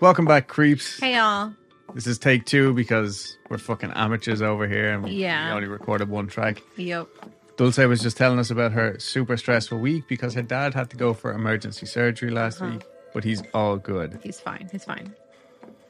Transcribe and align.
Welcome 0.00 0.26
back, 0.26 0.46
creeps. 0.48 1.00
Hey 1.00 1.16
y'all. 1.16 1.52
This 1.94 2.06
is 2.06 2.18
take 2.18 2.44
two 2.44 2.74
because 2.74 3.36
we're 3.48 3.58
fucking 3.58 3.90
amateurs 3.92 4.42
over 4.42 4.68
here 4.68 4.92
and 4.92 5.02
we- 5.02 5.12
Yeah. 5.12 5.46
we 5.48 5.56
only 5.56 5.68
recorded 5.68 6.08
one 6.08 6.26
track. 6.28 6.62
Yep. 6.76 7.08
Dulce 7.56 7.78
was 7.78 8.00
just 8.00 8.16
telling 8.16 8.38
us 8.38 8.50
about 8.50 8.72
her 8.72 8.98
super 9.00 9.36
stressful 9.36 9.78
week 9.78 10.06
because 10.06 10.34
her 10.34 10.42
dad 10.42 10.74
had 10.74 10.90
to 10.90 10.96
go 10.96 11.12
for 11.14 11.32
emergency 11.32 11.86
surgery 11.86 12.30
last 12.30 12.60
Uh-huh. 12.60 12.72
week, 12.74 12.84
but 13.12 13.24
he's 13.24 13.42
all 13.52 13.76
good. 13.76 14.20
He's 14.22 14.38
fine. 14.38 14.68
He's 14.70 14.84
fine. 14.84 15.14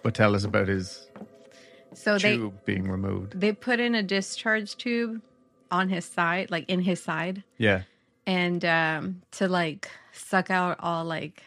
But 0.03 0.15
tell 0.15 0.35
us 0.35 0.45
about 0.45 0.69
his 0.69 1.07
So 1.93 2.17
they 2.17 2.37
tube 2.37 2.65
being 2.65 2.89
removed. 2.91 3.39
they 3.39 3.53
put 3.53 3.81
in 3.81 3.95
a 3.95 4.03
discharge 4.03 4.77
tube 4.77 5.21
on 5.71 5.91
his 5.91 6.07
side, 6.07 6.51
like 6.51 6.65
in 6.71 6.81
his 6.81 7.03
side, 7.03 7.43
Yeah. 7.59 7.83
and 8.27 8.65
um 8.65 9.23
to 9.33 9.49
like 9.49 9.91
suck 10.13 10.51
out 10.51 10.77
all 10.81 11.05
like 11.05 11.43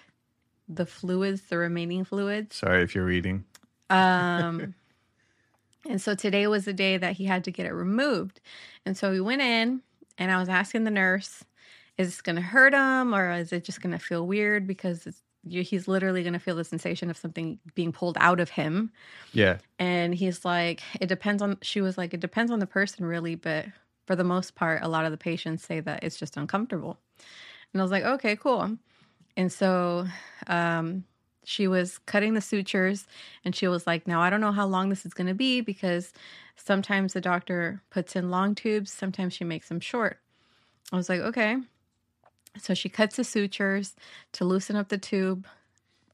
the 0.76 0.86
fluids, 0.86 1.42
the 1.44 1.58
remaining 1.58 2.04
fluids. 2.04 2.58
Sorry 2.58 2.84
if 2.84 2.96
you're 2.96 3.06
reading. 3.06 3.46
Um 3.90 4.76
and 5.90 6.02
so 6.02 6.16
today 6.16 6.48
was 6.48 6.66
the 6.66 6.74
day 6.74 6.98
that 6.98 7.14
he 7.14 7.26
had 7.26 7.44
to 7.46 7.52
get 7.52 7.66
it 7.66 7.74
removed. 7.74 8.40
And 8.86 8.96
so 8.98 9.12
we 9.12 9.22
went 9.22 9.42
in 9.42 9.82
and 10.18 10.32
I 10.32 10.38
was 10.38 10.50
asking 10.50 10.84
the 10.84 10.92
nurse, 10.92 11.44
is 11.98 12.08
this 12.08 12.22
going 12.22 12.36
to 12.36 12.42
hurt 12.42 12.74
him 12.74 13.14
or 13.14 13.32
is 13.32 13.52
it 13.52 13.64
just 13.64 13.82
going 13.82 13.92
to 13.92 14.00
feel 14.00 14.26
weird 14.26 14.68
because 14.68 15.08
it's, 15.08 15.22
he's 15.48 15.88
literally 15.88 16.22
going 16.22 16.34
to 16.34 16.40
feel 16.40 16.56
the 16.56 16.64
sensation 16.64 17.10
of 17.10 17.18
something 17.18 17.60
being 17.74 17.92
pulled 17.92 18.18
out 18.20 18.40
of 18.40 18.50
him. 18.50 18.92
Yeah. 19.34 19.58
And 19.80 20.14
he's 20.14 20.46
like, 20.46 20.82
it 21.00 21.08
depends 21.08 21.42
on, 21.42 21.58
she 21.62 21.82
was 21.82 21.98
like, 21.98 22.14
it 22.14 22.20
depends 22.20 22.52
on 22.52 22.60
the 22.60 22.68
person, 22.68 23.06
really. 23.06 23.36
But 23.36 23.66
for 24.06 24.16
the 24.16 24.24
most 24.24 24.56
part, 24.56 24.84
a 24.84 24.88
lot 24.88 25.06
of 25.06 25.12
the 25.12 25.18
patients 25.18 25.66
say 25.66 25.80
that 25.80 26.04
it's 26.04 26.18
just 26.18 26.38
uncomfortable. 26.38 27.00
And 27.74 27.82
I 27.82 27.84
was 27.84 27.92
like, 27.92 28.04
okay, 28.04 28.36
cool. 28.36 28.78
And 29.38 29.52
so 29.52 30.08
um, 30.48 31.06
she 31.44 31.68
was 31.68 31.98
cutting 32.00 32.34
the 32.34 32.42
sutures 32.42 33.06
and 33.44 33.56
she 33.56 33.68
was 33.68 33.88
like, 33.88 34.08
now 34.08 34.22
I 34.22 34.30
don't 34.30 34.42
know 34.42 34.52
how 34.52 34.66
long 34.66 34.90
this 34.90 35.06
is 35.06 35.14
going 35.14 35.28
to 35.28 35.34
be 35.34 35.62
because 35.62 36.14
sometimes 36.56 37.14
the 37.14 37.22
doctor 37.22 37.82
puts 37.90 38.16
in 38.16 38.30
long 38.30 38.56
tubes, 38.56 38.92
sometimes 38.92 39.34
she 39.34 39.44
makes 39.44 39.70
them 39.70 39.80
short. 39.80 40.20
I 40.92 40.96
was 40.96 41.10
like, 41.10 41.22
okay. 41.22 41.58
So 42.58 42.74
she 42.74 42.90
cuts 42.90 43.16
the 43.16 43.24
sutures 43.24 43.96
to 44.34 44.46
loosen 44.46 44.76
up 44.76 44.90
the 44.90 44.98
tube 44.98 45.48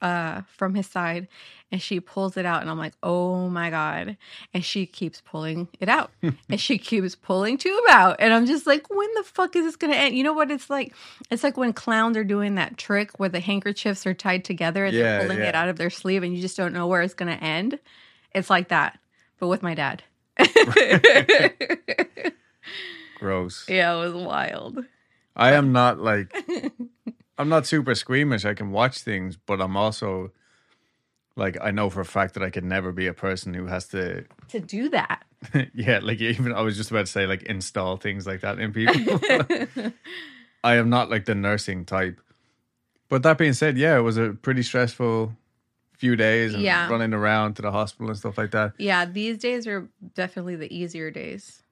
uh 0.01 0.41
from 0.47 0.75
his 0.75 0.87
side 0.87 1.27
and 1.71 1.81
she 1.81 1.99
pulls 1.99 2.37
it 2.37 2.45
out 2.45 2.61
and 2.61 2.69
I'm 2.69 2.77
like, 2.77 2.93
"Oh 3.03 3.49
my 3.49 3.69
god." 3.69 4.15
And 4.53 4.63
she 4.63 4.85
keeps 4.85 5.21
pulling 5.21 5.67
it 5.81 5.89
out. 5.89 6.11
and 6.49 6.61
she 6.61 6.77
keeps 6.77 7.15
pulling 7.15 7.57
tube 7.57 7.83
out 7.89 8.15
and 8.19 8.33
I'm 8.33 8.45
just 8.45 8.65
like, 8.65 8.89
"When 8.89 9.09
the 9.15 9.23
fuck 9.23 9.55
is 9.55 9.65
this 9.65 9.75
going 9.75 9.91
to 9.91 9.99
end?" 9.99 10.15
You 10.15 10.23
know 10.23 10.33
what 10.33 10.49
it's 10.49 10.69
like? 10.69 10.93
It's 11.29 11.43
like 11.43 11.57
when 11.57 11.73
clowns 11.73 12.15
are 12.15 12.23
doing 12.23 12.55
that 12.55 12.77
trick 12.77 13.19
where 13.19 13.27
the 13.29 13.39
handkerchiefs 13.41 14.05
are 14.07 14.13
tied 14.13 14.45
together 14.45 14.85
and 14.85 14.93
Yeah, 14.95 15.03
they're 15.03 15.21
pulling 15.23 15.39
yeah. 15.39 15.49
it 15.49 15.55
out 15.55 15.67
of 15.69 15.75
their 15.77 15.89
sleeve 15.89 16.23
and 16.23 16.33
you 16.35 16.41
just 16.41 16.55
don't 16.55 16.73
know 16.73 16.87
where 16.87 17.01
it's 17.01 17.13
going 17.13 17.35
to 17.37 17.43
end. 17.43 17.79
It's 18.33 18.49
like 18.49 18.69
that, 18.69 18.97
but 19.39 19.47
with 19.47 19.61
my 19.63 19.73
dad. 19.73 20.03
Gross. 23.19 23.65
yeah, 23.67 23.93
it 23.93 23.97
was 23.97 24.13
wild. 24.13 24.85
I 25.35 25.53
am 25.53 25.71
not 25.71 25.99
like 25.99 26.33
I'm 27.37 27.49
not 27.49 27.65
super 27.67 27.93
squeamish. 27.95 28.45
I 28.45 28.53
can 28.53 28.71
watch 28.71 28.99
things, 28.99 29.37
but 29.37 29.61
I'm 29.61 29.77
also 29.77 30.31
like 31.35 31.57
I 31.61 31.71
know 31.71 31.89
for 31.89 32.01
a 32.01 32.05
fact 32.05 32.33
that 32.33 32.43
I 32.43 32.49
could 32.49 32.63
never 32.63 32.91
be 32.91 33.07
a 33.07 33.13
person 33.13 33.53
who 33.53 33.67
has 33.67 33.87
to 33.89 34.25
To 34.49 34.59
do 34.59 34.89
that. 34.89 35.23
yeah, 35.73 35.99
like 36.01 36.19
even 36.19 36.51
I 36.53 36.61
was 36.61 36.75
just 36.77 36.89
about 36.89 37.05
to 37.05 37.11
say 37.11 37.27
like 37.27 37.43
install 37.43 37.97
things 37.97 38.25
like 38.25 38.41
that 38.41 38.59
in 38.59 38.73
people. 38.73 39.19
I 40.63 40.75
am 40.75 40.89
not 40.89 41.09
like 41.09 41.25
the 41.25 41.35
nursing 41.35 41.85
type. 41.85 42.19
But 43.09 43.23
that 43.23 43.37
being 43.37 43.53
said, 43.53 43.77
yeah, 43.77 43.97
it 43.97 44.01
was 44.01 44.17
a 44.17 44.31
pretty 44.33 44.63
stressful 44.63 45.31
few 45.97 46.15
days 46.15 46.53
and 46.53 46.63
Yeah. 46.63 46.89
running 46.89 47.13
around 47.13 47.55
to 47.55 47.61
the 47.61 47.71
hospital 47.71 48.09
and 48.09 48.17
stuff 48.17 48.37
like 48.37 48.51
that. 48.51 48.73
Yeah, 48.77 49.05
these 49.05 49.37
days 49.37 49.65
are 49.67 49.87
definitely 50.15 50.55
the 50.55 50.71
easier 50.75 51.09
days. 51.11 51.63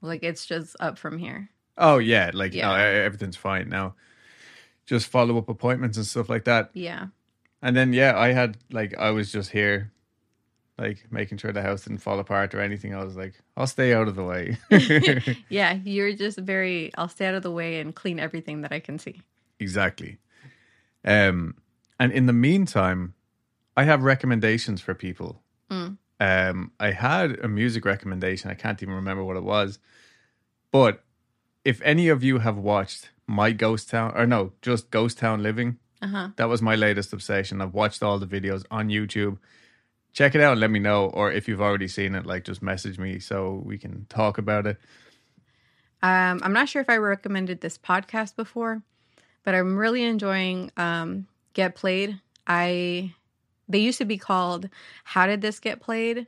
Like 0.00 0.22
it's 0.22 0.46
just 0.46 0.74
up 0.80 0.98
from 0.98 1.18
here. 1.18 1.50
Oh 1.76 1.98
yeah, 1.98 2.30
like 2.34 2.52
uh, 2.52 2.56
Yeah. 2.56 2.72
e- 2.76 3.04
everything's 3.04 3.36
fine 3.36 3.68
now. 3.68 3.94
Just 4.88 5.06
follow 5.06 5.36
up 5.36 5.48
appointments 5.50 5.98
and 5.98 6.06
stuff 6.06 6.30
like 6.30 6.44
that. 6.44 6.70
Yeah. 6.72 7.08
And 7.60 7.76
then 7.76 7.92
yeah, 7.92 8.18
I 8.18 8.32
had 8.32 8.56
like 8.70 8.96
I 8.98 9.10
was 9.10 9.30
just 9.30 9.50
here 9.50 9.92
like 10.78 11.04
making 11.10 11.36
sure 11.38 11.52
the 11.52 11.60
house 11.60 11.82
didn't 11.84 11.98
fall 11.98 12.18
apart 12.20 12.54
or 12.54 12.60
anything. 12.60 12.94
I 12.94 13.04
was 13.04 13.16
like, 13.16 13.34
I'll 13.56 13.66
stay 13.66 13.92
out 13.92 14.08
of 14.08 14.14
the 14.16 14.24
way. 14.24 14.56
Yeah, 15.50 15.74
you're 15.84 16.14
just 16.14 16.38
very 16.38 16.90
I'll 16.96 17.08
stay 17.08 17.26
out 17.26 17.34
of 17.34 17.42
the 17.42 17.50
way 17.50 17.80
and 17.80 17.94
clean 17.94 18.18
everything 18.18 18.62
that 18.62 18.72
I 18.72 18.80
can 18.80 18.98
see. 18.98 19.20
exactly. 19.60 20.18
Um 21.04 21.56
and 22.00 22.12
in 22.12 22.26
the 22.26 22.32
meantime, 22.32 23.14
I 23.76 23.84
have 23.84 24.02
recommendations 24.04 24.80
for 24.80 24.94
people. 24.94 25.42
Mm. 25.70 25.98
Um 26.20 26.72
I 26.80 26.92
had 26.92 27.38
a 27.40 27.48
music 27.48 27.84
recommendation. 27.84 28.50
I 28.50 28.54
can't 28.54 28.82
even 28.82 28.94
remember 28.94 29.22
what 29.24 29.36
it 29.36 29.44
was. 29.44 29.78
But 30.72 31.02
if 31.64 31.82
any 31.82 32.08
of 32.08 32.22
you 32.24 32.38
have 32.38 32.56
watched 32.56 33.10
My 33.28 33.52
Ghost 33.52 33.90
Town 33.90 34.12
or 34.16 34.26
no, 34.26 34.52
just 34.62 34.90
Ghost 34.90 35.18
Town 35.18 35.42
Living, 35.42 35.78
Uh-huh. 36.02 36.28
That 36.36 36.48
was 36.48 36.62
my 36.62 36.74
latest 36.76 37.12
obsession. 37.12 37.60
I've 37.60 37.74
watched 37.74 38.02
all 38.02 38.18
the 38.18 38.26
videos 38.26 38.64
on 38.70 38.88
YouTube. 38.88 39.38
Check 40.12 40.34
it 40.34 40.40
out 40.40 40.52
and 40.52 40.60
let 40.60 40.70
me 40.70 40.78
know. 40.78 41.06
Or 41.06 41.30
if 41.30 41.46
you've 41.48 41.60
already 41.60 41.88
seen 41.88 42.14
it, 42.14 42.24
like 42.26 42.44
just 42.44 42.62
message 42.62 42.98
me 42.98 43.18
so 43.20 43.62
we 43.64 43.78
can 43.78 44.06
talk 44.08 44.38
about 44.38 44.66
it. 44.66 44.78
Um 46.02 46.40
I'm 46.42 46.52
not 46.52 46.68
sure 46.68 46.80
if 46.82 46.88
I 46.90 46.96
recommended 46.96 47.60
this 47.60 47.76
podcast 47.78 48.36
before, 48.36 48.82
but 49.44 49.54
I'm 49.54 49.76
really 49.76 50.02
enjoying 50.04 50.70
um 50.76 51.26
Get 51.54 51.74
Played. 51.74 52.20
I 52.46 53.12
they 53.68 53.78
used 53.80 53.98
to 53.98 54.04
be 54.06 54.16
called 54.16 54.68
How 55.04 55.26
Did 55.26 55.40
This 55.42 55.60
Get 55.60 55.80
Played? 55.80 56.26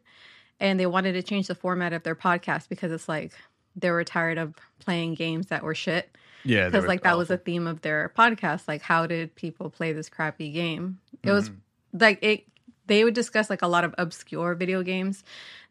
And 0.59 0.79
they 0.79 0.87
wanted 0.87 1.13
to 1.13 1.23
change 1.23 1.47
the 1.47 1.55
format 1.55 1.95
of 1.95 2.03
their 2.03 2.15
podcast 2.17 2.69
because 2.69 2.93
it's 2.93 3.09
like 3.09 3.33
they 3.77 3.91
were 3.91 4.05
tired 4.05 4.37
of 4.37 4.55
playing 4.79 5.15
games 5.15 5.47
that 5.47 5.63
were 5.63 5.75
shit. 5.75 6.15
Yeah, 6.45 6.69
because 6.69 6.87
like 6.87 7.03
that 7.03 7.19
was 7.19 7.31
a 7.31 7.37
theme 7.37 7.67
of 7.67 7.81
their 7.83 8.13
podcast 8.17 8.67
like 8.69 8.83
how 8.83 9.07
did 9.07 9.35
people 9.35 9.71
play 9.71 9.93
this 9.93 10.09
crappy 10.09 10.51
game 10.53 10.99
it 11.23 11.31
was 11.33 11.49
Mm-hmm. 11.51 11.99
like 12.01 12.19
it 12.23 12.45
they 12.87 13.05
would 13.05 13.15
discuss 13.15 13.51
like 13.51 13.63
a 13.63 13.67
lot 13.69 13.85
of 13.85 13.95
obscure 13.99 14.55
video 14.55 14.83
games 14.83 15.23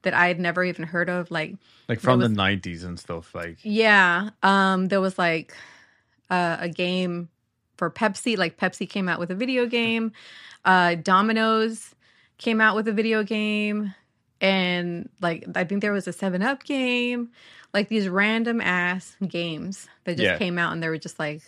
that 0.04 0.14
i 0.14 0.28
had 0.28 0.40
never 0.40 0.64
even 0.64 0.84
heard 0.86 1.10
of 1.10 1.30
like 1.32 1.56
like 1.88 2.00
from 2.00 2.20
was- 2.20 2.30
the 2.30 2.36
nineties 2.36 2.84
and 2.84 3.00
stuff. 3.00 3.34
Like 3.34 3.58
yeah 3.64 4.30
um 4.44 4.88
there 4.90 5.02
was 5.02 5.18
like 5.18 5.56
uh, 6.30 6.58
a 6.60 6.70
game 6.70 7.30
for 7.78 7.90
pepsi 7.90 8.38
like 8.38 8.58
pepsi 8.58 8.88
came 8.88 9.10
out 9.10 9.20
with 9.20 9.32
a 9.32 9.36
video 9.36 9.66
game 9.80 10.12
uh 10.66 10.96
domino's 10.96 11.96
came 12.38 12.62
out 12.62 12.76
with 12.76 12.88
a 12.88 12.94
video 12.94 13.24
game 13.24 13.94
and 14.42 15.10
like 15.22 15.44
i 15.56 15.64
think 15.64 15.82
there 15.82 15.92
was 15.92 16.08
a 16.08 16.14
7 16.14 16.42
up 16.42 16.64
game 16.64 17.30
like 17.74 17.90
these 17.90 18.10
random 18.10 18.62
ass 18.62 19.16
games 19.28 19.88
that 20.04 20.18
just 20.18 20.24
Yeah. 20.24 20.38
came 20.38 20.58
out 20.58 20.74
and 20.74 20.82
they 20.82 20.90
were 20.90 20.98
just 20.98 21.20
like 21.20 21.42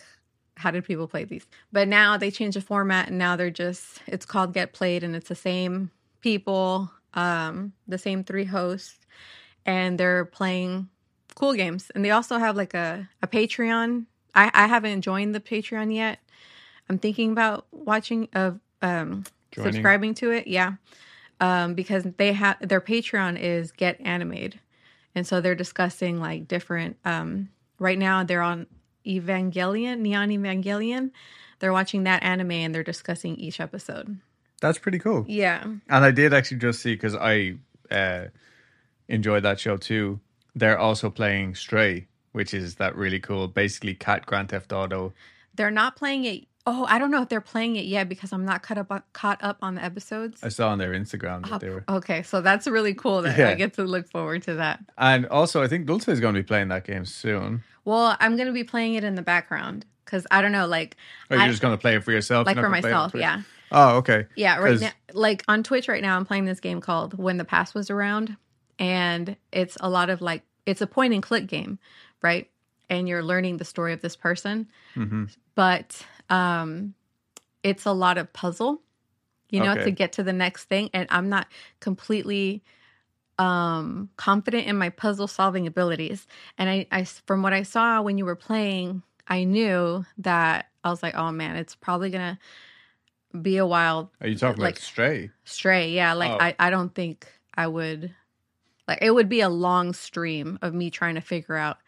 how 0.56 0.70
did 0.70 0.84
people 0.84 1.08
play 1.08 1.24
these? 1.24 1.46
But 1.72 1.88
now 1.88 2.16
they 2.18 2.30
changed 2.30 2.56
the 2.56 2.60
format 2.60 3.08
and 3.08 3.18
now 3.18 3.36
they're 3.36 3.50
just 3.50 4.00
it's 4.06 4.26
called 4.26 4.52
get 4.54 4.72
played 4.72 5.02
and 5.02 5.16
it's 5.16 5.28
the 5.28 5.34
same 5.34 5.90
people 6.20 6.90
um 7.14 7.72
the 7.88 7.98
same 7.98 8.22
three 8.24 8.44
hosts 8.44 8.98
and 9.66 9.98
they're 9.98 10.24
playing 10.26 10.88
cool 11.34 11.54
games. 11.54 11.90
And 11.94 12.04
they 12.04 12.10
also 12.10 12.38
have 12.38 12.56
like 12.56 12.74
a, 12.74 13.08
a 13.22 13.26
patreon. 13.26 14.06
I, 14.34 14.50
I 14.54 14.66
haven't 14.66 15.02
joined 15.02 15.34
the 15.34 15.40
patreon 15.40 15.94
yet. 15.94 16.18
I'm 16.88 16.98
thinking 16.98 17.32
about 17.32 17.66
watching 17.72 18.28
of 18.34 18.60
um 18.82 19.24
Joining. 19.52 19.72
subscribing 19.72 20.14
to 20.14 20.30
it. 20.30 20.46
Yeah. 20.46 20.74
Um 21.40 21.74
because 21.74 22.04
they 22.04 22.32
have 22.34 22.56
their 22.66 22.80
patreon 22.80 23.38
is 23.40 23.72
get 23.72 24.00
animated 24.00 24.60
and 25.14 25.26
so 25.26 25.40
they're 25.40 25.54
discussing 25.54 26.20
like 26.20 26.48
different 26.48 26.96
um 27.04 27.48
right 27.78 27.98
now 27.98 28.24
they're 28.24 28.42
on 28.42 28.66
evangelion 29.06 29.98
neon 30.00 30.28
evangelion 30.30 31.10
they're 31.58 31.72
watching 31.72 32.04
that 32.04 32.22
anime 32.22 32.50
and 32.52 32.74
they're 32.74 32.82
discussing 32.82 33.36
each 33.36 33.60
episode 33.60 34.18
that's 34.60 34.78
pretty 34.78 35.00
cool. 35.00 35.24
yeah 35.28 35.64
And 35.64 36.04
I 36.04 36.12
did 36.12 36.32
actually 36.32 36.58
just 36.58 36.80
see 36.82 36.94
because 36.94 37.16
I 37.16 37.56
uh, 37.90 38.26
enjoyed 39.08 39.42
that 39.42 39.58
show 39.58 39.76
too. 39.76 40.20
They're 40.54 40.78
also 40.78 41.10
playing 41.10 41.56
Stray, 41.56 42.06
which 42.30 42.54
is 42.54 42.76
that 42.76 42.94
really 42.94 43.18
cool, 43.18 43.48
basically 43.48 43.94
cat 43.94 44.24
Grand 44.24 44.50
Theft 44.50 44.72
Auto. 44.72 45.12
they're 45.56 45.72
not 45.72 45.96
playing 45.96 46.24
it 46.24 46.44
oh 46.66 46.86
i 46.88 46.98
don't 46.98 47.10
know 47.10 47.22
if 47.22 47.28
they're 47.28 47.40
playing 47.40 47.76
it 47.76 47.84
yet 47.84 48.08
because 48.08 48.32
i'm 48.32 48.44
not 48.44 48.62
caught 48.62 48.78
up 48.78 48.90
on, 48.90 49.02
caught 49.12 49.42
up 49.42 49.58
on 49.62 49.74
the 49.74 49.84
episodes 49.84 50.40
I 50.44 50.48
saw 50.48 50.68
on 50.70 50.78
their 50.78 50.92
Instagram 50.92 51.48
that 51.48 51.60
they 51.60 51.70
were. 51.70 51.84
Okay, 51.88 52.22
so 52.22 52.40
that's 52.40 52.66
really 52.66 52.94
cool 52.94 53.22
that 53.22 53.36
Yeah. 53.38 53.48
I 53.50 53.54
get 53.54 53.74
to 53.74 53.84
look 53.84 54.08
forward 54.08 54.42
to 54.44 54.54
that. 54.54 54.80
And 54.98 55.26
also, 55.26 55.62
I 55.62 55.68
think 55.68 55.86
Dulce 55.86 56.08
is 56.08 56.20
going 56.20 56.34
to 56.34 56.40
be 56.40 56.46
playing 56.46 56.68
that 56.68 56.84
game 56.84 57.04
soon. 57.04 57.62
Well, 57.84 58.16
I'm 58.20 58.36
gonna 58.36 58.52
be 58.52 58.64
playing 58.64 58.94
it 58.94 59.02
in 59.04 59.14
the 59.16 59.22
background 59.22 59.84
because 60.04 60.26
I 60.30 60.40
don't 60.42 60.52
know, 60.52 60.66
like, 60.66 60.96
Or 61.30 61.36
you're 61.36 61.44
I- 61.46 61.48
just 61.48 61.62
going 61.62 61.74
to 61.76 61.80
play 61.80 61.94
it 61.96 62.04
for 62.04 62.12
yourself? 62.12 62.46
like 62.46 62.56
for 62.56 62.62
not 62.62 62.68
gonna 62.68 62.80
play 62.80 62.90
it 62.90 62.94
on 62.94 63.00
myself, 63.02 63.14
yeah, 63.20 63.42
Oh, 63.72 63.96
okay. 63.98 64.26
yeah. 64.36 64.58
Right 64.58 64.80
now, 64.80 64.90
like 65.14 65.42
on 65.48 65.62
Twitch 65.62 65.88
right 65.88 66.02
now, 66.02 66.16
I'm 66.16 66.24
playing 66.26 66.44
this 66.44 66.60
game 66.60 66.80
called 66.80 67.16
When 67.18 67.38
the 67.38 67.44
Past 67.44 67.74
Was 67.74 67.90
Around, 67.90 68.36
and 68.78 69.36
it's 69.52 69.76
a 69.80 69.88
lot 69.88 70.10
of 70.10 70.20
like 70.20 70.42
it's 70.66 70.80
a 70.80 70.86
point 70.86 71.12
and 71.14 71.22
click 71.22 71.46
game, 71.46 71.78
right? 72.22 72.48
And 72.90 73.08
you're 73.08 73.22
learning 73.22 73.56
the 73.56 73.64
story 73.64 73.92
of 73.92 74.00
this 74.02 74.16
person, 74.16 74.68
hmm 74.94 75.24
but 75.54 76.04
um, 76.32 76.94
it's 77.62 77.84
a 77.86 77.92
lot 77.92 78.18
of 78.18 78.32
puzzle. 78.32 78.82
you 79.50 79.60
know, 79.60 79.72
Okay. 79.72 79.84
to 79.84 79.90
get 79.90 80.12
to 80.12 80.22
the 80.22 80.32
next 80.32 80.64
thing. 80.64 80.88
And 80.94 81.06
I'm 81.10 81.28
not 81.28 81.46
completely 81.80 82.62
um 83.38 84.08
confident 84.16 84.66
in 84.66 84.76
my 84.76 84.88
puzzle 84.90 85.26
solving 85.28 85.66
abilities. 85.66 86.26
And 86.58 86.68
I, 86.70 86.86
I 86.90 87.04
from 87.04 87.42
what 87.42 87.52
I 87.52 87.62
saw 87.62 88.00
when 88.02 88.18
you 88.18 88.24
were 88.24 88.36
playing, 88.36 89.02
I 89.28 89.44
knew 89.44 90.04
that 90.18 90.66
I 90.84 90.90
was 90.90 91.02
like, 91.02 91.14
oh 91.14 91.30
man, 91.32 91.56
it's 91.56 91.74
probably 91.74 92.10
gonna 92.10 92.38
be 93.40 93.56
a 93.58 93.66
while 93.66 94.10
Are 94.20 94.28
you 94.28 94.36
talking 94.36 94.62
like- 94.62 94.74
about 94.76 94.82
Stray? 94.82 95.30
stray. 95.44 95.90
Yeah, 95.90 96.12
like 96.14 96.30
Oh. 96.32 96.38
I, 96.40 96.54
I 96.58 96.70
don't 96.70 96.94
think 96.94 97.26
I 97.54 97.66
would 97.66 98.14
like 98.88 98.98
it 99.02 99.10
would 99.12 99.28
be 99.28 99.40
a 99.40 99.48
long 99.48 99.92
stream 99.92 100.58
of 100.62 100.72
me 100.74 100.90
trying 100.90 101.14
to 101.16 101.20
figure 101.22 101.56
out 101.56 101.78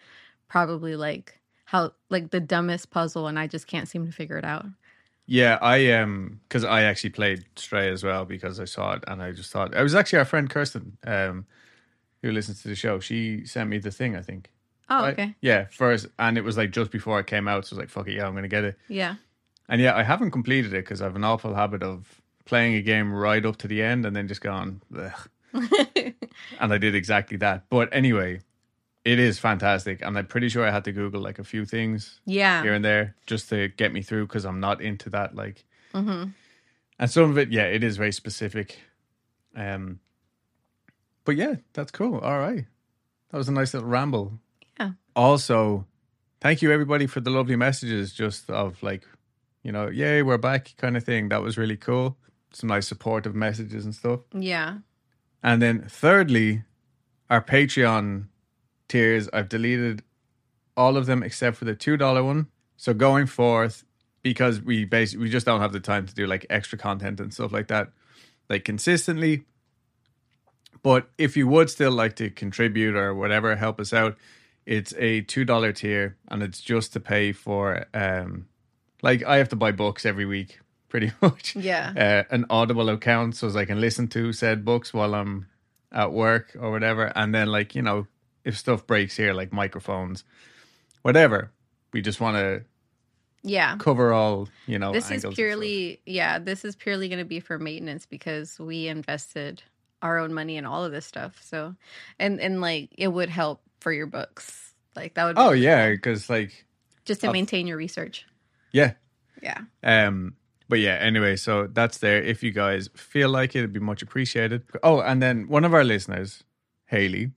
probably 0.48 0.96
like 0.96 1.38
how 1.74 1.92
like 2.08 2.30
the 2.30 2.38
dumbest 2.38 2.90
puzzle 2.90 3.26
and 3.26 3.36
I 3.36 3.48
just 3.48 3.66
can't 3.66 3.88
seem 3.88 4.06
to 4.06 4.12
figure 4.12 4.38
it 4.38 4.44
out. 4.44 4.64
Yeah, 5.26 5.58
I 5.60 5.90
um 5.92 6.40
because 6.48 6.64
I 6.64 6.82
actually 6.82 7.10
played 7.10 7.44
Stray 7.56 7.90
as 7.90 8.04
well 8.04 8.24
because 8.24 8.60
I 8.60 8.64
saw 8.64 8.92
it 8.92 9.02
and 9.08 9.20
I 9.20 9.32
just 9.32 9.50
thought 9.50 9.74
it 9.74 9.82
was 9.82 9.94
actually 9.94 10.20
our 10.20 10.24
friend 10.24 10.48
Kirsten 10.48 10.96
um 11.04 11.46
who 12.22 12.30
listens 12.30 12.62
to 12.62 12.68
the 12.68 12.76
show. 12.76 13.00
She 13.00 13.44
sent 13.44 13.68
me 13.68 13.78
the 13.78 13.90
thing. 13.90 14.16
I 14.16 14.22
think. 14.22 14.50
Oh, 14.88 15.04
I- 15.04 15.10
okay. 15.12 15.34
yeah, 15.40 15.66
first, 15.70 16.06
and 16.18 16.38
it 16.38 16.44
was 16.44 16.56
like 16.56 16.70
just 16.70 16.90
before 16.90 17.18
it 17.18 17.26
came 17.26 17.48
out, 17.48 17.66
so 17.66 17.74
I 17.74 17.76
was 17.76 17.82
like, 17.82 17.90
"Fuck 17.90 18.08
it, 18.08 18.14
yeah, 18.14 18.26
I'm 18.26 18.34
gonna 18.34 18.48
get 18.48 18.64
it." 18.64 18.78
Yeah. 18.88 19.16
And 19.68 19.80
yeah, 19.80 19.96
I 19.96 20.02
haven't 20.02 20.30
completed 20.30 20.72
it 20.74 20.84
because 20.84 21.00
I 21.00 21.04
have 21.04 21.16
an 21.16 21.24
awful 21.24 21.54
habit 21.54 21.82
of 21.82 22.20
playing 22.44 22.74
a 22.74 22.82
game 22.82 23.12
right 23.12 23.44
up 23.44 23.56
to 23.56 23.68
the 23.68 23.82
end 23.82 24.04
and 24.06 24.14
then 24.14 24.28
just 24.28 24.42
going, 24.42 24.82
Ugh. 24.94 25.28
and 26.60 26.72
I 26.72 26.78
did 26.78 26.94
exactly 26.94 27.38
that. 27.38 27.64
But 27.70 27.88
anyway, 27.90 28.40
it 29.04 29.18
is 29.18 29.38
fantastic, 29.38 30.00
and 30.02 30.16
I'm 30.16 30.26
pretty 30.26 30.48
sure 30.48 30.66
I 30.66 30.70
had 30.70 30.84
to 30.84 30.92
Google 30.92 31.20
like 31.20 31.38
a 31.38 31.44
few 31.44 31.64
things 31.66 32.20
yeah. 32.24 32.62
here 32.62 32.72
and 32.72 32.84
there 32.84 33.14
just 33.26 33.48
to 33.50 33.68
get 33.68 33.92
me 33.92 34.02
through 34.02 34.26
because 34.26 34.44
I'm 34.44 34.60
not 34.60 34.80
into 34.80 35.10
that. 35.10 35.34
Like, 35.34 35.64
hmm 35.92 36.24
and 36.98 37.10
some 37.10 37.28
of 37.28 37.38
it, 37.38 37.50
yeah, 37.50 37.64
it 37.64 37.82
is 37.82 37.96
very 37.96 38.12
specific. 38.12 38.78
Um, 39.56 39.98
but 41.24 41.36
yeah, 41.36 41.56
that's 41.72 41.90
cool. 41.90 42.18
All 42.18 42.38
right, 42.38 42.64
that 43.30 43.36
was 43.36 43.48
a 43.48 43.52
nice 43.52 43.74
little 43.74 43.88
ramble. 43.88 44.38
Yeah. 44.78 44.92
Also, 45.16 45.86
thank 46.40 46.62
you 46.62 46.70
everybody 46.72 47.06
for 47.06 47.20
the 47.20 47.30
lovely 47.30 47.56
messages, 47.56 48.12
just 48.12 48.48
of 48.48 48.82
like, 48.82 49.06
you 49.62 49.72
know, 49.72 49.88
yay, 49.88 50.22
we're 50.22 50.38
back, 50.38 50.74
kind 50.76 50.96
of 50.96 51.04
thing. 51.04 51.28
That 51.28 51.42
was 51.42 51.58
really 51.58 51.76
cool. 51.76 52.16
Some 52.52 52.68
nice 52.68 52.86
supportive 52.86 53.34
messages 53.34 53.84
and 53.84 53.94
stuff. 53.94 54.20
Yeah. 54.32 54.78
And 55.42 55.60
then 55.60 55.86
thirdly, 55.88 56.62
our 57.28 57.42
Patreon 57.42 58.28
tiers, 58.88 59.28
I've 59.32 59.48
deleted 59.48 60.02
all 60.76 60.96
of 60.96 61.06
them 61.06 61.22
except 61.22 61.56
for 61.56 61.64
the 61.64 61.74
two 61.74 61.96
dollar 61.96 62.22
one. 62.24 62.48
So 62.76 62.92
going 62.94 63.26
forth, 63.26 63.84
because 64.22 64.60
we 64.60 64.84
basically 64.84 65.24
we 65.24 65.30
just 65.30 65.46
don't 65.46 65.60
have 65.60 65.72
the 65.72 65.80
time 65.80 66.06
to 66.06 66.14
do 66.14 66.26
like 66.26 66.46
extra 66.50 66.76
content 66.78 67.20
and 67.20 67.32
stuff 67.32 67.52
like 67.52 67.68
that, 67.68 67.90
like 68.48 68.64
consistently. 68.64 69.44
But 70.82 71.08
if 71.18 71.36
you 71.36 71.48
would 71.48 71.70
still 71.70 71.92
like 71.92 72.16
to 72.16 72.30
contribute 72.30 72.94
or 72.94 73.14
whatever, 73.14 73.56
help 73.56 73.80
us 73.80 73.92
out, 73.92 74.16
it's 74.66 74.92
a 74.98 75.20
two 75.22 75.44
dollar 75.44 75.72
tier 75.72 76.16
and 76.28 76.42
it's 76.42 76.60
just 76.60 76.92
to 76.94 77.00
pay 77.00 77.32
for 77.32 77.86
um 77.94 78.46
like 79.02 79.22
I 79.22 79.36
have 79.36 79.48
to 79.50 79.56
buy 79.56 79.72
books 79.72 80.04
every 80.06 80.24
week, 80.26 80.58
pretty 80.88 81.12
much 81.22 81.54
Yeah. 81.56 82.24
uh, 82.28 82.34
an 82.34 82.46
Audible 82.50 82.88
account 82.88 83.36
so 83.36 83.46
as 83.46 83.56
I 83.56 83.64
can 83.64 83.80
listen 83.80 84.08
to 84.08 84.32
said 84.32 84.64
books 84.64 84.92
while 84.94 85.14
I'm 85.14 85.46
at 85.92 86.12
work 86.12 86.56
or 86.58 86.70
whatever. 86.70 87.12
And 87.14 87.34
then, 87.34 87.46
like, 87.48 87.74
you 87.74 87.82
know, 87.82 88.06
if 88.44 88.56
stuff 88.58 88.86
breaks 88.86 89.16
here, 89.16 89.32
like 89.34 89.52
microphones, 89.52 90.24
whatever, 91.02 91.50
we 91.92 92.02
just 92.02 92.20
want 92.20 92.36
to 92.36 92.64
Yeah. 93.42 93.76
cover 93.78 94.12
all, 94.12 94.48
you 94.66 94.78
know, 94.78 94.92
This 94.92 95.10
is 95.10 95.24
purely 95.34 96.00
yeah, 96.06 96.38
this 96.38 96.64
is 96.64 96.76
purely 96.76 97.08
going 97.08 97.18
to 97.18 97.24
be 97.24 97.40
for 97.40 97.58
maintenance 97.58 98.06
because 98.06 98.58
we 98.58 98.88
invested 98.88 99.62
our 100.02 100.18
own 100.18 100.34
money 100.34 100.56
in 100.56 100.64
all 100.66 100.84
of 100.84 100.92
this 100.92 101.06
stuff. 101.06 101.40
So 101.42 101.74
and 102.18 102.40
and 102.40 102.60
like 102.60 102.90
it 102.96 103.08
would 103.08 103.28
help 103.30 103.62
for 103.80 103.92
your 103.92 104.06
books. 104.06 104.72
Like 104.96 105.14
that 105.14 105.24
would 105.24 105.36
be. 105.36 105.42
Oh, 105.42 105.50
yeah. 105.52 105.90
Because, 105.90 106.30
like, 106.30 106.64
just 107.04 107.20
to 107.22 107.26
I've- 107.28 107.32
maintain 107.32 107.66
your 107.66 107.76
research. 107.76 108.24
yeah. 108.72 108.92
Yeah. 109.42 109.60
Um, 109.82 110.36
but 110.68 110.78
yeah, 110.78 110.94
anyway, 110.94 111.36
so 111.36 111.66
that's 111.66 111.98
there. 111.98 112.22
If 112.22 112.42
you 112.42 112.50
guys 112.52 112.88
feel 112.96 113.28
like 113.28 113.54
it, 113.54 113.58
it'd 113.58 113.72
be 113.74 113.80
much 113.80 114.00
appreciated. 114.00 114.62
Oh, 114.82 115.00
and 115.00 115.20
then 115.20 115.48
one 115.48 115.64
of 115.64 115.74
our 115.74 115.84
listeners, 115.84 116.44
Haley, 116.86 117.32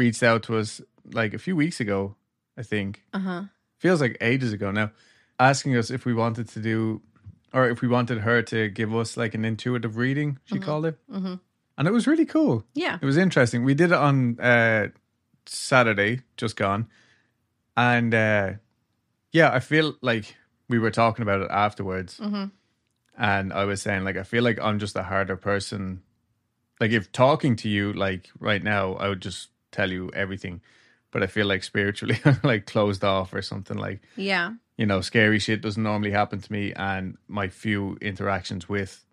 reached 0.00 0.22
out 0.22 0.42
to 0.44 0.56
us 0.58 0.80
like 1.12 1.34
a 1.34 1.38
few 1.38 1.54
weeks 1.56 1.78
ago, 1.80 2.16
I 2.56 2.62
think. 2.62 3.02
Uh-huh. 3.12 3.42
feels 3.78 4.00
like 4.00 4.16
ages 4.20 4.52
ago 4.52 4.70
now, 4.70 4.90
asking 5.38 5.74
us 5.76 5.90
if 5.90 6.04
we 6.04 6.12
wanted 6.12 6.46
to 6.48 6.60
do, 6.60 7.00
or 7.54 7.70
if 7.70 7.80
we 7.82 7.88
wanted 7.88 8.18
her 8.18 8.42
to 8.42 8.68
give 8.68 8.94
us 8.94 9.16
like 9.16 9.34
an 9.34 9.44
intuitive 9.44 9.96
reading. 9.96 10.38
She 10.44 10.58
called 10.58 10.84
it, 10.86 10.96
Mhm. 11.08 11.40
and 11.78 11.88
it 11.88 11.92
was 11.92 12.06
really 12.06 12.26
cool. 12.26 12.62
Yeah. 12.74 12.98
It 13.02 13.06
was 13.06 13.16
interesting. 13.16 13.64
We 13.64 13.74
did 13.74 13.90
it 13.92 13.96
on 14.08 14.38
uh, 14.38 14.88
Saturday, 15.46 16.20
just 16.36 16.56
gone, 16.56 16.88
and 17.76 18.14
uh, 18.14 18.52
yeah, 19.32 19.50
I 19.52 19.60
feel 19.60 19.96
like 20.02 20.36
we 20.68 20.78
were 20.78 20.90
talking 20.92 21.22
about 21.22 21.40
it 21.40 21.50
afterwards, 21.50 22.18
Mhm. 22.20 22.50
and 23.16 23.52
I 23.52 23.64
was 23.64 23.80
saying 23.82 24.04
like 24.04 24.18
I 24.18 24.24
feel 24.24 24.44
like 24.44 24.60
I'm 24.60 24.78
just 24.78 24.96
a 24.96 25.02
harder 25.04 25.36
person. 25.36 26.02
Like 26.80 26.92
if 26.92 27.10
talking 27.12 27.56
to 27.56 27.68
you 27.68 27.92
like 27.92 28.28
right 28.38 28.62
now, 28.62 28.94
I 28.94 29.08
would 29.08 29.22
just 29.24 29.48
tell 29.72 29.90
you 29.90 30.10
everything, 30.14 30.60
but 31.10 31.22
I 31.22 31.26
feel 31.26 31.46
like 31.46 31.62
spiritually 31.64 32.18
I'm 32.24 32.40
like 32.42 32.66
closed 32.66 33.04
off 33.04 33.32
or 33.34 33.42
something 33.42 33.76
like 33.78 34.00
Yeah. 34.16 34.52
you 34.76 34.86
know, 34.86 35.00
scary 35.00 35.38
shit 35.38 35.60
doesn't 35.60 35.82
normally 35.82 36.10
happen 36.10 36.40
to 36.40 36.52
me, 36.52 36.72
and 36.74 37.16
my 37.28 37.48
few 37.48 37.96
interactions 38.00 38.68
with, 38.68 39.04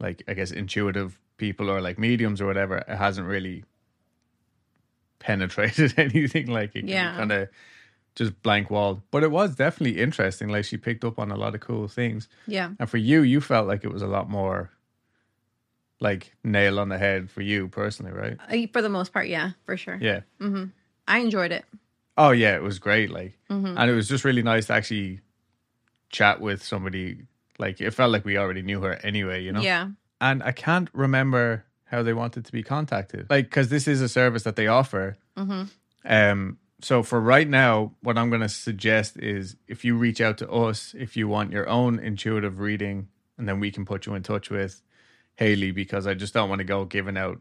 like, 0.00 0.22
I 0.28 0.34
guess 0.34 0.50
intuitive 0.50 1.18
people 1.38 1.70
or 1.70 1.80
like 1.80 1.98
mediums 1.98 2.40
or 2.40 2.46
whatever, 2.46 2.76
it 2.78 2.88
hasn't 2.96 3.26
really 3.26 3.64
penetrated 5.18 5.94
anything. 5.98 6.46
Like, 6.46 6.74
it 6.76 6.84
Yeah. 6.84 7.16
kind 7.16 7.32
of 7.32 7.48
just 8.14 8.40
blank 8.42 8.70
walled. 8.70 9.02
But 9.10 9.22
it 9.22 9.30
was 9.30 9.54
definitely 9.56 10.00
interesting. 10.00 10.48
Like, 10.48 10.64
she 10.64 10.76
picked 10.76 11.04
up 11.04 11.18
on 11.18 11.30
a 11.30 11.36
lot 11.36 11.54
of 11.54 11.60
cool 11.60 11.88
things, 11.88 12.28
Yeah. 12.46 12.70
and 12.78 12.88
for 12.88 12.98
you, 12.98 13.22
you 13.22 13.40
felt 13.40 13.66
like 13.66 13.84
it 13.84 13.92
was 13.92 14.02
a 14.02 14.06
lot 14.06 14.28
more, 14.30 14.70
like, 16.00 16.34
nail 16.44 16.78
on 16.78 16.88
the 16.88 16.98
head 16.98 17.30
for 17.30 17.40
you 17.42 17.68
personally, 17.68 18.12
right? 18.12 18.36
Uh, 18.48 18.66
For 18.72 18.82
the 18.82 18.88
most 18.88 19.12
part, 19.12 19.28
yeah, 19.28 19.50
for 19.64 19.76
sure. 19.76 19.98
Yeah. 20.00 20.20
hmm 20.40 20.64
I 21.08 21.18
enjoyed 21.20 21.52
it. 21.52 21.64
Oh 22.18 22.30
yeah, 22.30 22.56
it 22.56 22.62
was 22.62 22.78
great. 22.78 23.10
Like, 23.10 23.38
Mhm. 23.50 23.74
and 23.78 23.90
it 23.90 23.94
was 23.94 24.08
just 24.08 24.24
really 24.24 24.42
nice 24.42 24.66
to 24.66 24.72
actually 24.74 25.20
chat 26.10 26.40
with 26.40 26.62
somebody. 26.62 27.22
Like, 27.58 27.80
it 27.80 27.92
felt 27.92 28.10
like 28.12 28.24
we 28.24 28.36
already 28.38 28.62
knew 28.62 28.80
her 28.82 28.94
anyway, 29.02 29.42
you 29.42 29.52
know. 29.52 29.60
Yeah. 29.60 29.88
And 30.20 30.42
I 30.42 30.52
can't 30.52 30.88
remember 30.92 31.64
how 31.84 32.02
they 32.02 32.12
wanted 32.12 32.44
to 32.46 32.52
be 32.52 32.62
contacted. 32.62 33.28
Like, 33.30 33.46
because 33.46 33.68
this 33.68 33.86
is 33.86 34.00
a 34.00 34.08
service 34.08 34.42
that 34.44 34.56
they 34.56 34.66
offer. 34.66 35.16
hmm 35.36 35.64
Um. 36.04 36.58
So 36.82 37.02
for 37.02 37.18
right 37.20 37.48
now, 37.48 37.92
what 38.02 38.18
I'm 38.18 38.28
going 38.28 38.42
to 38.42 38.50
suggest 38.50 39.16
is 39.16 39.56
if 39.66 39.82
you 39.84 39.96
reach 39.96 40.20
out 40.20 40.36
to 40.38 40.50
us, 40.50 40.94
if 40.98 41.16
you 41.16 41.26
want 41.26 41.50
your 41.50 41.66
own 41.68 41.98
intuitive 41.98 42.58
reading, 42.60 43.08
and 43.38 43.48
then 43.48 43.60
we 43.60 43.70
can 43.70 43.86
put 43.86 44.04
you 44.04 44.14
in 44.14 44.22
touch 44.22 44.50
with 44.50 44.82
Haley 45.36 45.70
because 45.70 46.06
I 46.06 46.14
just 46.14 46.34
don't 46.34 46.48
want 46.48 46.58
to 46.60 46.64
go 46.64 46.84
giving 46.84 47.16
out 47.16 47.40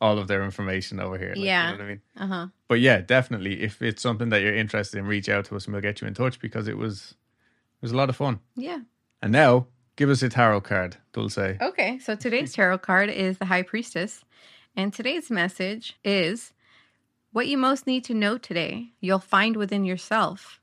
all 0.00 0.18
of 0.18 0.28
their 0.28 0.44
information 0.44 1.00
over 1.00 1.18
here. 1.18 1.30
Like, 1.30 1.44
Yeah. 1.44 1.72
You 1.72 1.78
know 1.78 1.78
what 1.78 1.84
I 1.84 1.88
mean? 1.88 2.00
Uh 2.16 2.26
huh. 2.26 2.46
but 2.68 2.80
yeah, 2.80 3.00
definitely. 3.00 3.62
If 3.62 3.82
it's 3.82 4.02
something 4.02 4.30
that 4.30 4.40
you're 4.42 4.54
interested 4.54 4.98
in, 4.98 5.06
reach 5.06 5.28
out 5.28 5.44
to 5.46 5.56
us 5.56 5.66
and 5.66 5.72
we'll 5.74 5.82
get 5.82 6.00
you 6.00 6.06
in 6.06 6.14
touch 6.14 6.40
because 6.40 6.68
it 6.68 6.78
was 6.78 7.14
it 7.80 7.82
was 7.82 7.92
a 7.92 7.96
lot 7.96 8.08
of 8.08 8.16
fun. 8.16 8.40
Yeah. 8.54 8.80
And 9.22 9.32
now, 9.32 9.66
give 9.96 10.08
us 10.08 10.22
a 10.22 10.28
tarot 10.28 10.62
card, 10.62 10.96
Dulce. 11.12 11.38
Okay, 11.60 11.98
so 11.98 12.14
today's 12.14 12.54
tarot 12.54 12.78
card 12.78 13.10
is 13.10 13.36
the 13.38 13.44
High 13.44 13.62
Priestess, 13.62 14.24
and 14.74 14.92
today's 14.92 15.30
message 15.30 15.98
is 16.02 16.54
what 17.32 17.46
you 17.46 17.58
most 17.58 17.86
need 17.86 18.04
to 18.04 18.14
know 18.14 18.38
today, 18.38 18.92
you'll 19.00 19.18
find 19.18 19.56
within 19.56 19.84
yourself. 19.84 20.60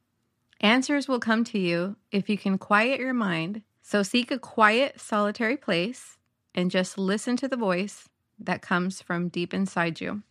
Answers 0.60 1.08
will 1.08 1.20
come 1.20 1.44
to 1.46 1.60
you 1.60 1.96
if 2.12 2.30
you 2.30 2.38
can 2.38 2.58
quiet 2.58 3.00
your 3.00 3.14
mind. 3.14 3.62
So 3.84 4.02
seek 4.04 4.32
a 4.32 4.40
quiet, 4.40 5.00
solitary 5.00 5.56
place 5.56 6.17
and 6.58 6.72
just 6.72 6.98
listen 6.98 7.38
to 7.38 7.48
the 7.48 7.56
voice 7.56 8.10
that 8.40 8.62
comes 8.62 9.02
from 9.02 9.30
deep 9.30 9.54
inside 9.54 10.02
you. 10.02 10.24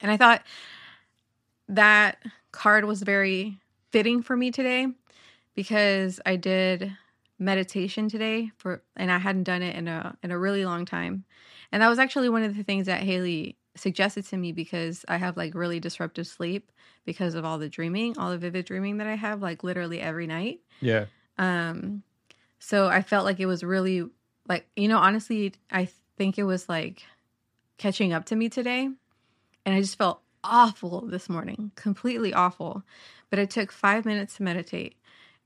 And 0.00 0.10
I 0.10 0.16
thought 0.16 0.42
that 1.68 2.18
card 2.50 2.84
was 2.84 3.02
very 3.02 3.58
fitting 3.92 4.22
for 4.22 4.36
me 4.36 4.50
today 4.50 4.88
because 5.54 6.20
I 6.26 6.36
did 6.36 6.92
meditation 7.38 8.08
today 8.08 8.50
for 8.56 8.82
and 8.96 9.10
I 9.12 9.18
hadn't 9.18 9.44
done 9.44 9.62
it 9.62 9.76
in 9.76 9.88
a 9.88 10.16
in 10.22 10.30
a 10.30 10.38
really 10.38 10.64
long 10.64 10.84
time. 10.84 11.24
And 11.70 11.82
that 11.82 11.88
was 11.88 11.98
actually 11.98 12.28
one 12.28 12.42
of 12.42 12.56
the 12.56 12.62
things 12.62 12.86
that 12.86 13.02
Haley 13.02 13.56
suggested 13.76 14.24
to 14.26 14.36
me 14.36 14.52
because 14.52 15.04
I 15.06 15.16
have 15.16 15.36
like 15.36 15.54
really 15.54 15.80
disruptive 15.80 16.26
sleep 16.26 16.72
because 17.04 17.34
of 17.34 17.44
all 17.44 17.58
the 17.58 17.68
dreaming, 17.68 18.18
all 18.18 18.30
the 18.30 18.38
vivid 18.38 18.64
dreaming 18.64 18.96
that 18.98 19.06
I 19.06 19.14
have 19.14 19.42
like 19.42 19.62
literally 19.62 20.00
every 20.00 20.26
night. 20.26 20.60
Yeah. 20.80 21.06
Um 21.38 22.02
so 22.58 22.88
I 22.88 23.02
felt 23.02 23.24
like 23.24 23.38
it 23.38 23.46
was 23.46 23.62
really 23.62 24.08
like 24.48 24.66
you 24.76 24.88
know 24.88 24.98
honestly 24.98 25.54
I 25.70 25.88
think 26.16 26.38
it 26.38 26.44
was 26.44 26.68
like 26.68 27.02
catching 27.78 28.12
up 28.12 28.26
to 28.26 28.36
me 28.36 28.48
today 28.48 28.88
and 29.66 29.74
I 29.74 29.80
just 29.80 29.98
felt 29.98 30.20
awful 30.46 31.02
this 31.02 31.28
morning, 31.28 31.72
completely 31.74 32.32
awful. 32.32 32.82
But 33.28 33.38
it 33.40 33.50
took 33.50 33.72
5 33.72 34.04
minutes 34.04 34.36
to 34.36 34.42
meditate 34.42 34.94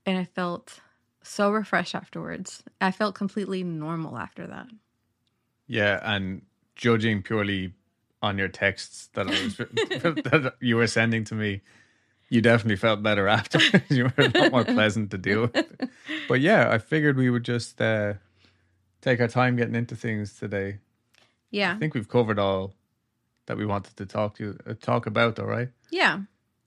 and 0.05 0.17
I 0.17 0.25
felt 0.25 0.79
so 1.23 1.51
refreshed 1.51 1.95
afterwards. 1.95 2.63
I 2.79 2.91
felt 2.91 3.15
completely 3.15 3.63
normal 3.63 4.17
after 4.17 4.47
that. 4.47 4.67
Yeah, 5.67 5.99
and 6.03 6.43
judging 6.75 7.21
purely 7.21 7.73
on 8.21 8.37
your 8.37 8.47
texts 8.47 9.09
that, 9.13 9.27
I 9.27 9.31
was, 9.31 9.57
that 9.57 10.55
you 10.59 10.75
were 10.75 10.87
sending 10.87 11.23
to 11.25 11.35
me, 11.35 11.61
you 12.29 12.41
definitely 12.41 12.75
felt 12.75 13.01
better 13.01 13.27
after. 13.39 13.59
you 13.89 14.05
were 14.05 14.13
a 14.25 14.39
lot 14.39 14.51
more 14.51 14.65
pleasant 14.65 15.11
to 15.11 15.17
deal 15.17 15.41
with. 15.41 15.89
But 16.27 16.41
yeah, 16.41 16.69
I 16.71 16.77
figured 16.77 17.17
we 17.17 17.29
would 17.29 17.43
just 17.43 17.81
uh, 17.81 18.13
take 19.01 19.19
our 19.19 19.27
time 19.27 19.55
getting 19.55 19.75
into 19.75 19.95
things 19.95 20.37
today. 20.37 20.79
Yeah. 21.49 21.73
I 21.73 21.79
think 21.79 21.93
we've 21.93 22.07
covered 22.07 22.39
all 22.39 22.73
that 23.47 23.57
we 23.57 23.65
wanted 23.65 23.97
to 23.97 24.05
talk 24.05 24.37
to 24.37 24.57
uh, 24.65 24.73
talk 24.79 25.05
about, 25.05 25.39
all 25.39 25.47
right? 25.47 25.69
Yeah. 25.91 26.19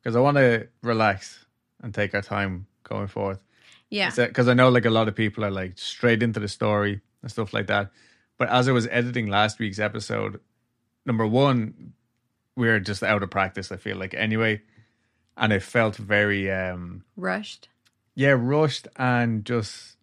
Because 0.02 0.16
I 0.16 0.20
want 0.20 0.36
to 0.36 0.68
relax 0.82 1.46
and 1.82 1.94
take 1.94 2.14
our 2.14 2.22
time 2.22 2.66
going 2.82 3.06
forth. 3.06 3.38
Yeah. 3.90 4.10
Because 4.14 4.48
I 4.48 4.54
know 4.54 4.68
like 4.68 4.84
a 4.84 4.90
lot 4.90 5.08
of 5.08 5.14
people 5.14 5.44
are 5.44 5.50
like 5.50 5.78
straight 5.78 6.22
into 6.22 6.40
the 6.40 6.48
story 6.48 7.00
and 7.22 7.30
stuff 7.30 7.54
like 7.54 7.68
that. 7.68 7.90
But 8.36 8.48
as 8.50 8.68
I 8.68 8.72
was 8.72 8.86
editing 8.88 9.28
last 9.28 9.58
week's 9.58 9.78
episode, 9.78 10.40
number 11.06 11.26
one, 11.26 11.92
we 12.56 12.68
are 12.68 12.80
just 12.80 13.02
out 13.02 13.22
of 13.22 13.30
practice. 13.30 13.70
I 13.72 13.76
feel 13.76 13.96
like 13.96 14.12
anyway, 14.14 14.62
and 15.36 15.52
it 15.52 15.62
felt 15.62 15.96
very 15.96 16.50
um 16.50 17.04
Rushed. 17.16 17.68
yeah 18.14 18.34
rushed 18.36 18.88
and 18.96 19.44
just 19.44 19.93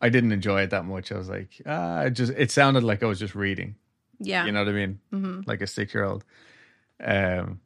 I 0.00 0.08
didn't 0.08 0.32
enjoy 0.32 0.62
it 0.62 0.70
that 0.70 0.84
much. 0.84 1.10
I 1.12 1.18
was 1.18 1.28
like 1.28 1.50
ah, 1.66 2.02
it 2.02 2.10
just 2.10 2.32
it 2.36 2.50
sounded 2.50 2.82
like 2.84 3.02
I 3.02 3.06
was 3.06 3.18
just 3.18 3.34
reading. 3.34 3.76
Yeah. 4.18 4.46
You 4.46 4.52
know 4.52 4.60
what 4.60 4.68
I 4.68 4.72
mean? 4.72 5.00
hmm 5.10 5.40
Like 5.46 5.60
a 5.60 5.66
six 5.66 5.92
year 5.94 6.04
old. 6.04 6.24
Um, 7.02 7.60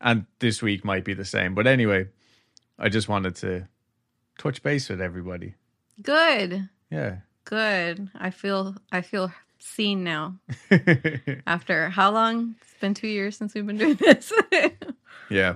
and 0.00 0.26
this 0.38 0.62
week 0.62 0.84
might 0.84 1.04
be 1.04 1.14
the 1.14 1.24
same. 1.24 1.54
But 1.54 1.66
anyway, 1.66 2.08
I 2.78 2.88
just 2.88 3.08
wanted 3.08 3.34
to 3.36 3.66
touch 4.38 4.62
base 4.62 4.88
with 4.88 5.00
everybody. 5.00 5.54
Good. 6.02 6.68
Yeah. 6.90 7.16
Good. 7.44 8.10
I 8.14 8.30
feel 8.30 8.76
I 8.92 9.00
feel 9.00 9.32
seen 9.58 10.04
now. 10.04 10.36
After 11.46 11.88
how 11.90 12.10
long? 12.12 12.54
It's 12.60 12.74
been 12.80 12.94
two 12.94 13.08
years 13.08 13.36
since 13.36 13.54
we've 13.54 13.66
been 13.66 13.78
doing 13.78 13.94
this. 14.00 14.32
yeah. 15.30 15.54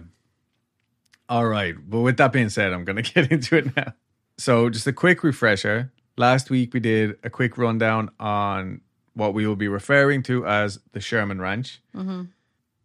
All 1.28 1.46
right. 1.46 1.74
But 1.88 2.00
with 2.00 2.16
that 2.16 2.32
being 2.32 2.48
said, 2.48 2.72
I'm 2.72 2.84
going 2.84 2.96
to 3.02 3.02
get 3.02 3.30
into 3.30 3.56
it 3.56 3.76
now. 3.76 3.92
So, 4.38 4.68
just 4.70 4.86
a 4.86 4.92
quick 4.92 5.22
refresher. 5.22 5.92
Last 6.16 6.50
week, 6.50 6.74
we 6.74 6.80
did 6.80 7.16
a 7.22 7.30
quick 7.30 7.56
rundown 7.56 8.10
on 8.20 8.80
what 9.14 9.34
we 9.34 9.46
will 9.46 9.56
be 9.56 9.68
referring 9.68 10.22
to 10.24 10.46
as 10.46 10.78
the 10.92 11.00
Sherman 11.00 11.40
Ranch. 11.40 11.80
hmm 11.94 12.22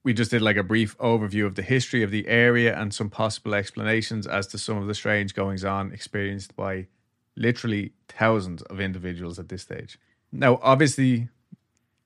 We 0.04 0.14
just 0.14 0.32
did 0.32 0.42
like 0.42 0.58
a 0.58 0.64
brief 0.64 0.98
overview 0.98 1.46
of 1.46 1.56
the 1.56 1.62
history 1.62 2.04
of 2.04 2.12
the 2.12 2.28
area 2.28 2.78
and 2.80 2.94
some 2.94 3.10
possible 3.10 3.54
explanations 3.54 4.26
as 4.28 4.48
to 4.48 4.58
some 4.58 4.78
of 4.78 4.88
the 4.88 4.96
strange 4.96 5.34
goings 5.34 5.66
on 5.66 5.92
experienced 5.92 6.56
by 6.56 6.88
literally 7.36 7.92
thousands 8.08 8.62
of 8.64 8.80
individuals 8.80 9.38
at 9.40 9.50
this 9.50 9.62
stage. 9.62 10.00
Now, 10.32 10.60
obviously, 10.62 11.30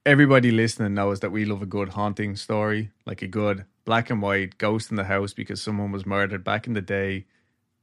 everybody 0.06 0.52
listening 0.52 0.94
knows 0.96 1.20
that 1.20 1.32
we 1.32 1.46
love 1.46 1.62
a 1.62 1.68
good 1.68 1.90
haunting 1.90 2.36
story, 2.36 2.92
like 3.06 3.22
a 3.22 3.28
good 3.28 3.66
black 3.86 4.10
and 4.10 4.22
white 4.22 4.58
ghost 4.58 4.90
in 4.92 4.98
the 4.98 5.04
house 5.06 5.34
because 5.34 5.62
someone 5.62 5.92
was 5.92 6.06
murdered 6.06 6.44
back 6.44 6.68
in 6.68 6.74
the 6.74 6.82
day, 6.82 7.26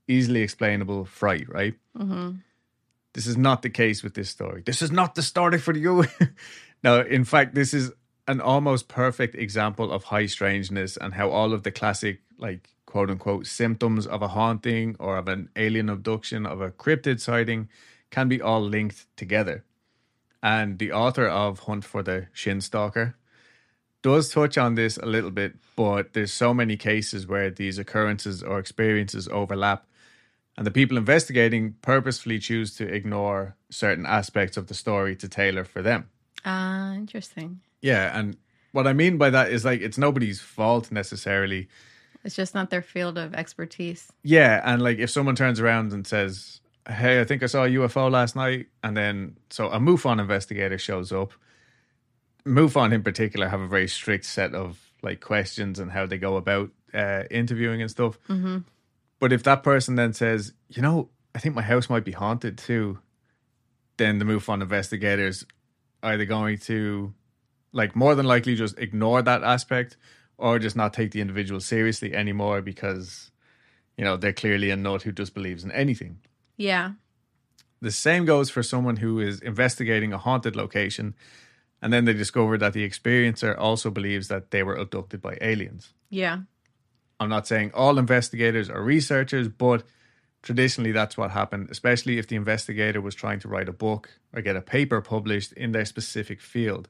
easily 0.09 0.43
explainable 0.43 1.05
fright, 1.05 1.49
right? 1.49 1.75
hmm 1.97 2.31
This 3.19 3.27
is 3.27 3.37
not 3.37 3.63
the 3.63 3.71
case 3.71 4.05
with 4.05 4.15
this 4.15 4.31
story. 4.31 4.63
This 4.65 4.81
is 4.81 4.93
not 4.93 5.17
the 5.17 5.23
story 5.23 5.59
for 5.59 5.77
you. 5.77 6.05
no, 6.85 7.01
in 7.01 7.25
fact, 7.25 7.53
this 7.53 7.75
is 7.75 7.91
an 8.29 8.41
almost 8.41 8.87
perfect 8.87 9.35
example 9.35 9.91
of 9.91 10.05
high 10.05 10.27
strangeness 10.27 10.97
and 10.97 11.15
how 11.15 11.29
all 11.29 11.53
of 11.53 11.65
the 11.65 11.73
classic, 11.73 12.21
like, 12.39 12.69
quote 12.87 13.11
unquote, 13.11 13.49
symptoms 13.49 14.07
of 14.07 14.23
a 14.23 14.29
haunting 14.29 14.95
or 15.01 15.17
of 15.17 15.27
an 15.27 15.49
alien 15.57 15.89
abduction, 15.89 16.47
of 16.47 16.61
a 16.61 16.71
cryptid 16.71 17.19
sighting, 17.19 17.69
can 18.11 18.29
be 18.29 18.41
all 18.41 18.63
linked 18.63 19.07
together. 19.17 19.65
And 20.41 20.79
the 20.79 20.93
author 20.93 21.27
of 21.27 21.59
Hunt 21.67 21.85
for 21.85 22.05
the 22.05 22.29
Skinwalker 22.37 23.15
does 24.01 24.29
touch 24.29 24.57
on 24.57 24.77
this 24.77 24.97
a 24.97 25.07
little 25.07 25.33
bit, 25.33 25.57
but 25.75 26.13
there's 26.13 26.33
so 26.33 26.55
many 26.55 26.77
cases 26.77 27.27
where 27.27 27.51
these 27.51 27.79
occurrences 27.81 28.45
or 28.45 28.61
experiences 28.61 29.27
overlap 29.27 29.88
and 30.59 30.67
the 30.67 30.73
people 30.73 30.99
investigating 30.99 31.77
purposefully 31.83 32.41
choose 32.41 32.75
to 32.75 32.85
ignore 32.85 33.55
certain 33.71 34.05
aspects 34.05 34.57
of 34.57 34.67
the 34.67 34.75
story 34.75 35.15
to 35.15 35.29
tailor 35.29 35.63
for 35.63 35.83
them. 35.83 36.11
Ah, 36.45 36.95
interesting. 36.95 37.61
Yeah, 37.81 38.19
and 38.19 38.37
what 38.73 38.89
I 38.89 38.93
mean 38.93 39.19
by 39.19 39.31
that 39.31 39.53
is 39.53 39.65
like 39.65 39.81
it's 39.81 39.97
nobody's 39.97 40.41
fault 40.41 40.91
necessarily. 40.91 41.69
It's 42.25 42.35
just 42.35 42.57
not 42.57 42.71
their 42.71 42.83
field 42.83 43.17
of 43.19 43.35
expertise. 43.35 44.13
Yeah, 44.25 44.61
and 44.65 44.83
like 44.83 44.99
if 44.99 45.11
someone 45.11 45.37
turns 45.37 45.61
around 45.61 45.93
and 45.93 46.05
says, 46.05 46.61
"Hey, 46.89 47.21
I 47.21 47.25
think 47.25 47.45
I 47.45 47.47
saw 47.47 47.63
a 47.63 47.69
UFO 47.69 48.11
last 48.11 48.35
night," 48.35 48.67
and 48.83 48.97
then 48.97 49.37
so 49.51 49.71
a 49.71 49.79
MUFON 49.79 50.21
investigator 50.21 50.77
shows 50.77 51.13
up. 51.13 51.33
MUFON 52.45 52.93
in 52.93 53.05
particular 53.05 53.47
have 53.47 53.61
a 53.61 53.69
very 53.69 53.87
strict 53.87 54.25
set 54.25 54.57
of 54.57 54.91
like 55.03 55.21
questions 55.21 55.79
and 55.79 55.93
how 55.93 56.05
they 56.05 56.19
go 56.19 56.37
about 56.37 56.71
uh, 56.93 57.23
interviewing 57.31 57.81
and 57.81 57.93
stuff. 57.93 58.19
hmm 58.27 58.59
But 59.21 59.33
if 59.33 59.43
that 59.45 59.63
person 59.63 59.97
then 59.97 60.13
says, 60.13 60.53
you 60.69 60.83
know, 60.83 61.11
I 61.35 61.39
think 61.39 61.55
my 61.55 61.63
house 61.63 61.91
might 61.91 62.05
be 62.05 62.13
haunted 62.13 62.59
too, 62.59 62.99
then 63.97 64.19
the 64.19 64.25
MUFON 64.25 64.63
investigators 64.63 65.45
are 66.03 66.13
either 66.13 66.25
going 66.25 66.59
to, 66.59 67.13
like, 67.73 67.97
more 67.97 68.15
than 68.15 68.27
likely 68.27 68.55
just 68.55 68.79
ignore 68.79 69.23
that 69.23 69.43
aspect 69.43 69.97
or 70.37 70.59
just 70.59 70.77
not 70.77 70.93
take 70.93 71.11
the 71.11 71.21
individual 71.21 71.61
seriously 71.61 72.15
anymore 72.15 72.63
because, 72.63 73.33
you 73.97 74.05
know, 74.05 74.17
they're 74.17 74.33
clearly 74.33 74.71
a 74.71 74.77
nut 74.77 75.03
who 75.03 75.13
just 75.13 75.35
believes 75.35 75.65
in 75.65 75.73
anything. 75.73 76.21
Yeah. 76.57 76.93
The 77.81 77.91
same 77.91 78.25
goes 78.25 78.51
for 78.51 78.63
someone 78.63 78.97
who 78.97 79.21
is 79.21 79.41
investigating 79.41 80.13
a 80.13 80.19
haunted 80.19 80.57
location 80.57 81.15
and 81.81 81.93
then 81.93 82.05
they 82.05 82.13
discover 82.13 82.59
that 82.59 82.73
the 82.73 82.89
experiencer 82.89 83.57
also 83.57 83.91
believes 83.91 84.29
that 84.29 84.51
they 84.51 84.63
were 84.63 84.75
abducted 84.75 85.23
by 85.23 85.39
aliens. 85.41 85.93
Yeah. 86.11 86.41
I'm 87.21 87.29
not 87.29 87.47
saying 87.47 87.73
all 87.75 87.99
investigators 87.99 88.71
are 88.71 88.83
researchers, 88.83 89.49
but 89.49 89.85
traditionally 90.43 90.93
that's 90.93 91.17
what 91.17 91.33
happened, 91.33 91.69
especially 91.71 92.19
if 92.19 92.29
the 92.29 92.37
investigator 92.37 93.01
was 93.01 93.15
trying 93.15 93.41
to 93.41 93.49
write 93.49 93.69
a 93.69 93.73
book 93.73 94.11
or 94.33 94.41
get 94.41 94.57
a 94.57 94.63
paper 94.63 95.01
published 95.01 95.53
in 95.53 95.73
their 95.73 95.85
specific 95.85 96.41
field. 96.41 96.89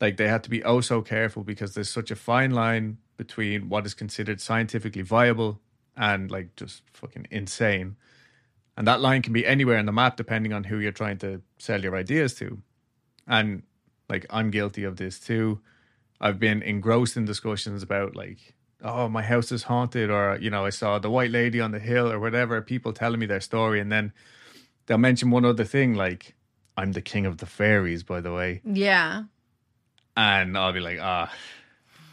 Like 0.00 0.16
they 0.16 0.28
had 0.28 0.42
to 0.44 0.50
be 0.50 0.62
oh 0.64 0.80
so 0.80 1.00
careful 1.00 1.42
because 1.42 1.74
there's 1.74 1.88
such 1.88 2.10
a 2.10 2.16
fine 2.16 2.50
line 2.50 2.98
between 3.16 3.68
what 3.68 3.86
is 3.86 3.94
considered 3.94 4.40
scientifically 4.40 5.02
viable 5.02 5.60
and 5.96 6.30
like 6.30 6.56
just 6.56 6.82
fucking 6.92 7.26
insane. 7.30 7.96
And 8.76 8.86
that 8.86 9.00
line 9.00 9.22
can 9.22 9.32
be 9.32 9.46
anywhere 9.46 9.78
on 9.78 9.86
the 9.86 9.92
map 9.92 10.16
depending 10.16 10.52
on 10.52 10.64
who 10.64 10.78
you're 10.78 10.92
trying 10.92 11.18
to 11.18 11.40
sell 11.58 11.80
your 11.80 11.96
ideas 11.96 12.34
to. 12.34 12.60
And 13.26 13.62
like 14.08 14.26
I'm 14.28 14.50
guilty 14.50 14.84
of 14.84 14.96
this 14.96 15.18
too. 15.18 15.60
I've 16.20 16.38
been 16.38 16.62
engrossed 16.62 17.16
in 17.16 17.24
discussions 17.24 17.82
about 17.82 18.16
like 18.16 18.55
oh, 18.82 19.08
my 19.08 19.22
house 19.22 19.52
is 19.52 19.64
haunted, 19.64 20.10
or, 20.10 20.38
you 20.40 20.50
know, 20.50 20.64
I 20.64 20.70
saw 20.70 20.98
the 20.98 21.10
white 21.10 21.30
lady 21.30 21.60
on 21.60 21.70
the 21.70 21.78
hill, 21.78 22.10
or 22.10 22.18
whatever, 22.18 22.60
people 22.62 22.92
telling 22.92 23.18
me 23.20 23.26
their 23.26 23.40
story. 23.40 23.80
And 23.80 23.90
then 23.90 24.12
they'll 24.86 24.98
mention 24.98 25.30
one 25.30 25.44
other 25.44 25.64
thing, 25.64 25.94
like, 25.94 26.34
I'm 26.76 26.92
the 26.92 27.00
king 27.02 27.26
of 27.26 27.38
the 27.38 27.46
fairies, 27.46 28.02
by 28.02 28.20
the 28.20 28.32
way. 28.32 28.60
Yeah. 28.64 29.24
And 30.16 30.56
I'll 30.56 30.72
be 30.72 30.80
like, 30.80 30.98
ah, 31.00 31.32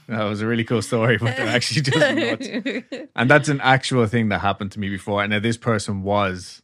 that 0.08 0.24
was 0.24 0.42
a 0.42 0.48
really 0.48 0.64
cool 0.64 0.82
story, 0.82 1.18
but 1.18 1.38
they're 1.38 1.48
actually 1.48 1.82
just 1.92 1.98
nuts. 1.98 3.08
And 3.16 3.30
that's 3.30 3.50
an 3.50 3.62
actual 3.62 4.06
thing 4.08 4.30
that 4.30 4.40
happened 4.40 4.72
to 4.74 4.80
me 4.80 4.90
before. 4.90 5.22
And 5.22 5.32
now 5.32 5.40
this 5.40 5.58
person 5.58 6.04
was 6.04 6.62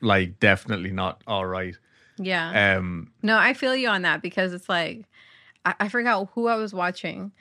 like 0.00 0.38
definitely 0.40 0.92
not 0.92 1.22
all 1.26 1.46
right. 1.46 1.76
yeah. 2.18 2.76
Um, 2.76 3.12
No, 3.22 3.36
I 3.36 3.54
feel 3.54 3.74
you 3.76 3.88
on 3.88 4.02
that 4.02 4.22
because 4.22 4.52
it's 4.52 4.68
like 4.68 5.04
I, 5.64 5.74
I 5.80 5.88
forgot 5.88 6.28
who 6.34 6.46
I 6.48 6.56
was 6.56 6.72
watching, 6.72 7.32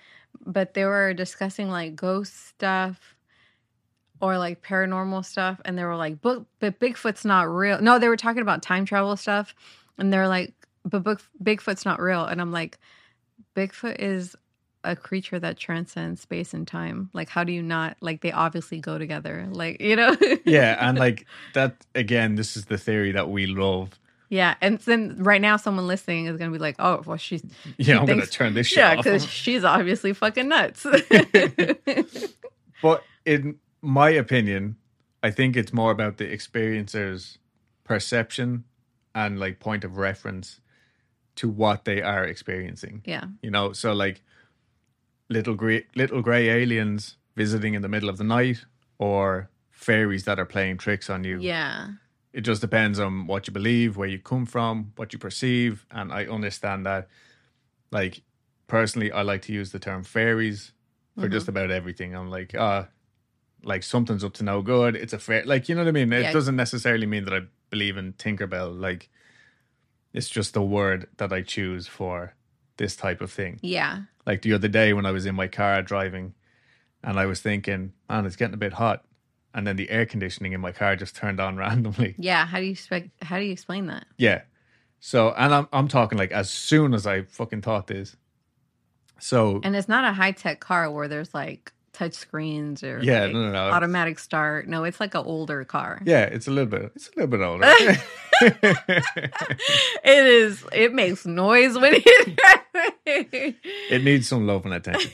but 0.46 0.74
they 0.74 0.86
were 0.86 1.14
discussing 1.14 1.70
like 1.70 1.96
ghost 1.96 2.48
stuff 2.48 3.16
or 4.22 4.38
like 4.38 4.62
paranormal 4.62 5.24
stuff, 5.26 5.62
and 5.66 5.78
they 5.78 5.84
were 5.84 5.96
like, 5.96 6.22
"But 6.22 6.44
but 6.60 6.80
Bigfoot's 6.80 7.26
not 7.26 7.44
real." 7.44 7.82
No, 7.82 8.00
they 8.00 8.10
were 8.10 8.18
talking 8.18 8.42
about 8.42 8.62
time 8.62 8.86
travel 8.86 9.16
stuff, 9.16 9.56
and 9.98 10.12
they're 10.12 10.28
like, 10.28 10.54
"But 10.84 11.04
Big, 11.04 11.20
Bigfoot's 11.42 11.86
not 11.86 12.02
real," 12.02 12.26
and 12.26 12.42
I'm 12.42 12.52
like, 12.52 12.78
"Bigfoot 13.56 13.98
is." 14.00 14.36
a 14.86 14.96
creature 14.96 15.38
that 15.38 15.58
transcends 15.58 16.22
space 16.22 16.54
and 16.54 16.66
time 16.66 17.10
like 17.14 17.28
how 17.28 17.44
do 17.44 17.52
you 17.52 17.62
not 17.62 17.98
like 18.00 18.22
they 18.22 18.32
obviously 18.32 18.80
go 18.80 18.98
together 18.98 19.46
like 19.52 19.82
you 19.82 19.94
know 19.94 20.16
yeah, 20.46 20.78
and 20.80 20.98
like 21.06 21.26
that 21.54 21.86
again, 21.96 22.36
this 22.36 22.56
is 22.56 22.66
the 22.66 22.78
theory 22.78 23.12
that 23.12 23.30
we 23.30 23.46
love. 23.46 24.00
Yeah 24.30 24.56
and 24.62 24.80
then 24.80 25.16
right 25.24 25.42
now 25.42 25.58
someone 25.58 25.88
listening 25.88 26.26
is 26.28 26.38
gonna 26.38 26.52
be 26.52 26.58
like 26.60 26.76
oh 26.80 27.02
well 27.06 27.18
she's 27.18 27.44
Yeah, 27.78 28.00
I'm 28.00 28.06
gonna 28.06 28.26
turn 28.26 28.54
this 28.54 28.68
shit 28.72 28.78
Yeah, 28.78 28.92
off. 28.92 28.98
because 29.04 29.26
she's 29.26 29.64
obviously 29.64 30.14
fucking 30.14 30.48
nuts. 30.48 30.86
But 32.82 33.04
in 33.26 33.58
my 33.82 34.10
opinion, 34.10 34.78
I 35.22 35.32
think 35.32 35.58
it's 35.58 35.74
more 35.74 35.92
about 35.92 36.18
the 36.18 36.32
experiencer's 36.32 37.38
perception 37.84 38.64
and 39.14 39.40
like 39.40 39.60
point 39.60 39.84
of 39.84 39.98
reference 39.98 40.62
to 41.36 41.50
what 41.50 41.84
they 41.86 42.02
are 42.02 42.24
experiencing. 42.24 43.02
yeah. 43.06 43.26
You 43.42 43.52
know, 43.52 43.74
so 43.74 43.92
like 43.94 44.22
little 45.30 45.56
gray 45.56 45.86
little 45.96 46.22
gray 46.22 46.48
aliens 46.50 47.18
visiting 47.36 47.74
in 47.74 47.82
the 47.82 47.90
middle 47.90 48.10
of 48.10 48.18
the 48.18 48.24
night 48.24 48.66
or 48.98 49.50
fairies 49.72 50.24
that 50.26 50.40
are 50.40 50.46
playing 50.46 50.78
tricks 50.78 51.10
on 51.10 51.24
you. 51.24 51.40
Yeah. 51.40 51.88
It 52.34 52.42
just 52.42 52.62
depends 52.62 53.00
on 53.00 53.26
what 53.28 53.48
you 53.48 53.54
believe, 53.54 53.98
where 53.98 54.08
you 54.08 54.20
come 54.20 54.46
from, 54.46 54.94
what 54.96 55.14
you 55.14 55.20
perceive. 55.20 55.86
And 55.92 56.12
I 56.14 56.26
understand 56.26 56.86
that. 56.86 57.08
Like, 57.92 58.22
personally, 58.68 59.12
I 59.12 59.24
like 59.24 59.42
to 59.44 59.54
use 59.54 59.72
the 59.72 59.80
term 59.80 60.04
fairies 60.04 60.72
for 61.20 61.28
just 61.28 61.48
about 61.48 61.72
everything. 61.72 62.16
I'm 62.16 62.30
like, 62.30 62.54
ah, 62.58 62.88
like 63.64 63.84
something's 63.84 64.24
up 64.24 64.34
to 64.36 64.44
no 64.44 64.62
good. 64.62 64.96
It's 64.96 65.12
a 65.12 65.20
fair, 65.20 65.44
like, 65.44 65.68
you 65.68 65.76
know 65.76 65.82
what 65.82 65.90
I 65.90 65.92
mean? 65.92 66.14
It 66.14 66.22
Yeah. 66.22 66.32
doesn't 66.32 66.56
necessarily 66.56 67.06
mean 67.08 67.26
that 67.26 67.34
I 67.34 67.42
believe 67.72 67.98
in 67.98 68.14
Tinkerbell. 68.14 68.80
Like, 68.80 69.10
it's 70.14 70.30
just 70.30 70.54
the 70.54 70.62
word 70.62 71.08
that 71.18 71.34
I 71.34 71.42
choose 71.42 71.88
for 71.88 72.36
this 72.78 72.96
type 72.96 73.22
of 73.22 73.32
thing. 73.32 73.60
Yeah. 73.62 74.04
Like 74.26 74.44
the 74.44 74.54
other 74.54 74.68
day 74.70 74.94
when 74.94 75.06
I 75.06 75.12
was 75.12 75.26
in 75.26 75.36
my 75.36 75.48
car 75.48 75.82
driving 75.82 76.36
and 77.04 77.20
I 77.20 77.26
was 77.26 77.42
thinking, 77.42 77.94
man, 78.08 78.26
it's 78.26 78.36
getting 78.38 78.54
a 78.54 78.58
bit 78.58 78.74
hot. 78.74 79.04
And 79.54 79.66
then 79.66 79.76
the 79.78 79.90
air 79.90 80.06
conditioning 80.06 80.54
in 80.54 80.62
my 80.62 80.72
car 80.72 80.96
just 80.96 81.16
turned 81.16 81.40
on 81.40 81.58
randomly. 81.66 82.16
Yeah. 82.18 82.46
How 82.46 82.60
do 82.60 82.66
you 82.66 82.72
expect, 82.72 83.10
how 83.24 83.38
do 83.40 83.44
you 83.46 83.52
explain 83.52 83.88
that? 83.88 84.06
Yeah. 84.18 84.42
So, 85.00 85.32
and 85.38 85.54
I'm, 85.54 85.68
I'm 85.74 85.88
talking 85.88 86.18
like 86.18 86.32
as 86.32 86.50
soon 86.50 86.94
as 86.94 87.08
I 87.08 87.24
fucking 87.24 87.62
thought 87.62 87.88
this. 87.88 88.16
So, 89.20 89.60
And 89.64 89.76
it's 89.76 89.88
not 89.90 90.04
a 90.06 90.14
high 90.14 90.32
tech 90.32 90.60
car 90.60 90.90
where 90.92 91.08
there's 91.08 91.34
like 91.34 91.72
touch 91.94 92.14
screens 92.14 92.84
or 92.84 93.00
Yeah, 93.04 93.24
like, 93.26 93.34
no, 93.34 93.42
no, 93.48 93.52
no. 93.52 93.60
automatic 93.72 94.20
start. 94.20 94.68
No, 94.68 94.84
it's 94.86 95.00
like 95.00 95.16
an 95.16 95.24
older 95.26 95.66
car. 95.66 96.02
yeah, 96.06 96.24
it's 96.24 96.48
a 96.48 96.52
little 96.52 96.70
bit, 96.70 96.92
it's 96.96 97.10
a 97.10 97.12
little 97.20 97.28
bit 97.28 97.42
older. 97.42 97.66
It 100.04 100.26
is. 100.26 100.64
It 100.72 100.94
makes 100.94 101.26
noise 101.26 101.76
when 101.78 101.96
it. 101.96 103.56
it 103.90 104.04
needs 104.04 104.28
some 104.28 104.48
love 104.48 104.66
and 104.66 104.74
attention. 104.74 105.12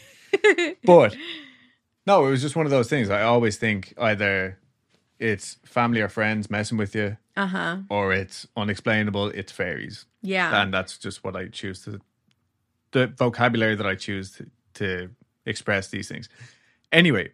But 0.83 1.15
no, 2.05 2.25
it 2.25 2.31
was 2.31 2.41
just 2.41 2.55
one 2.55 2.65
of 2.65 2.71
those 2.71 2.89
things. 2.89 3.09
I 3.09 3.23
always 3.23 3.57
think 3.57 3.93
either 3.97 4.59
it's 5.19 5.57
family 5.65 6.01
or 6.01 6.09
friends 6.09 6.49
messing 6.49 6.77
with 6.77 6.95
you, 6.95 7.17
uh 7.35 7.47
huh. 7.47 7.77
or 7.89 8.13
it's 8.13 8.47
unexplainable, 8.55 9.29
it's 9.29 9.51
fairies. 9.51 10.05
Yeah. 10.21 10.61
and 10.61 10.73
that's 10.73 10.97
just 10.97 11.23
what 11.23 11.35
I 11.35 11.47
choose 11.47 11.81
to 11.83 12.01
the 12.91 13.07
vocabulary 13.07 13.75
that 13.75 13.85
I 13.85 13.95
choose 13.95 14.31
to, 14.31 14.47
to 14.75 15.09
express 15.45 15.89
these 15.89 16.07
things. 16.07 16.29
Anyway, 16.91 17.31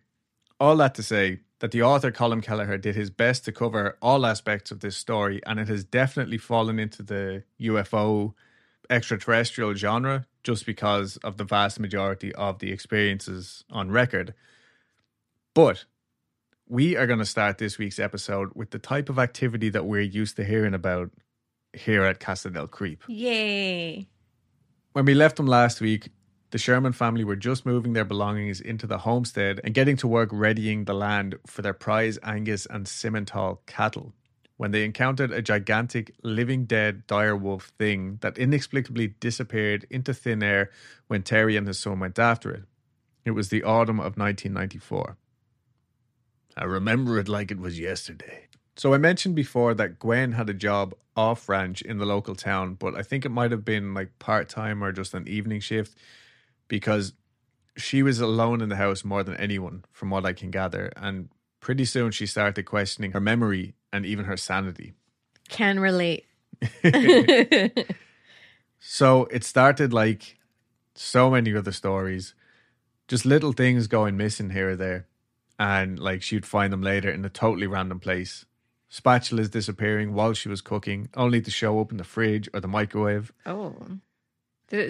all 0.59 0.75
that 0.77 0.95
to 0.95 1.03
say 1.03 1.39
that 1.59 1.71
the 1.71 1.83
author 1.83 2.11
Colin 2.11 2.41
Kelleher 2.41 2.77
did 2.77 2.95
his 2.95 3.11
best 3.11 3.45
to 3.45 3.51
cover 3.51 3.97
all 4.01 4.25
aspects 4.25 4.71
of 4.71 4.79
this 4.79 4.97
story, 4.97 5.39
and 5.45 5.59
it 5.59 5.67
has 5.67 5.83
definitely 5.83 6.39
fallen 6.39 6.79
into 6.79 7.03
the 7.03 7.43
UFO 7.61 8.33
extraterrestrial 8.89 9.75
genre 9.75 10.25
just 10.43 10.65
because 10.65 11.17
of 11.17 11.37
the 11.37 11.43
vast 11.43 11.79
majority 11.79 12.33
of 12.33 12.59
the 12.59 12.71
experiences 12.71 13.63
on 13.71 13.91
record. 13.91 14.33
But 15.53 15.83
we 16.69 16.95
are 16.95 17.05
going 17.05 17.19
to 17.19 17.25
start 17.25 17.57
this 17.57 17.77
week's 17.77 17.99
episode 17.99 18.51
with 18.55 18.71
the 18.71 18.79
type 18.79 19.09
of 19.09 19.19
activity 19.19 19.69
that 19.69 19.85
we're 19.85 20.01
used 20.01 20.37
to 20.37 20.45
hearing 20.45 20.73
about 20.73 21.11
here 21.73 22.03
at 22.03 22.21
Casa 22.21 22.49
del 22.49 22.67
Creep. 22.67 23.03
Yay. 23.07 24.07
When 24.93 25.03
we 25.03 25.13
left 25.13 25.35
them 25.35 25.47
last 25.47 25.81
week, 25.81 26.09
the 26.51 26.57
Sherman 26.57 26.93
family 26.93 27.25
were 27.25 27.35
just 27.35 27.65
moving 27.65 27.91
their 27.93 28.05
belongings 28.05 28.61
into 28.61 28.87
the 28.87 28.99
homestead 28.99 29.59
and 29.63 29.73
getting 29.73 29.97
to 29.97 30.07
work 30.07 30.29
readying 30.31 30.85
the 30.85 30.93
land 30.93 31.35
for 31.45 31.61
their 31.61 31.73
prize 31.73 32.17
Angus 32.23 32.65
and 32.65 32.85
Simmental 32.85 33.59
cattle 33.65 34.13
when 34.55 34.71
they 34.71 34.85
encountered 34.85 35.31
a 35.31 35.41
gigantic 35.41 36.13
living 36.23 36.65
dead 36.65 37.07
direwolf 37.07 37.63
thing 37.79 38.19
that 38.21 38.37
inexplicably 38.37 39.07
disappeared 39.07 39.85
into 39.89 40.13
thin 40.13 40.43
air 40.43 40.69
when 41.07 41.23
Terry 41.23 41.57
and 41.57 41.67
his 41.67 41.79
son 41.79 41.99
went 41.99 42.19
after 42.19 42.51
it. 42.51 42.63
It 43.25 43.31
was 43.31 43.49
the 43.49 43.63
autumn 43.63 43.99
of 43.99 44.17
1994. 44.17 45.17
I 46.57 46.65
remember 46.65 47.19
it 47.19 47.27
like 47.27 47.51
it 47.51 47.59
was 47.59 47.79
yesterday. 47.79 48.47
So 48.75 48.93
I 48.93 48.97
mentioned 48.97 49.35
before 49.35 49.73
that 49.75 49.99
Gwen 49.99 50.33
had 50.33 50.49
a 50.49 50.53
job 50.53 50.93
off 51.15 51.49
ranch 51.49 51.81
in 51.81 51.97
the 51.97 52.05
local 52.05 52.35
town, 52.35 52.75
but 52.75 52.95
I 52.95 53.03
think 53.03 53.25
it 53.25 53.29
might 53.29 53.51
have 53.51 53.65
been 53.65 53.93
like 53.93 54.17
part 54.19 54.49
time 54.49 54.83
or 54.83 54.91
just 54.91 55.13
an 55.13 55.27
evening 55.27 55.59
shift 55.59 55.97
because 56.67 57.13
she 57.77 58.03
was 58.03 58.19
alone 58.19 58.61
in 58.61 58.69
the 58.69 58.75
house 58.75 59.03
more 59.03 59.23
than 59.23 59.35
anyone, 59.37 59.83
from 59.91 60.09
what 60.09 60.25
I 60.25 60.33
can 60.33 60.51
gather. 60.51 60.91
And 60.95 61.29
pretty 61.59 61.85
soon 61.85 62.11
she 62.11 62.25
started 62.25 62.63
questioning 62.63 63.11
her 63.11 63.19
memory 63.19 63.75
and 63.93 64.05
even 64.05 64.25
her 64.25 64.37
sanity. 64.37 64.93
Can 65.49 65.79
relate. 65.79 66.25
So 68.83 69.25
it 69.25 69.43
started 69.43 69.93
like 69.93 70.39
so 70.95 71.29
many 71.29 71.55
other 71.55 71.71
stories, 71.71 72.33
just 73.07 73.27
little 73.27 73.53
things 73.53 73.85
going 73.85 74.17
missing 74.17 74.49
here 74.49 74.71
or 74.71 74.75
there. 74.75 75.07
And 75.61 75.99
like 75.99 76.23
she'd 76.23 76.43
find 76.43 76.73
them 76.73 76.81
later 76.81 77.11
in 77.11 77.23
a 77.23 77.29
totally 77.29 77.67
random 77.67 77.99
place. 77.99 78.45
Spatulas 78.91 79.51
disappearing 79.51 80.15
while 80.15 80.33
she 80.33 80.49
was 80.49 80.59
cooking, 80.59 81.07
only 81.15 81.39
to 81.39 81.51
show 81.51 81.79
up 81.79 81.91
in 81.91 81.97
the 81.97 82.03
fridge 82.03 82.49
or 82.51 82.61
the 82.61 82.67
microwave. 82.67 83.31
Oh. 83.45 83.75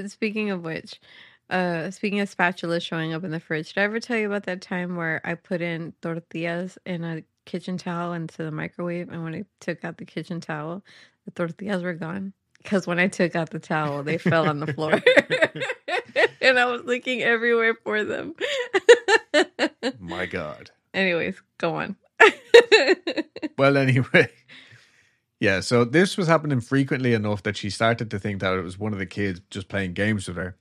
Speaking 0.07 0.49
of 0.49 0.63
which, 0.63 1.01
uh, 1.49 1.91
speaking 1.91 2.21
of 2.21 2.33
spatulas 2.33 2.83
showing 2.83 3.13
up 3.13 3.25
in 3.25 3.31
the 3.31 3.41
fridge, 3.41 3.73
did 3.73 3.81
I 3.81 3.83
ever 3.83 3.99
tell 3.99 4.15
you 4.15 4.27
about 4.27 4.43
that 4.43 4.61
time 4.61 4.95
where 4.95 5.19
I 5.25 5.33
put 5.33 5.61
in 5.61 5.93
tortillas 6.01 6.77
in 6.85 7.03
a 7.03 7.23
kitchen 7.43 7.77
towel 7.77 8.13
into 8.13 8.41
the 8.41 8.51
microwave, 8.51 9.09
and 9.09 9.25
when 9.25 9.35
I 9.35 9.43
took 9.59 9.83
out 9.83 9.97
the 9.97 10.05
kitchen 10.05 10.39
towel, 10.39 10.85
the 11.25 11.31
tortillas 11.31 11.83
were 11.83 11.95
gone? 11.95 12.31
Because 12.63 12.87
when 12.87 12.97
I 12.97 13.09
took 13.09 13.35
out 13.35 13.49
the 13.49 13.59
towel, 13.59 14.03
they 14.03 14.17
fell 14.17 14.47
on 14.47 14.61
the 14.61 14.71
floor, 14.71 14.93
and 16.41 16.59
I 16.59 16.65
was 16.65 16.83
looking 16.83 17.21
everywhere 17.21 17.75
for 17.83 18.03
them. 18.03 18.35
My 19.99 20.25
God. 20.25 20.71
Anyways, 20.93 21.41
go 21.57 21.75
on. 21.75 21.95
Well, 23.57 23.77
anyway. 23.77 24.29
Yeah, 25.39 25.59
so 25.59 25.85
this 25.85 26.17
was 26.17 26.27
happening 26.27 26.61
frequently 26.61 27.13
enough 27.13 27.43
that 27.43 27.57
she 27.57 27.69
started 27.69 28.09
to 28.09 28.17
think 28.17 28.41
that 28.41 28.53
it 28.53 28.63
was 28.63 28.79
one 28.79 28.93
of 28.93 28.97
the 28.97 29.05
kids 29.05 29.41
just 29.51 29.67
playing 29.67 29.93
games 29.93 30.27
with 30.27 30.37
her. 30.37 30.55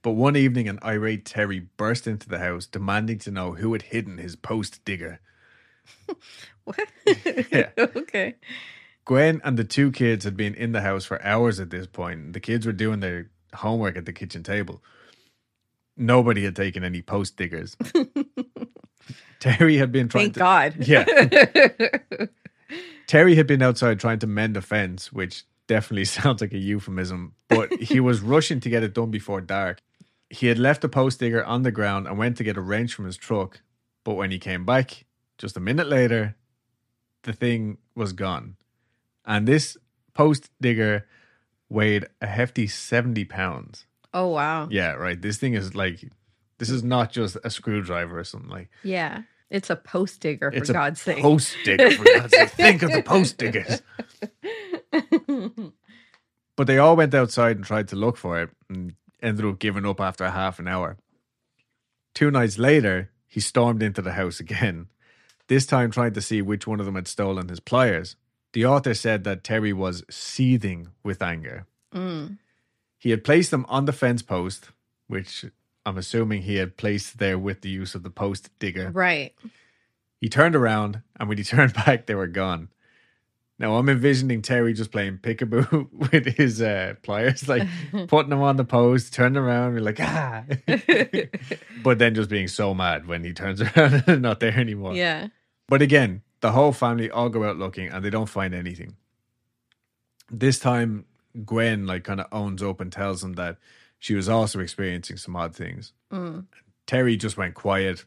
But 0.00 0.12
one 0.12 0.36
evening, 0.36 0.68
an 0.68 0.78
irate 0.82 1.26
Terry 1.26 1.60
burst 1.76 2.06
into 2.06 2.28
the 2.28 2.38
house 2.38 2.66
demanding 2.66 3.18
to 3.20 3.30
know 3.30 3.52
who 3.52 3.72
had 3.72 3.82
hidden 3.82 4.16
his 4.18 4.36
post 4.36 4.84
digger. 4.84 5.20
what? 6.64 6.88
Yeah. 7.52 7.70
okay. 7.78 8.36
Gwen 9.04 9.40
and 9.44 9.58
the 9.58 9.64
two 9.64 9.90
kids 9.90 10.24
had 10.24 10.36
been 10.36 10.54
in 10.54 10.72
the 10.72 10.82
house 10.82 11.04
for 11.04 11.22
hours 11.24 11.58
at 11.60 11.70
this 11.70 11.86
point. 11.86 12.34
The 12.34 12.40
kids 12.40 12.66
were 12.66 12.72
doing 12.72 13.00
their 13.00 13.30
homework 13.58 13.96
at 13.96 14.06
the 14.06 14.12
kitchen 14.12 14.42
table. 14.42 14.82
Nobody 15.96 16.44
had 16.44 16.56
taken 16.56 16.84
any 16.84 17.02
post 17.02 17.36
diggers. 17.36 17.76
Terry 19.40 19.76
had 19.76 19.92
been 19.92 20.08
trying 20.08 20.32
Thank 20.32 20.34
to. 20.34 20.40
God. 20.40 20.74
Yeah. 20.86 22.26
Terry 23.06 23.36
had 23.36 23.46
been 23.46 23.62
outside 23.62 23.98
trying 23.98 24.18
to 24.18 24.26
mend 24.26 24.56
a 24.56 24.60
fence, 24.60 25.12
which 25.12 25.44
definitely 25.66 26.04
sounds 26.04 26.40
like 26.40 26.52
a 26.52 26.58
euphemism, 26.58 27.34
but 27.48 27.72
he 27.80 28.00
was 28.00 28.20
rushing 28.20 28.60
to 28.60 28.68
get 28.68 28.82
it 28.82 28.94
done 28.94 29.10
before 29.10 29.40
dark. 29.40 29.80
He 30.30 30.48
had 30.48 30.58
left 30.58 30.82
the 30.82 30.88
post 30.88 31.20
digger 31.20 31.42
on 31.44 31.62
the 31.62 31.72
ground 31.72 32.06
and 32.06 32.18
went 32.18 32.36
to 32.36 32.44
get 32.44 32.58
a 32.58 32.60
wrench 32.60 32.94
from 32.94 33.06
his 33.06 33.16
truck, 33.16 33.62
but 34.04 34.14
when 34.14 34.30
he 34.30 34.38
came 34.38 34.66
back, 34.66 35.06
just 35.38 35.56
a 35.56 35.60
minute 35.60 35.86
later, 35.88 36.36
the 37.22 37.32
thing 37.32 37.78
was 37.94 38.12
gone. 38.12 38.56
And 39.24 39.48
this 39.48 39.78
post 40.12 40.50
digger 40.60 41.06
weighed 41.68 42.06
a 42.20 42.26
hefty 42.26 42.66
70 42.66 43.24
pounds. 43.26 43.86
oh 44.14 44.28
wow. 44.28 44.68
Yeah, 44.70 44.92
right. 44.92 45.20
This 45.20 45.36
thing 45.38 45.54
is 45.54 45.74
like, 45.74 46.00
this 46.58 46.70
is 46.70 46.82
not 46.82 47.12
just 47.12 47.36
a 47.44 47.50
screwdriver 47.50 48.18
or 48.18 48.24
something 48.24 48.50
like 48.50 48.68
Yeah. 48.82 49.22
It's 49.50 49.70
a 49.70 49.76
post 49.76 50.20
digger, 50.20 50.50
for 50.50 50.56
it's 50.58 50.68
a 50.68 50.74
God's 50.74 51.00
sake. 51.00 51.22
post 51.22 51.56
digger. 51.64 51.90
For 51.90 52.04
God's 52.04 52.36
sake, 52.36 52.48
think 52.50 52.82
of 52.82 52.92
the 52.92 53.02
post 53.02 53.38
diggers. 53.38 53.80
But 56.56 56.66
they 56.66 56.78
all 56.78 56.96
went 56.96 57.14
outside 57.14 57.54
and 57.56 57.64
tried 57.64 57.86
to 57.88 57.96
look 57.96 58.16
for 58.16 58.40
it 58.42 58.50
and 58.68 58.94
ended 59.22 59.44
up 59.46 59.60
giving 59.60 59.86
up 59.86 60.00
after 60.00 60.28
half 60.28 60.58
an 60.58 60.66
hour. 60.66 60.96
Two 62.14 62.32
nights 62.32 62.58
later, 62.58 63.12
he 63.28 63.38
stormed 63.38 63.80
into 63.80 64.02
the 64.02 64.14
house 64.14 64.40
again, 64.40 64.88
this 65.46 65.66
time 65.66 65.92
trying 65.92 66.14
to 66.14 66.20
see 66.20 66.42
which 66.42 66.66
one 66.66 66.80
of 66.80 66.86
them 66.86 66.96
had 66.96 67.06
stolen 67.06 67.48
his 67.48 67.60
pliers. 67.60 68.16
The 68.52 68.64
author 68.66 68.94
said 68.94 69.24
that 69.24 69.44
Terry 69.44 69.72
was 69.72 70.04
seething 70.10 70.88
with 71.02 71.22
anger. 71.22 71.66
Mm. 71.94 72.38
He 72.98 73.10
had 73.10 73.24
placed 73.24 73.50
them 73.50 73.66
on 73.68 73.84
the 73.84 73.92
fence 73.92 74.22
post, 74.22 74.70
which 75.06 75.44
I'm 75.86 75.98
assuming 75.98 76.42
he 76.42 76.56
had 76.56 76.76
placed 76.76 77.18
there 77.18 77.38
with 77.38 77.60
the 77.60 77.68
use 77.68 77.94
of 77.94 78.02
the 78.02 78.10
post 78.10 78.50
digger. 78.58 78.90
Right. 78.90 79.34
He 80.20 80.28
turned 80.28 80.56
around, 80.56 81.02
and 81.18 81.28
when 81.28 81.38
he 81.38 81.44
turned 81.56 81.74
back, 81.74 82.06
they 82.06 82.14
were 82.14 82.26
gone. 82.26 82.68
Now 83.60 83.74
I'm 83.74 83.88
envisioning 83.88 84.40
Terry 84.42 84.72
just 84.72 84.92
playing 84.92 85.18
peekaboo 85.18 85.92
with 86.12 86.26
his 86.36 86.62
uh, 86.62 86.94
pliers, 87.02 87.48
like 87.48 87.66
putting 88.06 88.30
them 88.30 88.40
on 88.40 88.56
the 88.56 88.64
post, 88.64 89.12
turning 89.12 89.36
around, 89.36 89.68
and 89.68 89.76
be 89.76 89.80
like 89.80 89.98
ah, 90.00 90.44
but 91.82 91.98
then 91.98 92.14
just 92.14 92.30
being 92.30 92.46
so 92.46 92.72
mad 92.72 93.06
when 93.08 93.24
he 93.24 93.32
turns 93.32 93.60
around 93.60 94.04
and 94.06 94.22
not 94.22 94.40
there 94.40 94.56
anymore. 94.56 94.94
yeah. 94.94 95.28
But 95.68 95.82
again, 95.82 96.22
the 96.40 96.52
whole 96.52 96.72
family 96.72 97.10
all 97.10 97.28
go 97.28 97.44
out 97.44 97.56
looking 97.58 97.88
and 97.88 98.04
they 98.04 98.10
don't 98.10 98.28
find 98.28 98.54
anything. 98.54 98.96
This 100.30 100.58
time, 100.58 101.04
Gwen 101.44 101.86
like 101.86 102.04
kind 102.04 102.20
of 102.20 102.26
owns 102.32 102.62
up 102.62 102.80
and 102.80 102.92
tells 102.92 103.20
them 103.22 103.34
that 103.34 103.56
she 103.98 104.14
was 104.14 104.28
also 104.28 104.60
experiencing 104.60 105.16
some 105.16 105.36
odd 105.36 105.54
things. 105.54 105.92
Mm. 106.12 106.46
Terry 106.86 107.16
just 107.16 107.36
went 107.36 107.54
quiet. 107.54 108.04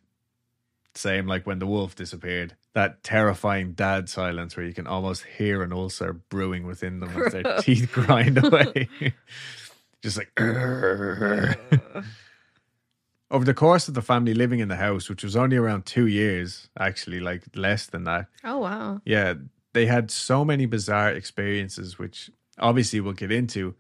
Same 0.96 1.26
like 1.28 1.46
when 1.48 1.60
the 1.60 1.68
wolf 1.68 1.96
disappeared. 1.96 2.56
that 2.74 3.04
terrifying 3.04 3.74
dad 3.74 4.08
silence 4.10 4.56
where 4.56 4.66
you 4.66 4.74
can 4.74 4.88
almost 4.88 5.24
hear 5.38 5.62
an 5.62 5.74
ulcer 5.74 6.14
brewing 6.14 6.66
within 6.66 7.00
them 7.00 7.10
as 7.22 7.34
their 7.34 7.58
teeth 7.62 7.92
grind 7.92 8.44
away. 8.44 8.90
Just 10.02 10.18
like 10.18 10.32
over 13.32 13.46
the 13.46 13.54
course 13.54 13.88
of 13.88 13.94
the 13.94 14.02
family 14.02 14.34
living 14.34 14.60
in 14.60 14.68
the 14.68 14.76
house, 14.76 15.10
which 15.10 15.24
was 15.24 15.36
only 15.36 15.58
around 15.58 15.86
two 15.86 16.06
years, 16.06 16.70
actually, 16.78 17.22
like 17.22 17.44
less 17.56 17.88
than 17.88 18.04
that. 18.04 18.28
Oh 18.44 18.60
wow. 18.60 19.02
Yeah, 19.06 19.36
they 19.74 19.86
had 19.86 20.12
so 20.12 20.44
many 20.46 20.66
bizarre 20.66 21.12
experiences, 21.12 21.98
which 21.98 22.30
obviously 22.60 23.00
we'll 23.00 23.14
get 23.14 23.32
into. 23.32 23.74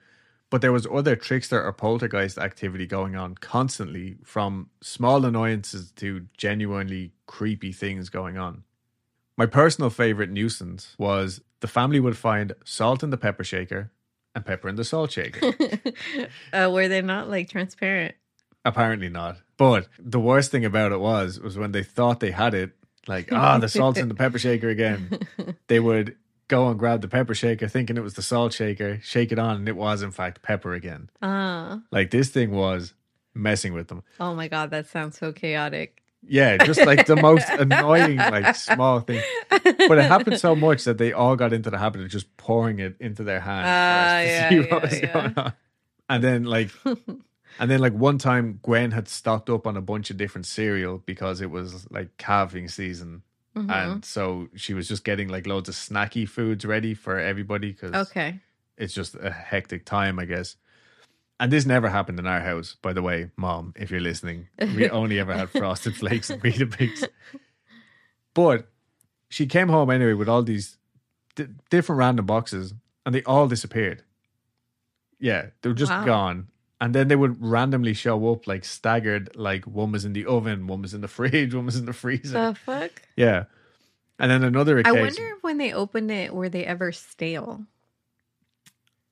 But 0.50 0.62
there 0.62 0.72
was 0.72 0.88
other 0.88 1.16
trickster 1.16 1.64
or 1.64 1.72
poltergeist 1.72 2.38
activity 2.38 2.86
going 2.86 3.16
on 3.16 3.36
constantly, 3.36 4.18
from 4.24 4.70
small 4.82 5.26
annoyances 5.26 5.92
to 5.94 6.28
genuinely 6.38 7.12
creepy 7.26 7.72
things 7.72 8.10
going 8.10 8.38
on. 8.38 8.64
My 9.38 9.46
personal 9.46 9.90
favorite 9.90 10.30
nuisance 10.30 10.96
was 10.98 11.42
the 11.62 11.68
family 11.68 12.00
would 12.00 12.18
find 12.18 12.54
salt 12.66 13.02
in 13.02 13.12
the 13.12 13.18
pepper 13.18 13.44
shaker 13.44 13.92
and 14.36 14.46
pepper 14.46 14.68
in 14.68 14.76
the 14.76 14.84
salt 14.84 15.12
shaker. 15.12 15.54
uh, 16.54 16.70
were 16.72 16.88
they 16.88 17.02
not 17.02 17.30
like 17.30 17.50
transparent? 17.50 18.16
Apparently 18.63 19.10
not. 19.10 19.38
But 19.58 19.88
the 20.00 20.19
worst 20.19 20.52
thing 20.52 20.65
about 20.65 20.91
it 20.91 21.00
was 21.00 21.39
was 21.39 21.58
when 21.58 21.71
they 21.71 21.84
thought 21.84 22.19
they 22.19 22.32
had 22.32 22.54
it, 22.54 22.71
like, 23.08 23.32
ah, 23.32 23.58
the 23.58 23.67
salt's 23.69 24.00
in 24.00 24.08
the 24.08 24.15
pepper 24.15 24.39
shaker 24.39 24.69
again. 24.69 25.19
They 25.67 25.80
would 25.80 26.15
go 26.47 26.67
and 26.67 26.78
grab 26.78 27.02
the 27.02 27.08
pepper 27.08 27.34
shaker 27.34 27.67
thinking 27.67 27.95
it 27.97 28.04
was 28.04 28.15
the 28.15 28.21
salt 28.21 28.52
shaker, 28.54 29.00
shake 29.02 29.32
it 29.32 29.39
on, 29.39 29.56
and 29.58 29.69
it 29.69 29.76
was 29.76 30.02
in 30.04 30.12
fact 30.12 30.41
pepper 30.41 30.74
again. 30.74 31.10
Ah. 31.21 31.80
Like 31.91 32.12
this 32.12 32.30
thing 32.30 32.52
was 32.52 32.93
messing 33.34 33.74
with 33.74 33.88
them. 33.88 34.04
Oh 34.19 34.36
my 34.36 34.47
god, 34.47 34.69
that 34.71 34.86
sounds 34.88 35.17
so 35.17 35.32
chaotic. 35.32 36.04
Yeah, 36.28 36.58
just 36.58 36.86
like 36.86 37.08
the 37.08 37.15
most 37.15 37.50
annoying, 37.63 38.17
like 38.17 38.56
small 38.56 39.00
thing. 39.00 39.24
But 39.50 39.97
it 39.97 40.04
happened 40.06 40.39
so 40.39 40.56
much 40.56 40.84
that 40.84 40.97
they 41.00 41.13
all 41.13 41.36
got 41.36 41.54
into 41.54 41.69
the 41.71 41.80
habit 41.80 42.02
of 42.02 42.10
just 42.10 42.36
pouring 42.38 42.78
it 42.80 42.95
into 43.00 43.24
their 43.24 43.39
hands 43.39 43.65
Ah, 43.67 44.50
to 44.50 44.56
yeah, 44.56 44.89
yeah, 44.91 45.32
yeah. 45.36 45.52
And 46.10 46.24
then 46.24 46.43
like 46.43 46.69
and 47.60 47.70
then 47.70 47.80
like 47.80 47.94
one 47.94 48.18
time 48.18 48.60
Gwen 48.64 48.92
had 48.92 49.08
stocked 49.08 49.50
up 49.50 49.66
on 49.68 49.78
a 49.78 49.82
bunch 49.82 50.10
of 50.10 50.18
different 50.18 50.46
cereal 50.46 51.00
because 51.06 51.42
it 51.42 51.52
was 51.52 51.90
like 51.92 52.16
calving 52.18 52.68
season. 52.68 53.24
Mhm. 53.56 53.70
And 53.72 54.06
so 54.06 54.48
she 54.56 54.74
was 54.74 54.88
just 54.88 55.04
getting 55.04 55.28
like 55.28 55.46
loads 55.46 55.68
of 55.70 55.76
snacky 55.76 56.28
foods 56.28 56.64
ready 56.66 56.94
for 56.94 57.20
everybody 57.20 57.72
because 57.72 57.94
Okay. 58.10 58.40
it's 58.78 58.94
just 58.94 59.16
a 59.16 59.30
hectic 59.32 59.86
time, 59.86 60.18
I 60.20 60.26
guess. 60.26 60.56
And 61.40 61.52
this 61.52 61.66
never 61.66 61.90
happened 61.90 62.20
in 62.20 62.28
our 62.28 62.40
house, 62.42 62.78
by 62.82 62.94
the 62.94 63.02
way, 63.02 63.32
mom, 63.36 63.74
if 63.76 63.90
you're 63.92 64.00
listening. 64.00 64.48
We 64.60 64.90
only 64.92 65.20
ever 65.20 65.34
had 65.34 65.50
frosted 65.50 65.96
flakes 65.96 66.30
and 66.30 66.42
Weetabix. 66.42 67.04
But 68.34 68.68
she 69.30 69.46
came 69.48 69.68
home 69.70 69.90
anyway 69.90 70.14
with 70.14 70.30
all 70.30 70.44
these 70.44 70.78
d- 71.36 71.48
different 71.70 72.00
random 72.00 72.26
boxes 72.26 72.74
and 73.06 73.14
they 73.16 73.24
all 73.24 73.48
disappeared. 73.48 74.04
Yeah, 75.20 75.48
they 75.62 75.70
were 75.70 75.76
just 75.76 75.92
Wow. 75.92 76.06
gone. 76.06 76.48
And 76.82 76.96
then 76.96 77.08
they 77.08 77.15
would 77.15 77.39
randomly 77.39 77.94
show 77.94 78.32
up 78.32 78.48
like 78.48 78.65
staggered, 78.65 79.36
like 79.36 79.65
one 79.65 79.91
was 79.91 80.04
in 80.04 80.13
the 80.13 80.26
oven, 80.26 80.65
one 80.65 80.82
was 80.82 80.94
in 80.96 81.02
the 81.02 81.08
fridge, 81.17 81.54
one 81.54 81.67
was 81.67 81.78
in 81.78 81.86
the 81.86 81.94
freezer. 81.94 82.34
The 82.34 82.56
fuck? 82.56 82.91
yeah. 83.15 83.46
And 84.20 84.30
then 84.30 84.44
another 84.44 84.82
I 84.84 84.91
wonder 84.91 85.28
if 85.30 85.44
when 85.44 85.58
they 85.58 85.74
opened 85.74 86.12
it, 86.12 86.34
were 86.34 86.50
they 86.50 86.65
ever 86.65 86.91
stale? 86.91 87.65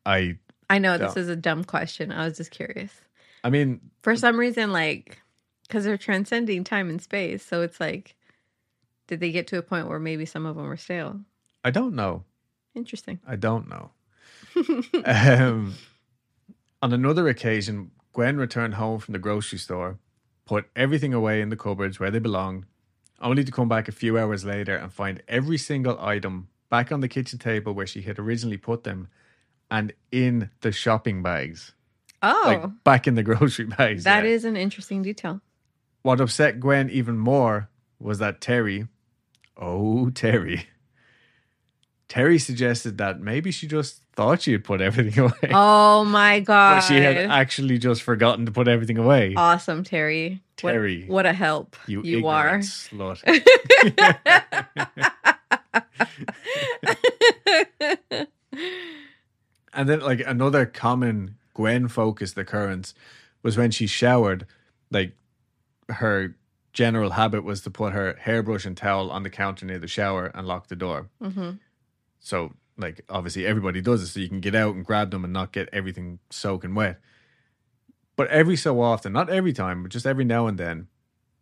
I 0.05 0.37
I 0.69 0.79
know 0.79 0.97
this 0.97 1.13
Don't. 1.13 1.23
is 1.23 1.29
a 1.29 1.35
dumb 1.35 1.63
question. 1.63 2.11
I 2.11 2.25
was 2.25 2.37
just 2.37 2.51
curious. 2.51 2.91
I 3.43 3.49
mean, 3.49 3.79
For 4.01 4.15
some 4.15 4.39
reason, 4.39 4.71
like, 4.71 5.19
because 5.67 5.83
they're 5.85 5.97
transcending 5.97 6.63
time 6.63 6.89
and 6.89 7.01
space. 7.01 7.43
So 7.43 7.61
it's 7.61 7.79
like, 7.79 8.15
did 9.07 9.19
they 9.19 9.31
get 9.31 9.47
to 9.47 9.57
a 9.57 9.63
point 9.63 9.87
where 9.87 9.99
maybe 9.99 10.25
some 10.25 10.45
of 10.45 10.55
them 10.55 10.65
were 10.65 10.77
stale? 10.77 11.19
I 11.63 11.71
don't 11.71 11.95
know. 11.95 12.23
Interesting. 12.75 13.19
I 13.27 13.35
don't 13.35 13.67
know. 13.69 13.91
um, 15.05 15.73
on 16.81 16.93
another 16.93 17.27
occasion, 17.27 17.91
Gwen 18.13 18.37
returned 18.37 18.75
home 18.75 18.99
from 18.99 19.13
the 19.13 19.19
grocery 19.19 19.59
store, 19.59 19.99
put 20.45 20.65
everything 20.75 21.13
away 21.13 21.41
in 21.41 21.49
the 21.49 21.55
cupboards 21.55 21.99
where 21.99 22.11
they 22.11 22.19
belonged, 22.19 22.65
only 23.21 23.43
to 23.43 23.51
come 23.51 23.69
back 23.69 23.87
a 23.87 23.91
few 23.91 24.17
hours 24.17 24.45
later 24.45 24.75
and 24.75 24.91
find 24.91 25.21
every 25.27 25.57
single 25.57 25.99
item 25.99 26.47
back 26.69 26.91
on 26.91 27.01
the 27.01 27.07
kitchen 27.07 27.39
table 27.39 27.73
where 27.73 27.87
she 27.87 28.01
had 28.01 28.17
originally 28.19 28.57
put 28.57 28.83
them 28.83 29.09
and 29.69 29.93
in 30.11 30.49
the 30.61 30.71
shopping 30.71 31.21
bags. 31.21 31.73
Oh, 32.21 32.43
Like 32.45 32.83
back 32.83 33.07
in 33.07 33.15
the 33.15 33.23
grocery 33.29 33.65
bags. 33.65 34.03
that 34.03 34.23
yeah. 34.23 34.29
is 34.31 34.45
an 34.45 34.57
interesting 34.57 35.01
detail. 35.01 35.41
What 36.01 36.21
upset 36.21 36.59
Gwen 36.59 36.89
even 36.89 37.17
more 37.17 37.69
was 37.99 38.19
that 38.19 38.41
Terry, 38.41 38.87
oh, 39.57 40.09
Terry, 40.09 40.67
Terry 42.09 42.39
suggested 42.39 42.97
that 42.97 43.21
maybe 43.21 43.51
she 43.51 43.67
just 43.67 44.01
thought 44.13 44.41
she 44.41 44.51
had 44.51 44.63
put 44.63 44.81
everything 44.81 45.19
away. 45.25 45.51
Oh 45.53 46.03
my 46.03 46.39
god! 46.41 46.77
But 46.77 46.81
she 46.81 46.95
had 46.95 47.17
actually 47.17 47.77
just 47.77 48.01
forgotten 48.01 48.45
to 48.47 48.51
put 48.51 48.67
everything 48.67 48.97
away. 48.97 49.35
awesome, 49.37 49.83
Terry. 49.83 50.41
Terry. 50.57 51.05
what, 51.07 51.25
a 51.25 51.31
help 51.31 51.77
you 51.87 52.03
you, 52.03 52.27
are. 52.27 52.59
slut. 52.59 53.21
and 59.73 59.87
then, 59.87 60.01
like, 60.01 60.21
another 60.25 60.65
common 60.65 61.35
Gwen 61.53 61.87
focused 61.87 62.37
occurrence 62.37 62.93
was 63.41 63.55
when 63.57 63.71
she 63.71 63.87
showered, 63.87 64.45
like, 64.91 65.13
her 65.87 66.35
general 66.73 67.11
habit 67.11 67.45
was 67.45 67.61
to 67.61 67.71
put 67.71 67.93
her 67.93 68.17
hairbrush 68.19 68.65
and 68.65 68.75
towel 68.75 69.09
on 69.11 69.23
the 69.23 69.29
counter 69.29 69.65
near 69.65 69.79
the 69.79 69.87
shower 69.87 70.25
and 70.33 70.45
lock 70.45 70.67
the 70.67 70.75
door. 70.75 71.07
hmm 71.21 71.51
So, 72.19 72.53
like, 72.77 73.01
obviously 73.09 73.45
everybody 73.45 73.81
does 73.81 74.01
it 74.01 74.07
so 74.07 74.19
you 74.19 74.29
can 74.29 74.39
get 74.39 74.55
out 74.55 74.75
and 74.75 74.85
grab 74.85 75.11
them 75.11 75.23
and 75.23 75.33
not 75.33 75.51
get 75.51 75.69
everything 75.73 76.19
soaking 76.29 76.75
wet. 76.75 76.99
But 78.15 78.27
every 78.29 78.55
so 78.57 78.81
often, 78.81 79.13
not 79.13 79.29
every 79.29 79.53
time, 79.53 79.83
but 79.83 79.91
just 79.91 80.05
every 80.05 80.25
now 80.25 80.47
and 80.47 80.57
then, 80.57 80.87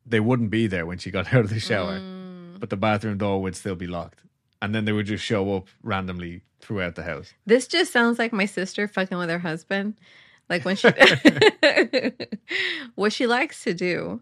they 0.06 0.20
wouldn't 0.20 0.52
be 0.52 0.68
there 0.68 0.86
when 0.86 0.98
she 1.00 1.12
got 1.12 1.28
out 1.34 1.44
of 1.46 1.50
the 1.50 1.60
shower, 1.60 2.00
Mm. 2.00 2.60
but 2.60 2.70
the 2.70 2.78
bathroom 2.78 3.18
door 3.18 3.42
would 3.42 3.56
still 3.56 3.76
be 3.76 3.88
locked. 3.88 4.22
And 4.62 4.74
then 4.74 4.86
they 4.86 4.92
would 4.92 5.06
just 5.06 5.24
show 5.24 5.56
up 5.56 5.68
randomly 5.84 6.42
throughout 6.60 6.96
the 6.96 7.04
house. 7.04 7.34
This 7.46 7.68
just 7.68 7.92
sounds 7.94 8.18
like 8.18 8.34
my 8.34 8.46
sister 8.46 8.88
fucking 8.88 9.18
with 9.18 9.30
her 9.30 9.38
husband. 9.40 9.96
Like 10.50 10.66
when 10.66 10.76
she, 10.76 10.88
what 12.96 13.14
she 13.14 13.28
likes 13.28 13.64
to 13.64 13.74
do 13.74 14.22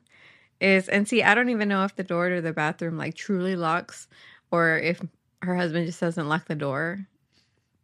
is, 0.60 0.90
and 0.90 1.08
see, 1.08 1.24
I 1.24 1.36
don't 1.36 1.50
even 1.50 1.68
know 1.70 1.84
if 1.84 1.96
the 1.96 2.04
door 2.04 2.30
to 2.30 2.42
the 2.42 2.54
bathroom 2.54 2.98
like 2.98 3.16
truly 3.16 3.56
locks, 3.56 4.08
or 4.52 4.78
if 4.78 5.02
her 5.46 5.56
husband 5.56 5.86
just 5.86 6.00
doesn't 6.00 6.28
lock 6.28 6.46
the 6.46 6.56
door 6.56 7.08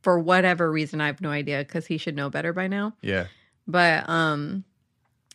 for 0.01 0.19
whatever 0.19 0.71
reason. 0.71 1.01
I 1.01 1.07
have 1.07 1.21
no 1.21 1.29
idea 1.29 1.59
because 1.59 1.85
he 1.85 1.97
should 1.97 2.15
know 2.15 2.29
better 2.29 2.53
by 2.53 2.67
now. 2.67 2.93
Yeah. 3.01 3.27
But 3.67 4.07
um, 4.09 4.63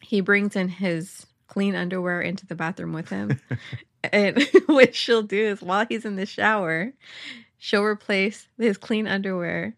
he 0.01 0.21
brings 0.21 0.57
in 0.57 0.69
his 0.69 1.27
clean 1.47 1.75
underwear 1.75 2.21
into 2.21 2.47
the 2.47 2.55
bathroom 2.55 2.93
with 2.93 3.09
him, 3.09 3.41
and 4.13 4.43
what 4.67 4.95
she'll 4.95 5.23
do 5.23 5.47
is 5.47 5.63
while 5.63 5.87
he's 5.89 6.05
in 6.05 6.17
the 6.17 6.27
shower, 6.27 6.93
she'll 7.59 7.85
replace 7.85 8.49
his 8.59 8.77
clean 8.77 9.07
underwear 9.07 9.75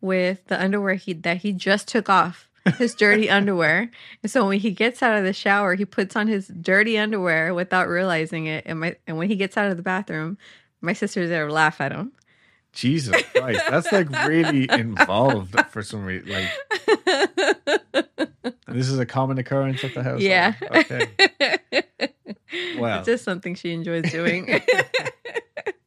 with 0.00 0.46
the 0.46 0.60
underwear 0.60 0.94
he 0.94 1.12
that 1.12 1.38
he 1.38 1.52
just 1.52 1.88
took 1.88 2.08
off 2.08 2.48
his 2.76 2.94
dirty 2.94 3.28
underwear 3.30 3.90
and 4.22 4.30
so 4.30 4.46
when 4.46 4.60
he 4.60 4.70
gets 4.70 5.02
out 5.02 5.16
of 5.16 5.24
the 5.24 5.32
shower 5.32 5.74
he 5.74 5.84
puts 5.84 6.14
on 6.14 6.28
his 6.28 6.48
dirty 6.48 6.96
underwear 6.96 7.52
without 7.52 7.88
realizing 7.88 8.46
it 8.46 8.62
and 8.66 8.78
my 8.78 8.94
and 9.06 9.16
when 9.16 9.28
he 9.28 9.34
gets 9.34 9.56
out 9.56 9.70
of 9.70 9.76
the 9.76 9.82
bathroom 9.82 10.38
my 10.80 10.92
sister's 10.92 11.28
there 11.28 11.50
laugh 11.50 11.80
at 11.80 11.92
him 11.92 12.12
Jesus 12.72 13.22
Christ. 13.34 13.62
That's 13.68 13.90
like 13.90 14.10
really 14.28 14.68
involved 14.70 15.58
for 15.70 15.82
some 15.82 16.04
reason. 16.04 16.28
Like, 16.28 16.48
this 18.68 18.88
is 18.88 18.98
a 18.98 19.06
common 19.06 19.38
occurrence 19.38 19.82
at 19.84 19.94
the 19.94 20.02
house. 20.02 20.20
yeah 20.20 20.54
Okay. 20.70 21.08
Well. 22.78 22.98
it's 22.98 23.06
just 23.06 23.24
something 23.24 23.54
she 23.54 23.72
enjoys 23.72 24.10
doing 24.10 24.48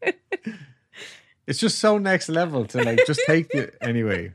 It's 1.48 1.60
just 1.60 1.80
so 1.80 1.98
next 1.98 2.30
level 2.30 2.66
to 2.68 2.84
like 2.84 3.06
just 3.08 3.22
take 3.26 3.54
it 3.54 3.76
anyway. 3.82 4.34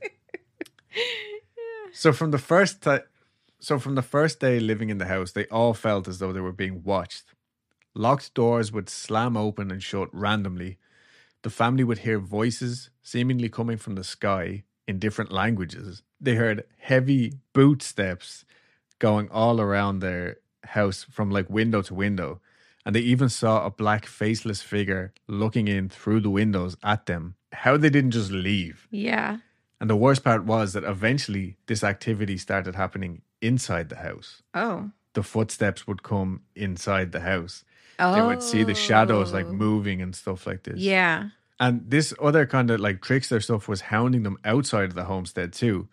So 1.92 2.12
from 2.12 2.30
the 2.30 2.38
first 2.38 2.82
ti 2.82 2.98
so 3.58 3.78
from 3.78 3.94
the 3.94 4.02
first 4.02 4.40
day 4.40 4.60
living 4.60 4.90
in 4.90 4.98
the 4.98 5.06
house, 5.06 5.32
they 5.32 5.46
all 5.46 5.72
felt 5.72 6.08
as 6.08 6.18
though 6.18 6.32
they 6.32 6.40
were 6.40 6.52
being 6.52 6.82
watched. 6.82 7.32
Locked 7.96 8.34
doors 8.34 8.70
would 8.72 8.90
slam 8.90 9.38
open 9.38 9.70
and 9.70 9.82
shut 9.82 10.10
randomly. 10.12 10.76
The 11.40 11.48
family 11.48 11.82
would 11.82 11.98
hear 11.98 12.18
voices 12.18 12.90
seemingly 13.02 13.48
coming 13.48 13.78
from 13.78 13.94
the 13.94 14.04
sky 14.04 14.64
in 14.86 14.98
different 14.98 15.32
languages. 15.32 16.02
They 16.20 16.34
heard 16.34 16.64
heavy 16.78 17.38
boot 17.54 17.82
steps 17.82 18.44
going 18.98 19.30
all 19.30 19.62
around 19.62 20.00
their 20.00 20.36
house 20.62 21.06
from 21.10 21.30
like 21.30 21.48
window 21.48 21.80
to 21.82 21.94
window. 21.94 22.42
And 22.84 22.94
they 22.94 23.00
even 23.00 23.30
saw 23.30 23.64
a 23.64 23.70
black 23.70 24.04
faceless 24.04 24.60
figure 24.60 25.14
looking 25.26 25.66
in 25.66 25.88
through 25.88 26.20
the 26.20 26.30
windows 26.30 26.76
at 26.82 27.06
them. 27.06 27.36
How 27.50 27.78
they 27.78 27.88
didn't 27.88 28.10
just 28.10 28.30
leave. 28.30 28.86
yeah 28.90 29.38
And 29.80 29.88
the 29.88 29.96
worst 29.96 30.22
part 30.22 30.44
was 30.44 30.74
that 30.74 30.84
eventually 30.84 31.56
this 31.66 31.82
activity 31.82 32.36
started 32.36 32.74
happening 32.74 33.22
inside 33.40 33.88
the 33.88 33.96
house. 33.96 34.42
oh 34.52 34.90
The 35.14 35.22
footsteps 35.22 35.86
would 35.86 36.02
come 36.02 36.42
inside 36.54 37.12
the 37.12 37.20
house. 37.20 37.64
Oh. 37.98 38.14
they 38.14 38.22
would 38.22 38.42
see 38.42 38.62
the 38.62 38.74
shadows 38.74 39.32
like 39.32 39.46
oh. 39.46 39.52
moving 39.52 40.02
and 40.02 40.14
stuff 40.14 40.46
like 40.46 40.62
this. 40.64 40.78
Yeah. 40.78 41.30
And 41.58 41.82
this 41.88 42.12
other 42.20 42.46
kind 42.46 42.70
of 42.70 42.80
like 42.80 43.00
trickster 43.00 43.40
stuff 43.40 43.68
was 43.68 43.82
hounding 43.82 44.22
them 44.22 44.38
outside 44.44 44.84
of 44.84 44.94
the 44.94 45.04
homestead 45.04 45.52
too. 45.52 45.88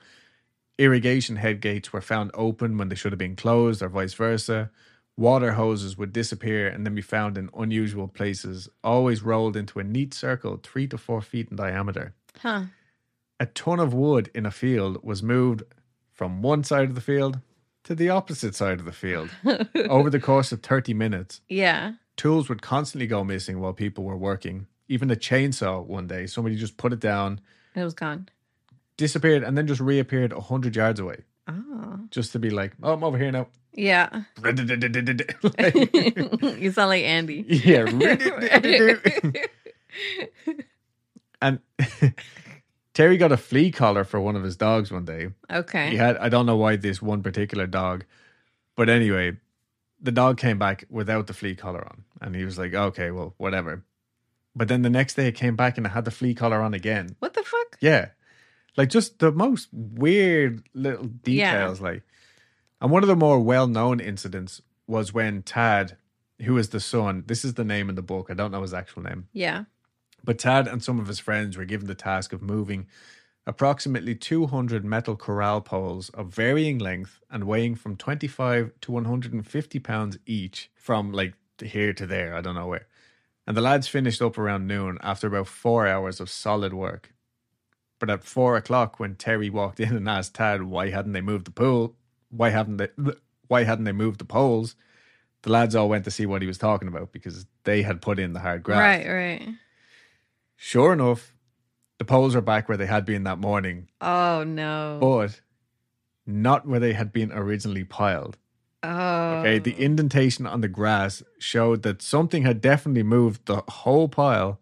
Irrigation 0.78 1.38
head 1.38 1.62
gates 1.62 1.94
were 1.94 2.02
found 2.02 2.32
open 2.34 2.78
when 2.78 2.90
they 2.90 2.96
should 2.96 3.12
have 3.12 3.20
been 3.20 3.36
closed, 3.36 3.82
or 3.82 3.90
vice 3.90 4.14
versa. 4.14 4.72
Water 5.16 5.54
hoses 5.54 5.98
would 5.98 6.12
disappear 6.12 6.68
and 6.68 6.86
then 6.86 6.96
be 6.96 7.02
found 7.02 7.38
in 7.38 7.50
unusual 7.56 8.08
places, 8.08 8.68
always 8.84 9.22
rolled 9.22 9.56
into 9.56 9.80
a 9.80 9.84
neat 9.84 10.14
circle 10.14 10.60
three 10.62 10.88
to 10.88 10.98
four 10.98 11.22
feet 11.22 11.50
in 11.52 11.56
diameter. 11.56 12.16
Huh. 12.40 12.64
A 13.40 13.46
ton 13.46 13.80
of 13.80 13.94
wood 13.94 14.32
in 14.34 14.46
a 14.46 14.52
field 14.52 15.04
was 15.04 15.22
moved 15.22 15.64
from 16.12 16.42
one 16.42 16.64
side 16.64 16.90
of 16.90 16.96
the 16.96 17.02
field 17.02 17.40
to 17.84 17.96
the 17.96 18.10
opposite 18.10 18.56
side 18.56 18.80
of 18.80 18.86
the 18.86 18.92
field 18.92 19.30
over 19.90 20.10
the 20.10 20.20
course 20.20 20.52
of 20.52 20.62
30 20.62 20.94
minutes. 20.94 21.42
Yeah. 21.50 21.94
Tools 22.18 22.50
would 22.50 22.62
constantly 22.62 23.08
go 23.08 23.24
missing 23.24 23.60
while 23.60 23.74
people 23.74 24.04
were 24.04 24.18
working. 24.18 24.68
Even 24.88 25.10
a 25.12 25.16
chainsaw 25.16 25.84
one 25.86 26.08
day, 26.08 26.28
somebody 26.28 26.56
just 26.56 26.78
put 26.78 26.94
it 26.94 27.00
down, 27.00 27.40
It 27.76 27.84
was 27.84 27.94
gone. 27.94 28.30
disappeared, 28.98 29.44
and 29.44 29.58
then 29.58 29.66
just 29.68 29.82
reappeared 29.82 30.34
100 30.34 30.76
yards 30.76 31.00
away. 31.00 31.24
Oh. 31.48 32.00
Just 32.12 32.32
to 32.34 32.40
be 32.40 32.50
like, 32.52 32.74
oh, 32.84 32.94
I'm 32.94 33.04
over 33.04 33.18
here 33.18 33.32
now. 33.32 33.48
Yeah. 33.74 34.10
You 34.44 34.54
sound 36.72 36.90
like 36.90 37.04
Andy. 37.04 37.44
yeah. 37.48 37.86
and 41.42 41.60
Terry 42.94 43.18
got 43.18 43.32
a 43.32 43.38
flea 43.38 43.72
collar 43.72 44.04
for 44.04 44.20
one 44.20 44.36
of 44.36 44.44
his 44.44 44.56
dogs 44.56 44.92
one 44.92 45.06
day. 45.06 45.30
okay. 45.50 45.90
He 45.90 45.98
had 45.98 46.18
I 46.18 46.30
don't 46.30 46.46
know 46.46 46.58
why 46.58 46.76
this 46.76 47.02
one 47.02 47.24
particular 47.24 47.66
dog, 47.68 48.06
but 48.76 48.90
anyway, 48.90 49.38
the 50.02 50.12
dog 50.12 50.38
came 50.38 50.60
back 50.60 50.86
without 50.90 51.28
the 51.28 51.34
flea 51.34 51.56
collar 51.56 51.84
on, 51.86 52.04
and 52.22 52.36
he 52.36 52.46
was 52.46 52.58
like, 52.58 52.74
"Okay, 52.74 53.10
well, 53.12 53.34
whatever." 53.38 53.84
But 54.56 54.68
then 54.68 54.84
the 54.84 54.90
next 54.90 55.16
day 55.16 55.28
it 55.28 55.34
came 55.34 55.56
back 55.56 55.78
and 55.78 55.88
it 55.88 55.90
had 55.90 56.06
the 56.06 56.12
flea 56.12 56.36
collar 56.36 56.62
on 56.62 56.74
again. 56.76 57.16
What 57.20 57.34
the 57.34 57.44
fuck? 57.44 57.78
Yeah, 57.82 58.10
like 58.78 58.90
just 58.90 59.20
the 59.20 59.32
most 59.32 59.70
weird 59.72 60.64
little 60.74 61.06
details. 61.06 61.82
Like, 61.82 62.04
and 62.80 62.92
one 62.92 63.04
of 63.04 63.08
the 63.10 63.16
more 63.16 63.40
well-known 63.40 64.00
incidents 64.00 64.62
was 64.86 65.14
when 65.14 65.42
Tad, 65.42 65.98
who 66.42 66.58
is 66.58 66.70
the 66.70 66.80
son, 66.80 67.24
this 67.26 67.44
is 67.44 67.56
the 67.56 67.64
name 67.64 67.90
in 67.90 67.96
the 67.96 68.02
book. 68.04 68.28
I 68.30 68.34
don't 68.36 68.52
know 68.52 68.62
his 68.62 68.74
actual 68.74 69.02
name. 69.04 69.28
Yeah. 69.34 69.64
But 70.24 70.40
Tad 70.40 70.68
and 70.68 70.84
some 70.84 71.00
of 71.00 71.08
his 71.08 71.20
friends 71.20 71.58
were 71.58 71.66
given 71.66 71.88
the 71.88 71.96
task 71.96 72.34
of 72.34 72.42
moving 72.42 72.88
approximately 73.46 74.16
200 74.16 74.86
metal 74.86 75.16
corral 75.16 75.60
poles 75.60 76.10
of 76.10 76.34
varying 76.34 76.80
length 76.80 77.20
and 77.30 77.44
weighing 77.44 77.76
from 77.76 77.98
25 77.98 78.72
to 78.82 78.92
150 78.92 79.80
pounds 79.80 80.18
each 80.26 80.72
from 80.76 81.12
like 81.12 81.34
here 81.62 81.94
to 81.94 82.08
there. 82.08 82.36
I 82.36 82.42
don't 82.42 82.56
know 82.56 82.68
where. 82.68 82.88
And 83.46 83.58
the 83.58 83.62
lads 83.62 83.88
finished 83.88 84.22
up 84.22 84.38
around 84.38 84.68
noon 84.68 84.98
after 85.02 85.28
about 85.28 85.48
four 85.48 85.88
hours 85.88 86.22
of 86.22 86.30
solid 86.30 86.74
work. 86.74 87.14
But 88.00 88.10
at 88.10 88.24
four 88.24 88.56
o'clock, 88.56 89.00
when 89.00 89.16
Terry 89.16 89.50
walked 89.50 89.80
in 89.80 89.96
and 89.96 90.08
asked 90.08 90.36
Tad 90.36 90.64
why 90.64 90.90
hadn't 90.90 91.12
they 91.12 91.22
moved 91.22 91.46
the 91.46 91.52
pool, 91.52 91.96
why 92.30 92.50
haven't 92.50 92.78
they, 92.78 92.90
why 93.48 93.64
hadn't 93.64 93.86
they 93.86 93.92
moved 93.92 94.20
the 94.20 94.26
poles, 94.26 94.76
the 95.42 95.52
lads 95.52 95.76
all 95.76 95.90
went 95.90 96.06
to 96.06 96.12
see 96.12 96.26
what 96.26 96.42
he 96.42 96.48
was 96.48 96.58
talking 96.58 96.88
about 96.88 97.12
because 97.12 97.46
they 97.66 97.82
had 97.82 98.02
put 98.02 98.20
in 98.20 98.34
the 98.34 98.40
hard 98.40 98.64
graft. 98.64 99.06
Right, 99.06 99.14
right. 99.14 99.56
Sure 100.56 100.94
enough, 100.94 101.34
the 101.98 102.06
poles 102.06 102.36
are 102.36 102.42
back 102.42 102.68
where 102.68 102.78
they 102.78 102.86
had 102.86 103.06
been 103.06 103.24
that 103.24 103.40
morning, 103.40 103.90
Oh 104.02 104.44
no. 104.44 104.98
but 105.02 105.42
not 106.26 106.68
where 106.68 106.80
they 106.80 106.94
had 106.94 107.12
been 107.12 107.32
originally 107.32 107.84
piled. 107.84 108.38
oh. 108.84 109.40
Okay, 109.40 109.60
the 109.60 109.78
indentation 109.82 110.46
on 110.46 110.62
the 110.62 110.68
grass 110.68 111.22
showed 111.40 111.84
that 111.84 112.02
something 112.02 112.44
had 112.44 112.62
definitely 112.62 113.04
moved 113.04 113.46
the 113.46 113.62
whole 113.68 114.08
pile, 114.08 114.60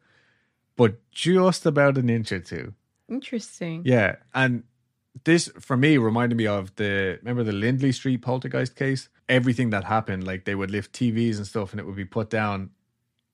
but 0.75 0.97
just 1.11 1.65
about 1.65 1.97
an 1.97 2.09
inch 2.09 2.31
or 2.31 2.39
two. 2.39 2.73
Interesting. 3.09 3.83
Yeah, 3.85 4.15
and 4.33 4.63
this 5.25 5.51
for 5.59 5.75
me 5.77 5.97
reminded 5.97 6.35
me 6.37 6.47
of 6.47 6.73
the 6.77 7.19
remember 7.21 7.43
the 7.43 7.51
Lindley 7.51 7.91
Street 7.91 8.21
poltergeist 8.21 8.75
case. 8.75 9.09
Everything 9.29 9.69
that 9.69 9.83
happened, 9.83 10.23
like 10.25 10.45
they 10.45 10.55
would 10.55 10.71
lift 10.71 10.93
TVs 10.93 11.37
and 11.37 11.45
stuff, 11.45 11.71
and 11.71 11.79
it 11.79 11.85
would 11.85 11.95
be 11.95 12.05
put 12.05 12.29
down 12.29 12.71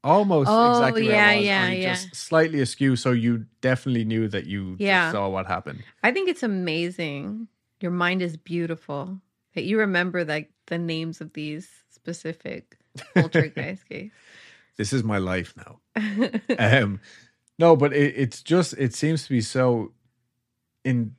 almost 0.03 0.49
Oh, 0.51 0.65
exactly 0.69 1.07
yeah, 1.07 1.35
was, 1.35 1.45
yeah, 1.45 1.71
yeah. 1.71 1.93
just 1.93 2.15
slightly 2.15 2.61
askew, 2.61 2.95
so 2.95 3.11
you 3.11 3.45
definitely 3.61 4.05
knew 4.05 4.27
that 4.29 4.45
you 4.45 4.75
Yeah. 4.79 5.11
saw 5.11 5.27
what 5.29 5.45
happened. 5.47 5.83
I 6.03 6.11
think 6.11 6.29
it's 6.29 6.43
amazing. 6.43 7.47
Your 7.81 7.91
mind 7.91 8.21
is 8.21 8.37
beautiful 8.37 9.21
that 9.53 9.63
you 9.63 9.79
remember 9.79 10.23
like 10.25 10.51
the 10.67 10.77
names 10.77 11.21
of 11.21 11.33
these 11.33 11.69
specific 11.89 12.77
poltergeist 13.13 13.87
case. 13.87 14.11
This 14.77 14.93
is 14.93 15.03
my 15.03 15.17
life 15.17 15.55
now. 15.57 15.79
um, 16.59 17.01
no, 17.57 17.75
but 17.75 17.93
it, 17.93 18.13
it's 18.15 18.43
just 18.43 18.73
it 18.77 18.93
seems 18.93 19.23
to 19.23 19.29
be 19.31 19.41
so 19.41 19.93
in 20.85 21.15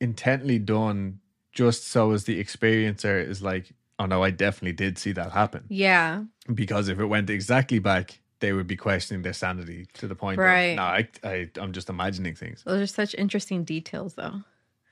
intently 0.00 0.58
done, 0.58 1.20
just 1.52 1.86
so 1.86 2.12
as 2.12 2.24
the 2.24 2.42
experiencer 2.42 3.22
is 3.22 3.42
like, 3.42 3.74
oh 3.98 4.06
no, 4.06 4.22
I 4.22 4.30
definitely 4.30 4.72
did 4.72 4.98
see 4.98 5.12
that 5.12 5.32
happen. 5.32 5.64
yeah. 5.68 6.24
Because 6.52 6.88
if 6.88 6.98
it 7.00 7.06
went 7.06 7.30
exactly 7.30 7.78
back, 7.78 8.20
they 8.40 8.52
would 8.52 8.66
be 8.66 8.76
questioning 8.76 9.22
their 9.22 9.32
sanity 9.32 9.86
to 9.94 10.06
the 10.06 10.14
point 10.14 10.38
Right. 10.38 10.72
of, 10.72 10.76
no, 10.76 10.82
I, 10.82 11.08
I, 11.24 11.50
I'm 11.58 11.72
just 11.72 11.88
imagining 11.88 12.34
things. 12.34 12.62
Those 12.64 12.82
are 12.82 12.86
such 12.86 13.14
interesting 13.14 13.64
details 13.64 14.14
though 14.14 14.42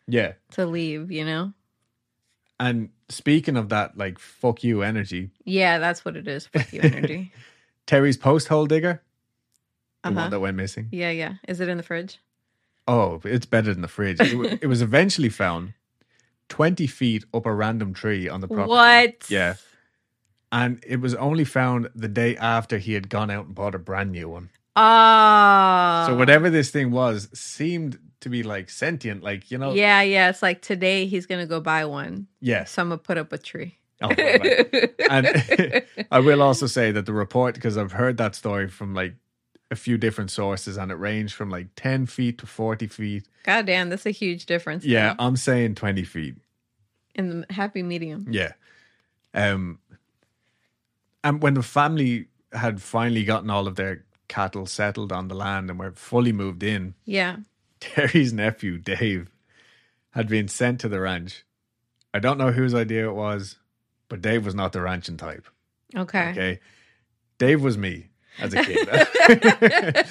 Yeah. 0.07 0.33
to 0.53 0.65
leave, 0.67 1.11
you 1.11 1.25
know? 1.25 1.53
And 2.61 2.91
speaking 3.09 3.57
of 3.57 3.71
that, 3.71 3.99
like, 3.99 4.19
fuck 4.19 4.63
you 4.63 4.83
energy, 4.83 5.31
Yeah, 5.45 5.79
that's 5.79 6.05
what 6.05 6.17
it 6.17 6.29
is. 6.29 6.47
Fuck 6.47 6.73
you 6.73 6.81
energy. 6.83 7.33
Terry's 7.87 8.17
post 8.17 8.49
hole 8.49 8.67
digger, 8.67 9.03
the 10.05 10.09
Uh-huh. 10.11 10.21
one 10.21 10.31
that 10.31 10.41
went 10.41 10.57
missing. 10.57 10.89
Yeah, 10.93 11.11
yeah. 11.11 11.35
Is 11.49 11.61
it 11.61 11.69
in 11.69 11.77
the 11.77 11.83
fridge? 11.83 12.19
Oh, 12.89 13.21
it's 13.25 13.47
better 13.47 13.73
than 13.73 13.83
the 13.83 13.89
fridge. 13.89 14.21
It, 14.21 14.59
it 14.63 14.67
was 14.69 14.81
eventually 14.81 15.29
found 15.29 15.75
20 16.53 16.87
feet 16.87 17.25
up 17.33 17.47
a 17.47 17.53
random 17.53 17.95
tree 17.95 18.29
on 18.29 18.43
the 18.43 18.47
property. 18.47 18.69
What? 18.69 19.31
Yeah. 19.31 19.55
And 20.53 20.85
it 20.87 21.01
was 21.01 21.15
only 21.15 21.47
found 21.47 21.89
the 21.95 22.09
day 22.09 22.37
after 22.37 22.77
he 22.77 22.93
had 22.93 23.09
gone 23.09 23.31
out 23.31 23.47
and 23.47 23.55
bought 23.55 23.75
a 23.75 23.79
brand 23.79 24.13
new 24.13 24.29
one. 24.29 24.51
Oh. 24.77 26.05
So 26.09 26.15
whatever 26.15 26.51
this 26.51 26.71
thing 26.71 26.91
was 26.91 27.31
seemed 27.33 27.99
to 28.21 28.29
be 28.29 28.43
like 28.43 28.69
sentient, 28.69 29.23
like, 29.23 29.51
you 29.51 29.57
know. 29.57 29.73
Yeah, 29.73 30.03
yeah. 30.03 30.29
It's 30.29 30.43
like 30.43 30.61
today 30.61 31.07
he's 31.07 31.25
gonna 31.25 31.47
go 31.47 31.59
buy 31.59 31.87
one. 31.87 32.27
Yes. 32.43 32.73
So 32.73 32.83
I'm 32.83 32.91
gonna 32.91 32.99
put 32.99 33.17
up 33.17 33.33
a 33.33 33.39
tree. 33.39 33.79
Oh, 34.03 34.09
right. 34.09 34.95
And 35.11 35.85
I 36.11 36.21
will 36.21 36.43
also 36.43 36.67
say 36.67 36.93
that 36.93 37.07
the 37.07 37.15
report, 37.15 37.55
because 37.55 37.79
I've 37.79 37.93
heard 37.93 38.19
that 38.19 38.35
story 38.35 38.69
from 38.69 38.93
like 38.93 39.15
a 39.73 39.77
few 39.77 39.97
different 39.99 40.31
sources 40.31 40.77
and 40.77 40.93
it 40.93 40.97
ranged 40.97 41.35
from 41.35 41.49
like 41.51 41.67
10 41.77 42.07
feet 42.07 42.39
to 42.39 42.47
40 42.47 42.87
feet. 42.89 43.27
God 43.45 43.67
damn, 43.67 43.89
that's 43.89 44.07
a 44.07 44.11
huge 44.11 44.47
difference. 44.47 44.85
Yeah, 44.85 45.15
though, 45.15 45.25
I'm 45.25 45.37
saying 45.37 45.75
20 45.77 46.05
feet. 46.05 46.37
In 47.15 47.41
the 47.41 47.47
happy 47.53 47.83
medium. 47.83 48.27
Yeah. 48.31 48.53
Um 49.35 49.79
and 51.25 51.43
when 51.43 51.55
the 51.55 51.63
family 51.63 52.27
had 52.53 52.83
finally 52.83 53.25
gotten 53.25 53.49
all 53.51 53.67
of 53.67 53.77
their 53.77 54.05
cattle 54.29 54.67
settled 54.67 55.11
on 55.13 55.29
the 55.29 55.35
land 55.35 55.71
and 55.71 55.79
were 55.79 55.93
fully 55.93 56.33
moved 56.33 56.63
in, 56.63 56.95
Yeah. 57.05 57.37
Terry's 57.81 58.33
nephew, 58.33 58.79
Dave, 58.79 59.29
had 60.11 60.29
been 60.29 60.47
sent 60.49 60.81
to 60.81 60.89
the 60.89 61.01
ranch. 61.01 61.45
I 62.15 62.19
don't 62.19 62.39
know 62.39 62.53
whose 62.53 62.75
idea 62.75 63.09
it 63.09 63.15
was, 63.15 63.57
but 64.09 64.21
Dave 64.21 64.45
was 64.45 64.55
not 64.55 64.73
the 64.73 64.83
ranching 64.83 65.17
type. 65.17 65.47
Okay. 65.97 66.31
Okay. 66.31 66.61
Dave 67.39 67.63
was 67.63 67.77
me 67.79 68.09
as 68.39 68.55
a 68.55 68.65
kid. 68.65 70.07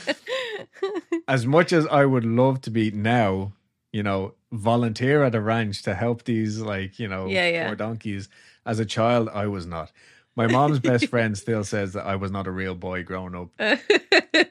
as 1.28 1.46
much 1.46 1.74
as 1.74 1.86
I 1.88 2.06
would 2.06 2.26
love 2.26 2.62
to 2.62 2.72
be 2.72 2.92
now, 2.92 3.54
you 3.92 4.04
know, 4.04 4.34
volunteer 4.52 5.24
at 5.24 5.36
a 5.36 5.42
ranch 5.42 5.82
to 5.84 5.94
help 5.96 6.24
these 6.24 6.60
like, 6.60 7.00
you 7.00 7.08
know, 7.08 7.28
Yeah, 7.28 7.48
yeah. 7.48 7.68
poor 7.68 7.76
donkeys. 7.76 8.30
As 8.66 8.80
a 8.80 8.86
child, 8.86 9.30
I 9.34 9.48
was 9.48 9.66
not. 9.66 9.92
My 10.36 10.48
mom's 10.48 10.80
best 10.80 11.08
friend 11.10 11.38
still 11.38 11.64
says 11.64 11.94
that 11.94 12.06
I 12.06 12.16
was 12.16 12.32
not 12.32 12.48
a 12.48 12.52
real 12.52 12.76
boy 12.76 13.04
growing 13.04 13.36
up. 13.36 13.50
And 13.60 13.80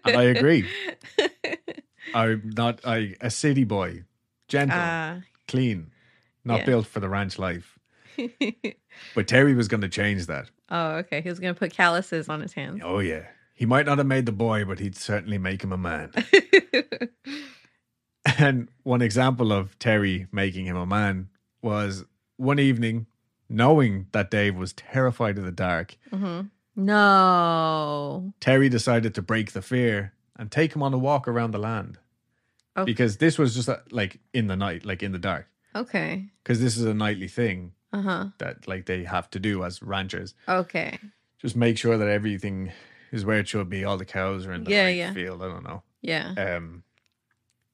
I 0.05 0.25
agree. 0.25 0.69
I'm 2.15 2.51
not 2.57 2.81
I, 2.85 3.15
a 3.21 3.31
city 3.31 3.65
boy. 3.65 4.05
Gentle, 4.49 4.77
Ah. 4.79 5.21
clean, 5.47 5.93
not 6.45 6.61
yeah. 6.61 6.67
built 6.67 6.87
for 6.87 6.99
the 7.01 7.09
ranch 7.09 7.39
life. 7.39 7.79
But 9.15 9.29
Terry 9.29 9.55
was 9.55 9.69
going 9.69 9.81
to 9.83 9.89
change 9.89 10.27
that. 10.27 10.51
oh, 10.71 10.97
okay. 10.97 11.21
He 11.23 11.29
was 11.29 11.39
gonna 11.41 11.55
put 11.55 11.73
calluses 11.73 12.29
on 12.29 12.41
his 12.41 12.53
hands. 12.53 12.81
Oh 12.85 12.99
yeah. 12.99 13.23
He 13.61 13.67
might 13.67 13.85
not 13.85 13.99
have 13.99 14.07
made 14.07 14.25
the 14.25 14.33
boy, 14.33 14.65
but 14.65 14.79
he'd 14.79 14.97
certainly 14.97 15.37
make 15.37 15.63
him 15.63 15.71
a 15.71 15.77
man. 15.77 16.13
and 18.39 18.69
one 18.85 19.03
example 19.03 19.53
of 19.53 19.79
Terry 19.79 20.27
making 20.33 20.65
him 20.65 20.77
a 20.79 20.87
man 20.87 21.29
was 21.61 22.05
one 22.39 22.59
evening, 22.59 23.05
knowing 23.51 24.07
that 24.13 24.31
Dave 24.31 24.57
was 24.57 24.73
terrified 24.73 25.37
of 25.37 25.45
the 25.45 25.53
dark, 25.53 25.99
hmm 26.11 26.41
No. 26.75 28.33
Terry 28.41 28.71
decided 28.71 29.15
to 29.15 29.21
break 29.23 29.53
the 29.53 29.61
fear 29.61 30.15
and 30.37 30.51
take 30.51 30.75
him 30.75 30.83
on 30.83 30.95
a 30.95 30.99
walk 30.99 31.29
around 31.29 31.51
the 31.51 31.59
land. 31.59 31.99
Oh. 32.77 32.87
Because 32.87 33.19
this 33.19 33.37
was 33.39 33.55
just 33.55 33.69
uh 33.69 33.81
like 33.91 34.21
in 34.33 34.47
the 34.47 34.57
night, 34.57 34.87
like 34.87 35.03
in 35.03 35.13
the 35.13 35.19
dark. 35.19 35.49
Okay. 35.75 36.25
Because 36.43 36.61
this 36.61 36.79
is 36.79 36.85
a 36.87 36.95
nightly 36.95 37.29
thing 37.29 37.73
Uh 37.93 38.01
huh. 38.03 38.27
that 38.39 38.67
like 38.67 38.87
they 38.87 39.05
have 39.05 39.29
to 39.33 39.39
do 39.39 39.65
as 39.65 39.83
ranchers. 39.83 40.35
Okay. 40.49 40.99
just 41.43 41.57
make 41.57 41.77
sure 41.77 41.99
that 41.99 42.09
everything 42.09 42.73
is 43.13 43.25
where 43.25 43.39
it 43.39 43.49
should 43.49 43.69
be. 43.69 43.85
All 43.85 43.97
the 43.97 44.05
cows 44.05 44.47
are 44.47 44.53
in 44.53 44.65
the 44.65 44.71
Yeah, 44.71 44.85
right 44.85 44.97
yeah. 44.97 45.13
field. 45.13 45.43
I 45.43 45.47
don't 45.49 45.65
know. 45.65 45.83
Yeah. 46.03 46.35
Um. 46.57 46.83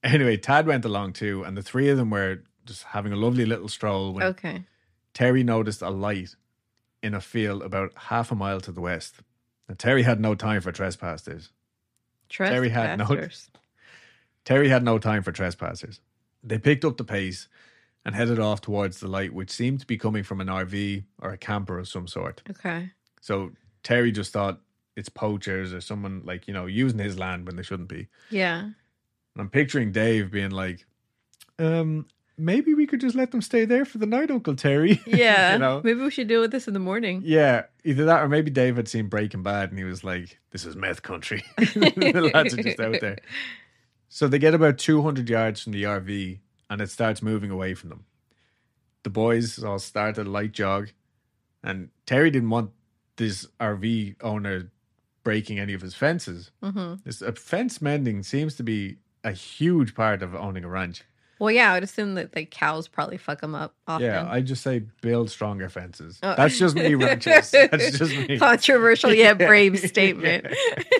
Anyway, 0.03 0.37
Tad 0.37 0.67
went 0.67 0.85
along 0.85 1.13
too, 1.13 1.43
and 1.43 1.57
the 1.57 1.61
three 1.61 1.89
of 1.89 1.97
them 1.97 2.09
were 2.09 2.43
just 2.65 2.83
having 2.83 3.11
a 3.13 3.15
lovely 3.15 3.45
little 3.45 3.67
stroll 3.67 4.13
when 4.13 4.23
Okay. 4.27 4.63
Terry 5.13 5.43
noticed 5.43 5.81
a 5.81 5.89
light 5.89 6.35
in 7.01 7.13
a 7.13 7.21
field 7.21 7.63
about 7.63 7.91
half 7.95 8.31
a 8.31 8.35
mile 8.35 8.61
to 8.61 8.71
the 8.71 8.81
west. 8.81 9.15
And 9.67 9.77
Terry 9.77 10.03
had 10.03 10.19
no 10.19 10.35
time 10.35 10.61
for 10.61 10.71
trespassers. 10.71 11.49
Terry 12.29 12.69
had 12.69 12.97
no- 12.99 13.05
Trespassers. 13.05 13.49
Terry 14.45 14.69
had 14.69 14.83
no 14.83 14.97
time 14.97 15.23
for 15.23 15.31
trespassers. 15.31 15.99
They 16.43 16.57
picked 16.57 16.85
up 16.85 16.97
the 16.97 17.03
pace 17.03 17.47
and 18.05 18.15
headed 18.15 18.39
off 18.39 18.61
towards 18.61 18.99
the 19.01 19.07
light, 19.07 19.33
which 19.33 19.49
seemed 19.51 19.81
to 19.81 19.85
be 19.87 19.97
coming 19.97 20.23
from 20.23 20.39
an 20.39 20.47
RV 20.47 21.03
or 21.21 21.31
a 21.31 21.37
camper 21.37 21.77
of 21.79 21.87
some 21.89 22.07
sort. 22.07 22.41
Okay. 22.49 22.91
So 23.19 23.51
Terry 23.83 24.11
just 24.11 24.31
thought 24.31 24.61
it's 24.97 25.09
poachers 25.09 25.73
or 25.73 25.79
someone 25.79 26.23
like, 26.25 26.47
you 26.47 26.53
know, 26.53 26.65
using 26.65 26.97
his 26.97 27.19
land 27.19 27.45
when 27.45 27.55
they 27.55 27.61
shouldn't 27.61 27.87
be. 27.87 28.07
Yeah. 28.31 28.61
And 28.61 28.73
I'm 29.37 29.49
picturing 29.49 29.91
Dave 29.91 30.31
being 30.31 30.49
like, 30.49 30.85
um, 31.59 32.07
maybe 32.35 32.73
we 32.73 32.87
could 32.87 32.99
just 32.99 33.15
let 33.15 33.29
them 33.29 33.43
stay 33.43 33.63
there 33.63 33.85
for 33.85 33.99
the 33.99 34.07
night, 34.07 34.31
Uncle 34.31 34.55
Terry. 34.55 34.99
Yeah. 35.07 35.53
you 35.53 35.59
know? 35.59 35.81
Maybe 35.83 36.01
we 36.01 36.09
should 36.09 36.27
deal 36.27 36.41
with 36.41 36.51
this 36.51 36.67
in 36.67 36.73
the 36.73 36.79
morning. 36.79 37.21
Yeah, 37.23 37.65
either 37.83 38.05
that 38.05 38.23
or 38.23 38.27
maybe 38.27 38.49
Dave 38.49 38.75
had 38.75 38.87
seen 38.87 39.07
Breaking 39.07 39.43
Bad 39.43 39.69
and 39.69 39.77
he 39.77 39.85
was 39.85 40.03
like, 40.03 40.39
this 40.49 40.65
is 40.65 40.75
meth 40.75 41.03
country. 41.03 41.43
the 41.57 42.31
lads 42.33 42.55
are 42.55 42.63
just 42.63 42.79
out 42.79 42.99
there. 42.99 43.19
So 44.09 44.27
they 44.27 44.39
get 44.39 44.55
about 44.55 44.79
200 44.79 45.29
yards 45.29 45.61
from 45.61 45.73
the 45.73 45.83
RV 45.83 46.39
and 46.71 46.81
it 46.81 46.89
starts 46.89 47.21
moving 47.21 47.51
away 47.51 47.75
from 47.75 47.89
them. 47.89 48.05
The 49.03 49.11
boys 49.11 49.63
all 49.63 49.77
start 49.77 50.17
a 50.17 50.23
light 50.23 50.53
jog 50.53 50.89
and 51.63 51.89
Terry 52.07 52.31
didn't 52.31 52.49
want 52.49 52.71
this 53.17 53.45
RV 53.59 54.15
owner 54.23 54.71
breaking 55.27 55.59
any 55.59 55.73
of 55.73 55.81
his 55.81 55.93
fences. 55.93 56.51
hmm 56.63 56.93
This 57.03 57.21
uh, 57.21 57.33
fence 57.33 57.81
mending 57.81 58.23
seems 58.23 58.55
to 58.55 58.63
be 58.63 58.95
a 59.25 59.33
huge 59.33 59.93
part 59.93 60.23
of 60.23 60.33
owning 60.33 60.63
a 60.63 60.69
ranch. 60.69 61.03
Well, 61.37 61.51
yeah, 61.51 61.71
I 61.71 61.73
would 61.73 61.83
assume 61.83 62.15
that 62.15 62.33
like 62.33 62.49
cows 62.49 62.87
probably 62.87 63.17
fuck 63.17 63.41
them 63.41 63.53
up 63.53 63.75
often. 63.89 64.07
Yeah, 64.07 64.25
I 64.31 64.39
just 64.39 64.63
say 64.63 64.83
build 65.01 65.29
stronger 65.29 65.67
fences. 65.67 66.17
Oh. 66.23 66.33
That's 66.37 66.57
just 66.57 66.75
me, 66.75 66.95
ranchers. 66.95 67.51
That's 67.71 67.97
just 67.97 68.15
me. 68.15 68.39
Controversial 68.39 69.13
yet 69.13 69.37
Yeah. 69.41 69.47
brave 69.47 69.77
statement. 69.79 70.47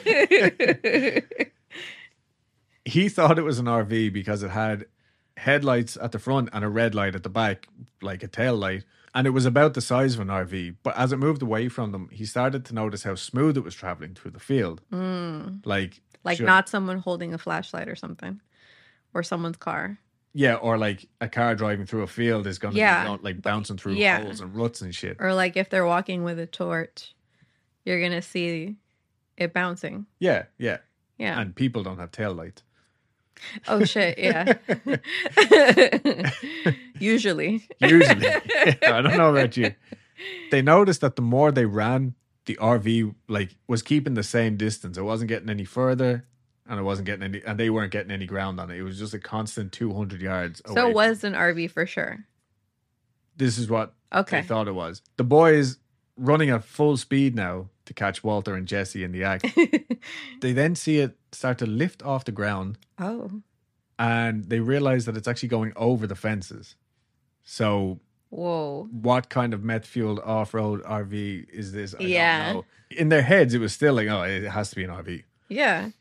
he 2.83 3.07
thought 3.07 3.39
it 3.39 3.43
was 3.43 3.59
an 3.59 3.65
RV 3.65 4.11
because 4.11 4.43
it 4.43 4.51
had 4.51 4.87
headlights 5.37 5.95
at 6.01 6.11
the 6.11 6.19
front 6.19 6.49
and 6.51 6.65
a 6.65 6.69
red 6.69 6.93
light 6.93 7.15
at 7.15 7.23
the 7.23 7.29
back, 7.29 7.69
like 8.01 8.23
a 8.23 8.27
tail 8.27 8.57
light. 8.57 8.83
And 9.17 9.25
it 9.25 9.31
was 9.31 9.45
about 9.47 9.73
the 9.73 9.81
size 9.81 10.13
of 10.13 10.19
an 10.21 10.27
RV. 10.27 10.75
But 10.83 10.95
as 10.95 11.11
it 11.11 11.17
moved 11.17 11.41
away 11.41 11.69
from 11.69 11.91
them, 11.91 12.07
he 12.11 12.23
started 12.25 12.63
to 12.65 12.75
notice 12.75 13.01
how 13.03 13.15
smooth 13.15 13.57
it 13.57 13.63
was 13.63 13.73
traveling 13.73 14.13
through 14.13 14.31
the 14.31 14.39
field. 14.39 14.81
Mm. 14.91 15.65
Like, 15.65 16.01
Like 16.23 16.37
should- 16.37 16.45
not 16.45 16.69
someone 16.69 16.99
holding 16.99 17.33
a 17.33 17.37
flashlight 17.39 17.87
or 17.89 17.95
something, 17.95 18.39
or 19.15 19.23
someone's 19.23 19.57
car. 19.57 19.97
yeah, 20.33 20.53
or 20.55 20.77
like 20.77 21.09
a 21.19 21.27
car 21.27 21.55
driving 21.55 21.87
through 21.87 22.03
a 22.03 22.07
field 22.07 22.45
is 22.45 22.59
going 22.59 22.75
to 22.75 22.79
Yeah, 22.79 23.15
be 23.17 23.23
like 23.23 23.41
bouncing 23.41 23.77
through 23.77 23.93
yeah. 23.93 24.21
holes 24.21 24.39
and 24.39 24.55
ruts 24.55 24.81
and 24.81 24.93
shit. 24.93 25.17
Or 25.19 25.33
like 25.33 25.57
if 25.57 25.69
they're 25.71 25.85
walking 25.85 26.23
with 26.23 26.37
a 26.37 26.45
torch, 26.45 27.15
you're 27.85 27.99
gonna 28.01 28.21
see 28.21 28.75
it 29.35 29.51
bouncing. 29.53 30.05
Yeah, 30.19 30.43
yeah. 30.59 30.77
Yeah. 31.17 31.39
And 31.41 31.55
people 31.55 31.81
don't 31.81 31.97
have 31.97 32.11
tail 32.11 32.33
lights. 32.35 32.61
Oh 33.67 33.83
shit. 33.83 34.17
Yeah. 34.17 34.53
Usually. 36.99 37.67
Usually. 37.79 38.27
I 38.83 39.01
don't 39.01 39.17
know 39.17 39.35
about 39.35 39.57
you. 39.57 39.73
They 40.51 40.61
noticed 40.61 41.01
that 41.01 41.15
the 41.15 41.21
more 41.21 41.51
they 41.51 41.65
ran, 41.65 42.15
the 42.45 42.55
RV 42.55 43.13
like 43.27 43.55
was 43.67 43.81
keeping 43.81 44.13
the 44.15 44.23
same 44.23 44.57
distance. 44.57 44.97
It 44.97 45.03
wasn't 45.03 45.29
getting 45.29 45.49
any 45.49 45.65
further 45.65 46.25
and 46.67 46.79
it 46.79 46.83
wasn't 46.83 47.05
getting 47.05 47.23
any 47.23 47.43
and 47.45 47.59
they 47.59 47.69
weren't 47.69 47.91
getting 47.91 48.11
any 48.11 48.25
ground 48.25 48.59
on 48.59 48.71
it. 48.71 48.77
It 48.77 48.83
was 48.83 48.97
just 48.97 49.13
a 49.13 49.19
constant 49.19 49.71
200 49.71 50.21
yards 50.21 50.61
away. 50.65 50.75
So 50.75 50.89
it 50.89 50.95
was 50.95 51.23
an 51.23 51.33
RV 51.33 51.71
for 51.71 51.85
sure. 51.85 52.25
This 53.35 53.57
is 53.57 53.69
what 53.69 53.93
Okay. 54.13 54.41
they 54.41 54.47
thought 54.47 54.67
it 54.67 54.73
was. 54.73 55.01
The 55.17 55.23
boys 55.23 55.77
running 56.15 56.49
at 56.49 56.63
full 56.63 56.97
speed 56.97 57.35
now 57.35 57.69
to 57.85 57.93
catch 57.93 58.23
Walter 58.23 58.55
and 58.55 58.67
Jesse 58.67 59.03
in 59.03 59.11
the 59.11 59.23
act. 59.23 59.45
they 60.41 60.53
then 60.53 60.75
see 60.75 60.99
it 60.99 61.16
start 61.37 61.57
to 61.59 61.65
lift 61.67 62.01
off 62.03 62.25
the 62.25 62.31
ground 62.31 62.77
oh. 62.99 63.29
and 63.99 64.45
they 64.45 64.59
realize 64.59 65.05
that 65.05 65.15
it's 65.15 65.27
actually 65.27 65.49
going 65.49 65.71
over 65.75 66.07
the 66.07 66.15
fences. 66.15 66.75
So 67.43 67.99
Whoa. 68.29 68.87
what 68.91 69.29
kind 69.29 69.53
of 69.53 69.63
meth 69.63 69.85
fueled 69.85 70.19
off 70.19 70.53
road 70.53 70.83
RV 70.83 71.49
is 71.49 71.71
this? 71.71 71.93
I 71.99 72.03
Yeah. 72.03 72.45
don't 72.53 72.55
know. 72.55 72.65
In 72.97 73.09
their 73.09 73.21
heads, 73.21 73.53
it 73.53 73.59
was 73.59 73.73
still 73.73 73.93
like, 73.93 74.07
oh, 74.07 74.23
it 74.23 74.43
has 74.43 74.69
to 74.71 74.75
be 74.75 74.83
an 74.83 74.89
RV. 74.89 75.23
Yeah. 75.47 75.91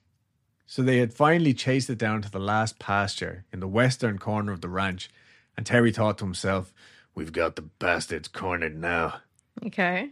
So 0.66 0.82
they 0.82 0.98
had 0.98 1.12
finally 1.12 1.54
chased 1.54 1.90
it 1.90 1.98
down 1.98 2.22
to 2.22 2.30
the 2.30 2.40
last 2.40 2.78
pasture 2.78 3.44
in 3.52 3.60
the 3.60 3.68
western 3.68 4.18
corner 4.18 4.52
of 4.52 4.62
the 4.62 4.68
ranch. 4.68 5.10
And 5.56 5.64
Terry 5.66 5.92
thought 5.92 6.18
to 6.18 6.24
himself, 6.24 6.72
we've 7.14 7.32
got 7.32 7.56
the 7.56 7.62
bastards 7.62 8.26
cornered 8.28 8.76
now. 8.76 9.20
Okay. 9.64 10.10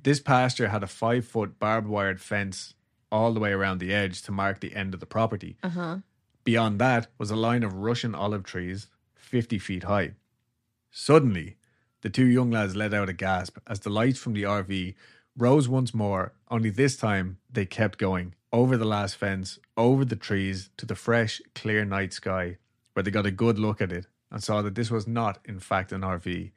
This 0.00 0.20
pasture 0.20 0.68
had 0.68 0.82
a 0.82 0.86
five 0.88 1.24
foot 1.26 1.58
barbed 1.58 1.88
wired 1.88 2.20
fence 2.20 2.74
all 3.14 3.32
the 3.32 3.38
way 3.38 3.52
around 3.52 3.78
the 3.78 3.94
edge 3.94 4.22
to 4.22 4.32
mark 4.32 4.58
the 4.58 4.74
end 4.74 4.92
of 4.92 4.98
the 4.98 5.06
property. 5.06 5.56
Uh 5.62 5.68
huh. 5.68 5.96
Beyond 6.42 6.80
that 6.80 7.06
was 7.16 7.30
a 7.30 7.36
line 7.36 7.62
of 7.62 7.72
Russian 7.72 8.12
olive 8.12 8.42
trees, 8.42 8.88
50 9.14 9.58
feet 9.60 9.84
high. 9.84 10.14
Suddenly, 10.90 11.56
the 12.02 12.10
two 12.10 12.26
young 12.26 12.50
lads 12.50 12.74
let 12.74 12.92
out 12.92 13.08
a 13.08 13.12
gasp 13.12 13.58
as 13.68 13.80
the 13.80 13.88
lights 13.88 14.18
from 14.18 14.32
the 14.32 14.42
RV 14.42 14.94
rose 15.38 15.68
once 15.68 15.94
more, 15.94 16.32
only 16.50 16.70
this 16.70 16.96
time 16.96 17.38
they 17.48 17.64
kept 17.64 17.98
going 17.98 18.34
over 18.52 18.76
the 18.76 18.84
last 18.96 19.14
fence, 19.14 19.60
over 19.76 20.04
the 20.04 20.16
trees 20.16 20.70
to 20.76 20.84
the 20.84 20.96
fresh, 20.96 21.40
clear 21.54 21.84
night 21.84 22.12
sky, 22.12 22.58
where 22.94 23.04
they 23.04 23.12
got 23.12 23.26
a 23.26 23.30
good 23.30 23.60
look 23.60 23.80
at 23.80 23.92
it 23.92 24.06
and 24.32 24.42
saw 24.42 24.60
that 24.60 24.74
this 24.74 24.90
was 24.90 25.06
not, 25.06 25.38
in 25.44 25.60
fact, 25.60 25.92
an 25.92 26.00
RV, 26.00 26.50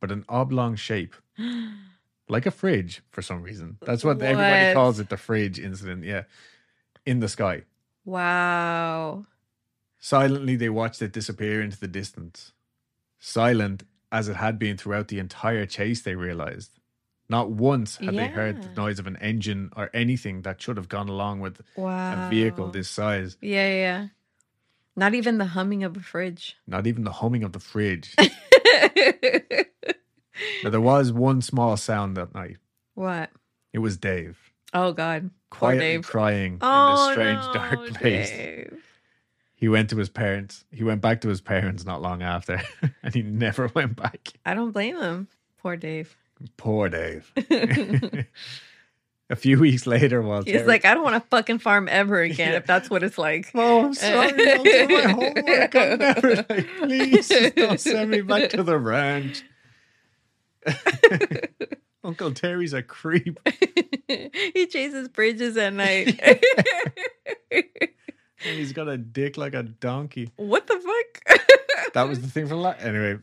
but 0.00 0.10
an 0.10 0.24
oblong 0.26 0.74
shape. 0.74 1.14
Like 2.28 2.46
a 2.46 2.50
fridge 2.50 3.02
for 3.10 3.22
some 3.22 3.42
reason. 3.42 3.78
That's 3.80 4.04
what, 4.04 4.20
everybody 4.22 4.74
calls 4.74 5.00
it 5.00 5.08
the 5.08 5.16
fridge 5.16 5.58
incident, 5.58 6.04
yeah. 6.04 6.24
In 7.06 7.20
the 7.20 7.28
sky. 7.28 7.62
Wow. 8.04 9.26
Silently, 9.98 10.56
they 10.56 10.68
watched 10.68 11.00
it 11.02 11.12
disappear 11.12 11.60
into 11.62 11.78
the 11.80 11.88
distance. 11.88 12.52
Silent 13.18 13.82
as 14.12 14.28
it 14.28 14.36
had 14.36 14.58
been 14.58 14.76
throughout 14.76 15.08
the 15.08 15.18
entire 15.18 15.66
chase, 15.66 16.02
they 16.02 16.14
realized. 16.14 16.70
Not 17.30 17.50
once 17.50 17.96
had 17.96 18.14
they 18.14 18.28
heard 18.28 18.62
the 18.62 18.68
noise 18.80 18.98
of 18.98 19.06
an 19.06 19.16
engine 19.18 19.70
or 19.76 19.90
anything 19.92 20.42
that 20.42 20.62
should 20.62 20.78
have 20.78 20.88
gone 20.88 21.08
along 21.10 21.40
with 21.40 21.60
Wow. 21.76 22.26
a 22.26 22.30
vehicle 22.30 22.68
this 22.70 22.88
size. 22.88 23.36
Yeah, 23.42 23.68
yeah, 23.68 23.74
yeah. 23.76 24.06
Not 24.96 25.14
even 25.14 25.36
the 25.38 25.44
humming 25.46 25.84
of 25.84 25.96
a 25.96 26.00
fridge. 26.00 26.56
Not 26.66 26.86
even 26.86 27.04
the 27.04 27.12
humming 27.12 27.44
of 27.44 27.52
the 27.52 27.58
fridge. 27.60 28.14
now, 30.64 30.70
there 30.70 30.80
was 30.80 31.12
one 31.12 31.42
small 31.42 31.76
sound 31.76 32.16
that 32.16 32.34
night. 32.34 32.56
what? 32.94 33.30
It 33.72 33.78
was 33.80 33.96
Dave, 33.96 34.38
Oh 34.74 34.92
God. 34.92 35.30
Poor 35.50 35.70
quietly 35.70 35.78
Dave. 35.94 36.06
crying 36.06 36.52
in 36.54 36.58
Oh 36.62 37.06
this 37.06 37.12
strange, 37.14 37.40
no, 37.46 37.52
dark 37.54 37.88
place. 37.94 38.30
Dave. 38.30 38.84
He 39.54 39.68
went 39.68 39.90
to 39.90 39.96
his 39.96 40.08
parents. 40.08 40.64
He 40.70 40.84
went 40.84 41.00
back 41.00 41.20
to 41.22 41.28
his 41.28 41.40
parents 41.40 41.84
not 41.84 42.00
long 42.02 42.22
after, 42.22 42.60
and 43.02 43.14
he 43.14 43.22
never 43.22 43.68
went 43.74 43.96
back. 43.96 44.28
I 44.46 44.54
don't 44.54 44.70
blame 44.72 44.96
him. 44.96 45.28
Poor 45.58 45.76
Dave. 45.76 46.16
Poor 46.56 46.88
Dave. 46.88 47.32
a 49.30 49.36
few 49.36 49.58
weeks 49.58 49.86
later, 49.86 50.22
while 50.22 50.42
He's 50.42 50.52
Terry- 50.54 50.66
like, 50.66 50.84
I 50.84 50.94
don't 50.94 51.02
want 51.02 51.22
to 51.22 51.28
fucking 51.28 51.58
farm 51.58 51.88
ever 51.90 52.20
again 52.20 52.52
Yeah. 52.52 52.56
if 52.58 52.66
that's 52.66 52.88
what 52.88 53.02
it's 53.02 53.18
like. 53.18 53.50
"Oh, 53.54 53.86
I'm 53.86 53.94
sorry, 53.94 54.28
I'll 54.52 54.62
do 54.62 54.88
my 54.88 55.02
homework. 55.08 55.74
I'll 55.76 55.96
never, 55.96 56.34
like, 56.36 56.68
please 56.78 57.28
just 57.28 57.54
don't 57.56 57.80
send 57.80 58.10
me 58.10 58.20
back 58.22 58.50
to 58.50 58.62
the 58.62 58.78
ranch." 58.78 59.42
Uncle 62.04 62.32
Terry's 62.32 62.72
a 62.72 62.82
creep. 62.82 63.38
he 64.08 64.66
chases 64.66 65.08
bridges 65.08 65.56
at 65.56 65.72
night. 65.72 66.20
And 68.46 68.56
he's 68.56 68.72
got 68.72 68.86
a 68.86 68.96
dick 68.96 69.36
like 69.36 69.54
a 69.54 69.64
donkey. 69.64 70.30
what 70.36 70.68
the 70.68 70.78
fuck? 70.78 71.40
That 71.92 72.08
was 72.08 72.20
the 72.20 72.28
thing 72.28 72.46
from 72.46 72.60
last. 72.60 72.80
Anyway, 72.80 73.18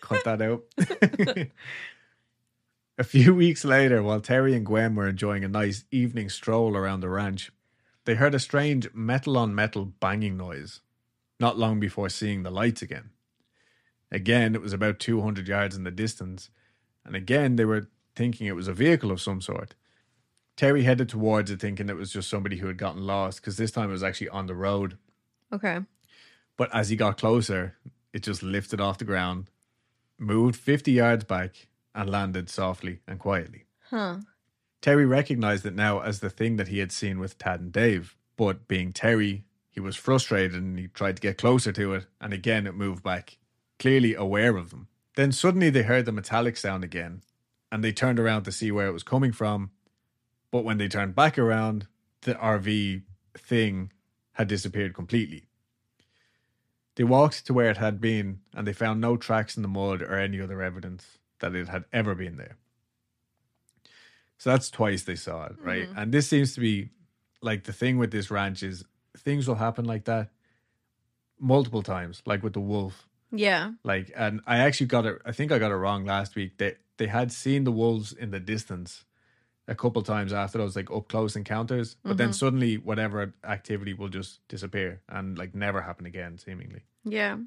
cut 0.00 0.24
that 0.24 0.42
out. 0.42 0.64
a 2.98 3.04
few 3.04 3.32
weeks 3.32 3.64
later, 3.64 4.02
while 4.02 4.20
Terry 4.20 4.54
and 4.54 4.66
Gwen 4.66 4.96
were 4.96 5.08
enjoying 5.08 5.44
a 5.44 5.48
nice 5.48 5.84
evening 5.92 6.28
stroll 6.28 6.76
around 6.76 6.98
the 6.98 7.08
ranch, 7.08 7.52
they 8.06 8.16
heard 8.16 8.34
a 8.34 8.40
strange 8.40 8.92
metal 8.92 9.38
on 9.38 9.54
metal 9.54 9.84
banging 9.84 10.36
noise. 10.36 10.80
Not 11.38 11.56
long 11.56 11.78
before 11.78 12.08
seeing 12.08 12.42
the 12.42 12.50
lights 12.50 12.82
again. 12.82 13.10
Again, 14.10 14.56
it 14.56 14.62
was 14.62 14.72
about 14.72 14.98
200 14.98 15.46
yards 15.46 15.76
in 15.76 15.84
the 15.84 15.92
distance, 15.92 16.50
and 17.04 17.14
again 17.16 17.56
they 17.56 17.64
were 17.64 17.88
thinking 18.14 18.46
it 18.46 18.56
was 18.56 18.68
a 18.68 18.74
vehicle 18.74 19.10
of 19.10 19.20
some 19.20 19.40
sort. 19.40 19.74
Terry 20.56 20.82
headed 20.82 21.08
towards 21.08 21.50
it, 21.50 21.60
thinking 21.60 21.88
it 21.88 21.96
was 21.96 22.12
just 22.12 22.28
somebody 22.28 22.58
who 22.58 22.66
had 22.66 22.76
gotten 22.76 23.06
lost, 23.06 23.40
because 23.40 23.56
this 23.56 23.70
time 23.70 23.88
it 23.88 23.92
was 23.92 24.02
actually 24.02 24.28
on 24.28 24.46
the 24.46 24.54
road. 24.54 24.98
okay. 25.52 25.80
But 26.56 26.74
as 26.74 26.90
he 26.90 26.96
got 26.96 27.16
closer, 27.16 27.76
it 28.12 28.22
just 28.22 28.42
lifted 28.42 28.80
off 28.80 28.98
the 28.98 29.06
ground, 29.06 29.48
moved 30.18 30.56
50 30.56 30.92
yards 30.92 31.24
back, 31.24 31.68
and 31.94 32.10
landed 32.10 32.50
softly 32.50 33.00
and 33.06 33.18
quietly. 33.18 33.64
Huh. 33.88 34.18
Terry 34.82 35.06
recognized 35.06 35.64
it 35.64 35.74
now 35.74 36.00
as 36.00 36.20
the 36.20 36.28
thing 36.28 36.56
that 36.56 36.68
he 36.68 36.78
had 36.78 36.92
seen 36.92 37.18
with 37.18 37.38
Tad 37.38 37.60
and 37.60 37.72
Dave. 37.72 38.16
But 38.36 38.68
being 38.68 38.92
Terry, 38.92 39.44
he 39.70 39.80
was 39.80 39.96
frustrated 39.96 40.54
and 40.54 40.78
he 40.78 40.88
tried 40.88 41.16
to 41.16 41.22
get 41.22 41.38
closer 41.38 41.72
to 41.72 41.94
it, 41.94 42.06
and 42.20 42.32
again 42.34 42.66
it 42.66 42.74
moved 42.74 43.02
back, 43.02 43.38
clearly 43.78 44.14
aware 44.14 44.56
of 44.56 44.68
them. 44.70 44.88
Then 45.16 45.32
suddenly 45.32 45.70
they 45.70 45.82
heard 45.82 46.06
the 46.06 46.12
metallic 46.12 46.56
sound 46.56 46.84
again, 46.84 47.22
and 47.70 47.82
they 47.82 47.92
turned 47.92 48.18
around 48.18 48.44
to 48.44 48.52
see 48.52 48.70
where 48.70 48.86
it 48.86 48.92
was 48.92 49.02
coming 49.02 49.32
from. 49.32 49.70
But 50.50 50.64
when 50.64 50.78
they 50.78 50.88
turned 50.88 51.14
back 51.14 51.38
around, 51.38 51.86
the 52.22 52.34
RV 52.34 53.02
thing 53.36 53.92
had 54.32 54.48
disappeared 54.48 54.94
completely. 54.94 55.46
They 56.96 57.04
walked 57.04 57.46
to 57.46 57.54
where 57.54 57.70
it 57.70 57.76
had 57.76 58.00
been, 58.00 58.40
and 58.54 58.66
they 58.66 58.72
found 58.72 59.00
no 59.00 59.16
tracks 59.16 59.56
in 59.56 59.62
the 59.62 59.68
mud 59.68 60.02
or 60.02 60.16
any 60.18 60.40
other 60.40 60.60
evidence 60.60 61.18
that 61.38 61.54
it 61.54 61.68
had 61.68 61.84
ever 61.92 62.14
been 62.14 62.36
there. 62.36 62.56
So 64.38 64.50
that's 64.50 64.70
twice 64.70 65.02
they 65.02 65.16
saw 65.16 65.46
it, 65.46 65.56
right? 65.60 65.88
Mhm. 65.88 65.96
And 65.96 66.12
this 66.12 66.28
seems 66.28 66.54
to 66.54 66.60
be 66.60 66.90
like 67.42 67.64
the 67.64 67.72
thing 67.72 67.98
with 67.98 68.10
this 68.10 68.30
ranch 68.30 68.62
is 68.62 68.84
things 69.16 69.46
will 69.46 69.56
happen 69.56 69.84
like 69.84 70.04
that 70.04 70.30
multiple 71.38 71.82
times, 71.82 72.22
like 72.26 72.42
with 72.42 72.52
the 72.54 72.60
wolf. 72.60 73.06
Yeah. 73.32 73.72
Like, 73.84 74.12
and 74.16 74.40
I 74.46 74.58
actually 74.58 74.86
got 74.86 75.06
it. 75.06 75.20
I 75.24 75.32
think 75.32 75.52
I 75.52 75.58
got 75.58 75.70
it 75.70 75.76
wrong 75.76 76.04
last 76.04 76.34
week. 76.36 76.58
They 76.58 76.74
they 76.98 77.06
had 77.06 77.32
seen 77.32 77.64
the 77.64 77.72
wolves 77.72 78.12
in 78.12 78.30
the 78.30 78.40
distance 78.40 79.04
a 79.68 79.74
couple 79.74 80.02
times 80.02 80.32
after 80.32 80.58
those 80.58 80.74
like 80.76 80.90
up 80.90 81.08
close 81.08 81.36
encounters, 81.36 81.96
but 82.02 82.16
then 82.16 82.30
Mhm. 82.30 82.34
suddenly 82.34 82.76
whatever 82.76 83.32
activity 83.44 83.94
will 83.94 84.08
just 84.08 84.46
disappear 84.48 85.00
and 85.08 85.38
like 85.38 85.54
never 85.54 85.80
happen 85.80 86.06
again, 86.06 86.38
seemingly. 86.38 86.82
Yeah. 87.04 87.38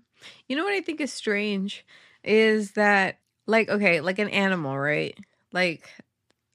You 0.48 0.56
know 0.56 0.64
what 0.64 0.74
I 0.74 0.82
think 0.82 1.02
is 1.02 1.12
strange 1.14 1.86
is 2.24 2.72
that 2.74 3.20
like 3.46 3.70
okay, 3.70 4.00
like 4.02 4.20
an 4.20 4.30
animal, 4.30 4.78
right? 4.80 5.18
Like 5.52 5.90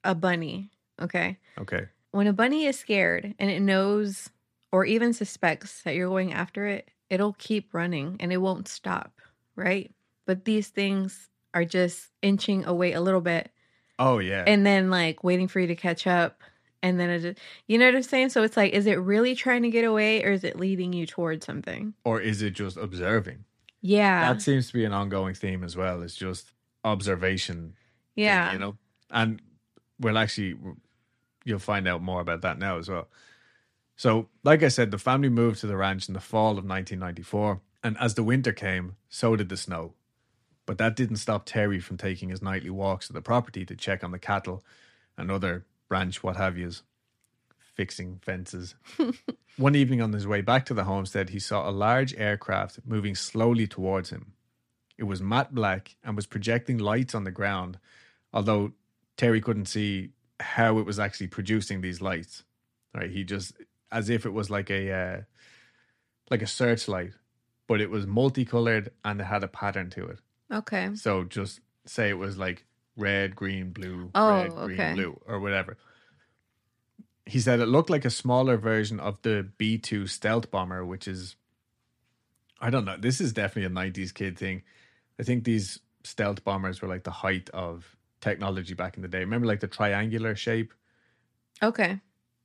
a 0.04 0.14
bunny, 0.14 0.70
okay? 1.00 1.38
Okay. 1.58 1.86
When 2.12 2.26
a 2.26 2.32
bunny 2.32 2.64
is 2.64 2.78
scared 2.78 3.34
and 3.38 3.50
it 3.50 3.60
knows 3.60 4.30
or 4.72 4.84
even 4.86 5.12
suspects 5.12 5.82
that 5.82 5.94
you're 5.94 6.08
going 6.08 6.32
after 6.32 6.66
it, 6.66 6.90
it'll 7.10 7.34
keep 7.38 7.72
running 7.74 8.16
and 8.20 8.32
it 8.32 8.38
won't 8.38 8.68
stop, 8.68 9.20
right? 9.56 9.90
But 10.26 10.44
these 10.44 10.68
things 10.68 11.28
are 11.54 11.64
just 11.64 12.08
inching 12.22 12.64
away 12.64 12.92
a 12.92 13.00
little 13.00 13.20
bit 13.20 13.50
Oh 13.98 14.18
yeah. 14.18 14.44
and 14.46 14.64
then 14.64 14.90
like 14.90 15.24
waiting 15.24 15.48
for 15.48 15.60
you 15.60 15.66
to 15.66 15.74
catch 15.76 16.06
up 16.06 16.42
and 16.82 17.00
then 17.00 17.10
it 17.10 17.20
just, 17.20 17.38
you 17.66 17.78
know 17.78 17.86
what 17.86 17.96
I'm 17.96 18.02
saying? 18.02 18.28
So 18.28 18.42
it's 18.42 18.56
like 18.56 18.72
is 18.72 18.86
it 18.86 19.00
really 19.00 19.34
trying 19.34 19.62
to 19.62 19.70
get 19.70 19.84
away 19.84 20.22
or 20.24 20.30
is 20.32 20.44
it 20.44 20.58
leading 20.58 20.92
you 20.92 21.06
towards 21.06 21.44
something? 21.46 21.94
or 22.04 22.20
is 22.20 22.42
it 22.42 22.50
just 22.50 22.76
observing? 22.76 23.44
Yeah. 23.80 24.32
That 24.32 24.42
seems 24.42 24.68
to 24.68 24.72
be 24.72 24.84
an 24.84 24.92
ongoing 24.92 25.34
theme 25.34 25.64
as 25.64 25.76
well. 25.76 26.02
It's 26.02 26.14
just 26.14 26.52
observation. 26.84 27.74
thing, 28.14 28.24
yeah. 28.24 28.52
you 28.52 28.58
know, 28.58 28.76
and 29.10 29.40
we'll 29.98 30.18
actually 30.18 30.56
you'll 31.44 31.58
find 31.58 31.88
out 31.88 32.02
more 32.02 32.20
about 32.20 32.42
that 32.42 32.58
now 32.58 32.78
as 32.78 32.88
well. 32.88 33.08
So, 33.98 34.28
like 34.44 34.62
I 34.62 34.68
said, 34.68 34.92
the 34.92 34.96
family 34.96 35.28
moved 35.28 35.58
to 35.60 35.66
the 35.66 35.76
ranch 35.76 36.06
in 36.06 36.14
the 36.14 36.20
fall 36.20 36.52
of 36.52 36.64
1994, 36.64 37.60
and 37.82 37.98
as 37.98 38.14
the 38.14 38.22
winter 38.22 38.52
came, 38.52 38.94
so 39.08 39.34
did 39.34 39.48
the 39.48 39.56
snow. 39.56 39.94
But 40.66 40.78
that 40.78 40.94
didn't 40.94 41.16
stop 41.16 41.44
Terry 41.44 41.80
from 41.80 41.96
taking 41.96 42.28
his 42.28 42.40
nightly 42.40 42.70
walks 42.70 43.08
to 43.08 43.12
the 43.12 43.20
property 43.20 43.66
to 43.66 43.74
check 43.74 44.04
on 44.04 44.12
the 44.12 44.18
cattle 44.20 44.62
and 45.16 45.32
other 45.32 45.66
ranch 45.88 46.22
what 46.22 46.36
have 46.36 46.56
yous, 46.56 46.84
fixing 47.74 48.20
fences. 48.22 48.76
One 49.56 49.74
evening 49.74 50.00
on 50.00 50.12
his 50.12 50.28
way 50.28 50.42
back 50.42 50.64
to 50.66 50.74
the 50.74 50.84
homestead, 50.84 51.30
he 51.30 51.40
saw 51.40 51.68
a 51.68 51.72
large 51.72 52.14
aircraft 52.14 52.78
moving 52.84 53.16
slowly 53.16 53.66
towards 53.66 54.10
him. 54.10 54.34
It 54.96 55.04
was 55.04 55.20
matte 55.20 55.52
black 55.52 55.96
and 56.04 56.14
was 56.14 56.26
projecting 56.26 56.78
lights 56.78 57.16
on 57.16 57.24
the 57.24 57.32
ground, 57.32 57.80
although 58.32 58.74
Terry 59.16 59.40
couldn't 59.40 59.66
see 59.66 60.10
how 60.38 60.78
it 60.78 60.86
was 60.86 61.00
actually 61.00 61.26
producing 61.26 61.80
these 61.80 62.00
lights. 62.00 62.44
Right, 62.94 63.10
he 63.10 63.22
just 63.22 63.52
as 63.90 64.10
if 64.10 64.26
it 64.26 64.32
was 64.32 64.50
like 64.50 64.70
a 64.70 64.92
uh, 64.92 65.20
like 66.30 66.42
a 66.42 66.46
searchlight, 66.46 67.12
but 67.66 67.80
it 67.80 67.90
was 67.90 68.06
multicolored 68.06 68.92
and 69.04 69.20
it 69.20 69.24
had 69.24 69.42
a 69.44 69.48
pattern 69.48 69.90
to 69.90 70.06
it. 70.06 70.18
Okay. 70.52 70.90
So 70.94 71.24
just 71.24 71.60
say 71.86 72.10
it 72.10 72.18
was 72.18 72.36
like 72.36 72.64
red, 72.96 73.34
green, 73.36 73.70
blue, 73.70 74.10
Oh, 74.14 74.28
red, 74.28 74.50
green, 74.56 74.80
okay. 74.80 74.92
blue, 74.94 75.20
or 75.26 75.40
whatever. 75.40 75.76
He 77.26 77.40
said 77.40 77.60
it 77.60 77.66
looked 77.66 77.90
like 77.90 78.04
a 78.04 78.10
smaller 78.10 78.56
version 78.56 78.98
of 79.00 79.20
the 79.22 79.48
B 79.58 79.78
2 79.78 80.06
stealth 80.06 80.50
bomber, 80.50 80.84
which 80.84 81.06
is, 81.06 81.36
I 82.60 82.70
don't 82.70 82.84
know, 82.84 82.96
this 82.98 83.20
is 83.20 83.32
definitely 83.32 83.66
a 83.66 83.90
90s 83.90 84.12
kid 84.12 84.38
thing. 84.38 84.62
I 85.20 85.22
think 85.22 85.44
these 85.44 85.80
stealth 86.04 86.42
bombers 86.44 86.80
were 86.80 86.88
like 86.88 87.04
the 87.04 87.10
height 87.10 87.50
of 87.50 87.96
technology 88.20 88.74
back 88.74 88.96
in 88.96 89.02
the 89.02 89.08
day. 89.08 89.20
Remember, 89.20 89.46
like 89.46 89.60
the 89.60 89.68
triangular 89.68 90.34
shape? 90.34 90.72
Okay. 91.62 92.00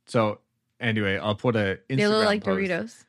So, 0.05 0.39
anyway, 0.83 1.17
I'll 1.17 1.35
put 1.35 1.55
a. 1.55 1.79
Instagram 1.89 1.97
they 1.97 2.07
look 2.07 2.25
like 2.25 2.43
post. 2.43 2.71
Doritos. 2.71 3.03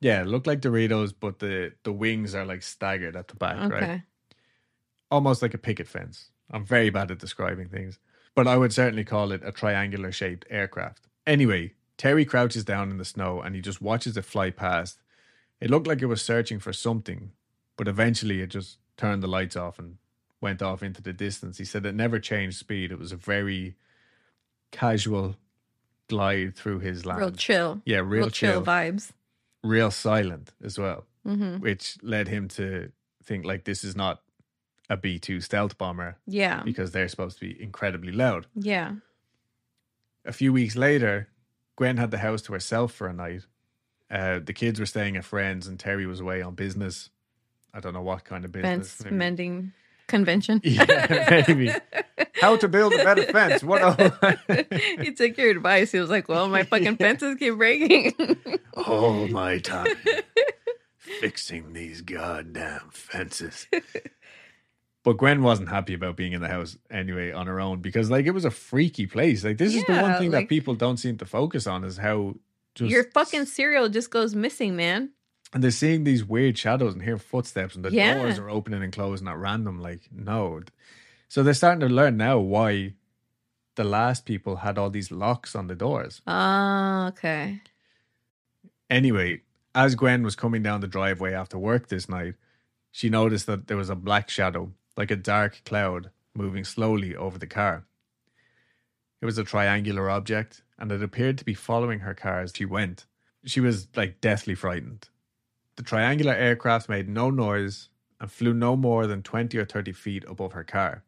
Yeah, 0.00 0.24
look 0.26 0.46
like 0.46 0.60
Doritos, 0.60 1.14
but 1.18 1.38
the, 1.38 1.72
the 1.82 1.92
wings 1.92 2.34
are 2.34 2.44
like 2.44 2.62
staggered 2.62 3.16
at 3.16 3.28
the 3.28 3.36
back, 3.36 3.56
right? 3.70 3.82
Okay. 3.82 4.02
almost 5.10 5.40
like 5.42 5.54
a 5.54 5.58
picket 5.58 5.88
fence. 5.88 6.30
I'm 6.50 6.64
very 6.64 6.90
bad 6.90 7.10
at 7.10 7.18
describing 7.18 7.68
things, 7.68 7.98
but 8.34 8.46
I 8.46 8.56
would 8.56 8.72
certainly 8.72 9.04
call 9.04 9.32
it 9.32 9.40
a 9.44 9.52
triangular 9.52 10.12
shaped 10.12 10.46
aircraft. 10.50 11.08
Anyway, 11.26 11.72
Terry 11.96 12.24
crouches 12.26 12.64
down 12.64 12.90
in 12.90 12.98
the 12.98 13.04
snow 13.04 13.40
and 13.40 13.54
he 13.54 13.62
just 13.62 13.80
watches 13.80 14.16
it 14.16 14.24
fly 14.26 14.50
past. 14.50 14.98
It 15.60 15.70
looked 15.70 15.86
like 15.86 16.02
it 16.02 16.06
was 16.06 16.20
searching 16.20 16.58
for 16.58 16.72
something, 16.72 17.32
but 17.76 17.88
eventually 17.88 18.42
it 18.42 18.48
just 18.48 18.78
turned 18.98 19.22
the 19.22 19.28
lights 19.28 19.56
off 19.56 19.78
and 19.78 19.96
went 20.40 20.60
off 20.60 20.82
into 20.82 21.00
the 21.00 21.12
distance. 21.14 21.56
He 21.56 21.64
said 21.64 21.86
it 21.86 21.94
never 21.94 22.18
changed 22.18 22.58
speed. 22.58 22.92
It 22.92 22.98
was 22.98 23.12
a 23.12 23.16
very 23.16 23.76
casual 24.70 25.36
glide 26.14 26.54
through 26.56 26.78
his 26.80 27.04
land. 27.06 27.20
Real 27.20 27.30
chill. 27.32 27.82
yeah, 27.84 27.98
real, 27.98 28.06
Real, 28.24 28.30
chill. 28.30 28.52
chill, 28.52 28.62
vibes. 28.62 29.10
real 29.62 29.90
silent 29.90 30.52
as 30.62 30.78
well 30.78 31.06
hmm 31.24 31.56
which 31.58 31.96
led 32.02 32.28
him 32.28 32.48
to 32.48 32.90
think 33.24 33.44
like 33.46 33.64
this 33.64 33.82
is 33.82 33.96
not 33.96 34.20
a 34.90 34.96
B2 34.96 35.42
stealth 35.42 35.78
bomber 35.78 36.18
Yeah. 36.26 36.62
because 36.62 36.90
they're 36.92 37.08
supposed 37.08 37.38
to 37.38 37.46
be 37.48 37.62
incredibly 37.62 38.12
loud. 38.12 38.46
Yeah. 38.54 38.96
A 40.26 40.32
few 40.32 40.52
weeks 40.52 40.76
later, 40.76 41.28
Gwen 41.76 41.96
had 41.96 42.10
the 42.10 42.18
house 42.18 42.42
to 42.42 42.52
herself 42.52 42.92
for 42.92 43.06
a 43.08 43.12
night. 43.14 43.46
Uh, 44.10 44.40
the 44.44 44.52
kids 44.52 44.78
were 44.78 44.84
staying 44.86 45.16
at 45.16 45.24
friends 45.24 45.66
and 45.66 45.78
Terry 45.78 46.06
was 46.06 46.20
away 46.20 46.42
on 46.42 46.54
business. 46.54 47.08
I 47.72 47.80
don't 47.80 47.94
know 47.94 48.02
what 48.02 48.24
kind 48.24 48.44
of 48.44 48.52
business. 48.52 48.92
Fence 48.92 49.04
maybe- 49.04 49.16
mending 49.16 49.72
convention. 50.14 50.60
Yeah, 50.64 51.42
maybe. 51.48 51.72
How 52.40 52.56
to 52.56 52.68
build 52.68 52.92
a 52.94 53.02
better 53.04 53.24
fence. 53.24 53.62
What 53.64 53.82
a- 54.00 54.66
he 55.02 55.12
took 55.12 55.36
your 55.38 55.50
advice. 55.50 55.92
He 55.92 55.98
was 55.98 56.10
like, 56.10 56.28
Well, 56.28 56.48
my 56.48 56.62
fucking 56.62 56.96
fences 56.98 57.36
keep 57.38 57.56
breaking. 57.56 58.12
All 58.86 59.26
my 59.28 59.58
time 59.58 59.86
fixing 60.98 61.72
these 61.72 62.00
goddamn 62.00 62.88
fences. 62.92 63.66
But 65.04 65.18
Gwen 65.18 65.42
wasn't 65.42 65.68
happy 65.68 65.92
about 65.94 66.16
being 66.16 66.32
in 66.32 66.40
the 66.40 66.48
house 66.48 66.78
anyway 66.90 67.30
on 67.30 67.46
her 67.46 67.60
own 67.60 67.80
because 67.80 68.10
like 68.10 68.24
it 68.26 68.30
was 68.32 68.44
a 68.46 68.50
freaky 68.50 69.06
place. 69.06 69.44
Like 69.44 69.58
this 69.58 69.74
is 69.74 69.84
the 69.84 69.92
one 70.00 70.18
thing 70.18 70.30
like- 70.30 70.44
that 70.44 70.48
people 70.48 70.74
don't 70.74 70.96
seem 70.96 71.18
to 71.18 71.26
focus 71.26 71.66
on 71.66 71.84
is 71.84 71.98
how 71.98 72.34
just 72.74 72.90
your 72.90 73.04
fucking 73.12 73.46
cereal 73.46 73.88
just 73.88 74.10
goes 74.10 74.34
missing, 74.34 74.76
man. 74.76 75.10
And 75.54 75.62
they're 75.62 75.70
seeing 75.70 76.04
these 76.04 76.24
weird 76.24 76.58
shadows 76.58 76.92
and 76.94 77.02
hear 77.02 77.16
footsteps 77.16 77.74
and 77.76 77.84
the 77.84 77.92
Yeah. 77.92 78.14
doors 78.18 78.38
are 78.38 78.50
opening 78.50 78.82
and 78.82 78.92
closing 78.92 79.28
at 79.28 79.36
random. 79.38 79.80
Like 79.80 80.02
no, 80.12 80.62
so 81.28 81.42
they're 81.42 81.54
starting 81.54 81.80
to 81.80 81.88
learn 81.94 82.16
now 82.16 82.38
why 82.38 82.94
the 83.76 83.84
last 83.84 84.24
people 84.26 84.56
had 84.56 84.76
all 84.78 84.90
these 84.90 85.10
locks 85.10 85.54
on 85.56 85.68
the 85.68 85.74
doors. 85.74 86.20
Ah, 86.26 87.08
okay. 87.08 87.60
Anyway, 88.90 89.40
as 89.74 89.94
Gwen 89.94 90.22
was 90.22 90.36
coming 90.36 90.62
down 90.62 90.80
the 90.80 90.86
driveway 90.86 91.32
after 91.32 91.58
work 91.58 91.88
this 91.88 92.08
night, 92.08 92.34
she 92.92 93.08
noticed 93.08 93.46
that 93.46 93.66
there 93.66 93.76
was 93.76 93.90
a 93.90 93.96
black 93.96 94.30
shadow, 94.30 94.72
like 94.96 95.10
a 95.10 95.16
dark 95.16 95.62
cloud, 95.64 96.10
moving 96.34 96.64
slowly 96.64 97.16
over 97.16 97.38
the 97.38 97.46
car. 97.46 97.84
It 99.20 99.24
was 99.26 99.38
a 99.38 99.44
triangular 99.44 100.08
object, 100.10 100.62
and 100.78 100.92
it 100.92 101.02
appeared 101.02 101.38
to 101.38 101.44
be 101.44 101.54
following 101.54 102.00
her 102.00 102.14
car 102.14 102.40
as 102.42 102.52
she 102.54 102.64
went. 102.64 103.06
She 103.44 103.60
was 103.60 103.88
like 103.96 104.20
deathly 104.20 104.54
frightened. 104.54 105.08
The 105.76 105.82
triangular 105.82 106.32
aircraft 106.34 106.88
made 106.88 107.08
no 107.08 107.30
noise 107.30 107.88
and 108.20 108.30
flew 108.30 108.54
no 108.54 108.76
more 108.76 109.06
than 109.06 109.22
20 109.22 109.58
or 109.58 109.64
30 109.64 109.92
feet 109.92 110.24
above 110.28 110.52
her 110.52 110.64
car. 110.64 111.02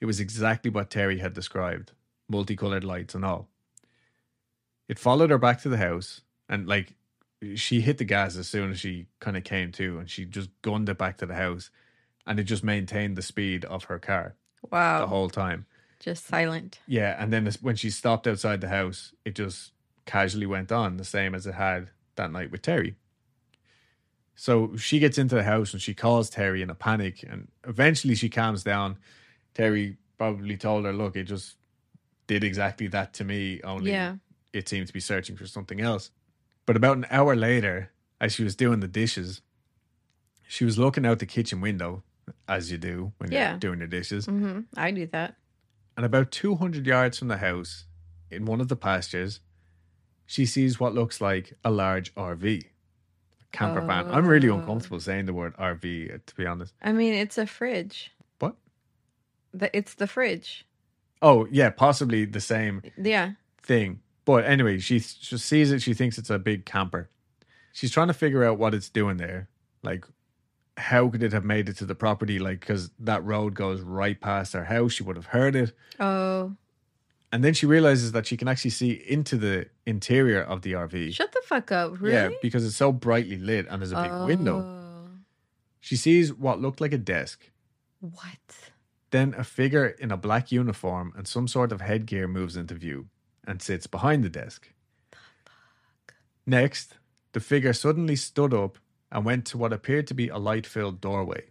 It 0.00 0.06
was 0.06 0.18
exactly 0.20 0.70
what 0.70 0.90
Terry 0.90 1.18
had 1.18 1.34
described 1.34 1.92
multicolored 2.28 2.84
lights 2.84 3.14
and 3.14 3.24
all. 3.24 3.48
It 4.88 4.98
followed 4.98 5.30
her 5.30 5.38
back 5.38 5.60
to 5.62 5.68
the 5.68 5.76
house, 5.76 6.20
and 6.48 6.66
like 6.66 6.94
she 7.54 7.80
hit 7.80 7.98
the 7.98 8.04
gas 8.04 8.36
as 8.36 8.48
soon 8.48 8.70
as 8.72 8.80
she 8.80 9.06
kind 9.20 9.36
of 9.36 9.44
came 9.44 9.72
to, 9.72 9.98
and 9.98 10.08
she 10.10 10.24
just 10.24 10.50
gunned 10.62 10.88
it 10.88 10.98
back 10.98 11.16
to 11.18 11.26
the 11.26 11.34
house, 11.34 11.70
and 12.26 12.38
it 12.40 12.44
just 12.44 12.64
maintained 12.64 13.16
the 13.16 13.22
speed 13.22 13.64
of 13.66 13.84
her 13.84 13.98
car 13.98 14.34
Wow. 14.70 15.00
the 15.00 15.06
whole 15.06 15.30
time. 15.30 15.66
just 16.00 16.26
silent. 16.26 16.80
Yeah, 16.86 17.14
and 17.22 17.32
then 17.32 17.50
when 17.60 17.76
she 17.76 17.90
stopped 17.90 18.26
outside 18.26 18.60
the 18.60 18.68
house, 18.68 19.12
it 19.24 19.34
just 19.34 19.72
casually 20.06 20.46
went 20.46 20.72
on 20.72 20.96
the 20.96 21.04
same 21.04 21.34
as 21.34 21.46
it 21.46 21.54
had 21.54 21.90
that 22.16 22.32
night 22.32 22.50
with 22.50 22.62
Terry. 22.62 22.96
So 24.40 24.74
she 24.78 24.98
gets 25.00 25.18
into 25.18 25.34
the 25.34 25.42
house 25.42 25.74
and 25.74 25.82
she 25.82 25.92
calls 25.92 26.30
Terry 26.30 26.62
in 26.62 26.70
a 26.70 26.74
panic, 26.74 27.22
and 27.28 27.48
eventually 27.68 28.14
she 28.14 28.30
calms 28.30 28.64
down. 28.64 28.96
Terry 29.52 29.98
probably 30.16 30.56
told 30.56 30.86
her, 30.86 30.94
"Look, 30.94 31.14
it 31.14 31.24
just 31.24 31.56
did 32.26 32.42
exactly 32.42 32.86
that 32.86 33.12
to 33.14 33.24
me. 33.24 33.60
Only 33.60 33.90
Yeah. 33.90 34.16
it 34.54 34.66
seemed 34.66 34.86
to 34.86 34.94
be 34.94 35.00
searching 35.00 35.36
for 35.36 35.46
something 35.46 35.82
else. 35.82 36.10
But 36.64 36.74
about 36.74 36.96
an 36.96 37.04
hour 37.10 37.36
later, 37.36 37.90
as 38.18 38.32
she 38.32 38.42
was 38.42 38.56
doing 38.56 38.80
the 38.80 38.88
dishes, 38.88 39.42
she 40.48 40.64
was 40.64 40.78
looking 40.78 41.04
out 41.04 41.18
the 41.18 41.26
kitchen 41.26 41.60
window, 41.60 42.02
as 42.48 42.72
you 42.72 42.78
do 42.78 43.12
when 43.18 43.30
Yeah. 43.30 43.50
you're 43.50 43.58
doing 43.58 43.80
the 43.80 43.86
dishes. 43.86 44.26
Mm-hmm. 44.26 44.60
I 44.74 44.90
do 44.90 45.04
that. 45.08 45.36
And 45.98 46.06
about 46.06 46.30
200 46.30 46.86
yards 46.86 47.18
from 47.18 47.28
the 47.28 47.36
house, 47.36 47.84
in 48.30 48.46
one 48.46 48.62
of 48.62 48.68
the 48.68 48.76
pastures, 48.76 49.40
she 50.24 50.46
sees 50.46 50.80
what 50.80 50.94
looks 50.94 51.20
like 51.20 51.58
a 51.62 51.70
large 51.70 52.14
RV. 52.14 52.70
Camper 53.52 53.80
van. 53.80 54.10
I'm 54.10 54.26
really 54.26 54.48
Oh. 54.48 54.58
uncomfortable 54.58 55.00
saying 55.00 55.26
the 55.26 55.32
word 55.32 55.54
RV, 55.58 56.14
uh, 56.14 56.18
to 56.24 56.34
be 56.36 56.46
honest. 56.46 56.74
I 56.82 56.92
mean, 56.92 57.14
it's 57.14 57.36
a 57.38 57.46
fridge. 57.46 58.12
What? 58.38 58.56
The, 59.52 59.76
it's 59.76 59.94
the 59.94 60.06
fridge. 60.06 60.66
Oh, 61.22 61.46
yeah, 61.50 61.70
possibly 61.70 62.24
the 62.24 62.40
same 62.40 62.82
Yeah. 62.96 63.32
thing. 63.62 64.00
But 64.24 64.44
anyway, 64.44 64.78
she, 64.78 65.00
she 65.00 65.36
sees 65.38 65.72
it. 65.72 65.82
She 65.82 65.94
thinks 65.94 66.16
it's 66.18 66.30
a 66.30 66.38
big 66.38 66.64
camper. 66.64 67.10
She's 67.72 67.90
trying 67.90 68.08
to 68.08 68.14
figure 68.14 68.44
out 68.44 68.58
what 68.58 68.74
it's 68.74 68.88
doing 68.88 69.16
there. 69.16 69.48
Like, 69.82 70.04
how 70.76 71.08
could 71.08 71.22
it 71.22 71.32
have 71.32 71.44
made 71.44 71.68
it 71.68 71.76
to 71.78 71.84
the 71.86 71.94
property? 71.94 72.38
Like, 72.38 72.60
because 72.60 72.90
that 73.00 73.24
road 73.24 73.54
goes 73.54 73.80
right 73.80 74.20
past 74.20 74.52
her 74.52 74.64
house. 74.64 74.92
She 74.92 75.02
would 75.02 75.16
have 75.16 75.26
heard 75.26 75.56
it. 75.56 75.72
Oh, 75.98 76.54
And 77.32 77.44
then 77.44 77.54
she 77.54 77.64
realizes 77.66 78.10
that 78.12 78.26
she 78.26 78.36
can 78.36 78.48
actually 78.48 78.72
see 78.72 78.90
into 78.90 79.36
the 79.36 79.66
interior 79.86 80.42
of 80.42 80.62
the 80.62 80.72
RV. 80.72 81.14
shut 81.14 81.30
the 81.32 81.40
fuck 81.44 81.70
up. 81.70 82.00
Really? 82.00 82.12
Yeah, 82.14 82.30
because 82.42 82.66
it's 82.66 82.74
so 82.76 82.90
brightly 82.92 83.36
lit 83.36 83.66
and 83.70 83.80
there's 83.80 83.92
a 83.92 84.02
big 84.02 84.26
window. 84.26 84.58
Oh. 84.60 85.10
She 85.78 85.94
sees 85.96 86.32
what 86.34 86.60
looked 86.60 86.80
like 86.80 86.92
a 86.92 86.98
desk. 86.98 87.50
What? 88.00 88.70
Then 89.10 89.34
a 89.38 89.44
figure 89.44 89.86
in 89.86 90.10
a 90.10 90.16
black 90.16 90.50
uniform 90.50 91.12
and 91.16 91.26
some 91.28 91.46
sort 91.46 91.70
of 91.72 91.80
headgear 91.80 92.26
moves 92.26 92.56
into 92.56 92.74
view 92.74 93.06
and 93.46 93.62
sits 93.62 93.86
behind 93.86 94.24
the 94.24 94.28
desk. 94.28 94.72
Next, 96.46 96.94
the 97.32 97.40
figure 97.40 97.72
suddenly 97.72 98.16
stood 98.16 98.52
up 98.52 98.78
and 99.12 99.24
went 99.24 99.44
to 99.46 99.58
what 99.58 99.72
appeared 99.72 100.06
to 100.08 100.14
be 100.14 100.28
a 100.28 100.38
light 100.38 100.66
filled 100.66 101.00
doorway, 101.00 101.44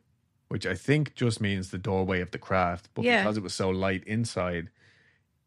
which 0.48 0.66
I 0.66 0.76
think 0.76 1.16
just 1.16 1.42
means 1.42 1.70
the 1.72 1.78
doorway 1.78 2.22
of 2.22 2.32
the 2.32 2.38
craft, 2.38 2.90
but 2.94 3.06
Yeah. 3.06 3.22
because 3.24 3.38
it 3.38 3.44
was 3.44 3.54
so 3.54 3.70
light 3.70 4.04
inside, 4.06 4.70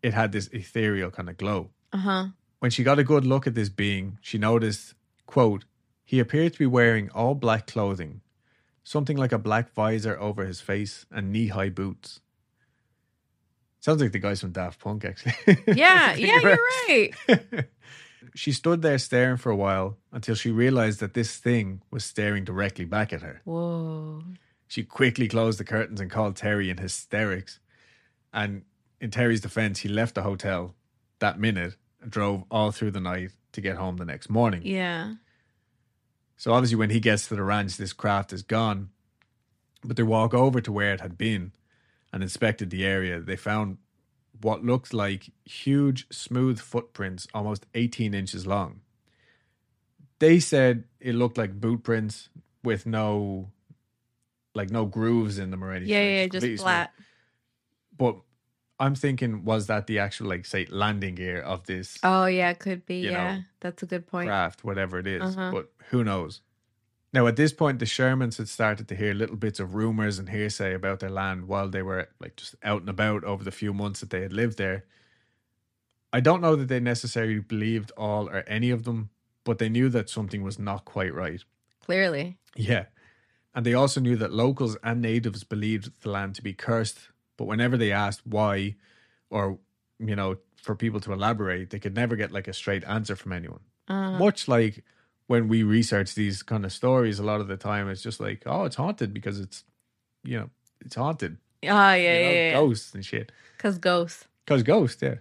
it 0.03 0.15
had 0.15 0.33
this 0.33 0.49
ethereal 0.49 1.11
kind 1.11 1.29
of 1.29 1.37
glow. 1.37 1.71
Uh 1.93 1.99
huh. 1.99 2.27
When 2.59 2.71
she 2.71 2.85
got 2.85 2.99
a 2.99 3.05
good 3.05 3.25
look 3.25 3.47
at 3.47 3.55
this 3.55 3.69
being, 3.69 4.19
she 4.21 4.39
noticed, 4.39 4.95
quote, 5.27 5.65
he 6.05 6.19
appeared 6.21 6.53
to 6.53 6.59
be 6.59 6.67
wearing 6.67 7.11
all 7.11 7.35
black 7.35 7.67
clothing, 7.67 8.21
something 8.85 9.17
like 9.17 9.33
a 9.33 9.39
black 9.39 9.73
visor 9.73 10.19
over 10.19 10.45
his 10.45 10.61
face 10.61 11.07
and 11.11 11.33
knee 11.33 11.49
high 11.49 11.71
boots. 11.71 12.21
Sounds 13.81 14.01
like 14.01 14.13
the 14.13 14.21
guys 14.21 14.41
from 14.41 14.53
Daft 14.53 14.79
Punk, 14.81 15.05
actually. 15.05 15.35
Yeah, 15.67 16.15
yeah, 16.15 16.39
you're 16.41 16.59
right. 16.89 17.11
she 18.35 18.53
stood 18.53 18.81
there 18.83 18.99
staring 18.99 19.39
for 19.39 19.51
a 19.51 19.57
while 19.57 19.97
until 20.13 20.37
she 20.37 20.51
realized 20.53 21.01
that 21.01 21.15
this 21.15 21.37
thing 21.37 21.83
was 21.91 22.05
staring 22.05 22.45
directly 22.45 22.85
back 22.85 23.13
at 23.13 23.23
her. 23.23 23.41
Whoa. 23.45 24.23
She 24.69 24.85
quickly 24.85 25.27
closed 25.29 25.59
the 25.59 25.65
curtains 25.65 26.01
and 26.01 26.11
called 26.11 26.37
Terry 26.37 26.71
in 26.71 26.79
hysterics. 26.79 27.59
And 28.33 28.63
in 29.03 29.11
Terry's 29.11 29.41
defense, 29.41 29.81
he 29.81 29.89
left 29.89 30.15
the 30.15 30.23
hotel 30.23 30.77
that 31.19 31.39
minute 31.39 31.75
and 32.01 32.11
drove 32.11 32.45
all 32.51 32.71
through 32.71 32.93
the 32.93 33.01
night 33.01 33.33
to 33.51 33.61
get 33.61 33.77
home 33.77 33.97
the 33.97 34.05
next 34.05 34.31
morning. 34.31 34.63
Yeah. 34.65 35.15
So 36.37 36.53
obviously, 36.53 36.77
when 36.77 36.91
he 36.91 37.01
gets 37.01 37.27
to 37.29 37.35
the 37.35 37.43
ranch, 37.43 37.77
this 37.77 37.93
craft 37.93 38.33
is 38.33 38.43
gone. 38.43 38.91
But 39.85 39.97
they 39.97 40.05
walk 40.05 40.33
over 40.33 40.61
to 40.61 40.71
where 40.71 40.95
it 40.95 41.01
had 41.01 41.19
been 41.19 41.51
and 42.13 42.23
inspected 42.23 42.71
the 42.71 42.87
area. 42.87 43.21
They 43.21 43.35
found 43.35 43.79
what 44.41 44.65
looked 44.65 44.95
like 44.95 45.33
huge, 45.45 46.07
smooth 46.13 46.61
footprints, 46.61 47.27
almost 47.35 47.67
18 47.75 48.15
inches 48.15 48.47
long. 48.47 48.83
They 50.21 50.39
said 50.39 50.85
it 51.01 51.17
looked 51.17 51.37
like 51.37 51.61
boot 51.61 51.83
prints 51.83 52.29
with 52.63 52.87
no, 52.87 53.51
like 54.55 54.71
no 54.71 54.87
grooves 54.87 55.39
in 55.39 55.51
them 55.51 55.65
or 55.65 55.73
anything. 55.73 55.93
Yeah, 55.93 56.21
yeah, 56.21 56.27
just 56.29 56.47
smooth. 56.47 56.61
flat. 56.61 56.93
But 57.99 58.19
I'm 58.83 58.97
thinking, 58.97 59.45
was 59.45 59.69
that 59.69 59.87
the 59.87 60.01
actual, 60.01 60.29
like, 60.29 60.45
say, 60.45 60.67
landing 60.69 61.15
gear 61.15 61.41
of 61.41 61.65
this 61.67 61.99
Oh, 62.03 62.27
yeah, 62.27 62.51
it 62.51 62.59
could 62.59 62.85
be. 62.85 63.01
Yeah. 63.01 63.11
know, 63.37 63.43
That's 63.61 63.83
a 63.83 63.87
good 63.87 64.07
point. 64.09 64.27
craft, 64.27 64.65
whatever 64.65 64.99
it 64.99 65.07
is. 65.07 65.23
Uh-huh. 65.23 65.53
But 65.53 65.71
who 65.91 66.03
knows? 66.03 66.41
Now, 67.13 67.27
at 67.27 67.37
this 67.37 67.53
point, 67.53 67.79
the 67.79 67.85
Shermans 67.85 68.39
had 68.39 68.49
started 68.49 68.89
to 68.89 68.97
hear 68.97 69.15
little 69.15 69.37
bits 69.37 69.61
of 69.61 69.75
rumors 69.75 70.19
and 70.19 70.29
hearsay 70.31 70.75
about 70.75 71.01
their 71.01 71.11
land 71.11 71.47
while 71.47 71.69
they 71.69 71.83
were 71.83 72.09
like 72.21 72.37
just 72.37 72.57
out 72.65 72.81
and 72.81 72.89
about 72.89 73.23
over 73.23 73.45
the 73.45 73.51
few 73.51 73.73
months 73.73 74.01
that 74.01 74.11
they 74.11 74.23
had 74.23 74.33
lived 74.33 74.59
there. 74.59 74.85
I 76.13 76.21
don't 76.21 76.41
know 76.41 76.57
that 76.57 76.69
they 76.69 76.81
necessarily 76.81 77.39
believed 77.39 77.93
all 77.97 78.29
or 78.29 78.43
any 78.47 78.71
of 78.71 78.85
them, 78.85 79.11
but 79.45 79.59
they 79.59 79.69
knew 79.69 79.91
that 79.91 80.11
something 80.11 80.43
was 80.43 80.59
not 80.59 80.85
quite 80.85 81.15
right. 81.15 81.43
Clearly. 81.85 82.39
Yeah. 82.57 82.87
And 83.55 83.65
they 83.67 83.75
also 83.75 84.01
knew 84.01 84.17
that 84.17 84.33
locals 84.33 84.77
and 84.83 85.01
natives 85.03 85.45
believed 85.45 86.01
the 86.03 86.11
land 86.11 86.35
to 86.37 86.43
be 86.43 86.55
cursed, 86.55 87.09
but 87.37 87.47
whenever 87.47 87.77
they 87.77 87.93
asked 87.93 88.27
why 88.27 88.77
or, 89.31 89.59
you 89.99 90.17
know, 90.17 90.37
for 90.57 90.75
people 90.75 91.01
to 91.01 91.13
elaborate, 91.13 91.71
they 91.71 91.79
could 91.79 91.95
never 91.95 92.17
get 92.17 92.31
like 92.33 92.49
a 92.49 92.53
straight 92.53 92.85
answer 92.85 93.17
from 93.17 93.33
anyone. 93.33 93.61
Uh, 93.89 94.13
Much 94.13 94.47
like 94.49 94.85
when 95.27 95.49
we 95.49 95.63
research 95.63 96.15
these 96.15 96.43
kind 96.43 96.65
of 96.65 96.73
stories, 96.73 97.19
a 97.19 97.23
lot 97.23 97.41
of 97.41 97.49
the 97.49 97.57
time 97.57 97.89
it's 97.89 98.03
just 98.03 98.21
like, 98.21 98.43
oh, 98.47 98.65
it's 98.65 98.77
haunted 98.77 99.13
because 99.13 99.41
it's, 99.41 99.65
you 100.23 100.39
know, 100.39 100.51
it's 100.85 100.95
haunted. 100.95 101.39
oh, 101.65 101.67
yeah, 101.67 101.95
you 101.95 102.03
know, 102.05 102.13
yeah, 102.13 102.31
yeah. 102.31 102.53
Ghosts 102.53 102.95
and 102.95 103.05
shit. 103.05 103.33
Because 103.57 103.79
ghosts. 103.79 104.27
Because 104.45 104.63
ghosts, 104.63 105.03
yeah. 105.03 105.17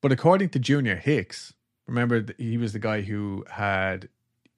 But 0.00 0.12
according 0.12 0.48
to 0.50 0.58
Junior 0.58 0.96
Hicks, 0.96 1.52
remember 1.86 2.24
he 2.38 2.56
was 2.56 2.72
the 2.72 2.78
guy 2.78 3.02
who 3.02 3.44
had 3.50 4.08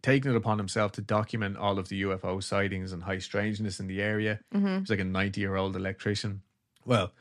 taken 0.03 0.31
it 0.33 0.37
upon 0.37 0.59
himself 0.59 0.93
to 0.93 1.01
document 1.01 1.57
all 1.57 1.79
of 1.79 1.89
the 1.89 2.03
UFO 2.03 2.43
sightings 2.43 2.93
and 2.93 3.03
high 3.05 3.19
strangeness 3.19 3.79
in 3.81 3.87
the 3.87 4.03
area. 4.03 4.41
hmm 4.53 4.67
He 4.75 4.81
was 4.81 4.91
like 4.91 4.99
a 4.99 5.05
90 5.05 5.41
year 5.41 5.57
old 5.57 5.77
electrician. 5.77 6.43
Well, 6.85 7.13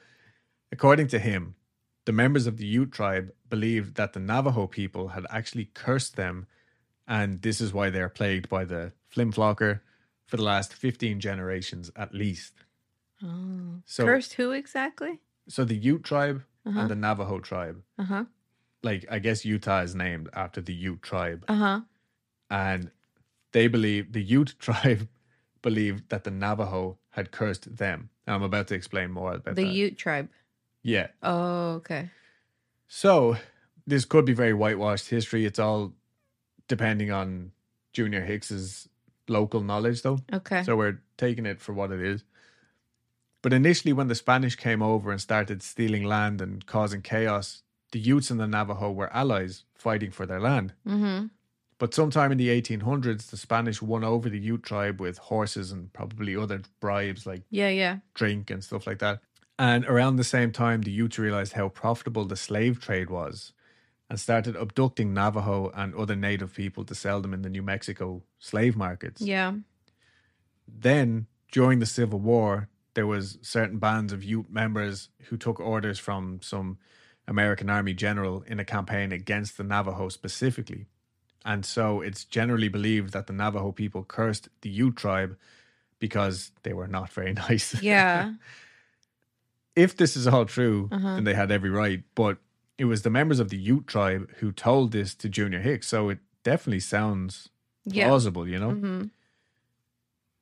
according 0.72 1.08
to 1.10 1.20
him, 1.20 1.56
the 2.06 2.12
members 2.12 2.48
of 2.48 2.58
the 2.58 2.66
Ute 2.66 2.92
tribe 2.92 3.32
believed 3.50 3.96
that 3.96 4.14
the 4.14 4.20
Navajo 4.20 4.66
people 4.68 5.10
had 5.10 5.26
actually 5.30 5.66
cursed 5.74 6.16
them, 6.16 6.48
and 7.08 7.42
this 7.42 7.62
is 7.62 7.72
why 7.74 7.90
they 7.92 8.02
are 8.02 8.10
plagued 8.10 8.50
by 8.50 8.66
the 8.66 8.92
flimflocker 9.16 9.82
for 10.26 10.38
the 10.38 10.44
last 10.44 10.74
15 10.74 11.20
generations 11.20 11.92
at 11.96 12.14
least. 12.14 12.54
Oh. 13.24 13.82
So- 13.86 14.06
Cursed 14.06 14.34
who 14.34 14.52
exactly? 14.52 15.20
So 15.48 15.64
the 15.66 15.76
Ute 15.76 16.04
tribe 16.04 16.44
Uh 16.66 16.72
huh. 16.72 16.80
and 16.82 16.90
the 16.90 16.96
Navajo 16.96 17.40
tribe 17.40 17.84
Uh 18.00 18.04
huh. 18.06 18.26
like 18.84 19.06
I 19.12 19.20
guess 19.20 19.46
Utah 19.46 19.82
is 19.82 19.94
named 19.94 20.30
after 20.34 20.62
the 20.62 20.74
Ute 20.74 21.02
tribe, 21.04 21.46
Uh 21.48 21.54
huh. 21.56 21.80
And 22.52 22.92
they 23.54 23.68
believe 23.68 24.14
the 24.14 24.22
Ute 24.22 24.54
tribe 24.60 25.08
believed 25.64 26.10
that 26.10 26.24
the 26.24 26.32
Navajo 26.32 26.98
had 27.12 27.32
cursed 27.32 27.78
them. 27.78 28.10
And 28.28 28.36
I'm 28.36 28.44
about 28.44 28.68
to 28.68 28.76
explain 28.76 29.10
more 29.12 29.34
about 29.34 29.56
The 29.56 29.64
that. 29.64 29.74
Ute 29.74 29.98
tribe. 29.98 30.30
yeah. 30.84 31.08
Oh, 31.24 31.70
okay. 31.80 32.12
So 32.88 33.38
this 33.88 34.06
could 34.06 34.26
be 34.26 34.34
very 34.34 34.54
whitewashed 34.54 35.10
history. 35.10 35.46
It's 35.46 35.60
all 35.60 35.94
depending 36.68 37.12
on 37.12 37.52
Junior 37.94 38.22
Hicks's 38.24 38.88
local 39.28 39.62
knowledge, 39.62 40.02
though. 40.02 40.20
Okay. 40.34 40.64
So 40.64 40.76
we're 40.76 41.00
taking 41.18 41.46
it 41.46 41.60
for 41.60 41.74
what 41.74 41.92
it 41.92 42.02
is. 42.02 42.24
But 43.42 43.54
initially, 43.54 43.94
when 43.94 44.08
the 44.08 44.16
Spanish 44.16 44.56
came 44.56 44.82
over 44.84 45.12
and 45.12 45.20
started 45.20 45.64
stealing 45.64 46.04
land 46.04 46.42
and 46.42 46.66
causing 46.66 47.02
chaos, 47.02 47.64
the 47.92 48.00
Utes 48.00 48.30
and 48.30 48.40
the 48.40 48.48
Navajo 48.48 48.92
were 48.92 49.12
allies 49.14 49.64
fighting 49.74 50.12
for 50.12 50.26
their 50.26 50.40
land. 50.40 50.74
mm-hmm. 50.88 51.28
But 51.82 51.96
sometime 51.96 52.32
in 52.32 52.38
the 52.38 52.50
1800s, 52.50 53.32
the 53.32 53.38
Spanish 53.38 53.82
won 53.82 54.04
over 54.04 54.30
the 54.30 54.38
Ute 54.38 54.62
tribe 54.62 55.02
with 55.02 55.18
horses 55.18 55.72
and 55.72 55.92
probably 55.94 56.36
other 56.36 56.62
bribes 56.80 57.26
like 57.26 57.42
Yeah, 57.50 57.70
yeah. 57.70 57.98
drink 58.14 58.52
and 58.52 58.64
stuff 58.64 58.86
like 58.86 59.00
that. 59.00 59.22
And 59.58 59.84
around 59.88 60.18
the 60.18 60.24
same 60.24 60.52
time, 60.52 60.84
the 60.84 60.92
Utes 60.92 61.18
realized 61.18 61.54
how 61.54 61.70
profitable 61.70 62.26
the 62.26 62.36
slave 62.36 62.80
trade 62.80 63.10
was 63.10 63.54
and 64.12 64.20
started 64.20 64.56
abducting 64.56 65.12
Navajo 65.12 65.72
and 65.74 65.96
other 65.96 66.16
native 66.16 66.54
people 66.54 66.86
to 66.86 66.94
sell 66.94 67.20
them 67.20 67.34
in 67.34 67.42
the 67.42 67.50
New 67.50 67.64
Mexico 67.64 68.22
slave 68.38 68.78
markets. 68.78 69.20
Yeah. 69.20 69.54
Then, 70.68 71.26
during 71.52 71.80
the 71.80 71.88
Civil 71.88 72.20
War, 72.20 72.70
there 72.94 73.08
was 73.08 73.40
certain 73.42 73.80
bands 73.80 74.14
of 74.14 74.24
Ute 74.24 74.52
members 74.52 75.10
who 75.30 75.36
took 75.36 75.60
orders 75.60 75.98
from 75.98 76.42
some 76.44 76.78
American 77.28 77.72
Army 77.72 77.96
general 77.96 78.44
in 78.46 78.60
a 78.60 78.66
campaign 78.66 79.12
against 79.12 79.58
the 79.58 79.64
Navajo 79.64 80.10
specifically. 80.10 80.86
And 81.46 81.66
so 81.66 82.02
it's 82.02 82.24
generally 82.24 82.68
believed 82.70 83.14
that 83.14 83.28
the 83.28 83.34
Navajo 83.34 83.72
people 83.72 84.04
cursed 84.04 84.50
the 84.62 84.70
Ute 84.70 84.96
tribe 84.96 85.38
because 86.00 86.52
they 86.64 86.74
were 86.74 86.88
not 86.88 87.12
very 87.12 87.34
nice. 87.50 87.82
Yeah. 87.82 88.34
if 89.76 89.96
this 89.98 90.16
is 90.16 90.28
all 90.28 90.46
true, 90.46 90.90
Uh-huh. 90.92 91.16
then 91.16 91.24
they 91.24 91.34
had 91.34 91.52
every 91.52 91.70
right. 91.70 92.04
But 92.16 92.38
it 92.78 92.86
was 92.86 93.02
the 93.02 93.10
members 93.10 93.40
of 93.40 93.50
the 93.50 93.58
Ute 93.58 93.88
tribe 93.88 94.30
who 94.40 94.52
told 94.52 94.92
this 94.92 95.16
to 95.16 95.30
Junior 95.30 95.60
Hicks. 95.62 95.88
So 95.88 96.10
it 96.10 96.20
definitely 96.44 96.80
sounds 96.82 97.50
Yeah. 97.86 98.08
plausible, 98.08 98.48
you 98.48 98.60
know? 98.60 98.72
hmm 98.74 99.04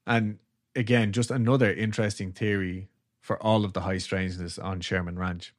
And 0.06 0.40
again, 0.76 1.12
just 1.12 1.32
another 1.32 1.72
interesting 1.72 2.32
theory 2.32 2.90
for 3.22 3.42
all 3.44 3.64
of 3.66 3.74
the 3.74 3.82
high 3.82 3.98
strangeness 4.00 4.58
on 4.58 4.82
Sherman 4.82 5.18
Ranch. 5.20 5.54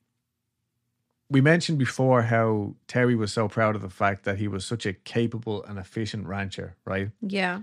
We 1.31 1.41
mentioned 1.41 1.79
before 1.79 2.23
how 2.23 2.75
Terry 2.89 3.15
was 3.15 3.33
so 3.33 3.49
proud 3.49 3.77
of 3.77 3.83
the 3.83 3.89
fact 3.89 4.25
that 4.25 4.39
he 4.39 4.49
was 4.49 4.65
such 4.65 4.85
a 4.85 4.93
capable 4.93 5.63
and 5.65 5.79
efficient 5.79 6.27
rancher, 6.27 6.77
right? 6.85 7.11
Yeah. 7.23 7.63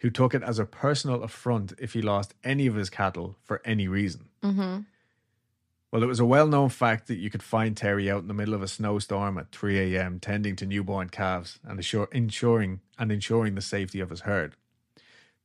Who 0.00 0.10
took 0.10 0.34
it 0.34 0.42
as 0.42 0.58
a 0.58 0.66
personal 0.66 1.22
affront 1.22 1.72
if 1.78 1.94
he 1.94 2.02
lost 2.02 2.34
any 2.44 2.66
of 2.66 2.74
his 2.74 2.90
cattle 2.90 3.36
for 3.42 3.62
any 3.64 3.88
reason. 3.88 4.28
Mm-hmm. 4.42 4.80
Well, 5.90 6.02
it 6.02 6.06
was 6.06 6.20
a 6.20 6.26
well 6.26 6.46
known 6.46 6.68
fact 6.68 7.08
that 7.08 7.16
you 7.16 7.30
could 7.30 7.42
find 7.42 7.76
Terry 7.76 8.10
out 8.10 8.22
in 8.22 8.28
the 8.28 8.34
middle 8.34 8.54
of 8.54 8.62
a 8.62 8.68
snowstorm 8.68 9.38
at 9.38 9.50
3 9.50 9.96
a.m. 9.96 10.20
tending 10.20 10.54
to 10.56 10.66
newborn 10.66 11.08
calves 11.08 11.58
and 11.64 11.80
assure, 11.80 12.08
ensuring 12.12 12.80
and 12.98 13.10
ensuring 13.10 13.54
the 13.54 13.60
safety 13.60 13.98
of 13.98 14.10
his 14.10 14.20
herd. 14.20 14.54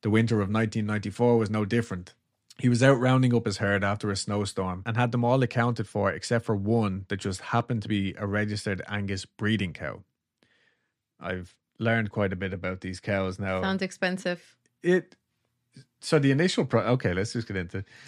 The 0.02 0.10
winter 0.12 0.36
of 0.36 0.50
1994 0.50 1.38
was 1.38 1.50
no 1.50 1.66
different. 1.66 2.14
He 2.58 2.70
was 2.70 2.82
out 2.82 3.00
rounding 3.00 3.36
up 3.36 3.46
his 3.46 3.58
herd 3.58 3.84
after 3.84 4.10
a 4.10 4.16
snowstorm 4.16 4.82
and 4.86 4.96
had 4.96 5.12
them 5.12 5.26
all 5.26 5.44
accounted 5.44 5.88
for 5.88 6.10
except 6.12 6.46
for 6.46 6.56
one 6.56 7.06
that 7.10 7.18
just 7.18 7.42
happened 7.42 7.82
to 7.82 7.88
be 7.90 8.14
a 8.18 8.26
registered 8.26 8.82
Angus 8.88 9.26
breeding 9.26 9.74
cow. 9.74 10.04
I've 11.20 11.54
learned 11.80 12.12
quite 12.12 12.32
a 12.32 12.36
bit 12.38 12.54
about 12.54 12.80
these 12.82 13.00
cows 13.02 13.40
now. 13.40 13.62
Sounds 13.62 13.82
expensive. 13.82 14.56
it 14.84 15.16
so 16.00 16.20
the 16.20 16.32
initial 16.32 16.64
pro 16.66 16.82
okay, 16.84 17.14
let's 17.14 17.34
just 17.34 17.48
get 17.48 17.58
into 17.58 17.84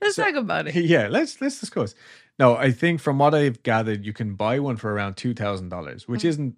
Let's 0.00 0.16
So- 0.16 0.24
talk 0.24 0.34
about 0.34 0.66
it. 0.68 0.74
yeah, 0.74 1.08
let's 1.08 1.40
let's 1.40 1.60
discuss. 1.60 1.94
No, 2.38 2.56
I 2.56 2.70
think 2.70 3.00
from 3.00 3.18
what 3.18 3.34
I've 3.34 3.62
gathered, 3.62 4.04
you 4.04 4.12
can 4.12 4.34
buy 4.34 4.58
one 4.58 4.76
for 4.76 4.92
around 4.92 5.16
two 5.16 5.34
thousand 5.34 5.68
dollars, 5.68 6.08
which 6.08 6.22
Mm. 6.22 6.28
isn't 6.28 6.56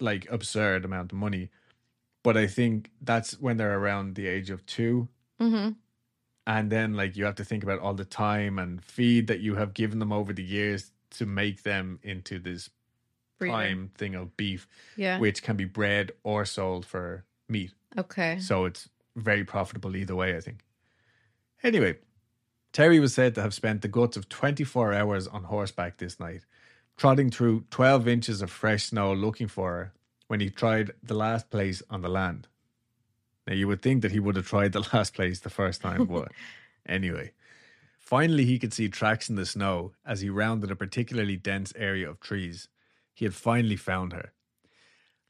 like 0.00 0.26
absurd 0.30 0.84
amount 0.84 1.12
of 1.12 1.18
money. 1.18 1.50
But 2.22 2.36
I 2.36 2.46
think 2.46 2.90
that's 3.00 3.38
when 3.40 3.56
they're 3.56 3.78
around 3.78 4.14
the 4.14 4.26
age 4.26 4.50
of 4.50 4.64
two. 4.66 5.08
Mm-hmm. 5.40 5.70
And 6.46 6.70
then 6.70 6.94
like 6.94 7.16
you 7.16 7.24
have 7.24 7.36
to 7.36 7.44
think 7.44 7.62
about 7.62 7.78
all 7.80 7.94
the 7.94 8.04
time 8.04 8.58
and 8.58 8.82
feed 8.84 9.26
that 9.28 9.40
you 9.40 9.54
have 9.56 9.74
given 9.74 9.98
them 9.98 10.12
over 10.12 10.32
the 10.32 10.42
years 10.42 10.92
to 11.12 11.26
make 11.26 11.62
them 11.62 11.98
into 12.02 12.38
this 12.38 12.70
prime 13.38 13.90
thing 13.96 14.14
of 14.14 14.36
beef, 14.36 14.66
Yeah. 14.96 15.18
which 15.18 15.42
can 15.42 15.56
be 15.56 15.64
bred 15.64 16.12
or 16.24 16.44
sold 16.44 16.84
for 16.84 17.24
meat. 17.48 17.72
Okay. 17.96 18.38
So 18.38 18.64
it's 18.66 18.88
very 19.16 19.44
profitable 19.44 19.96
either 19.96 20.14
way, 20.14 20.36
I 20.36 20.40
think. 20.40 20.64
Anyway, 21.62 21.98
Terry 22.72 23.00
was 23.00 23.14
said 23.14 23.34
to 23.34 23.42
have 23.42 23.54
spent 23.54 23.82
the 23.82 23.88
guts 23.88 24.16
of 24.16 24.28
24 24.28 24.92
hours 24.92 25.26
on 25.26 25.44
horseback 25.44 25.98
this 25.98 26.20
night, 26.20 26.44
trotting 26.96 27.30
through 27.30 27.64
12 27.70 28.06
inches 28.08 28.42
of 28.42 28.50
fresh 28.50 28.84
snow 28.84 29.12
looking 29.12 29.48
for 29.48 29.70
her 29.72 29.92
when 30.28 30.40
he 30.40 30.48
tried 30.50 30.92
the 31.02 31.14
last 31.14 31.50
place 31.50 31.82
on 31.90 32.02
the 32.02 32.08
land. 32.08 32.46
Now, 33.46 33.54
you 33.54 33.66
would 33.68 33.82
think 33.82 34.02
that 34.02 34.12
he 34.12 34.20
would 34.20 34.36
have 34.36 34.46
tried 34.46 34.72
the 34.72 34.80
last 34.92 35.14
place 35.14 35.40
the 35.40 35.50
first 35.50 35.80
time, 35.80 36.06
but 36.06 36.28
anyway. 36.86 37.32
Finally, 37.98 38.44
he 38.44 38.58
could 38.58 38.72
see 38.72 38.88
tracks 38.88 39.28
in 39.28 39.36
the 39.36 39.46
snow 39.46 39.92
as 40.04 40.20
he 40.20 40.28
rounded 40.30 40.70
a 40.70 40.76
particularly 40.76 41.36
dense 41.36 41.72
area 41.76 42.08
of 42.10 42.18
trees. 42.20 42.68
He 43.14 43.24
had 43.24 43.34
finally 43.34 43.76
found 43.76 44.12
her. 44.12 44.32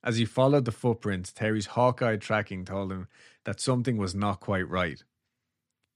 As 0.03 0.17
he 0.17 0.25
followed 0.25 0.65
the 0.65 0.73
footprints, 0.73 1.31
Terry's 1.33 1.67
hawk-eyed 1.67 2.23
tracking 2.23 2.65
told 2.65 2.91
him 2.91 3.09
that 3.45 3.61
something 3.61 3.99
was 3.99 4.15
not 4.15 4.41
quite 4.41 4.67
right. 4.69 5.03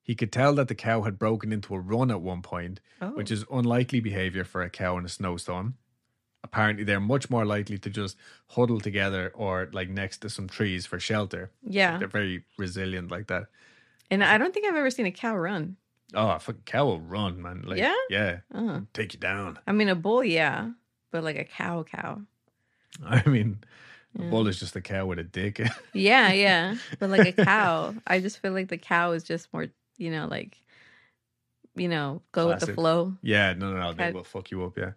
He 0.03 0.15
could 0.15 0.31
tell 0.31 0.55
that 0.57 0.69
the 0.69 0.75
cow 0.75 1.03
had 1.03 1.19
broken 1.19 1.51
into 1.53 1.75
a 1.75 1.81
run 1.81 2.11
at 2.11 2.21
one 2.21 2.43
point, 2.43 2.81
Oh. 3.01 3.13
which 3.13 3.31
is 3.31 3.47
unlikely 3.51 4.01
behavior 4.01 4.45
for 4.45 4.61
a 4.61 4.69
cow 4.69 4.99
in 4.99 5.07
a 5.07 5.09
snowstorm. 5.09 5.79
Apparently, 6.45 6.85
they're 6.85 7.01
much 7.01 7.29
more 7.31 7.45
likely 7.45 7.79
to 7.79 7.91
just 7.91 8.17
huddle 8.51 8.79
together 8.79 9.33
or 9.35 9.69
like 9.73 9.89
next 9.89 10.19
to 10.19 10.29
some 10.29 10.47
trees 10.47 10.87
for 10.87 11.01
shelter. 11.01 11.51
yeah. 11.65 11.99
They're 11.99 12.07
very 12.07 12.45
resilient 12.59 13.11
like 13.11 13.27
that. 13.29 13.47
And 14.11 14.23
I 14.23 14.39
don't 14.39 14.53
think 14.55 14.67
I've 14.67 14.77
ever 14.77 14.91
seen 14.91 15.07
a 15.07 15.11
cow 15.11 15.35
run. 15.37 15.77
Oh, 16.13 16.29
a 16.29 16.39
fucking 16.39 16.63
cow 16.67 16.85
will 16.85 17.01
run, 17.01 17.41
man. 17.43 17.63
Like, 17.67 17.79
Yeah? 17.79 17.97
yeah, 18.11 18.39
Oh. 18.55 18.83
take 18.93 19.15
you 19.15 19.19
down. 19.21 19.59
I 19.67 19.73
mean, 19.73 19.89
a 19.89 19.95
bull, 19.97 20.23
yeah, 20.23 20.71
but 21.11 21.25
like 21.25 21.37
a 21.39 21.45
cow, 21.45 21.83
cow. 21.83 22.21
I 23.05 23.27
mean, 23.29 23.59
a 24.19 24.23
bull 24.31 24.47
is 24.47 24.61
just 24.61 24.77
a 24.77 24.81
cow 24.83 25.07
with 25.07 25.19
a 25.19 25.25
dick. 25.25 25.61
Yeah, 25.95 26.31
yeah. 26.33 26.77
But 27.01 27.09
like 27.11 27.27
a 27.27 27.45
cow, 27.45 27.95
I 28.07 28.21
just 28.21 28.39
feel 28.41 28.53
like 28.53 28.69
the 28.69 28.77
cow 28.79 29.13
is 29.13 29.25
just 29.25 29.51
more, 29.53 29.67
you 29.97 30.11
know, 30.11 30.29
like, 30.29 30.61
you 31.75 31.89
know, 31.89 32.21
go 32.33 32.49
with 32.49 32.61
the 32.61 32.75
flow. 32.75 33.15
Yeah, 33.23 33.55
no, 33.55 33.73
no, 33.73 33.81
no. 33.81 33.93
They 33.95 34.13
will 34.13 34.23
fuck 34.25 34.51
you 34.51 34.63
up. 34.65 34.77
Yeah. 34.79 34.93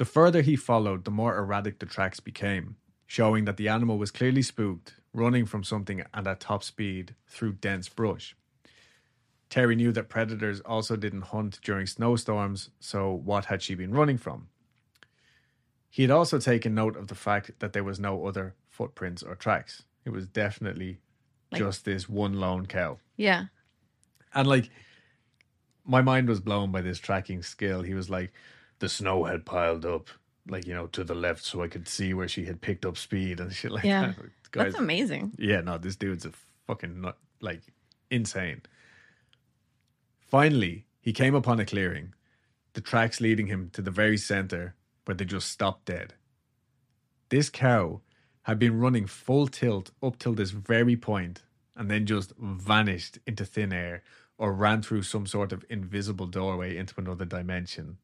The 0.00 0.06
further 0.06 0.40
he 0.40 0.56
followed, 0.56 1.04
the 1.04 1.10
more 1.10 1.36
erratic 1.36 1.78
the 1.78 1.84
tracks 1.84 2.20
became, 2.20 2.76
showing 3.06 3.44
that 3.44 3.58
the 3.58 3.68
animal 3.68 3.98
was 3.98 4.10
clearly 4.10 4.40
spooked, 4.40 4.94
running 5.12 5.44
from 5.44 5.62
something 5.62 6.02
and 6.14 6.26
at 6.26 6.40
top 6.40 6.64
speed 6.64 7.14
through 7.26 7.52
dense 7.60 7.86
brush. 7.90 8.34
Terry 9.50 9.76
knew 9.76 9.92
that 9.92 10.08
predators 10.08 10.60
also 10.60 10.96
didn't 10.96 11.24
hunt 11.36 11.60
during 11.62 11.86
snowstorms, 11.86 12.70
so 12.80 13.12
what 13.12 13.44
had 13.44 13.60
she 13.60 13.74
been 13.74 13.92
running 13.92 14.16
from? 14.16 14.48
He 15.90 16.00
had 16.00 16.10
also 16.10 16.38
taken 16.38 16.74
note 16.74 16.96
of 16.96 17.08
the 17.08 17.14
fact 17.14 17.50
that 17.58 17.74
there 17.74 17.84
was 17.84 18.00
no 18.00 18.24
other 18.24 18.54
footprints 18.70 19.22
or 19.22 19.34
tracks. 19.34 19.82
It 20.06 20.10
was 20.14 20.26
definitely 20.26 21.02
Like- 21.52 21.58
just 21.58 21.84
this 21.84 22.08
one 22.08 22.40
lone 22.40 22.64
cow. 22.64 23.00
Yeah. 23.18 23.48
And 24.32 24.48
like, 24.48 24.70
my 25.84 26.00
mind 26.00 26.26
was 26.26 26.40
blown 26.40 26.72
by 26.72 26.80
this 26.80 26.98
tracking 26.98 27.42
skill. 27.42 27.82
He 27.82 27.92
was 27.92 28.08
like, 28.08 28.32
the 28.80 28.88
snow 28.88 29.24
had 29.24 29.46
piled 29.46 29.86
up, 29.86 30.08
like 30.48 30.66
you 30.66 30.74
know, 30.74 30.88
to 30.88 31.04
the 31.04 31.14
left, 31.14 31.44
so 31.44 31.62
I 31.62 31.68
could 31.68 31.86
see 31.88 32.12
where 32.12 32.28
she 32.28 32.44
had 32.44 32.60
picked 32.60 32.84
up 32.84 32.96
speed 32.98 33.38
and 33.40 33.52
shit 33.54 33.70
like 33.70 33.84
Yeah. 33.84 34.08
that. 34.08 34.16
Guys, 34.50 34.72
That's 34.72 34.78
amazing. 34.82 35.32
yeah, 35.38 35.60
no, 35.60 35.78
this 35.78 35.94
dude's 35.96 36.24
a 36.26 36.32
fucking 36.66 37.00
nut, 37.00 37.16
like 37.40 37.62
insane. 38.10 38.62
Finally, 40.18 40.86
he 41.00 41.12
came 41.12 41.34
upon 41.34 41.60
a 41.60 41.64
clearing, 41.66 42.14
the 42.74 42.80
tracks 42.80 43.20
leading 43.20 43.46
him 43.46 43.70
to 43.72 43.82
the 43.82 43.90
very 43.90 44.16
center 44.16 44.74
where 45.04 45.14
they 45.14 45.24
just 45.24 45.48
stopped 45.50 45.86
dead. 45.86 46.14
This 47.28 47.48
cow 47.48 48.00
had 48.42 48.58
been 48.58 48.78
running 48.80 49.06
full 49.06 49.46
tilt 49.46 49.90
up 50.02 50.18
till 50.18 50.34
this 50.34 50.50
very 50.50 50.96
point 50.96 51.42
and 51.76 51.90
then 51.90 52.06
just 52.06 52.32
vanished 52.38 53.18
into 53.26 53.44
thin 53.44 53.72
air 53.72 54.02
or 54.38 54.52
ran 54.52 54.82
through 54.82 55.02
some 55.02 55.26
sort 55.26 55.52
of 55.52 55.64
invisible 55.68 56.26
doorway 56.26 56.76
into 56.76 56.94
another 56.98 57.24
dimension. 57.24 57.98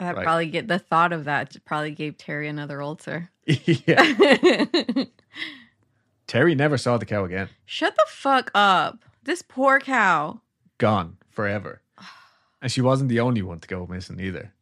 That 0.00 0.16
Right. 0.16 0.24
probably 0.24 0.46
get 0.46 0.66
the 0.66 0.78
thought 0.80 1.12
of 1.12 1.24
that 1.26 1.56
probably 1.64 1.92
gave 1.92 2.18
Terry 2.18 2.48
another 2.48 2.82
ulcer. 2.82 3.30
yeah. 3.46 5.04
Terry 6.26 6.54
never 6.54 6.78
saw 6.78 6.96
the 6.98 7.06
cow 7.06 7.24
again. 7.24 7.48
Shut 7.66 7.94
the 7.96 8.04
fuck 8.08 8.50
up. 8.54 9.04
This 9.22 9.42
poor 9.42 9.80
cow. 9.80 10.40
gone 10.78 11.16
forever. 11.30 11.82
And 12.62 12.70
she 12.70 12.82
wasn't 12.82 13.08
the 13.08 13.20
only 13.20 13.40
one 13.40 13.58
to 13.60 13.66
go 13.68 13.86
missing 13.86 14.20
either. 14.20 14.52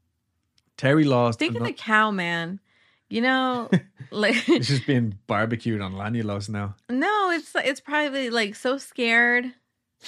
Terry 0.76 1.03
lost. 1.03 1.41
Think 1.41 1.57
of 1.57 1.64
the 1.64 1.72
cow, 1.72 2.12
man. 2.12 2.61
You 3.09 3.22
know, 3.22 3.68
like 4.12 4.49
it's 4.49 4.68
just 4.68 4.86
being 4.86 5.18
barbecued 5.26 5.80
on 5.80 5.95
Lanulus 5.95 6.49
now. 6.49 6.76
no, 6.89 7.30
it's 7.32 7.51
it's 7.57 7.80
probably 7.80 8.30
like 8.30 8.55
so 8.55 8.78
scared, 8.78 9.47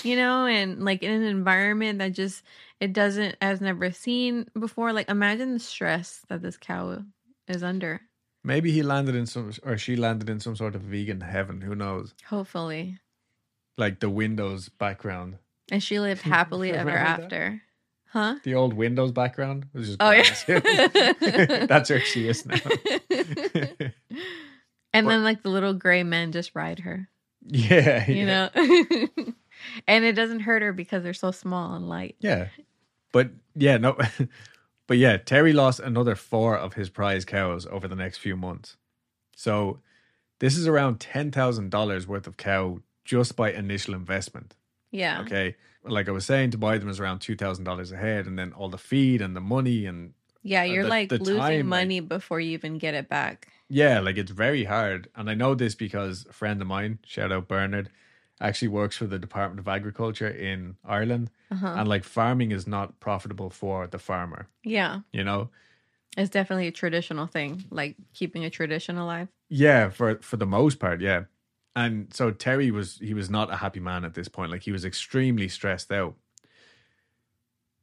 you 0.02 0.16
know, 0.16 0.46
and 0.46 0.84
like 0.84 1.02
in 1.02 1.10
an 1.10 1.22
environment 1.22 1.98
that 1.98 2.12
just 2.12 2.42
it 2.80 2.92
doesn't 2.92 3.36
has 3.42 3.60
never 3.60 3.90
seen 3.90 4.46
before. 4.58 4.92
Like 4.92 5.08
imagine 5.10 5.52
the 5.54 5.58
stress 5.60 6.22
that 6.28 6.42
this 6.42 6.56
cow 6.56 7.02
is 7.48 7.62
under. 7.62 8.00
Maybe 8.42 8.72
he 8.72 8.82
landed 8.82 9.14
in 9.14 9.26
some, 9.26 9.52
or 9.64 9.76
she 9.76 9.96
landed 9.96 10.30
in 10.30 10.40
some 10.40 10.56
sort 10.56 10.74
of 10.74 10.80
vegan 10.82 11.20
heaven. 11.20 11.60
Who 11.60 11.74
knows? 11.74 12.14
Hopefully, 12.26 12.98
Like 13.76 14.00
the 14.00 14.08
Windows 14.08 14.68
background, 14.70 15.36
and 15.70 15.82
she 15.82 16.00
lived 16.00 16.22
happily 16.36 16.70
ever 16.72 16.88
Remember 16.90 17.04
that? 17.04 17.20
after. 17.24 17.62
Huh? 18.12 18.36
the 18.42 18.54
old 18.54 18.72
Windows 18.74 19.12
background 19.12 19.66
was 19.72 19.86
just. 19.96 20.00
Oh, 20.00 20.10
yeah. 20.10 21.66
That's 21.66 21.90
where 21.90 22.00
she 22.00 22.26
is 22.28 22.44
now. 22.44 22.56
and 24.92 25.06
Or- 25.06 25.10
then 25.10 25.22
like 25.24 25.42
the 25.42 25.48
little 25.48 25.74
gray 25.74 26.02
men 26.02 26.32
just 26.32 26.54
ride 26.54 26.80
her, 26.80 27.08
yeah, 27.46 28.08
you 28.10 28.26
yeah. 28.26 28.48
know. 28.54 29.32
And 29.86 30.04
it 30.04 30.12
doesn't 30.12 30.40
hurt 30.40 30.62
her 30.62 30.72
because 30.72 31.02
they're 31.02 31.12
so 31.14 31.30
small 31.30 31.74
and 31.74 31.88
light. 31.88 32.16
Yeah. 32.20 32.48
But 33.12 33.30
yeah, 33.54 33.76
no. 33.78 33.96
but 34.86 34.98
yeah, 34.98 35.16
Terry 35.16 35.52
lost 35.52 35.80
another 35.80 36.14
four 36.14 36.56
of 36.56 36.74
his 36.74 36.88
prize 36.90 37.24
cows 37.24 37.66
over 37.66 37.88
the 37.88 37.96
next 37.96 38.18
few 38.18 38.36
months. 38.36 38.76
So 39.36 39.80
this 40.38 40.56
is 40.56 40.66
around 40.66 41.00
$10,000 41.00 42.06
worth 42.06 42.26
of 42.26 42.36
cow 42.36 42.80
just 43.04 43.36
by 43.36 43.52
initial 43.52 43.94
investment. 43.94 44.54
Yeah. 44.90 45.20
Okay. 45.22 45.56
Like 45.84 46.08
I 46.08 46.12
was 46.12 46.26
saying, 46.26 46.50
to 46.50 46.58
buy 46.58 46.78
them 46.78 46.88
is 46.88 47.00
around 47.00 47.20
$2,000 47.20 47.92
a 47.92 47.96
head. 47.96 48.26
And 48.26 48.38
then 48.38 48.52
all 48.52 48.68
the 48.68 48.78
feed 48.78 49.22
and 49.22 49.34
the 49.34 49.40
money. 49.40 49.86
And 49.86 50.12
Yeah, 50.42 50.60
uh, 50.62 50.64
you're 50.64 50.82
the- 50.84 50.88
like 50.90 51.08
the 51.08 51.18
losing 51.18 51.36
time, 51.38 51.56
like- 51.58 51.64
money 51.64 52.00
before 52.00 52.38
you 52.40 52.52
even 52.52 52.78
get 52.78 52.94
it 52.94 53.08
back. 53.08 53.48
yeah, 53.68 54.00
like 54.00 54.16
it's 54.18 54.30
very 54.32 54.64
hard. 54.64 55.08
And 55.14 55.30
I 55.30 55.34
know 55.34 55.54
this 55.54 55.74
because 55.74 56.26
a 56.28 56.32
friend 56.32 56.60
of 56.60 56.66
mine, 56.68 56.98
shout 57.04 57.32
out 57.32 57.48
Bernard, 57.48 57.88
actually 58.40 58.68
works 58.68 58.96
for 58.96 59.06
the 59.06 59.18
Department 59.18 59.60
of 59.60 59.68
Agriculture 59.68 60.28
in 60.28 60.76
Ireland. 60.84 61.30
Uh-huh. 61.50 61.74
And 61.76 61.88
like 61.88 62.04
farming 62.04 62.52
is 62.52 62.66
not 62.66 63.00
profitable 63.00 63.50
for 63.50 63.86
the 63.86 63.98
farmer, 63.98 64.48
yeah. 64.64 65.00
you 65.12 65.24
know? 65.24 65.50
It's 66.16 66.30
definitely 66.30 66.66
a 66.66 66.72
traditional 66.72 67.26
thing, 67.26 67.64
like 67.70 67.96
keeping 68.14 68.44
a 68.44 68.50
tradition 68.50 68.96
alive. 68.96 69.28
Yeah, 69.48 69.90
for 69.90 70.18
for 70.22 70.36
the 70.36 70.46
most 70.46 70.80
part, 70.80 71.00
yeah. 71.00 71.24
And 71.76 72.12
so 72.12 72.32
Terry 72.32 72.70
was 72.70 72.98
he 72.98 73.14
was 73.14 73.30
not 73.30 73.52
a 73.52 73.56
happy 73.56 73.80
man 73.80 74.04
at 74.04 74.14
this 74.14 74.26
point. 74.26 74.50
Like 74.50 74.62
he 74.62 74.72
was 74.72 74.84
extremely 74.84 75.48
stressed 75.48 75.92
out. 75.92 76.16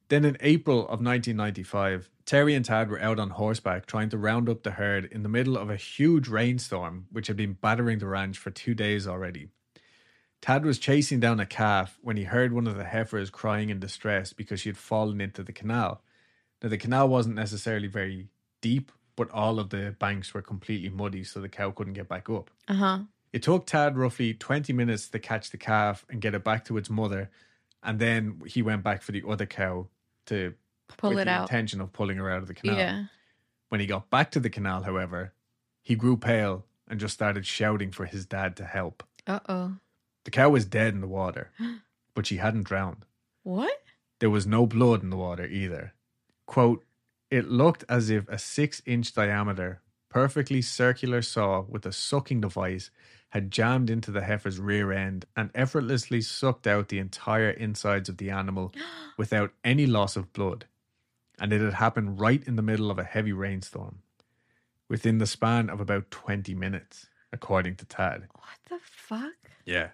Then 0.09 0.25
in 0.25 0.37
April 0.39 0.79
of 0.79 1.01
1995, 1.01 2.09
Terry 2.25 2.53
and 2.53 2.63
Tad 2.63 2.89
were 2.89 3.01
out 3.01 3.19
on 3.19 3.31
horseback 3.31 3.85
trying 3.85 4.09
to 4.09 4.17
round 4.17 4.49
up 4.49 4.63
the 4.63 4.71
herd 4.71 5.05
in 5.05 5.23
the 5.23 5.29
middle 5.29 5.57
of 5.57 5.69
a 5.69 5.75
huge 5.75 6.27
rainstorm 6.27 7.07
which 7.11 7.27
had 7.27 7.37
been 7.37 7.53
battering 7.53 7.99
the 7.99 8.07
ranch 8.07 8.37
for 8.37 8.51
two 8.51 8.73
days 8.73 9.07
already. 9.07 9.49
Tad 10.41 10.65
was 10.65 10.79
chasing 10.79 11.19
down 11.19 11.39
a 11.39 11.45
calf 11.45 11.97
when 12.01 12.15
he 12.17 12.23
heard 12.23 12.53
one 12.53 12.67
of 12.67 12.77
the 12.77 12.83
heifers 12.85 13.29
crying 13.29 13.69
in 13.69 13.79
distress 13.79 14.33
because 14.33 14.61
she 14.61 14.69
had 14.69 14.77
fallen 14.77 15.19
into 15.19 15.43
the 15.43 15.51
canal. 15.51 16.01
Now, 16.61 16.69
the 16.69 16.77
canal 16.77 17.09
wasn't 17.09 17.35
necessarily 17.35 17.87
very 17.87 18.27
deep, 18.61 18.91
but 19.15 19.29
all 19.31 19.59
of 19.59 19.69
the 19.69 19.95
banks 19.99 20.33
were 20.33 20.41
completely 20.41 20.89
muddy, 20.89 21.23
so 21.23 21.39
the 21.39 21.49
cow 21.49 21.71
couldn't 21.71 21.93
get 21.93 22.07
back 22.07 22.29
up. 22.29 22.49
Uh 22.67 22.73
huh. 22.73 22.99
It 23.33 23.43
took 23.43 23.65
Tad 23.65 23.97
roughly 23.97 24.33
20 24.33 24.71
minutes 24.73 25.09
to 25.09 25.19
catch 25.19 25.49
the 25.49 25.57
calf 25.57 26.05
and 26.09 26.21
get 26.21 26.33
it 26.35 26.43
back 26.43 26.65
to 26.65 26.77
its 26.77 26.89
mother, 26.89 27.29
and 27.83 27.99
then 27.99 28.41
he 28.45 28.61
went 28.61 28.83
back 28.83 29.01
for 29.01 29.11
the 29.11 29.23
other 29.27 29.45
cow 29.45 29.87
to 30.27 30.53
Pull 30.97 31.09
with 31.11 31.19
it 31.19 31.25
the 31.25 31.31
out. 31.31 31.41
intention 31.49 31.81
of 31.81 31.91
pulling 31.93 32.17
her 32.17 32.31
out 32.31 32.41
of 32.41 32.47
the 32.47 32.53
canal. 32.53 32.77
Yeah. 32.77 33.05
When 33.69 33.81
he 33.81 33.87
got 33.87 34.09
back 34.09 34.31
to 34.31 34.39
the 34.39 34.49
canal, 34.49 34.83
however, 34.83 35.33
he 35.81 35.95
grew 35.95 36.15
pale 36.15 36.65
and 36.87 36.99
just 36.99 37.13
started 37.13 37.45
shouting 37.45 37.91
for 37.91 38.05
his 38.05 38.25
dad 38.25 38.55
to 38.57 38.65
help. 38.65 39.03
Uh 39.27 39.39
oh. 39.49 39.73
The 40.27 40.31
cow 40.31 40.49
was 40.49 40.65
dead 40.65 40.93
in 40.93 40.99
the 40.99 41.07
water, 41.07 41.51
but 42.13 42.27
she 42.27 42.35
hadn't 42.35 42.63
drowned. 42.63 43.05
What? 43.43 43.81
There 44.19 44.29
was 44.29 44.45
no 44.45 44.65
blood 44.65 45.01
in 45.01 45.09
the 45.09 45.15
water 45.15 45.45
either. 45.45 45.93
Quote, 46.45 46.83
it 47.31 47.47
looked 47.47 47.85
as 47.87 48.09
if 48.09 48.27
a 48.27 48.37
six 48.37 48.81
inch 48.85 49.13
diameter, 49.13 49.79
perfectly 50.09 50.61
circular 50.61 51.21
saw 51.21 51.61
with 51.61 51.85
a 51.85 51.93
sucking 51.93 52.41
device 52.41 52.91
had 53.29 53.51
jammed 53.51 53.89
into 53.89 54.11
the 54.11 54.23
heifer's 54.23 54.59
rear 54.59 54.91
end 54.91 55.23
and 55.33 55.49
effortlessly 55.55 56.19
sucked 56.19 56.67
out 56.67 56.89
the 56.89 56.99
entire 56.99 57.51
insides 57.51 58.09
of 58.09 58.17
the 58.17 58.29
animal 58.29 58.73
without 59.17 59.53
any 59.63 59.85
loss 59.85 60.17
of 60.17 60.33
blood. 60.33 60.65
And 61.39 61.53
it 61.53 61.61
had 61.61 61.75
happened 61.75 62.19
right 62.19 62.43
in 62.45 62.57
the 62.57 62.61
middle 62.61 62.91
of 62.91 62.99
a 62.99 63.05
heavy 63.05 63.31
rainstorm, 63.31 63.99
within 64.89 65.19
the 65.19 65.25
span 65.25 65.69
of 65.69 65.79
about 65.79 66.11
20 66.11 66.53
minutes, 66.53 67.07
according 67.31 67.77
to 67.77 67.85
Tad. 67.85 68.27
What 68.33 68.59
the 68.69 68.79
fuck? 68.83 69.51
Yeah. 69.63 69.91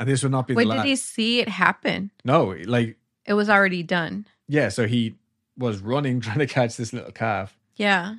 And 0.00 0.08
this 0.08 0.22
would 0.24 0.32
not 0.32 0.48
be 0.48 0.54
Wait, 0.54 0.64
the 0.64 0.70
last. 0.70 0.82
did 0.84 0.88
he 0.88 0.96
see 0.96 1.40
it 1.40 1.48
happen? 1.48 2.10
No, 2.24 2.56
like 2.64 2.96
It 3.26 3.34
was 3.34 3.48
already 3.50 3.82
done. 3.84 4.26
Yeah, 4.48 4.70
so 4.70 4.86
he 4.88 5.14
was 5.56 5.78
running 5.78 6.20
trying 6.26 6.38
to 6.38 6.46
catch 6.46 6.76
this 6.76 6.92
little 6.92 7.12
calf, 7.12 7.56
Yeah. 7.76 8.14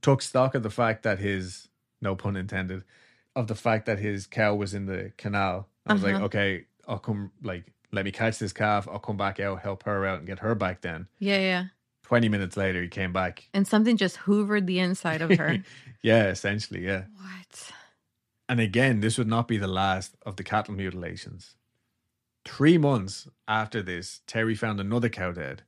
took 0.00 0.22
stock 0.22 0.54
of 0.54 0.62
the 0.62 0.70
fact 0.70 1.02
that 1.04 1.18
his, 1.18 1.68
no 2.00 2.16
pun 2.16 2.36
intended, 2.36 2.84
of 3.36 3.46
the 3.48 3.54
fact 3.54 3.84
that 3.86 3.98
his 3.98 4.26
cow 4.26 4.54
was 4.54 4.72
in 4.74 4.86
the 4.86 5.12
canal. 5.18 5.68
I 5.86 5.92
was 5.92 6.02
like, 6.02 6.14
Uh-huh. 6.14 6.24
okay, 6.24 6.64
I'll 6.88 6.98
come, 6.98 7.30
like, 7.42 7.64
let 7.92 8.04
me 8.06 8.12
catch 8.12 8.38
this 8.38 8.52
calf. 8.54 8.88
I'll 8.90 8.98
come 8.98 9.16
back 9.18 9.38
out, 9.40 9.60
help 9.60 9.82
her 9.84 10.06
out, 10.06 10.18
and 10.18 10.26
get 10.26 10.38
her 10.40 10.54
back 10.54 10.80
then. 10.80 11.06
Yeah, 11.18 11.38
yeah. 11.38 11.64
20 12.04 12.28
minutes 12.30 12.56
later, 12.56 12.80
he 12.82 12.88
came 12.88 13.12
back. 13.12 13.46
And 13.54 13.68
something 13.68 13.96
just 13.96 14.16
hoovered 14.16 14.66
the 14.66 14.78
inside 14.80 15.20
of 15.22 15.30
her. 15.36 15.58
Yeah, 16.02 16.28
essentially, 16.28 16.82
yeah. 16.86 17.02
what? 17.16 17.70
And 18.50 18.58
again, 18.58 18.98
this 18.98 19.16
would 19.16 19.28
not 19.28 19.46
be 19.46 19.58
the 19.58 19.68
last 19.68 20.16
of 20.26 20.34
the 20.34 20.42
cattle 20.42 20.74
mutilations. 20.74 21.54
Three 22.44 22.78
months 22.78 23.28
after 23.46 23.80
this, 23.80 24.22
Terry 24.26 24.56
found 24.56 24.80
another 24.80 25.08
cow 25.08 25.30
dead. 25.30 25.62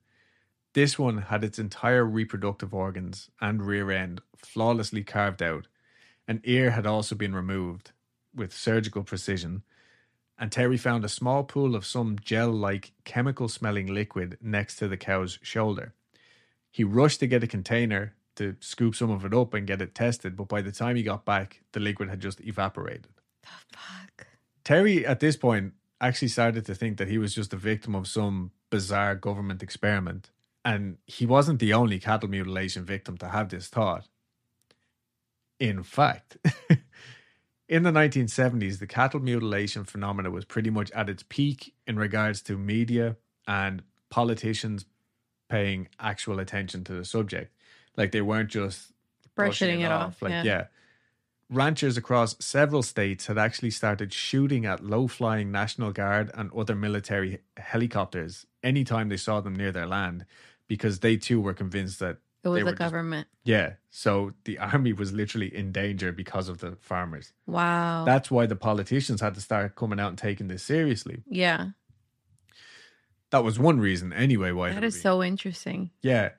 This 0.74 0.98
one 0.98 1.18
had 1.18 1.44
its 1.44 1.60
entire 1.60 2.04
reproductive 2.04 2.74
organs 2.74 3.30
and 3.40 3.64
rear 3.64 3.92
end 3.92 4.20
flawlessly 4.36 5.04
carved 5.04 5.44
out. 5.44 5.68
An 6.26 6.40
ear 6.42 6.72
had 6.72 6.84
also 6.84 7.14
been 7.14 7.36
removed 7.36 7.92
with 8.34 8.52
surgical 8.52 9.04
precision. 9.04 9.62
And 10.36 10.50
Terry 10.50 10.76
found 10.76 11.04
a 11.04 11.08
small 11.08 11.44
pool 11.44 11.76
of 11.76 11.86
some 11.86 12.18
gel 12.18 12.50
like 12.50 12.94
chemical 13.04 13.48
smelling 13.48 13.86
liquid 13.86 14.38
next 14.40 14.74
to 14.78 14.88
the 14.88 14.96
cow's 14.96 15.38
shoulder. 15.40 15.94
He 16.72 16.82
rushed 16.82 17.20
to 17.20 17.28
get 17.28 17.44
a 17.44 17.46
container 17.46 18.16
to 18.36 18.56
scoop 18.60 18.94
some 18.94 19.10
of 19.10 19.24
it 19.24 19.34
up 19.34 19.54
and 19.54 19.66
get 19.66 19.82
it 19.82 19.94
tested, 19.94 20.36
but 20.36 20.48
by 20.48 20.62
the 20.62 20.72
time 20.72 20.96
he 20.96 21.02
got 21.02 21.24
back, 21.24 21.62
the 21.72 21.80
liquid 21.80 22.08
had 22.08 22.20
just 22.20 22.40
evaporated. 22.40 23.08
The 23.42 23.76
fuck? 23.76 24.26
Terry, 24.64 25.04
at 25.04 25.20
this 25.20 25.36
point, 25.36 25.74
actually 26.00 26.28
started 26.28 26.66
to 26.66 26.74
think 26.74 26.98
that 26.98 27.08
he 27.08 27.18
was 27.18 27.34
just 27.34 27.52
a 27.52 27.56
victim 27.56 27.94
of 27.94 28.08
some 28.08 28.50
bizarre 28.70 29.14
government 29.14 29.62
experiment. 29.62 30.30
And 30.64 30.98
he 31.06 31.26
wasn't 31.26 31.58
the 31.58 31.72
only 31.72 31.98
cattle 31.98 32.28
mutilation 32.28 32.84
victim 32.84 33.16
to 33.18 33.28
have 33.28 33.48
this 33.48 33.68
thought. 33.68 34.08
In 35.58 35.82
fact, 35.82 36.38
in 37.68 37.82
the 37.82 37.90
1970s, 37.90 38.78
the 38.78 38.86
cattle 38.86 39.20
mutilation 39.20 39.84
phenomena 39.84 40.30
was 40.30 40.44
pretty 40.44 40.70
much 40.70 40.90
at 40.92 41.08
its 41.08 41.24
peak 41.28 41.74
in 41.86 41.96
regards 41.96 42.42
to 42.42 42.56
media 42.56 43.16
and 43.46 43.82
politicians 44.10 44.86
paying 45.48 45.88
actual 46.00 46.38
attention 46.38 46.84
to 46.84 46.92
the 46.92 47.04
subject. 47.04 47.54
Like 47.96 48.12
they 48.12 48.20
weren't 48.22 48.50
just 48.50 48.92
Brushing 49.34 49.80
it 49.80 49.90
off. 49.90 50.20
Like, 50.20 50.30
yeah. 50.32 50.42
yeah. 50.44 50.64
Ranchers 51.50 51.96
across 51.98 52.34
several 52.42 52.82
states 52.82 53.26
had 53.26 53.36
actually 53.38 53.70
started 53.70 54.12
shooting 54.12 54.64
at 54.66 54.82
low 54.84 55.06
flying 55.08 55.50
National 55.50 55.90
Guard 55.92 56.30
and 56.34 56.50
other 56.52 56.74
military 56.74 57.40
helicopters 57.58 58.46
anytime 58.62 59.08
they 59.10 59.16
saw 59.18 59.40
them 59.40 59.54
near 59.54 59.70
their 59.72 59.86
land 59.86 60.24
because 60.68 61.00
they 61.00 61.16
too 61.18 61.40
were 61.42 61.52
convinced 61.52 61.98
that, 62.00 62.18
It 62.42 62.48
was 62.48 62.60
the 62.60 62.64
were 62.64 62.70
just- 62.70 62.78
government. 62.78 63.28
yeah, 63.44 63.74
so 63.90 64.32
the 64.44 64.58
army 64.58 64.94
was 64.94 65.12
literally 65.12 65.54
in 65.54 65.72
danger 65.72 66.10
because 66.12 66.48
of 66.48 66.58
the 66.58 66.76
farmers. 66.80 67.32
Wow. 67.46 68.04
That's 68.06 68.30
why 68.30 68.46
the 68.46 68.56
politicians 68.56 69.20
had 69.20 69.34
to 69.34 69.40
start 69.42 69.74
coming 69.76 70.00
out 70.00 70.08
and 70.08 70.16
taking 70.18 70.48
this 70.48 70.62
seriously. 70.62 71.22
yeah. 71.28 71.68
That 73.30 73.44
was 73.44 73.58
one 73.58 73.80
reason, 73.80 74.12
anyway, 74.12 74.52
why. 74.52 74.70
it 74.70 74.74
That 74.74 74.84
is 74.84 75.00
so 75.00 75.22
interesting. 75.22 75.90
Yeah. 76.02 76.30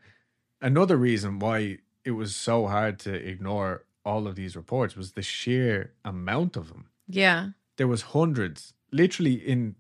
Another 0.64 0.96
reason 0.98 1.40
why 1.40 1.78
it 2.06 2.12
was 2.12 2.36
so 2.36 2.68
hard 2.68 2.98
to 3.00 3.14
ignore 3.14 3.84
all 4.06 4.28
of 4.28 4.36
these 4.36 4.56
reports 4.56 4.96
was 4.96 5.12
the 5.12 5.22
sheer 5.22 5.94
amount 6.04 6.56
of 6.58 6.70
them. 6.70 6.88
Yeah. 7.08 7.50
There 7.78 7.88
was 7.88 8.02
hundreds, 8.18 8.74
literally 8.92 9.34
in 9.36 9.76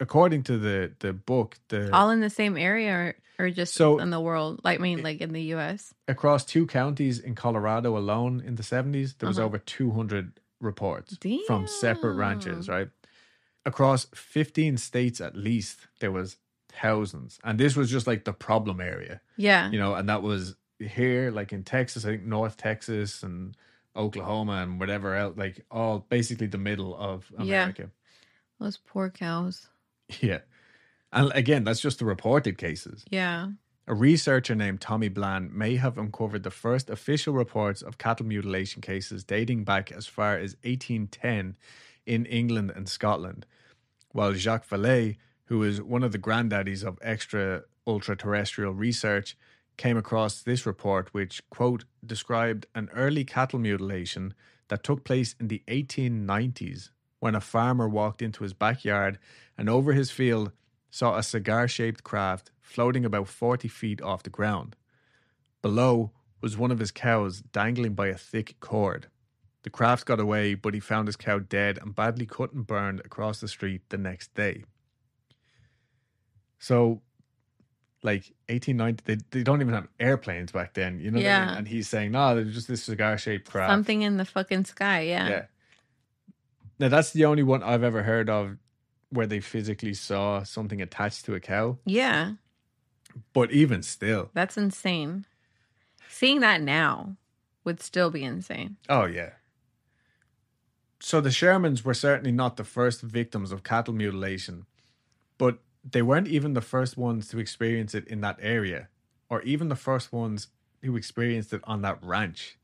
according 0.00 0.42
to 0.44 0.58
the 0.58 0.92
the 1.00 1.12
book, 1.12 1.58
the 1.68 1.94
All 1.94 2.10
in 2.10 2.20
the 2.20 2.30
same 2.30 2.56
area 2.56 2.92
or, 2.94 3.14
or 3.46 3.50
just 3.50 3.74
So- 3.74 3.98
in 4.00 4.10
the 4.10 4.20
world? 4.20 4.60
Like, 4.64 4.80
I 4.80 4.82
mean, 4.82 5.02
like 5.02 5.20
in 5.20 5.32
the 5.32 5.42
US? 5.54 5.94
across 6.08 6.44
two 6.44 6.66
counties 6.66 7.18
in 7.18 7.34
Colorado 7.34 7.96
alone 7.96 8.40
in 8.44 8.54
the 8.56 8.62
70s, 8.64 9.14
there 9.18 9.28
was 9.28 9.38
Uh-huh. 9.38 9.46
over 9.46 9.58
200 9.58 10.40
reports 10.60 11.18
from 11.46 11.66
separate 11.66 12.14
ranches, 12.16 12.68
right? 12.68 12.88
Across 13.64 14.06
15 14.14 14.76
states 14.78 15.20
at 15.20 15.36
least, 15.36 15.86
there 16.00 16.10
was 16.10 16.36
thousands. 16.80 17.38
And 17.44 17.58
this 17.58 17.76
was 17.76 17.90
just 17.90 18.06
like 18.06 18.24
the 18.24 18.32
problem 18.32 18.80
area. 18.80 19.20
Yeah. 19.36 19.70
you 19.70 19.78
know, 19.78 19.94
and 19.94 20.08
that 20.08 20.22
was 20.22 20.56
here, 20.78 21.30
like 21.30 21.52
in 21.52 21.62
Texas, 21.64 22.04
I 22.04 22.08
think 22.10 22.24
North 22.24 22.56
Texas 22.56 23.22
and 23.22 23.56
Oklahoma 23.94 24.62
and 24.62 24.80
whatever 24.80 25.14
else, 25.14 25.36
like 25.36 25.64
all 25.70 26.00
basically 26.08 26.46
the 26.46 26.58
middle 26.58 26.96
of 26.96 27.30
Yeah. 27.38 27.42
America. 27.42 27.90
Those 28.58 28.78
poor 28.78 29.10
cows. 29.10 29.68
Yeah. 30.20 30.40
And 31.12 31.30
again, 31.34 31.64
that's 31.64 31.80
just 31.80 31.98
the 31.98 32.04
reported 32.04 32.56
cases. 32.58 33.04
Yeah. 33.10 33.48
A 33.86 33.94
researcher 33.94 34.54
named 34.54 34.80
Tommy 34.80 35.08
Blann 35.08 35.50
may 35.52 35.76
have 35.76 35.98
uncovered 35.98 36.44
the 36.44 36.50
first 36.50 36.88
official 36.88 37.34
reports 37.34 37.82
of 37.82 37.98
cattle 37.98 38.24
mutilation 38.26 38.80
cases 38.80 39.24
dating 39.24 39.64
back 39.64 39.90
as 39.90 40.06
far 40.06 40.36
as 40.38 40.56
1810 40.64 41.56
in 42.06 42.24
England 42.26 42.72
and 42.74 42.88
Scotland, 42.88 43.44
while 44.12 44.32
Jacques 44.34 44.68
Vallée, 44.68 45.16
who 45.52 45.62
is 45.62 45.82
one 45.82 46.02
of 46.02 46.12
the 46.12 46.18
granddaddies 46.18 46.82
of 46.82 46.98
extra 47.02 47.64
ultra 47.86 48.16
terrestrial 48.16 48.72
research, 48.72 49.36
came 49.76 49.98
across 49.98 50.40
this 50.40 50.64
report, 50.64 51.12
which, 51.12 51.42
quote, 51.50 51.84
described 52.06 52.64
an 52.74 52.88
early 52.94 53.22
cattle 53.22 53.58
mutilation 53.58 54.32
that 54.68 54.82
took 54.82 55.04
place 55.04 55.34
in 55.38 55.48
the 55.48 55.62
1890s 55.68 56.88
when 57.20 57.34
a 57.34 57.40
farmer 57.40 57.86
walked 57.86 58.22
into 58.22 58.44
his 58.44 58.54
backyard 58.54 59.18
and 59.58 59.68
over 59.68 59.92
his 59.92 60.10
field 60.10 60.52
saw 60.88 61.18
a 61.18 61.22
cigar 61.22 61.68
shaped 61.68 62.02
craft 62.02 62.50
floating 62.62 63.04
about 63.04 63.28
40 63.28 63.68
feet 63.68 64.00
off 64.00 64.22
the 64.22 64.30
ground. 64.30 64.74
Below 65.60 66.12
was 66.40 66.56
one 66.56 66.70
of 66.70 66.78
his 66.78 66.90
cows 66.90 67.42
dangling 67.52 67.92
by 67.92 68.06
a 68.06 68.16
thick 68.16 68.56
cord. 68.60 69.08
The 69.64 69.70
craft 69.70 70.06
got 70.06 70.18
away, 70.18 70.54
but 70.54 70.72
he 70.72 70.80
found 70.80 71.08
his 71.08 71.16
cow 71.16 71.40
dead 71.40 71.76
and 71.76 71.94
badly 71.94 72.24
cut 72.24 72.54
and 72.54 72.66
burned 72.66 73.00
across 73.00 73.38
the 73.40 73.48
street 73.48 73.82
the 73.90 73.98
next 73.98 74.32
day. 74.32 74.64
So, 76.62 77.02
like 78.04 78.22
1890, 78.48 79.02
they, 79.04 79.18
they 79.32 79.42
don't 79.42 79.60
even 79.60 79.74
have 79.74 79.88
airplanes 79.98 80.52
back 80.52 80.74
then, 80.74 81.00
you 81.00 81.10
know 81.10 81.16
what 81.18 81.26
I 81.26 81.40
mean? 81.40 81.48
Yeah. 81.48 81.56
And 81.58 81.66
he's 81.66 81.88
saying, 81.88 82.12
no, 82.12 82.36
they're 82.36 82.44
just 82.44 82.68
this 82.68 82.84
cigar 82.84 83.18
shaped 83.18 83.50
craft. 83.50 83.72
Something 83.72 84.02
in 84.02 84.16
the 84.16 84.24
fucking 84.24 84.64
sky. 84.66 85.00
Yeah. 85.00 85.28
Yeah. 85.28 85.44
Now 86.78 86.88
that's 86.88 87.10
the 87.10 87.24
only 87.24 87.42
one 87.42 87.64
I've 87.64 87.82
ever 87.82 88.04
heard 88.04 88.30
of 88.30 88.58
where 89.10 89.26
they 89.26 89.40
physically 89.40 89.92
saw 89.92 90.44
something 90.44 90.80
attached 90.80 91.24
to 91.24 91.34
a 91.34 91.40
cow. 91.40 91.78
Yeah. 91.84 92.34
But 93.32 93.50
even 93.50 93.82
still, 93.82 94.30
That's 94.32 94.56
insane. 94.56 95.26
Seeing 96.08 96.40
that 96.40 96.62
now 96.62 97.16
would 97.64 97.80
still 97.82 98.10
be 98.10 98.22
insane. 98.22 98.76
oh 98.88 99.06
yeah. 99.06 99.30
So 101.00 101.20
the 101.20 101.30
Shermans 101.30 101.84
were 101.84 101.94
certainly 101.94 102.30
not 102.30 102.56
the 102.56 102.62
first 102.64 103.00
victims 103.02 103.50
of 103.50 103.64
cattle 103.64 103.94
mutilation, 103.94 104.66
but 105.38 105.58
they 105.84 106.02
weren't 106.02 106.28
even 106.28 106.54
the 106.54 106.60
first 106.60 106.96
ones 106.96 107.28
to 107.28 107.38
experience 107.38 107.94
it 107.94 108.06
in 108.06 108.20
that 108.20 108.38
area, 108.40 108.88
or 109.28 109.42
even 109.42 109.68
the 109.68 109.76
first 109.76 110.12
ones 110.12 110.48
who 110.82 110.96
experienced 110.96 111.52
it 111.52 111.60
on 111.64 111.82
that 111.82 111.98
ranch. 112.02 112.58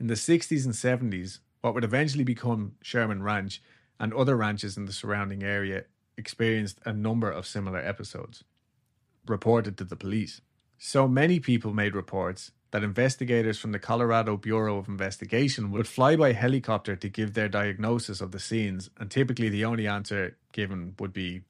In 0.00 0.06
the 0.06 0.14
60s 0.14 0.64
and 0.64 0.74
70s, 0.74 1.40
what 1.60 1.74
would 1.74 1.84
eventually 1.84 2.24
become 2.24 2.76
Sherman 2.82 3.22
Ranch 3.22 3.60
and 3.98 4.14
other 4.14 4.36
ranches 4.36 4.76
in 4.76 4.84
the 4.84 4.92
surrounding 4.92 5.42
area 5.42 5.84
experienced 6.16 6.80
a 6.84 6.92
number 6.92 7.30
of 7.30 7.46
similar 7.46 7.78
episodes, 7.78 8.44
reported 9.26 9.76
to 9.78 9.84
the 9.84 9.96
police. 9.96 10.40
So 10.78 11.08
many 11.08 11.40
people 11.40 11.74
made 11.74 11.94
reports 11.94 12.52
that 12.70 12.84
investigators 12.84 13.58
from 13.58 13.72
the 13.72 13.78
Colorado 13.78 14.36
Bureau 14.36 14.78
of 14.78 14.88
Investigation 14.88 15.70
would 15.70 15.88
fly 15.88 16.16
by 16.16 16.32
helicopter 16.32 16.94
to 16.96 17.08
give 17.08 17.34
their 17.34 17.48
diagnosis 17.48 18.20
of 18.20 18.30
the 18.30 18.38
scenes, 18.38 18.90
and 18.98 19.10
typically 19.10 19.48
the 19.48 19.64
only 19.64 19.86
answer 19.86 20.36
given 20.52 20.94
would 20.98 21.12
be, 21.12 21.42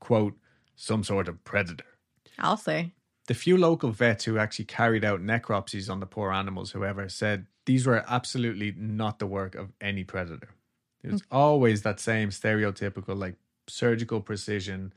quote, 0.00 0.34
some 0.76 1.02
sort 1.04 1.28
of 1.28 1.42
predator. 1.44 1.84
I'll 2.38 2.56
say. 2.56 2.92
The 3.26 3.34
few 3.34 3.58
local 3.58 3.90
vets 3.90 4.24
who 4.24 4.38
actually 4.38 4.64
carried 4.64 5.04
out 5.04 5.20
necropsies 5.20 5.90
on 5.90 6.00
the 6.00 6.06
poor 6.06 6.32
animals, 6.32 6.72
however, 6.72 7.08
said 7.08 7.46
these 7.66 7.86
were 7.86 8.04
absolutely 8.08 8.74
not 8.76 9.18
the 9.18 9.26
work 9.26 9.54
of 9.54 9.72
any 9.80 10.04
predator. 10.04 10.50
It 11.02 11.12
was 11.12 11.22
always 11.30 11.82
that 11.82 12.00
same 12.00 12.30
stereotypical, 12.30 13.18
like 13.18 13.34
surgical 13.66 14.20
precision. 14.20 14.92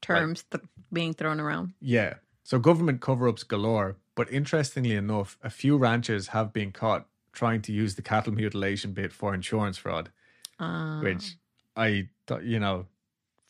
Terms 0.00 0.44
th- 0.50 0.64
being 0.92 1.12
thrown 1.12 1.40
around. 1.40 1.74
Yeah. 1.80 2.14
So 2.44 2.58
government 2.58 3.00
cover 3.00 3.28
ups 3.28 3.42
galore. 3.42 3.96
But 4.14 4.32
interestingly 4.32 4.94
enough, 4.94 5.38
a 5.42 5.50
few 5.50 5.76
ranchers 5.76 6.28
have 6.28 6.52
been 6.52 6.72
caught 6.72 7.06
trying 7.32 7.62
to 7.62 7.72
use 7.72 7.94
the 7.94 8.02
cattle 8.02 8.32
mutilation 8.32 8.92
bit 8.92 9.12
for 9.12 9.34
insurance 9.34 9.78
fraud, 9.78 10.10
Uh, 10.58 11.00
which 11.00 11.36
I 11.76 12.08
thought, 12.26 12.44
you 12.44 12.58
know, 12.58 12.86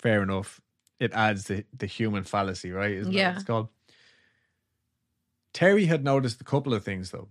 fair 0.01 0.22
enough. 0.22 0.61
It 0.98 1.12
adds 1.12 1.44
the, 1.44 1.64
the 1.76 1.86
human 1.86 2.24
fallacy, 2.24 2.72
right? 2.72 2.92
Isn't 2.92 3.12
that 3.12 3.18
Yeah. 3.18 3.28
what 3.28 3.36
it's 3.36 3.44
called? 3.44 3.68
Terry 5.53 5.86
had 5.86 6.05
noticed 6.05 6.40
a 6.40 6.44
couple 6.44 6.74
of 6.74 6.84
things 6.84 7.11
though. 7.11 7.28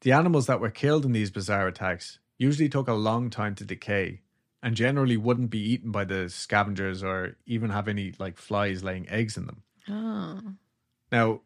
The 0.00 0.12
animals 0.12 0.46
that 0.46 0.60
were 0.60 0.70
killed 0.70 1.04
in 1.04 1.12
these 1.12 1.30
bizarre 1.30 1.68
attacks 1.68 2.18
usually 2.38 2.68
took 2.68 2.88
a 2.88 2.94
long 2.94 3.28
time 3.30 3.54
to 3.56 3.64
decay 3.64 4.22
and 4.62 4.74
generally 4.74 5.16
wouldn't 5.16 5.50
be 5.50 5.58
eaten 5.60 5.90
by 5.90 6.04
the 6.04 6.28
scavengers 6.28 7.02
or 7.02 7.36
even 7.46 7.70
have 7.70 7.86
any 7.88 8.14
like 8.18 8.36
flies 8.38 8.82
laying 8.82 9.08
eggs 9.08 9.36
in 9.36 9.46
them. 9.46 9.62
oh. 9.88 10.40
Now, 11.12 11.40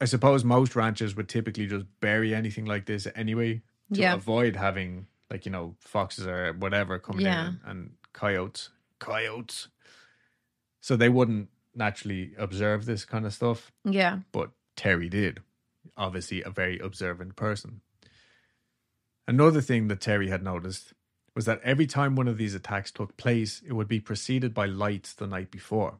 I 0.00 0.04
suppose 0.04 0.44
most 0.44 0.74
ranchers 0.76 1.16
would 1.16 1.28
typically 1.28 1.66
just 1.66 1.86
bury 2.00 2.34
anything 2.34 2.64
like 2.66 2.86
this 2.86 3.06
anyway 3.14 3.62
to 3.92 4.00
Yeah. 4.00 4.14
avoid 4.14 4.56
having 4.56 5.06
like, 5.30 5.44
you 5.44 5.52
know, 5.52 5.76
foxes 5.80 6.26
or 6.26 6.52
whatever 6.54 6.98
coming 6.98 7.26
Yeah. 7.26 7.48
in 7.48 7.60
and 7.64 7.92
coyotes. 8.12 8.70
Coyotes. 9.02 9.68
So 10.80 10.96
they 10.96 11.08
wouldn't 11.08 11.48
naturally 11.74 12.32
observe 12.38 12.84
this 12.86 13.04
kind 13.04 13.26
of 13.26 13.34
stuff, 13.34 13.72
Yeah. 13.84 14.20
but 14.30 14.50
Terry 14.76 15.08
did. 15.08 15.40
Obviously, 15.96 16.42
a 16.42 16.50
very 16.50 16.78
observant 16.78 17.34
person. 17.36 17.80
Another 19.26 19.60
thing 19.60 19.88
that 19.88 20.00
Terry 20.00 20.28
had 20.30 20.42
noticed 20.42 20.92
was 21.34 21.44
that 21.46 21.60
every 21.62 21.86
time 21.86 22.14
one 22.14 22.28
of 22.28 22.36
these 22.38 22.54
attacks 22.54 22.90
took 22.90 23.16
place, 23.16 23.62
it 23.66 23.72
would 23.72 23.88
be 23.88 24.00
preceded 24.00 24.52
by 24.54 24.66
lights 24.66 25.12
the 25.14 25.26
night 25.26 25.50
before. 25.50 25.98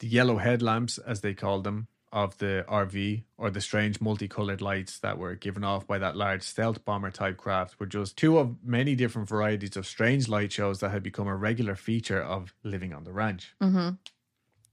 The 0.00 0.08
yellow 0.08 0.38
headlamps, 0.38 0.98
as 0.98 1.20
they 1.20 1.34
called 1.34 1.64
them, 1.64 1.88
of 2.12 2.38
the 2.38 2.64
RV, 2.68 3.24
or 3.36 3.50
the 3.50 3.60
strange 3.60 4.00
multicolored 4.00 4.62
lights 4.62 4.98
that 5.00 5.18
were 5.18 5.34
given 5.34 5.64
off 5.64 5.86
by 5.86 5.98
that 5.98 6.16
large 6.16 6.42
stealth 6.42 6.84
bomber 6.84 7.10
type 7.10 7.36
craft, 7.36 7.78
were 7.78 7.86
just 7.86 8.16
two 8.16 8.38
of 8.38 8.56
many 8.64 8.94
different 8.94 9.28
varieties 9.28 9.76
of 9.76 9.86
strange 9.86 10.28
light 10.28 10.52
shows 10.52 10.80
that 10.80 10.90
had 10.90 11.02
become 11.02 11.26
a 11.26 11.36
regular 11.36 11.74
feature 11.74 12.22
of 12.22 12.54
living 12.62 12.92
on 12.94 13.04
the 13.04 13.12
ranch. 13.12 13.54
Mm-hmm. 13.60 13.90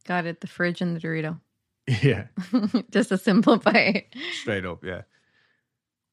Got 0.05 0.25
it. 0.25 0.41
The 0.41 0.47
fridge 0.47 0.81
and 0.81 0.95
the 0.95 0.99
Dorito. 0.99 1.39
yeah. 2.01 2.27
Just 2.91 3.09
to 3.09 3.17
simplify 3.17 3.71
it. 3.71 4.15
Straight 4.41 4.65
up, 4.65 4.83
yeah. 4.83 5.01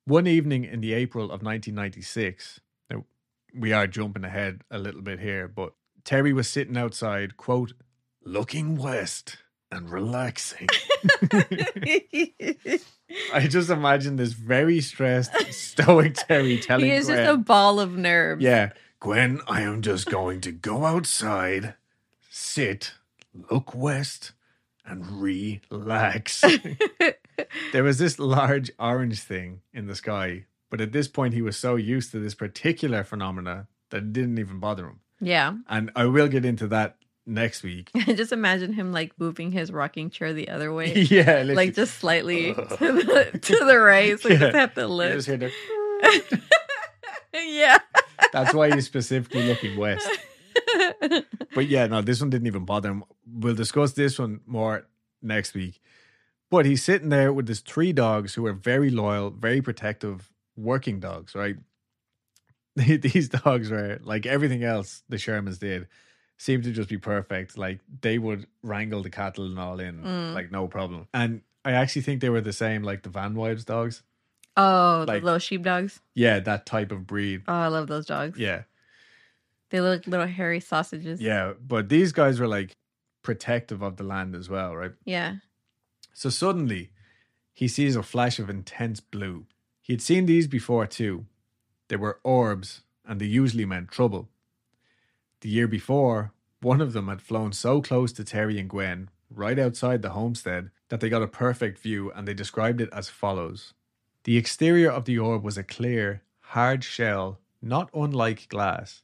One 0.07 0.27
evening 0.27 0.65
in 0.65 0.81
the 0.81 0.95
April 0.95 1.25
of 1.27 1.43
1996, 1.43 2.61
now 2.91 3.05
we 3.55 3.73
are 3.73 3.87
jumping 3.87 4.25
ahead 4.25 4.63
a 4.71 4.79
little 4.79 5.03
bit 5.03 5.21
here, 5.21 5.47
but 5.47 5.75
Terry 6.05 6.33
was 6.33 6.49
sitting 6.49 6.77
outside, 6.77 7.37
quote, 7.37 7.75
looking 8.25 8.77
west 8.77 9.37
and 9.71 9.91
relaxing. 9.91 10.69
I 13.33 13.47
just 13.49 13.71
imagine 13.71 14.17
this 14.17 14.33
very 14.33 14.81
stressed, 14.81 15.33
stoic 15.53 16.15
Terry 16.15 16.59
telling 16.59 16.87
he 16.87 16.93
is 16.93 17.07
Gwen, 17.07 17.19
just 17.19 17.31
a 17.33 17.37
ball 17.37 17.81
of 17.81 17.97
nerves. 17.97 18.43
yeah, 18.43 18.71
Gwen, 19.01 19.41
I 19.47 19.63
am 19.63 19.83
just 19.83 20.11
going 20.11 20.41
to 20.43 20.53
go 20.53 20.85
outside, 20.85 21.75
sit, 22.31 22.93
look 23.51 23.75
west, 23.75 24.33
and 24.85 25.07
relax. 25.21 26.45
there 27.73 27.85
was 27.85 27.99
this 27.99 28.19
large 28.19 28.71
orange 28.79 29.21
thing 29.21 29.61
in 29.73 29.87
the 29.87 29.95
sky, 29.95 30.47
but 30.69 30.81
at 30.81 30.93
this 30.93 31.09
point 31.09 31.35
he 31.35 31.43
was 31.43 31.57
so 31.57 31.77
used 31.77 32.11
to 32.13 32.19
this 32.19 32.35
particular 32.35 33.05
phenomena 33.05 33.69
that 33.91 33.99
it 33.99 34.13
didn't 34.13 34.39
even 34.39 34.61
bother 34.61 34.87
him. 34.87 35.01
Yeah. 35.21 35.55
And 35.69 35.91
I 35.95 36.07
will 36.07 36.29
get 36.29 36.45
into 36.45 36.67
that 36.69 36.97
next 37.27 37.63
week. 37.63 37.91
just 38.07 38.33
imagine 38.33 38.73
him 38.73 38.93
like 38.93 39.13
moving 39.19 39.53
his 39.53 39.71
rocking 39.73 40.11
chair 40.11 40.33
the 40.33 40.49
other 40.49 40.73
way. 40.73 40.95
yeah, 41.11 41.25
literally. 41.27 41.55
like 41.55 41.75
just 41.75 41.95
slightly 41.99 42.55
to 42.55 42.61
the, 42.79 43.39
to 43.41 43.65
the 43.65 43.79
right. 43.79 44.19
So 44.21 44.29
you 44.29 44.35
Yeah. 44.35 44.41
just 44.41 44.57
have 44.57 44.75
to 44.75 44.87
lift. 44.87 45.29
yeah. 47.35 47.79
That's 48.33 48.55
why 48.55 48.73
he's 48.75 48.87
specifically 48.87 49.43
looking 49.45 49.77
west. 49.77 50.09
But 51.55 51.69
yeah, 51.69 51.87
no, 51.87 52.01
this 52.03 52.21
one 52.21 52.31
didn't 52.31 52.47
even 52.47 52.65
bother 52.65 52.91
him. 52.91 53.05
We'll 53.27 53.55
discuss 53.55 53.93
this 53.93 54.19
one 54.19 54.41
more 54.47 54.87
next 55.23 55.55
week. 55.55 55.81
But 56.51 56.67
he's 56.67 56.83
sitting 56.83 57.09
there 57.11 57.33
with 57.33 57.47
his 57.49 57.61
three 57.61 57.93
dogs 57.93 58.35
who 58.35 58.45
are 58.47 58.53
very 58.53 58.91
loyal, 58.91 59.31
very 59.31 59.63
protective, 59.63 60.31
working 60.57 61.01
dogs, 61.01 61.35
right? 61.35 61.57
These 62.77 63.29
dogs 63.29 63.71
were 63.71 63.99
like 64.03 64.27
everything 64.27 64.65
else 64.65 65.03
the 65.09 65.17
Shermans 65.17 65.59
did, 65.59 65.87
seemed 66.41 66.65
to 66.65 66.73
just 66.73 66.89
be 66.89 66.97
perfect. 66.97 67.59
Like 67.59 67.81
they 68.01 68.17
would 68.19 68.47
wrangle 68.63 69.03
the 69.03 69.11
cattle 69.11 69.45
and 69.45 69.59
all 69.59 69.79
in, 69.79 70.03
Mm. 70.03 70.33
like 70.35 70.51
no 70.51 70.67
problem. 70.69 71.07
And 71.13 71.43
I 71.67 71.73
actually 71.73 72.03
think 72.03 72.21
they 72.23 72.31
were 72.31 72.41
the 72.41 72.53
same 72.55 72.83
like 72.83 73.03
the 73.03 73.11
Van 73.11 73.35
Wives 73.35 73.65
dogs. 73.65 74.03
Oh, 74.57 75.05
Like- 75.07 75.21
the 75.21 75.27
little 75.27 75.39
sheepdogs. 75.39 76.01
Yeah, 76.15 76.41
that 76.41 76.65
type 76.67 76.93
of 76.93 77.07
breed. 77.07 77.43
Oh, 77.47 77.53
I 77.53 77.67
love 77.69 77.89
those 77.89 78.07
dogs. 78.07 78.39
Yeah. 78.39 78.63
They 79.69 79.81
look 79.81 80.01
like 80.01 80.07
little 80.07 80.27
hairy 80.27 80.61
sausages. 80.61 81.21
Yeah. 81.21 81.53
But 81.61 81.89
these 81.91 82.13
guys 82.13 82.41
were 82.41 82.49
like 82.49 82.73
protective 83.23 83.83
of 83.83 83.97
the 83.99 84.05
land 84.05 84.35
as 84.35 84.49
well, 84.49 84.75
right? 84.75 84.93
Yeah. 85.05 85.37
So 86.15 86.31
suddenly, 86.31 86.91
he 87.53 87.69
sees 87.69 87.97
a 87.97 88.03
flash 88.03 88.39
of 88.39 88.49
intense 88.51 89.01
blue. 89.01 89.47
He 89.83 89.93
had 89.93 90.01
seen 90.03 90.25
these 90.27 90.47
before 90.49 90.87
too. 90.87 91.27
They 91.89 91.97
were 91.97 92.19
orbs, 92.25 92.83
and 93.05 93.21
they 93.21 93.27
usually 93.27 93.65
meant 93.67 93.91
trouble. 93.91 94.29
The 95.41 95.49
year 95.49 95.67
before, 95.67 96.33
one 96.61 96.81
of 96.81 96.93
them 96.93 97.09
had 97.09 97.23
flown 97.23 97.53
so 97.53 97.81
close 97.81 98.13
to 98.13 98.25
Terry 98.25 98.59
and 98.59 98.69
Gwen, 98.69 99.09
right 99.31 99.59
outside 99.59 100.03
the 100.03 100.11
homestead, 100.11 100.71
that 100.89 101.01
they 101.01 101.09
got 101.09 101.23
a 101.23 101.29
perfect 101.29 101.79
view 101.79 102.11
and 102.13 102.29
they 102.29 102.35
described 102.35 102.81
it 102.81 102.91
as 102.93 103.09
follows. 103.09 103.73
The 104.25 104.37
exterior 104.37 104.91
of 104.91 105.07
the 105.07 105.19
orb 105.19 105.43
was 105.43 105.57
a 105.57 105.63
clear, 105.63 106.23
hard 106.41 106.85
shell, 106.85 107.39
not 107.63 107.89
unlike 107.95 108.49
glass. 108.49 109.03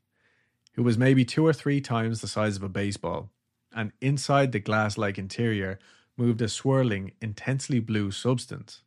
It 0.76 0.82
was 0.82 0.98
maybe 0.98 1.24
two 1.24 1.46
or 1.46 1.54
three 1.54 1.80
times 1.80 2.20
the 2.20 2.28
size 2.28 2.56
of 2.56 2.62
a 2.62 2.68
baseball, 2.68 3.30
and 3.72 3.92
inside 4.02 4.52
the 4.52 4.60
glass 4.60 4.98
like 4.98 5.16
interior 5.16 5.78
moved 6.18 6.42
a 6.42 6.48
swirling, 6.48 7.12
intensely 7.20 7.80
blue 7.80 8.10
substance. 8.10 8.82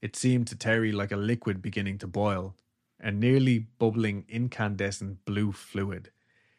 It 0.00 0.16
seemed 0.16 0.48
to 0.48 0.56
Terry 0.56 0.90
like 0.90 1.12
a 1.12 1.16
liquid 1.16 1.62
beginning 1.62 1.98
to 1.98 2.08
boil, 2.08 2.56
a 2.98 3.12
nearly 3.12 3.60
bubbling, 3.78 4.24
incandescent 4.28 5.24
blue 5.24 5.52
fluid. 5.52 6.10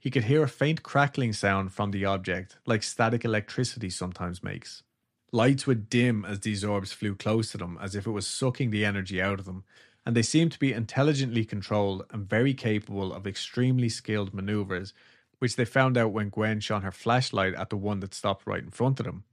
He 0.04 0.12
could 0.12 0.26
hear 0.26 0.43
a 0.43 0.49
faint 0.49 0.84
crackling 0.84 1.32
sound 1.32 1.72
from 1.72 1.91
the 1.91 2.04
object, 2.04 2.58
like 2.66 2.84
static 2.84 3.24
electricity 3.24 3.89
sometimes 3.89 4.43
makes. 4.43 4.84
Lights 5.32 5.66
would 5.66 5.89
dim 5.89 6.26
as 6.26 6.41
these 6.41 6.66
orbs 6.66 6.91
flew 6.91 7.16
close 7.16 7.51
to 7.51 7.58
them, 7.58 7.80
as 7.82 7.95
if 7.95 8.06
it 8.06 8.12
was 8.12 8.28
sucking 8.28 8.70
the 8.70 8.84
energy 8.84 9.22
out 9.22 9.39
of 9.39 9.45
them, 9.45 9.64
and 10.06 10.14
they 10.14 10.22
seemed 10.22 10.51
to 10.51 10.60
be 10.60 10.74
intelligently 10.74 11.45
controlled 11.45 12.06
and 12.12 12.28
very 12.28 12.54
capable 12.54 13.14
of 13.14 13.26
extremely 13.26 13.88
skilled 13.88 14.34
maneuvers, 14.34 14.93
which 15.39 15.56
they 15.56 15.64
found 15.64 15.97
out 15.97 16.12
when 16.12 16.28
Gwen 16.28 16.60
shone 16.60 16.82
her 16.82 16.91
flashlight 16.91 17.54
at 17.54 17.70
the 17.70 17.78
one 17.78 18.01
that 18.01 18.14
stopped 18.14 18.45
right 18.45 18.62
in 18.62 18.72
front 18.72 18.99
of 18.99 19.06
them. 19.06 19.24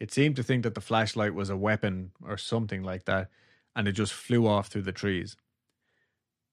It 0.00 0.10
seemed 0.10 0.34
to 0.34 0.42
think 0.42 0.64
that 0.64 0.74
the 0.74 0.80
flashlight 0.80 1.32
was 1.32 1.48
a 1.48 1.56
weapon 1.56 2.10
or 2.26 2.36
something 2.36 2.82
like 2.82 3.04
that, 3.04 3.30
and 3.76 3.86
it 3.86 3.92
just 3.92 4.12
flew 4.12 4.48
off 4.48 4.66
through 4.66 4.82
the 4.82 4.90
trees. 4.90 5.36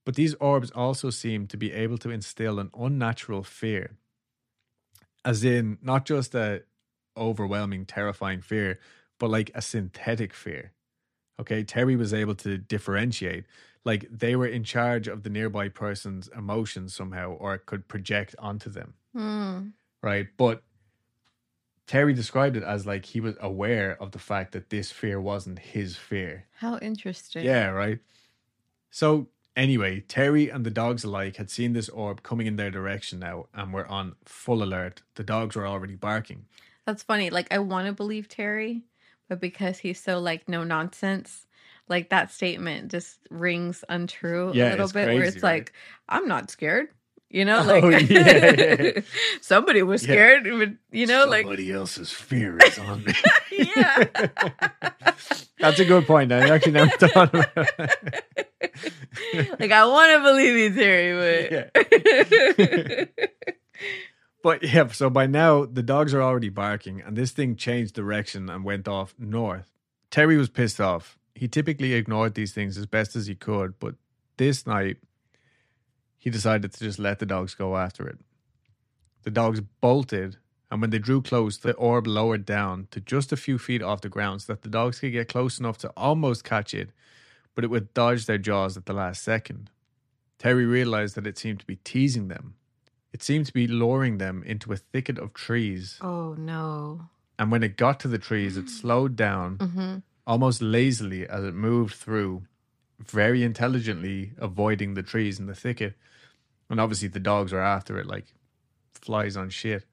But 0.06 0.16
these 0.16 0.36
orbs 0.36 0.72
also 0.72 1.10
seem 1.10 1.48
to 1.48 1.58
be 1.58 1.72
able 1.74 1.98
to 2.00 2.12
instill 2.12 2.60
an 2.60 2.70
unnatural 2.78 3.44
fear. 3.44 3.98
As 5.24 5.44
in, 5.44 5.80
not 5.82 6.06
just 6.06 6.36
a 6.36 6.64
overwhelming, 7.18 7.86
terrifying 7.86 8.42
fear, 8.42 8.80
but 9.20 9.30
like 9.30 9.50
a 9.56 9.62
synthetic 9.62 10.34
fear. 10.34 10.74
Okay, 11.40 11.64
Terry 11.64 11.96
was 11.96 12.14
able 12.14 12.36
to 12.36 12.58
differentiate. 12.58 13.46
Like 13.84 14.08
they 14.12 14.36
were 14.36 14.48
in 14.48 14.64
charge 14.64 15.08
of 15.08 15.24
the 15.24 15.30
nearby 15.30 15.70
person's 15.70 16.28
emotions 16.30 16.94
somehow, 16.96 17.32
or 17.32 17.58
could 17.58 17.88
project 17.88 18.36
onto 18.40 18.70
them 18.70 18.94
Hmm. 19.14 19.70
right? 20.04 20.28
But 20.38 20.64
Terry 21.88 22.14
described 22.14 22.58
it 22.58 22.64
as 22.64 22.86
like 22.86 23.06
he 23.06 23.20
was 23.20 23.36
aware 23.40 24.02
of 24.02 24.12
the 24.12 24.20
fact 24.20 24.54
that 24.54 24.70
this 24.70 24.92
fear 24.92 25.22
wasn't 25.22 25.60
his 25.60 25.96
fear. 25.96 26.46
How 26.58 26.78
interesting. 26.80 27.46
Yeah, 27.46 27.68
right. 27.70 28.00
So 28.92 29.30
anyway, 29.56 30.02
Terry 30.02 30.50
and 30.50 30.66
the 30.66 30.72
dogs 30.72 31.04
alike 31.04 31.38
had 31.38 31.50
seen 31.50 31.74
this 31.74 31.90
orb 31.90 32.24
coming 32.24 32.48
in 32.48 32.56
their 32.56 32.72
direction 32.72 33.20
now 33.20 33.48
and 33.54 33.74
were 33.74 33.88
on 33.88 34.16
full 34.26 34.64
alert. 34.64 35.02
The 35.16 35.24
dogs 35.24 35.56
were 35.56 35.68
already 35.68 35.96
barking. 35.96 36.46
That's 36.86 37.04
funny. 37.04 37.30
Like 37.30 37.52
I 37.52 37.60
want 37.60 37.88
to 37.88 37.94
believe 37.94 38.28
Terry, 38.28 38.84
but 39.30 39.40
because 39.40 39.80
he's 39.80 40.00
so 40.02 40.20
like 40.20 40.48
no 40.48 40.64
nonsense, 40.64 41.48
like 41.88 42.10
that 42.10 42.32
statement 42.32 42.92
just 42.92 43.20
rings 43.30 43.84
untrue 43.90 44.52
Yeah, 44.52 44.64
a 44.64 44.66
little 44.66 44.88
bit 44.88 45.12
where 45.12 45.24
it's 45.24 45.44
right? 45.44 45.44
like, 45.44 45.74
I'm 46.10 46.28
not 46.28 46.50
scared. 46.52 46.90
You 47.30 47.44
know, 47.44 47.60
Oh, 47.60 47.64
like 47.90 48.10
yeah, 48.10 48.54
yeah. 48.58 49.02
somebody 49.42 49.84
was 49.84 50.04
Yeah. 50.06 50.14
scared, 50.14 50.44
but 50.46 50.70
you 50.98 51.08
know, 51.08 51.26
like 51.26 51.44
Somebody 51.44 51.72
else's 51.72 52.12
fear 52.12 52.58
is 52.58 52.80
on 52.80 53.04
me. 53.04 53.14
yeah. 53.52 54.06
That's 55.60 55.80
a 55.80 55.86
good 55.86 56.06
point. 56.06 56.32
I 56.32 56.50
actually 56.54 56.74
never 56.74 56.92
thought 56.92 57.34
about 57.34 57.50
it. 57.58 57.86
like 59.60 59.72
I 59.72 59.86
want 59.86 60.12
to 60.14 60.20
believe 60.24 60.56
you, 60.56 60.74
Terry, 60.76 61.12
but 63.10 63.10
But 64.44 64.64
yeah, 64.64 64.88
so 64.90 65.10
by 65.10 65.26
now 65.26 65.66
the 65.66 65.82
dogs 65.82 66.14
are 66.14 66.22
already 66.22 66.50
barking, 66.50 67.02
and 67.02 67.16
this 67.18 67.32
thing 67.32 67.56
changed 67.56 67.96
direction 67.96 68.48
and 68.50 68.64
went 68.64 68.88
off 68.88 69.16
north. 69.18 69.72
Terry 70.12 70.38
was 70.38 70.50
pissed 70.50 70.80
off. 70.80 71.18
He 71.34 71.48
typically 71.48 71.94
ignored 71.94 72.36
these 72.36 72.54
things 72.54 72.78
as 72.78 72.86
best 72.86 73.16
as 73.16 73.26
he 73.26 73.34
could, 73.34 73.80
but 73.80 73.96
this 74.38 74.68
night 74.68 74.98
he 76.26 76.32
decided 76.32 76.74
to 76.74 76.80
just 76.80 76.98
let 76.98 77.20
the 77.20 77.26
dogs 77.26 77.54
go 77.54 77.78
after 77.78 78.08
it. 78.08 78.18
The 79.22 79.30
dogs 79.30 79.62
bolted, 79.80 80.38
and 80.72 80.82
when 80.82 80.90
they 80.90 80.98
drew 80.98 81.22
close, 81.22 81.60
the 81.60 81.74
orb 81.74 82.08
lowered 82.08 82.48
down 82.48 82.88
to 82.90 83.00
just 83.00 83.32
a 83.32 83.38
few 83.38 83.60
feet 83.60 83.84
off 83.84 84.02
the 84.02 84.10
ground 84.10 84.42
so 84.42 84.54
that 84.54 84.64
the 84.64 84.70
dogs 84.70 85.00
could 85.00 85.12
get 85.12 85.30
close 85.30 85.60
enough 85.60 85.78
to 85.78 85.90
almost 85.96 86.44
catch 86.44 86.74
it, 86.74 86.90
but 87.54 87.64
it 87.64 87.70
would 87.70 87.94
dodge 87.94 88.26
their 88.26 88.40
jaws 88.40 88.76
at 88.76 88.88
the 88.88 88.94
last 88.94 89.22
second. 89.22 89.70
Terry 90.40 90.66
realized 90.66 91.14
that 91.16 91.28
it 91.28 91.38
seemed 91.38 91.60
to 91.60 91.66
be 91.68 91.78
teasing 91.84 92.28
them. 92.28 92.56
It 93.14 93.22
seemed 93.22 93.46
to 93.46 93.54
be 93.54 93.68
luring 93.68 94.18
them 94.18 94.42
into 94.44 94.74
a 94.74 94.78
thicket 94.78 95.20
of 95.20 95.32
trees, 95.34 96.00
oh 96.02 96.34
no. 96.34 97.02
and 97.38 97.52
when 97.52 97.62
it 97.62 97.78
got 97.78 98.00
to 98.00 98.08
the 98.08 98.18
trees, 98.18 98.58
it 98.58 98.68
slowed 98.68 99.16
down 99.16 99.58
hmm 99.58 99.98
almost 100.28 100.60
lazily 100.60 101.28
as 101.28 101.44
it 101.44 101.54
moved 101.54 101.94
through, 101.94 102.42
very 103.00 103.44
intelligently 103.44 104.32
avoiding 104.40 104.96
the 104.96 105.04
trees 105.04 105.40
in 105.40 105.46
the 105.46 105.54
thicket. 105.54 105.94
And 106.70 106.80
obviously, 106.80 107.08
the 107.10 107.20
dogs 107.20 107.52
were 107.52 107.60
after 107.62 107.98
it 108.00 108.08
like 108.08 108.34
flies 108.94 109.38
on 109.38 109.50
shit. 109.50 109.86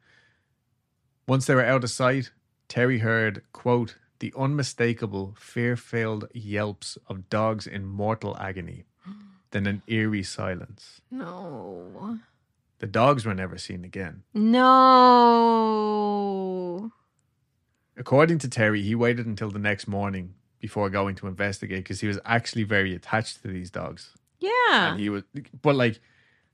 Once 1.29 1.47
they 1.47 1.55
were 1.55 1.65
out 1.65 1.85
of 1.85 1.91
sight, 1.91 2.33
Terry 2.69 2.99
heard, 2.99 3.43
quote, 3.53 3.97
the 4.19 4.33
unmistakable, 4.37 5.35
fear 5.39 5.77
filled 5.77 6.29
yelps 6.33 6.97
of 7.09 7.29
dogs 7.29 7.67
in 7.67 7.85
mortal 7.85 8.37
agony, 8.39 8.85
then 9.51 9.67
an 9.67 9.83
eerie 9.87 10.23
silence. 10.23 11.01
No. 11.11 12.19
The 12.79 12.87
dogs 12.87 13.27
were 13.27 13.35
never 13.35 13.59
seen 13.59 13.85
again. 13.85 14.23
No. 14.33 14.93
According 17.97 18.39
to 18.39 18.49
Terry, 18.49 18.81
he 18.83 18.95
waited 18.95 19.27
until 19.27 19.51
the 19.51 19.59
next 19.59 19.87
morning 19.87 20.35
before 20.59 20.89
going 20.89 21.17
to 21.17 21.27
investigate 21.27 21.85
because 21.85 22.01
he 22.01 22.07
was 22.07 22.19
actually 22.25 22.63
very 22.65 22.95
attached 22.95 23.43
to 23.43 23.49
these 23.49 23.71
dogs. 23.71 24.13
Yeah. 24.39 24.93
And 24.93 25.01
he 25.01 25.11
was, 25.11 25.25
but 25.61 25.75
like, 25.77 26.01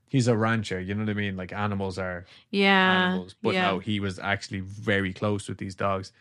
he's 0.09 0.27
a 0.27 0.35
rancher, 0.35 0.79
you 0.79 0.93
know 0.93 1.03
what 1.03 1.11
I 1.11 1.13
mean? 1.13 1.37
Like, 1.37 1.53
animals 1.53 1.97
are 1.97 2.25
yeah. 2.51 3.05
animals. 3.05 3.35
But 3.41 3.53
yeah. 3.53 3.71
no, 3.71 3.79
he 3.79 3.99
was 3.99 4.19
actually 4.19 4.59
very 4.59 5.13
close 5.13 5.47
with 5.47 5.59
these 5.59 5.75
dogs. 5.75 6.11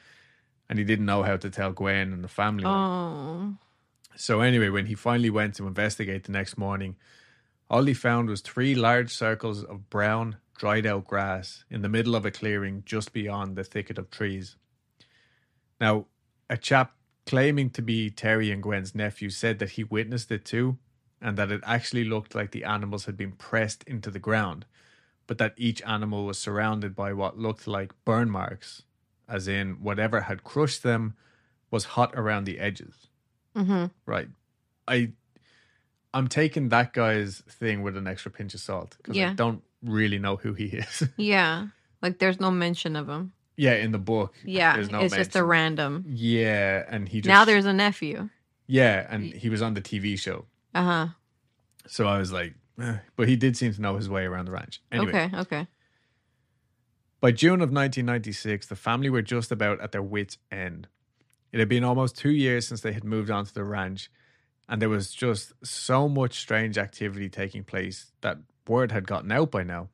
And 0.71 0.79
he 0.79 0.85
didn't 0.85 1.07
know 1.07 1.23
how 1.23 1.39
to 1.39 1.51
tell 1.51 1.73
Gwen 1.73 2.13
and 2.13 2.23
the 2.23 2.29
family. 2.29 2.65
Oh. 2.67 3.55
So, 4.15 4.41
anyway, 4.43 4.69
when 4.69 4.87
he 4.87 4.95
finally 4.95 5.31
went 5.31 5.55
to 5.55 5.67
investigate 5.67 6.25
the 6.25 6.33
next 6.33 6.59
morning, 6.59 6.97
all 7.71 7.85
he 7.85 7.95
found 7.95 8.29
was 8.29 8.43
three 8.43 8.75
large 8.75 9.13
circles 9.13 9.65
of 9.65 9.89
brown, 9.89 10.37
dried 10.59 10.87
out 10.87 11.07
grass 11.07 11.65
in 11.71 11.83
the 11.83 11.89
middle 11.89 12.15
of 12.15 12.27
a 12.27 12.31
clearing 12.31 12.83
just 12.85 13.13
beyond 13.13 13.57
the 13.57 13.65
thicket 13.65 13.97
of 13.97 14.11
trees. 14.11 14.57
Now, 15.81 16.07
a 16.51 16.57
chap 16.57 16.95
claiming 17.27 17.71
to 17.71 17.83
be 17.83 18.11
Terry 18.11 18.51
and 18.51 18.63
Gwen's 18.63 18.95
nephew 18.95 19.31
said 19.31 19.59
that 19.61 19.71
he 19.71 19.85
witnessed 19.85 20.31
it 20.33 20.45
too, 20.45 20.79
and 21.21 21.37
that 21.37 21.51
it 21.51 21.61
actually 21.65 22.05
looked 22.05 22.35
like 22.35 22.51
the 22.53 22.65
animals 22.65 23.05
had 23.07 23.17
been 23.17 23.33
pressed 23.33 23.83
into 23.85 24.11
the 24.11 24.19
ground, 24.19 24.65
but 25.27 25.39
that 25.39 25.55
each 25.57 25.83
animal 25.83 26.25
was 26.27 26.39
surrounded 26.39 26.95
by 26.95 27.13
what 27.13 27.39
looked 27.39 27.67
like 27.67 27.93
burn 28.05 28.31
marks, 28.31 28.83
as 29.29 29.47
in 29.49 29.75
whatever 29.83 30.23
had 30.23 30.45
crushed 30.45 30.83
them 30.83 31.15
was 31.71 31.85
hot 31.85 32.13
around 32.15 32.45
the 32.45 32.59
edges. 32.59 33.09
hmm 33.55 33.87
Right. 34.07 34.29
I 34.87 35.13
I'm 36.15 36.29
taking 36.29 36.71
that 36.71 36.95
guy's 36.95 37.41
thing 37.49 37.83
with 37.83 37.97
an 37.97 38.07
extra 38.07 38.31
pinch 38.31 38.55
of 38.55 38.61
salt 38.61 38.97
because 38.97 39.17
I 39.19 39.35
don't 39.35 39.63
really 39.83 40.19
know 40.19 40.37
who 40.37 40.55
he 40.55 40.65
is. 40.83 41.03
Yeah. 41.19 41.67
Like 42.01 42.19
there's 42.19 42.41
no 42.41 42.51
mention 42.51 42.97
of 42.97 43.09
him. 43.09 43.33
yeah, 43.57 43.75
in 43.75 43.93
the 43.93 43.99
book. 43.99 44.35
Yeah. 44.45 44.75
there's 44.75 44.91
no 44.91 45.01
mention. 45.01 45.19
it's 45.21 45.29
just 45.29 45.37
a 45.37 45.45
random. 45.45 46.05
Yeah, 46.09 46.85
and 46.89 47.09
he 47.09 47.21
just 47.21 47.29
Now 47.29 47.45
there's 47.45 47.67
a 47.67 47.73
nephew. 47.75 48.31
yeah, 48.67 49.07
and 49.11 49.25
he 49.25 49.49
was 49.51 49.61
on 49.61 49.75
the 49.75 49.83
TV 49.83 50.19
show, 50.19 50.47
Uh 50.79 50.85
huh. 50.85 51.07
so 51.87 52.07
I 52.07 52.19
was 52.19 52.31
like, 52.33 52.55
eh. 52.81 52.99
but 53.17 53.29
he 53.29 53.37
did 53.37 53.57
seem 53.57 53.73
to 53.75 53.81
know 53.81 53.97
his 53.97 54.09
way 54.09 54.25
around 54.25 54.45
the 54.47 54.53
ranch. 54.53 54.81
Anyway, 54.93 55.09
Okay. 55.11 55.37
Okay. 55.37 55.67
by 57.21 57.33
June 57.33 57.61
of 57.61 57.71
1996, 57.71 58.67
the 58.67 58.77
family 58.77 59.11
were 59.11 59.23
just 59.23 59.51
about 59.51 59.81
at 59.81 59.93
their 59.93 60.03
wits' 60.03 60.39
end. 60.53 60.87
It 61.53 61.59
had 61.59 61.69
been 61.69 61.83
almost 61.85 62.17
two 62.17 62.31
years 62.31 62.69
since 62.69 62.81
they 62.83 62.93
had 62.93 63.05
moved 63.05 63.31
onto 63.31 63.53
the 63.53 63.65
ranch, 63.65 64.11
and 64.69 64.81
there 64.81 64.89
was 64.89 65.13
just 65.13 65.53
so 65.65 66.09
much 66.09 66.39
strange 66.39 66.79
activity 66.79 67.29
taking 67.29 67.65
place 67.65 68.13
that 68.21 68.39
word 68.69 68.93
had 68.93 69.07
gotten 69.07 69.33
out 69.33 69.51
by 69.51 69.63
now. 69.65 69.89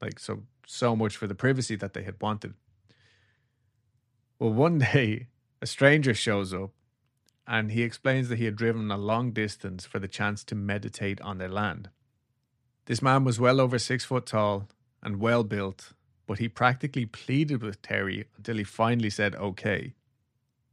Like, 0.00 0.18
so, 0.20 0.42
so 0.66 0.94
much 0.94 1.16
for 1.16 1.26
the 1.26 1.34
privacy 1.34 1.76
that 1.76 1.94
they 1.94 2.02
had 2.02 2.16
wanted. 2.20 2.54
Well, 4.38 4.52
one 4.52 4.78
day, 4.92 5.26
a 5.60 5.66
stranger 5.66 6.14
shows 6.14 6.52
up 6.54 6.70
and 7.48 7.72
he 7.72 7.82
explains 7.82 8.28
that 8.28 8.38
he 8.38 8.44
had 8.44 8.56
driven 8.56 8.90
a 8.90 8.98
long 8.98 9.32
distance 9.32 9.86
for 9.86 9.98
the 9.98 10.06
chance 10.06 10.44
to 10.44 10.54
meditate 10.54 11.18
on 11.22 11.38
their 11.38 11.48
land. 11.48 11.88
This 12.84 13.00
man 13.00 13.24
was 13.24 13.40
well 13.40 13.58
over 13.58 13.78
six 13.78 14.04
foot 14.04 14.26
tall 14.26 14.68
and 15.02 15.18
well 15.18 15.42
built, 15.44 15.94
but 16.26 16.38
he 16.38 16.48
practically 16.48 17.06
pleaded 17.06 17.62
with 17.62 17.80
Terry 17.80 18.26
until 18.36 18.58
he 18.58 18.64
finally 18.64 19.08
said 19.08 19.34
okay. 19.36 19.94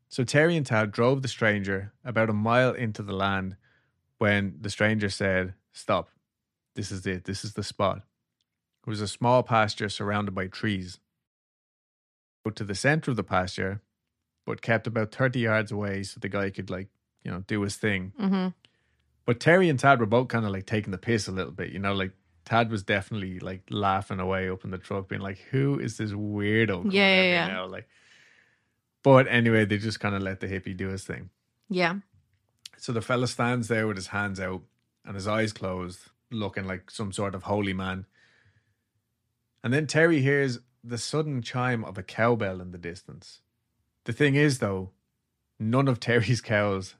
So 0.09 0.25
Terry 0.25 0.57
and 0.57 0.65
Tad 0.65 0.91
drove 0.91 1.21
the 1.21 1.29
stranger 1.29 1.93
about 2.03 2.29
a 2.29 2.33
mile 2.33 2.73
into 2.73 3.01
the 3.01 3.15
land 3.15 3.55
when 4.17 4.57
the 4.59 4.69
stranger 4.69 5.09
said, 5.09 5.53
Stop. 5.71 6.09
This 6.75 6.91
is 6.91 7.07
it. 7.07 7.23
This 7.23 7.45
is 7.45 7.53
the 7.53 7.63
spot. 7.63 8.01
It 8.85 8.89
was 8.89 9.01
a 9.01 9.07
small 9.07 9.43
pasture 9.43 9.89
surrounded 9.89 10.35
by 10.35 10.47
trees. 10.47 10.99
Go 12.43 12.51
to 12.51 12.63
the 12.65 12.75
center 12.75 13.11
of 13.11 13.17
the 13.17 13.23
pasture, 13.23 13.81
but 14.45 14.61
kept 14.61 14.87
about 14.87 15.13
30 15.13 15.39
yards 15.39 15.71
away 15.71 16.03
so 16.03 16.19
the 16.19 16.29
guy 16.29 16.49
could, 16.49 16.69
like, 16.69 16.87
you 17.23 17.31
know, 17.31 17.43
do 17.47 17.61
his 17.61 17.75
thing. 17.75 18.13
Mm-hmm. 18.19 18.49
But 19.25 19.39
Terry 19.39 19.69
and 19.69 19.79
Tad 19.79 19.99
were 19.99 20.05
both 20.05 20.27
kind 20.27 20.45
of 20.45 20.51
like 20.51 20.67
taking 20.67 20.91
the 20.91 20.97
piss 20.97 21.27
a 21.27 21.31
little 21.31 21.51
bit, 21.51 21.71
you 21.71 21.79
know, 21.79 21.93
like 21.93 22.11
Tad 22.45 22.69
was 22.69 22.83
definitely 22.83 23.39
like 23.39 23.63
laughing 23.71 24.19
away 24.19 24.49
up 24.49 24.63
in 24.63 24.69
the 24.69 24.77
truck, 24.77 25.09
being 25.09 25.21
like, 25.21 25.39
"Who 25.49 25.79
is 25.79 25.97
this 25.97 26.11
weirdo?" 26.11 26.91
Yeah, 26.93 27.23
yeah, 27.23 27.47
yeah. 27.47 27.61
Like, 27.61 27.87
but 29.01 29.27
anyway, 29.27 29.65
they 29.65 29.79
just 29.79 29.99
kind 29.99 30.15
of 30.15 30.21
let 30.21 30.39
the 30.39 30.47
hippie 30.47 30.77
do 30.77 30.89
his 30.89 31.03
thing. 31.03 31.31
Yeah. 31.69 31.95
So 32.77 32.91
the 32.91 33.01
fella 33.01 33.27
stands 33.27 33.67
there 33.67 33.87
with 33.87 33.97
his 33.97 34.07
hands 34.07 34.39
out 34.39 34.61
and 35.03 35.15
his 35.15 35.27
eyes 35.27 35.53
closed, 35.53 36.11
looking 36.31 36.65
like 36.65 36.91
some 36.91 37.11
sort 37.11 37.33
of 37.33 37.43
holy 37.43 37.73
man. 37.73 38.05
And 39.63 39.73
then 39.73 39.87
Terry 39.87 40.21
hears 40.21 40.59
the 40.83 40.99
sudden 40.99 41.41
chime 41.41 41.83
of 41.83 41.97
a 41.97 42.03
cowbell 42.03 42.61
in 42.61 42.71
the 42.71 42.77
distance. 42.77 43.41
The 44.05 44.13
thing 44.13 44.35
is, 44.35 44.59
though, 44.59 44.91
none 45.59 45.87
of 45.87 45.99
Terry's 45.99 46.41
cows 46.41 46.95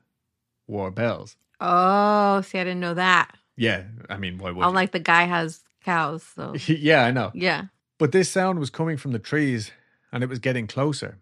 wore 0.67 0.91
bells. 0.91 1.37
Oh, 1.61 2.41
see, 2.41 2.59
I 2.59 2.63
didn't 2.63 2.79
know 2.81 2.93
that. 2.95 3.35
Yeah, 3.55 3.83
I 4.09 4.17
mean, 4.17 4.37
why 4.37 4.51
would 4.51 4.63
I'm 4.63 4.71
you? 4.71 4.75
like 4.75 4.91
the 4.91 4.99
guy 4.99 5.23
has 5.23 5.61
cows, 5.83 6.23
so 6.35 6.53
yeah, 6.67 7.05
I 7.05 7.11
know. 7.11 7.31
yeah. 7.33 7.65
But 7.97 8.11
this 8.11 8.29
sound 8.29 8.59
was 8.59 8.69
coming 8.69 8.97
from 8.97 9.11
the 9.13 9.19
trees 9.19 9.71
and 10.11 10.21
it 10.23 10.29
was 10.29 10.39
getting 10.39 10.67
closer. 10.67 11.19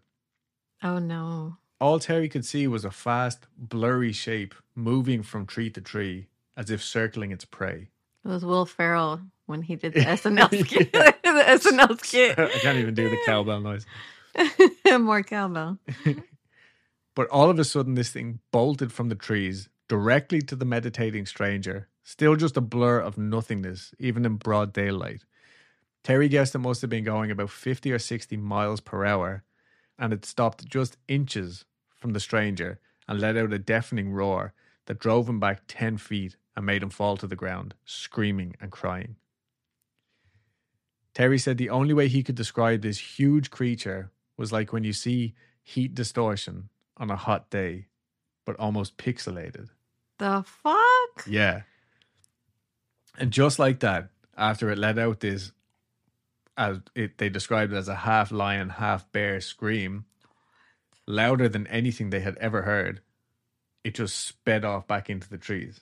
Oh 0.82 0.98
no. 0.98 1.58
All 1.80 2.00
Terry 2.00 2.28
could 2.28 2.44
see 2.44 2.66
was 2.66 2.84
a 2.84 2.90
fast, 2.90 3.46
blurry 3.56 4.10
shape 4.12 4.54
moving 4.74 5.22
from 5.22 5.46
tree 5.46 5.70
to 5.70 5.80
tree 5.80 6.26
as 6.56 6.70
if 6.70 6.82
circling 6.82 7.30
its 7.30 7.44
prey. 7.44 7.90
It 8.24 8.28
was 8.28 8.44
Will 8.44 8.66
Ferrell 8.66 9.20
when 9.46 9.62
he 9.62 9.76
did 9.76 9.92
the 9.94 10.00
SNL 10.00 10.48
skit. 10.66 10.92
the 10.92 11.14
SNL 11.22 12.00
skit. 12.04 12.38
I 12.38 12.48
can't 12.58 12.78
even 12.78 12.94
do 12.94 13.08
the 13.08 13.18
cowbell 13.26 13.60
noise. 13.60 13.86
More 14.98 15.22
cowbell. 15.22 15.78
But 17.14 17.28
all 17.28 17.48
of 17.48 17.58
a 17.58 17.64
sudden, 17.64 17.94
this 17.94 18.10
thing 18.10 18.40
bolted 18.50 18.92
from 18.92 19.08
the 19.08 19.14
trees 19.14 19.68
directly 19.88 20.40
to 20.42 20.56
the 20.56 20.64
meditating 20.64 21.26
stranger, 21.26 21.88
still 22.02 22.34
just 22.34 22.56
a 22.56 22.60
blur 22.60 22.98
of 22.98 23.16
nothingness, 23.16 23.94
even 23.98 24.24
in 24.24 24.36
broad 24.36 24.72
daylight. 24.72 25.24
Terry 26.02 26.28
guessed 26.28 26.54
it 26.54 26.58
must 26.58 26.80
have 26.80 26.90
been 26.90 27.04
going 27.04 27.30
about 27.30 27.50
50 27.50 27.92
or 27.92 27.98
60 27.98 28.36
miles 28.36 28.80
per 28.80 29.04
hour, 29.04 29.44
and 29.98 30.12
it 30.12 30.24
stopped 30.24 30.66
just 30.66 30.96
inches 31.06 31.64
from 31.96 32.12
the 32.12 32.20
stranger 32.20 32.80
and 33.06 33.20
let 33.20 33.36
out 33.36 33.52
a 33.52 33.58
deafening 33.58 34.12
roar 34.12 34.52
that 34.86 34.98
drove 34.98 35.28
him 35.28 35.38
back 35.38 35.62
10 35.68 35.98
feet 35.98 36.36
and 36.56 36.66
made 36.66 36.82
him 36.82 36.90
fall 36.90 37.16
to 37.16 37.26
the 37.26 37.36
ground, 37.36 37.74
screaming 37.84 38.54
and 38.60 38.72
crying. 38.72 39.16
Terry 41.14 41.38
said 41.38 41.58
the 41.58 41.70
only 41.70 41.94
way 41.94 42.08
he 42.08 42.24
could 42.24 42.34
describe 42.34 42.82
this 42.82 43.18
huge 43.18 43.50
creature 43.50 44.10
was 44.36 44.52
like 44.52 44.72
when 44.72 44.84
you 44.84 44.92
see 44.92 45.34
heat 45.62 45.94
distortion 45.94 46.68
on 46.96 47.10
a 47.10 47.16
hot 47.16 47.50
day, 47.50 47.86
but 48.44 48.56
almost 48.58 48.96
pixelated. 48.96 49.68
The 50.18 50.44
fuck? 50.46 51.26
Yeah. 51.26 51.62
And 53.18 53.30
just 53.30 53.58
like 53.58 53.80
that, 53.80 54.10
after 54.36 54.70
it 54.70 54.78
let 54.78 54.98
out 54.98 55.20
this, 55.20 55.52
as 56.56 56.78
it 56.94 57.18
they 57.18 57.28
described 57.28 57.72
it 57.72 57.76
as 57.76 57.88
a 57.88 57.94
half 57.94 58.30
lion, 58.30 58.68
half 58.68 59.10
bear 59.12 59.40
scream, 59.40 60.04
louder 61.06 61.48
than 61.48 61.66
anything 61.68 62.10
they 62.10 62.20
had 62.20 62.36
ever 62.38 62.62
heard, 62.62 63.00
it 63.82 63.94
just 63.94 64.16
sped 64.26 64.64
off 64.64 64.86
back 64.86 65.10
into 65.10 65.28
the 65.28 65.38
trees. 65.38 65.80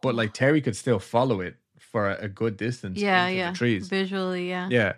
But 0.00 0.14
like 0.14 0.32
Terry 0.32 0.60
could 0.60 0.76
still 0.76 0.98
follow 0.98 1.40
it 1.40 1.56
for 1.78 2.10
a, 2.10 2.24
a 2.24 2.28
good 2.28 2.56
distance 2.56 2.98
Yeah, 3.00 3.26
into 3.26 3.36
yeah. 3.38 3.50
the 3.50 3.56
trees. 3.56 3.88
Visually, 3.88 4.48
yeah. 4.48 4.68
Yeah. 4.70 4.92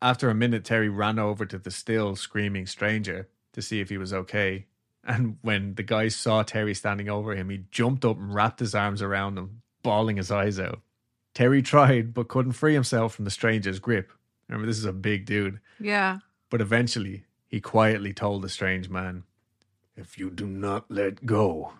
After 0.00 0.30
a 0.30 0.34
minute, 0.34 0.64
Terry 0.64 0.88
ran 0.88 1.18
over 1.18 1.44
to 1.46 1.58
the 1.58 1.70
still 1.70 2.14
screaming 2.16 2.66
stranger 2.66 3.28
to 3.52 3.62
see 3.62 3.80
if 3.80 3.88
he 3.88 3.98
was 3.98 4.12
okay. 4.12 4.66
And 5.04 5.38
when 5.42 5.74
the 5.74 5.82
guy 5.82 6.08
saw 6.08 6.42
Terry 6.42 6.74
standing 6.74 7.08
over 7.08 7.34
him, 7.34 7.50
he 7.50 7.64
jumped 7.70 8.04
up 8.04 8.18
and 8.18 8.32
wrapped 8.32 8.60
his 8.60 8.74
arms 8.74 9.02
around 9.02 9.38
him, 9.38 9.62
bawling 9.82 10.16
his 10.16 10.30
eyes 10.30 10.60
out. 10.60 10.80
Terry 11.34 11.62
tried, 11.62 12.14
but 12.14 12.28
couldn't 12.28 12.52
free 12.52 12.74
himself 12.74 13.14
from 13.14 13.24
the 13.24 13.30
stranger's 13.30 13.78
grip. 13.78 14.12
Remember, 14.48 14.66
this 14.66 14.78
is 14.78 14.84
a 14.84 14.92
big 14.92 15.24
dude. 15.24 15.60
Yeah. 15.80 16.18
But 16.50 16.60
eventually, 16.60 17.24
he 17.48 17.60
quietly 17.60 18.12
told 18.12 18.42
the 18.42 18.48
strange 18.48 18.88
man, 18.88 19.24
If 19.96 20.18
you 20.18 20.30
do 20.30 20.46
not 20.46 20.90
let 20.90 21.26
go, 21.26 21.72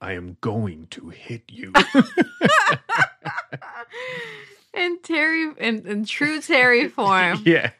I 0.00 0.12
am 0.12 0.36
going 0.40 0.88
to 0.90 1.10
hit 1.10 1.44
you. 1.48 1.72
And 4.74 5.02
Terry, 5.02 5.50
in, 5.58 5.86
in 5.86 6.04
true 6.04 6.40
Terry 6.40 6.88
form. 6.96 7.42
yeah. 7.46 7.70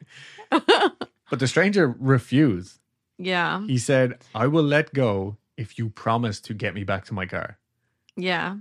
But 1.31 1.39
the 1.39 1.49
stranger 1.49 1.95
refused. 1.99 2.79
yeah. 3.17 3.65
He 3.67 3.79
said, 3.79 4.19
I 4.35 4.47
will 4.49 4.65
let 4.65 4.93
go 4.93 5.39
if 5.57 5.79
you 5.79 5.89
promise 5.89 6.41
to 6.43 6.53
get 6.53 6.75
me 6.75 6.85
back 6.85 7.07
to 7.07 7.15
my 7.15 7.25
car. 7.25 7.57
Yeah. 8.17 8.57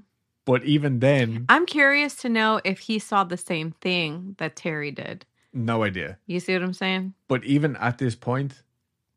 But 0.45 0.63
even 0.63 0.99
then, 0.99 1.45
I'm 1.49 1.65
curious 1.65 2.15
to 2.21 2.29
know 2.29 2.61
if 2.63 2.79
he 2.79 2.97
saw 2.97 3.25
the 3.25 3.36
same 3.36 3.71
thing 3.82 4.36
that 4.38 4.55
Terry 4.55 4.89
did. 4.91 5.25
no 5.53 5.84
idea. 5.84 6.17
You 6.27 6.39
see 6.39 6.53
what 6.53 6.63
I'm 6.63 6.73
saying? 6.73 7.13
But 7.27 7.43
even 7.43 7.75
at 7.75 7.97
this 7.97 8.15
point, 8.15 8.63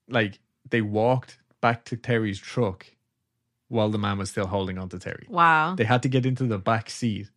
like 0.08 0.40
they 0.68 0.80
walked 0.82 1.38
back 1.60 1.84
to 1.84 1.96
Terry's 1.96 2.40
truck 2.40 2.86
while 3.68 3.88
the 3.88 3.98
man 3.98 4.18
was 4.18 4.30
still 4.30 4.48
holding 4.48 4.78
on 4.78 4.88
to 4.88 4.98
Terry. 4.98 5.26
Wow. 5.28 5.76
They 5.76 5.84
had 5.84 6.02
to 6.02 6.08
get 6.08 6.26
into 6.26 6.44
the 6.44 6.58
back 6.58 6.90
seat 6.90 7.30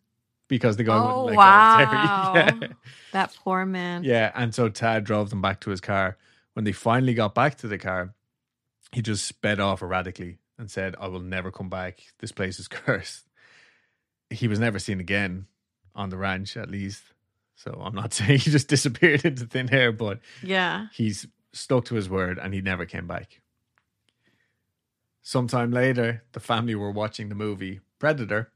because 0.48 0.78
the 0.78 0.84
guy 0.84 0.98
Oh, 0.98 1.06
wouldn't 1.06 1.26
let 1.26 1.36
wow. 1.38 1.78
go 1.78 1.84
of 1.84 2.60
Terry. 2.60 2.76
That 3.12 3.34
poor 3.44 3.66
man. 3.66 4.04
Yeah. 4.04 4.14
yeah. 4.14 4.32
And 4.36 4.54
so 4.54 4.70
Tad 4.70 5.04
drove 5.04 5.30
them 5.30 5.42
back 5.42 5.62
to 5.62 5.70
his 5.70 5.82
car. 5.82 6.18
When 6.54 6.66
they 6.66 6.72
finally 6.72 7.14
got 7.14 7.36
back 7.36 7.56
to 7.60 7.68
the 7.68 7.78
car, 7.78 8.14
he 8.92 9.02
just 9.02 9.26
sped 9.26 9.60
off 9.60 9.82
erratically 9.82 10.38
and 10.58 10.70
said, 10.72 10.96
I 11.00 11.08
will 11.08 11.20
never 11.20 11.52
come 11.52 11.70
back. 11.70 12.02
This 12.20 12.32
place 12.32 12.60
is 12.60 12.68
cursed. 12.70 13.26
He 14.30 14.48
was 14.48 14.60
never 14.60 14.80
seen 14.80 15.00
again 15.00 15.48
on 15.96 16.10
the 16.10 16.18
ranch, 16.18 16.58
at 16.58 16.70
least. 16.70 17.04
So 17.56 17.80
I'm 17.84 17.96
not 17.96 18.14
saying 18.16 18.40
he 18.40 18.52
just 18.52 18.68
disappeared 18.68 19.26
into 19.26 19.46
thin 19.46 19.74
air, 19.74 19.92
but 19.92 20.20
Yeah. 20.44 20.88
he's 20.94 21.28
stuck 21.54 21.86
to 21.86 21.96
his 21.96 22.10
word 22.10 22.38
and 22.38 22.54
he 22.54 22.62
never 22.62 22.86
came 22.86 23.08
back. 23.08 23.42
Sometime 25.22 25.72
later, 25.72 26.24
the 26.34 26.40
family 26.40 26.76
were 26.76 26.92
watching 26.92 27.30
the 27.30 27.36
movie 27.36 27.80
Predator 28.00 28.52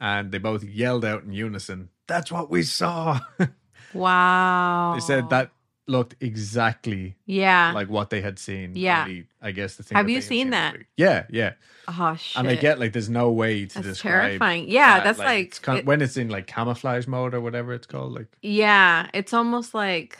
and 0.00 0.30
they 0.32 0.38
both 0.38 0.62
yelled 0.64 1.04
out 1.04 1.24
in 1.24 1.32
unison, 1.32 1.88
That's 2.06 2.30
what 2.32 2.50
we 2.50 2.62
saw. 2.62 3.20
Wow. 3.94 4.92
they 4.94 5.00
said 5.00 5.30
that 5.30 5.50
looked 5.86 6.14
exactly 6.20 7.16
Yeah. 7.24 7.72
like 7.74 7.88
what 7.88 8.10
they 8.10 8.20
had 8.20 8.38
seen. 8.38 8.72
Yeah. 8.76 9.02
only, 9.04 9.26
I 9.40 9.52
guess 9.52 9.76
the 9.76 9.82
thing. 9.82 9.96
Have 9.96 10.08
you 10.10 10.16
had 10.16 10.24
seen 10.24 10.50
that? 10.50 10.76
Yeah, 10.98 11.24
yeah. 11.30 11.54
oh 11.88 12.14
shit. 12.16 12.38
And 12.38 12.48
I 12.48 12.56
get 12.56 12.78
like 12.78 12.92
there's 12.92 13.08
no 13.08 13.30
way 13.32 13.64
to 13.64 13.74
that's 13.74 13.86
describe. 13.86 14.22
terrifying. 14.28 14.68
Yeah, 14.68 14.96
that. 14.98 15.04
that's 15.04 15.18
like, 15.18 15.46
it's 15.46 15.58
kind 15.58 15.78
it- 15.78 15.86
when 15.86 16.02
it's 16.02 16.16
in 16.18 16.28
like 16.28 16.46
camouflage 16.46 17.06
mode 17.06 17.32
or 17.34 17.40
whatever 17.40 17.72
it's 17.72 17.86
called. 17.86 18.12
Like 18.12 18.28
yeah, 18.42 19.08
it's 19.14 19.32
almost 19.32 19.72
like 19.74 20.18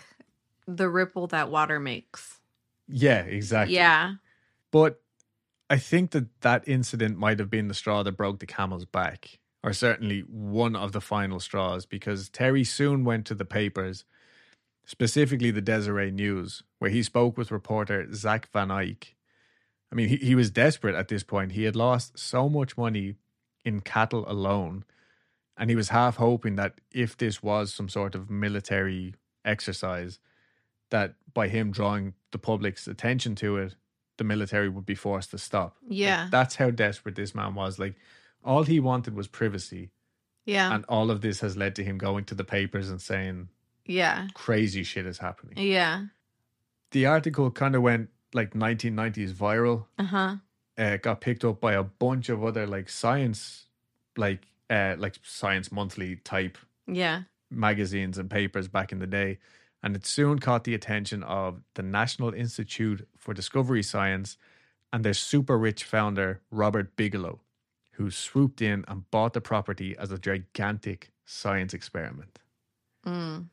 the 0.67 0.89
ripple 0.89 1.27
that 1.29 1.51
water 1.51 1.79
makes. 1.79 2.39
yeah, 2.89 3.21
exactly. 3.21 3.77
Yeah. 3.77 4.15
But 4.71 5.01
I 5.71 5.77
think 5.77 6.13
that 6.13 6.41
that 6.41 6.67
incident 6.67 7.19
might 7.19 7.39
have 7.39 7.51
been 7.51 7.69
the 7.69 7.75
straw 7.75 8.03
that 8.03 8.13
broke 8.13 8.39
the 8.39 8.47
camel's 8.47 8.87
back, 8.87 9.39
or 9.63 9.73
certainly 9.73 10.21
one 10.21 10.77
of 10.77 10.93
the 10.93 11.01
final 11.01 11.41
straws, 11.41 11.85
because 11.87 12.29
Terry 12.29 12.65
soon 12.65 13.05
went 13.05 13.27
to 13.27 13.35
the 13.35 13.45
papers, 13.45 14.05
specifically 14.85 15.51
the 15.51 15.61
Deseret 15.61 16.15
News, 16.15 16.63
where 16.79 16.91
he 16.91 17.03
spoke 17.03 17.37
with 17.37 17.51
reporter 17.51 18.07
Zach 18.15 18.49
Van 18.53 18.71
Eyck. 18.71 19.15
I 19.93 19.95
mean, 19.95 20.09
he, 20.09 20.17
he 20.17 20.35
was 20.35 20.51
desperate 20.51 20.95
at 20.95 21.09
this 21.09 21.23
point. 21.23 21.53
He 21.53 21.65
had 21.65 21.77
lost 21.77 22.19
so 22.19 22.49
much 22.49 22.77
money 22.77 23.17
in 23.65 23.81
cattle 23.81 24.25
alone, 24.31 24.85
and 25.57 25.71
he 25.71 25.77
was 25.77 25.89
half 25.89 26.17
hoping 26.17 26.57
that 26.57 26.75
if 26.93 27.17
this 27.17 27.43
was 27.43 27.75
some 27.75 27.89
sort 27.89 28.15
of 28.15 28.31
military 28.31 29.15
exercise, 29.45 30.21
that 30.91 31.15
by 31.35 31.49
him 31.49 31.71
drawing 31.71 32.15
the 32.31 32.39
public's 32.39 32.87
attention 32.87 33.35
to 33.37 33.57
it, 33.59 33.75
the 34.19 34.25
military 34.25 34.69
would 34.69 34.87
be 34.87 34.95
forced 34.95 35.31
to 35.33 35.39
stop. 35.39 35.77
Like, 35.83 35.99
Yeah. 35.99 36.29
that's 36.31 36.57
how 36.57 36.71
desperate 36.71 37.15
this 37.15 37.35
man 37.35 37.55
was. 37.55 37.79
Like, 37.79 37.95
all 38.49 38.63
he 38.65 38.81
wanted 38.81 39.15
was 39.15 39.29
privacy. 39.29 39.91
Yeah. 40.47 40.75
And 40.75 40.85
all 40.89 41.11
of 41.11 41.21
this 41.21 41.41
has 41.41 41.57
led 41.57 41.77
to 41.77 41.85
him 41.85 41.99
going 41.99 42.25
to 42.25 42.35
the 42.35 42.45
papers 42.45 42.89
and 42.89 43.01
saying 43.01 43.49
yeah. 43.85 44.29
crazy 44.33 44.83
shit 44.83 45.05
is 45.05 45.19
happening. 45.19 45.59
Yeah. 45.59 46.07
The 46.93 47.05
article 47.05 47.51
kind 47.51 47.77
of 47.77 47.83
went 47.83 48.09
like 48.33 48.55
1990s 48.55 49.35
viral. 49.35 49.85
Uh-huh. 49.99 50.37
Uh, 50.79 50.97
got 50.97 51.21
picked 51.21 51.45
up 51.45 51.61
by 51.61 51.75
a 51.75 51.83
bunch 51.83 52.31
of 52.31 52.43
other 52.43 52.67
like 52.67 52.89
science, 52.89 53.67
like 54.17 54.45
uh, 54.71 54.95
like 54.99 55.17
Science 55.23 55.71
Monthly 55.71 56.17
type 56.17 56.57
Yeah. 56.87 57.23
magazines 57.51 58.17
and 58.17 58.31
papers 58.31 58.69
back 58.69 58.93
in 58.93 58.99
the 58.99 59.07
day. 59.07 59.39
And 59.83 59.95
it 59.95 60.07
soon 60.07 60.39
caught 60.39 60.65
the 60.65 60.75
attention 60.75 61.23
of 61.23 61.61
the 61.75 61.83
National 61.83 62.33
Institute 62.33 63.07
for 63.19 63.35
Discovery 63.35 63.83
Science 63.83 64.39
and 64.93 65.05
their 65.05 65.15
super 65.15 65.59
rich 65.59 65.85
founder, 65.85 66.41
Robert 66.51 66.97
Bigelow, 66.97 67.41
who 67.99 68.11
swooped 68.11 68.63
in 68.63 68.85
and 68.89 69.11
bought 69.11 69.33
the 69.35 69.41
property 69.41 69.97
as 69.99 70.11
a 70.13 70.19
gigantic 70.19 71.11
science 71.27 71.75
experiment. 71.75 72.39
Mm. 73.07 73.49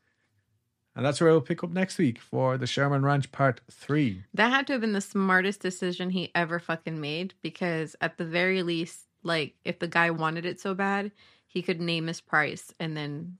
And 0.96 1.06
that's 1.06 1.20
where 1.20 1.32
we'll 1.32 1.42
pick 1.42 1.64
up 1.64 1.72
next 1.72 1.98
week 1.98 2.20
for 2.22 2.58
the 2.58 2.68
Sherman 2.68 3.04
Ranch 3.04 3.32
Part 3.32 3.60
3. 3.70 4.24
That 4.34 4.50
had 4.52 4.68
to 4.68 4.74
have 4.74 4.82
been 4.82 4.94
the 4.94 5.02
smartest 5.02 5.60
decision 5.60 6.12
he 6.12 6.32
ever 6.34 6.60
fucking 6.60 7.02
made 7.02 7.34
because 7.42 7.96
at 8.00 8.18
the 8.18 8.24
very 8.24 8.64
least, 8.64 9.08
like 9.24 9.56
if 9.66 9.80
the 9.80 9.88
guy 9.88 10.12
wanted 10.12 10.46
it 10.46 10.60
so 10.62 10.74
bad, 10.74 11.12
he 11.48 11.62
could 11.62 11.82
name 11.82 12.08
his 12.08 12.22
price 12.22 12.74
and 12.80 12.96
then 12.96 13.38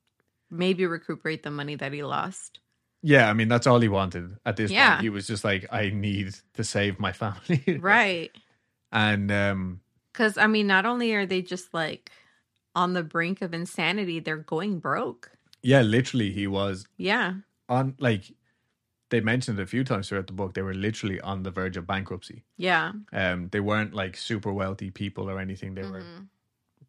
maybe 0.52 0.86
recuperate 0.86 1.44
the 1.44 1.52
money 1.52 1.76
that 1.76 1.94
he 1.94 2.04
lost. 2.04 2.60
Yeah, 3.02 3.30
I 3.30 3.34
mean, 3.34 3.48
that's 3.48 3.68
all 3.68 3.80
he 3.80 3.88
wanted 3.88 4.36
at 4.46 4.56
this 4.58 4.72
Yeah. 4.72 4.96
point. 4.96 5.04
He 5.04 5.10
was 5.10 5.28
just 5.28 5.44
like, 5.44 5.66
I 5.72 5.92
need 5.92 6.34
to 6.56 6.64
save 6.64 7.00
my 7.00 7.12
family. 7.14 7.64
Right. 7.80 8.32
And 8.92 9.32
um, 9.32 9.82
Cuz 10.16 10.38
I 10.38 10.48
mean, 10.48 10.68
not 10.68 10.86
only 10.86 11.14
are 11.14 11.26
they 11.26 11.42
just 11.42 11.74
like 11.74 12.10
on 12.76 12.94
the 12.94 13.04
brink 13.04 13.42
of 13.42 13.54
insanity, 13.54 14.20
they're 14.20 14.38
going 14.56 14.80
broke. 14.80 15.32
yeah, 15.62 15.82
literally, 15.82 16.32
he 16.32 16.46
was 16.48 16.86
Yeah. 16.98 17.34
on, 17.68 17.96
like, 18.00 18.24
they 19.10 19.20
mentioned 19.22 19.60
it 19.60 19.64
a 19.64 19.66
few 19.76 19.84
times 19.84 20.10
throughout 20.10 20.28
the 20.28 20.34
book, 20.34 20.54
they 20.54 20.62
were 20.62 20.74
literally 20.76 21.20
on 21.22 21.44
the 21.44 21.52
verge 21.52 21.78
of 21.78 21.88
bankruptcy. 21.88 22.44
Yeah. 22.58 22.92
Um, 23.14 23.50
they 23.52 23.60
weren't 23.62 23.94
like 23.94 24.16
super 24.18 24.52
wealthy 24.54 24.92
people 24.92 25.30
or 25.30 25.40
anything. 25.40 25.74
They 25.76 25.84
were 25.84 26.02
Mhm. 26.02 26.28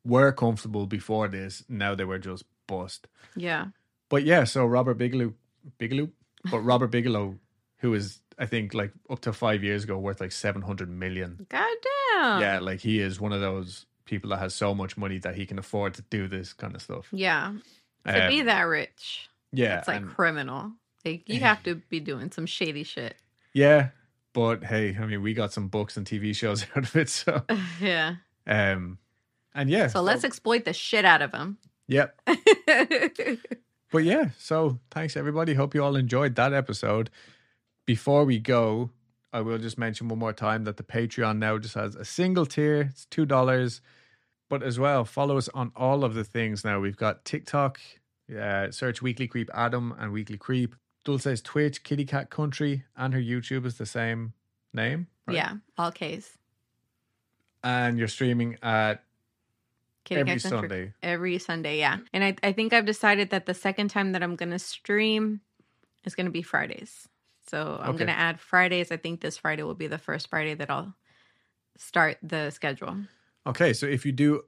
were 0.05 0.33
comfortable 0.33 0.87
before 0.87 1.29
this. 1.29 1.65
Now 1.69 1.95
they 1.95 2.05
were 2.05 2.19
just 2.19 2.45
bust. 2.67 3.07
Yeah. 3.37 3.67
But 4.09 4.25
yeah, 4.25 4.45
so 4.45 4.67
Robert 4.67 4.99
Bigelow, 4.99 5.33
Bigelow, 5.79 6.11
but 6.51 6.61
Robert 6.61 6.89
Bigelow, 6.91 7.39
who 7.79 7.95
is 7.95 8.21
I 8.39 8.47
think 8.47 8.75
like 8.75 8.93
up 9.09 9.21
to 9.21 9.33
five 9.33 9.65
years 9.65 9.85
ago 9.85 9.99
worth 9.99 10.21
like 10.21 10.33
seven 10.33 10.63
hundred 10.63 10.89
million. 10.91 11.47
Goddamn. 11.49 12.41
Yeah, 12.41 12.59
like 12.61 12.81
he 12.81 13.01
is 13.01 13.21
one 13.21 13.33
of 13.33 13.41
those 13.41 13.87
people 14.05 14.31
that 14.31 14.39
has 14.39 14.55
so 14.55 14.75
much 14.75 14.97
money 14.97 15.19
that 15.19 15.35
he 15.35 15.47
can 15.47 15.59
afford 15.59 15.95
to 15.95 16.03
do 16.11 16.29
this 16.29 16.53
kind 16.53 16.75
of 16.75 16.83
stuff. 16.83 17.09
Yeah. 17.13 17.55
To 18.07 18.29
be 18.29 18.41
Um, 18.41 18.47
that 18.47 18.63
rich, 18.63 19.29
yeah, 19.53 19.79
it's 19.79 19.89
like 19.89 20.03
and- 20.03 20.11
criminal. 20.11 20.73
Like 21.05 21.29
you 21.29 21.41
have 21.41 21.63
to 21.65 21.77
be 21.89 22.01
doing 22.01 22.31
some 22.33 22.47
shady 22.47 22.83
shit. 22.85 23.17
yeah. 23.53 23.89
But 24.33 24.63
hey, 24.65 24.95
I 25.01 25.07
mean, 25.07 25.23
we 25.23 25.33
got 25.33 25.53
some 25.53 25.69
books 25.69 25.97
and 25.97 26.07
TV 26.07 26.35
shows 26.37 26.67
out 26.77 26.85
of 26.85 26.95
it, 26.97 27.09
so 27.09 27.43
yeah. 27.81 28.17
um, 28.47 28.99
and 29.55 29.71
yeah. 29.71 29.87
So 29.87 30.03
let's 30.03 30.25
exploit 30.25 30.65
the 30.67 30.73
shit 30.75 31.05
out 31.07 31.23
of 31.23 31.33
him. 31.33 31.57
Yep. 31.89 32.21
But 33.93 34.03
yeah, 34.05 34.31
so 34.39 34.81
thanks 34.91 35.17
everybody. 35.17 35.55
Hope 35.55 35.75
you 35.75 35.83
all 35.83 35.95
enjoyed 35.97 36.35
that 36.35 36.53
episode. 36.53 37.09
Before 37.87 38.25
we 38.25 38.39
go, 38.39 38.91
I 39.33 39.41
will 39.41 39.59
just 39.59 39.79
mention 39.79 40.09
one 40.09 40.19
more 40.19 40.33
time 40.33 40.65
that 40.65 40.77
the 40.77 40.83
Patreon 40.83 41.39
now 41.39 41.59
just 41.59 41.75
has 41.75 41.95
a 41.95 42.05
single 42.05 42.47
tier. 42.47 42.83
It's 42.83 43.07
two 43.07 43.25
dollars. 43.25 43.81
But 44.49 44.63
as 44.63 44.79
well, 44.79 45.05
follow 45.05 45.39
us 45.39 45.49
on 45.55 45.73
all 45.75 46.05
of 46.05 46.15
the 46.15 46.23
things 46.23 46.65
now. 46.65 46.79
We've 46.79 46.97
got 46.97 47.25
TikTok, 47.25 47.81
uh, 48.39 48.71
search 48.71 49.03
Weekly 49.03 49.27
Creep 49.27 49.51
Adam 49.53 49.95
and 49.99 50.13
Weekly 50.13 50.37
Creep. 50.39 50.77
Dulce's 51.05 51.41
Twitch, 51.41 51.85
Kitty 51.85 52.05
Cat 52.05 52.31
Country, 52.31 52.85
and 52.97 53.15
her 53.15 53.21
YouTube 53.21 53.65
is 53.65 53.79
the 53.79 53.87
same 53.87 54.33
name. 54.73 55.07
right? 55.27 55.37
Yeah, 55.37 55.55
all 55.79 55.93
K's. 55.93 56.37
And 57.63 57.99
you're 57.99 58.09
streaming 58.09 58.59
at 58.63 59.05
Kitty 60.05 60.21
every 60.21 60.33
Cat 60.35 60.43
Country. 60.43 60.69
Sunday. 60.69 60.93
Every 61.03 61.39
Sunday, 61.39 61.79
yeah. 61.79 61.99
And 62.13 62.25
I, 62.25 62.37
I 62.43 62.53
think 62.53 62.73
I've 62.73 62.87
decided 62.87 63.31
that 63.31 63.47
the 63.47 63.55
second 63.55 63.89
time 63.89 64.13
that 64.13 64.23
I'm 64.23 64.35
going 64.35 64.51
to 64.51 64.59
stream 64.59 65.41
is 66.05 66.15
going 66.15 66.27
to 66.27 66.33
be 66.33 66.43
Fridays. 66.43 67.09
So 67.49 67.79
I'm 67.81 67.91
Okay. 67.91 67.99
going 67.99 68.09
to 68.09 68.19
add 68.19 68.41
Fridays. 68.41 68.91
I 68.91 68.97
think 68.97 69.21
this 69.21 69.39
Friday 69.39 69.63
will 69.63 69.75
be 69.75 69.87
the 69.87 69.99
first 69.99 70.29
Friday 70.29 70.55
that 70.55 70.71
I'll 70.71 70.95
start 71.77 72.19
the 72.23 72.51
schedule. 72.51 72.97
Okay, 73.47 73.73
so 73.73 73.87
if 73.87 74.05
you 74.05 74.13
do 74.13 74.43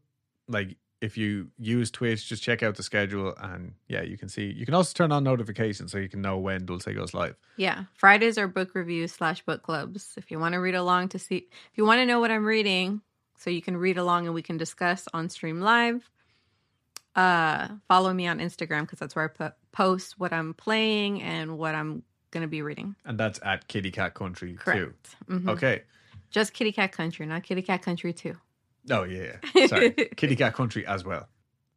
like 0.48 0.76
if 1.00 1.16
you 1.16 1.48
use 1.58 1.90
Twitch, 1.92 2.28
just 2.28 2.42
check 2.42 2.62
out 2.64 2.74
the 2.74 2.82
schedule 2.82 3.34
and 3.40 3.72
yeah, 3.86 4.02
you 4.02 4.18
can 4.18 4.28
see 4.28 4.46
you 4.46 4.64
can 4.64 4.74
also 4.74 4.92
turn 4.92 5.12
on 5.12 5.22
notifications 5.22 5.92
so 5.92 5.98
you 5.98 6.08
can 6.08 6.20
know 6.20 6.38
when 6.38 6.66
Dulce 6.66 6.86
goes 6.86 7.14
live. 7.14 7.36
Yeah, 7.56 7.84
Fridays 7.94 8.38
are 8.38 8.48
book 8.48 8.74
reviews 8.74 9.12
slash 9.12 9.42
book 9.44 9.62
clubs. 9.62 10.14
If 10.16 10.30
you 10.30 10.38
want 10.40 10.54
to 10.54 10.58
read 10.58 10.74
along 10.74 11.10
to 11.10 11.18
see, 11.18 11.36
if 11.36 11.76
you 11.76 11.84
want 11.84 11.98
to 11.98 12.06
know 12.06 12.18
what 12.18 12.30
I'm 12.30 12.44
reading, 12.44 13.00
so 13.36 13.50
you 13.50 13.62
can 13.62 13.76
read 13.76 13.98
along 13.98 14.26
and 14.26 14.34
we 14.34 14.42
can 14.42 14.56
discuss 14.56 15.06
on 15.14 15.28
stream 15.28 15.60
live. 15.60 16.10
Uh, 17.14 17.68
follow 17.88 18.12
me 18.12 18.26
on 18.28 18.38
Instagram 18.38 18.82
because 18.82 18.98
that's 18.98 19.16
where 19.16 19.24
I 19.24 19.28
put, 19.28 19.54
post 19.72 20.18
what 20.18 20.32
I'm 20.32 20.54
playing 20.54 21.22
and 21.22 21.58
what 21.58 21.74
I'm 21.74 22.02
gonna 22.30 22.48
be 22.48 22.62
reading. 22.62 22.94
And 23.05 23.18
that's 23.18 23.40
at 23.42 23.68
Kitty 23.68 23.90
Cat 23.90 24.14
Country 24.14 24.55
Correct. 24.55 25.16
too. 25.28 25.34
Mhm. 25.34 25.48
Okay. 25.50 25.82
Just 26.30 26.52
Kitty 26.52 26.72
Cat 26.72 26.92
Country, 26.92 27.26
not 27.26 27.42
Kitty 27.42 27.62
Cat 27.62 27.82
Country 27.82 28.12
Two. 28.12 28.36
Oh 28.90 29.05
yeah, 29.05 29.36
yeah. 29.55 29.66
Sorry. 29.66 29.90
Kitty 30.16 30.36
Cat 30.36 30.55
Country 30.55 30.86
as 30.86 31.05
well. 31.05 31.28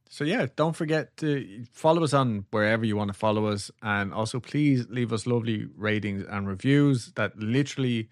So 0.09 0.23
yeah, 0.25 0.47
don't 0.57 0.75
forget 0.75 1.15
to 1.17 1.63
follow 1.71 2.03
us 2.03 2.13
on 2.13 2.45
wherever 2.51 2.83
you 2.85 2.97
want 2.97 3.07
to 3.09 3.17
follow 3.17 3.45
us, 3.47 3.71
and 3.81 4.13
also 4.13 4.39
please 4.41 4.87
leave 4.89 5.13
us 5.13 5.25
lovely 5.25 5.67
ratings 5.77 6.25
and 6.29 6.47
reviews. 6.47 7.13
That 7.15 7.37
literally 7.39 8.09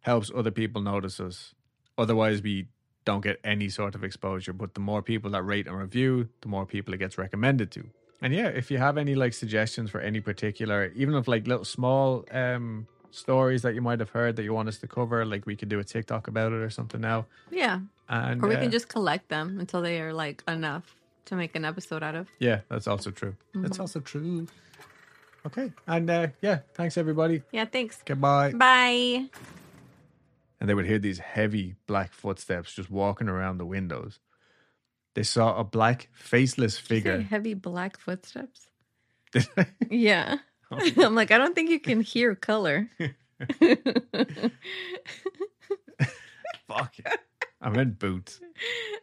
helps 0.00 0.30
other 0.34 0.52
people 0.52 0.80
notice 0.80 1.18
us. 1.18 1.54
Otherwise, 1.98 2.40
we 2.40 2.68
don't 3.04 3.22
get 3.22 3.40
any 3.42 3.68
sort 3.68 3.94
of 3.96 4.04
exposure. 4.04 4.52
But 4.52 4.74
the 4.74 4.80
more 4.80 5.02
people 5.02 5.30
that 5.32 5.42
rate 5.42 5.66
and 5.66 5.76
review, 5.76 6.28
the 6.40 6.48
more 6.48 6.66
people 6.66 6.94
it 6.94 6.98
gets 6.98 7.18
recommended 7.18 7.70
to. 7.72 7.84
And 8.22 8.34
yeah, 8.34 8.48
if 8.48 8.70
you 8.70 8.78
have 8.78 8.98
any 8.98 9.14
like 9.14 9.32
suggestions 9.32 9.90
for 9.90 10.00
any 10.00 10.20
particular, 10.20 10.92
even 10.94 11.14
of 11.14 11.26
like 11.28 11.46
little 11.46 11.64
small 11.64 12.24
um 12.30 12.86
stories 13.12 13.62
that 13.62 13.74
you 13.74 13.80
might 13.80 13.98
have 13.98 14.10
heard 14.10 14.36
that 14.36 14.44
you 14.44 14.52
want 14.54 14.68
us 14.68 14.78
to 14.78 14.86
cover, 14.86 15.24
like 15.24 15.46
we 15.46 15.56
could 15.56 15.68
do 15.68 15.78
a 15.80 15.84
TikTok 15.84 16.28
about 16.28 16.52
it 16.52 16.56
or 16.60 16.70
something 16.70 17.00
now. 17.00 17.26
Yeah, 17.50 17.80
And 18.08 18.42
or 18.42 18.48
we 18.48 18.54
uh, 18.54 18.60
can 18.60 18.70
just 18.70 18.88
collect 18.88 19.28
them 19.28 19.58
until 19.58 19.82
they 19.82 20.00
are 20.00 20.12
like 20.12 20.44
enough 20.46 20.94
to 21.26 21.34
make 21.34 21.56
an 21.56 21.64
episode 21.64 22.02
out 22.02 22.14
of. 22.14 22.28
Yeah, 22.38 22.60
that's 22.68 22.86
also 22.86 23.10
true. 23.10 23.34
That's 23.54 23.72
Mm-hmm. 23.72 23.80
also 23.82 24.00
true. 24.00 24.46
Okay. 25.46 25.72
And 25.88 26.08
uh, 26.10 26.28
yeah, 26.42 26.60
thanks 26.74 26.96
everybody. 26.98 27.42
Yeah, 27.50 27.64
thanks. 27.64 28.00
Goodbye. 28.04 28.52
Bye. 28.52 29.28
And 30.60 30.68
they 30.68 30.74
would 30.74 30.86
hear 30.86 30.98
these 30.98 31.18
heavy 31.18 31.74
black 31.86 32.12
footsteps 32.12 32.74
just 32.74 32.90
walking 32.90 33.28
around 33.28 33.58
the 33.58 33.64
windows. 33.66 34.20
They 35.14 35.22
saw 35.24 35.58
a 35.58 35.64
black, 35.64 36.08
faceless 36.12 36.76
Did 36.76 36.82
you 36.82 36.86
say 36.86 36.94
figure. 36.94 37.20
heavy 37.22 37.54
black 37.54 37.98
footsteps. 37.98 38.68
Yeah. 39.90 40.38
Oh. 40.70 40.78
I'm 41.04 41.14
like, 41.14 41.30
I 41.30 41.38
don't 41.38 41.54
think 41.54 41.70
you 41.70 41.80
can 41.80 42.00
hear 42.00 42.34
color. 42.34 42.88
Fuck. 46.68 46.94
I 47.60 47.68
meant 47.70 47.98
boots. 47.98 48.40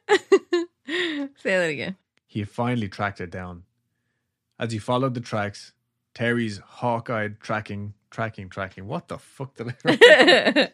Say 0.10 0.64
that 1.44 1.70
again. 1.70 1.96
He 2.26 2.44
finally 2.44 2.88
tracked 2.90 3.22
it 3.22 3.30
down. 3.30 3.64
As 4.60 4.72
he 4.72 4.80
followed 4.80 5.14
the 5.14 5.22
tracks, 5.22 5.74
Terry's 6.14 6.58
hawk-eyed 6.60 7.40
tracking, 7.40 7.94
tracking, 8.10 8.50
tracking. 8.50 8.88
What 8.88 9.08
the 9.08 9.18
fuck 9.18 9.56
did 9.56 9.70
I 9.70 9.76
write? 10.58 10.74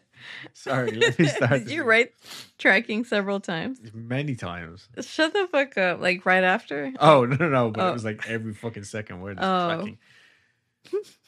Sorry, 0.52 0.92
let 0.92 1.18
me 1.18 1.26
start. 1.26 1.50
Did 1.64 1.70
you 1.70 1.82
write 1.84 2.12
tracking 2.58 3.04
several 3.04 3.40
times? 3.40 3.80
many 3.92 4.34
times? 4.36 4.88
Shut 5.00 5.32
the 5.32 5.46
fuck 5.50 5.76
up. 5.76 6.00
Like 6.00 6.24
right 6.26 6.44
after? 6.44 6.92
Oh 6.98 7.24
no 7.24 7.36
no 7.36 7.48
no! 7.48 7.70
But 7.70 7.82
Oh. 7.84 7.88
it 7.90 7.92
was 7.92 8.04
like 8.04 8.28
every 8.28 8.54
fucking 8.54 8.84
second 8.84 9.20
word 9.20 9.38
is 9.38 9.44
Oh. 9.44 9.66
tracking. 9.74 9.98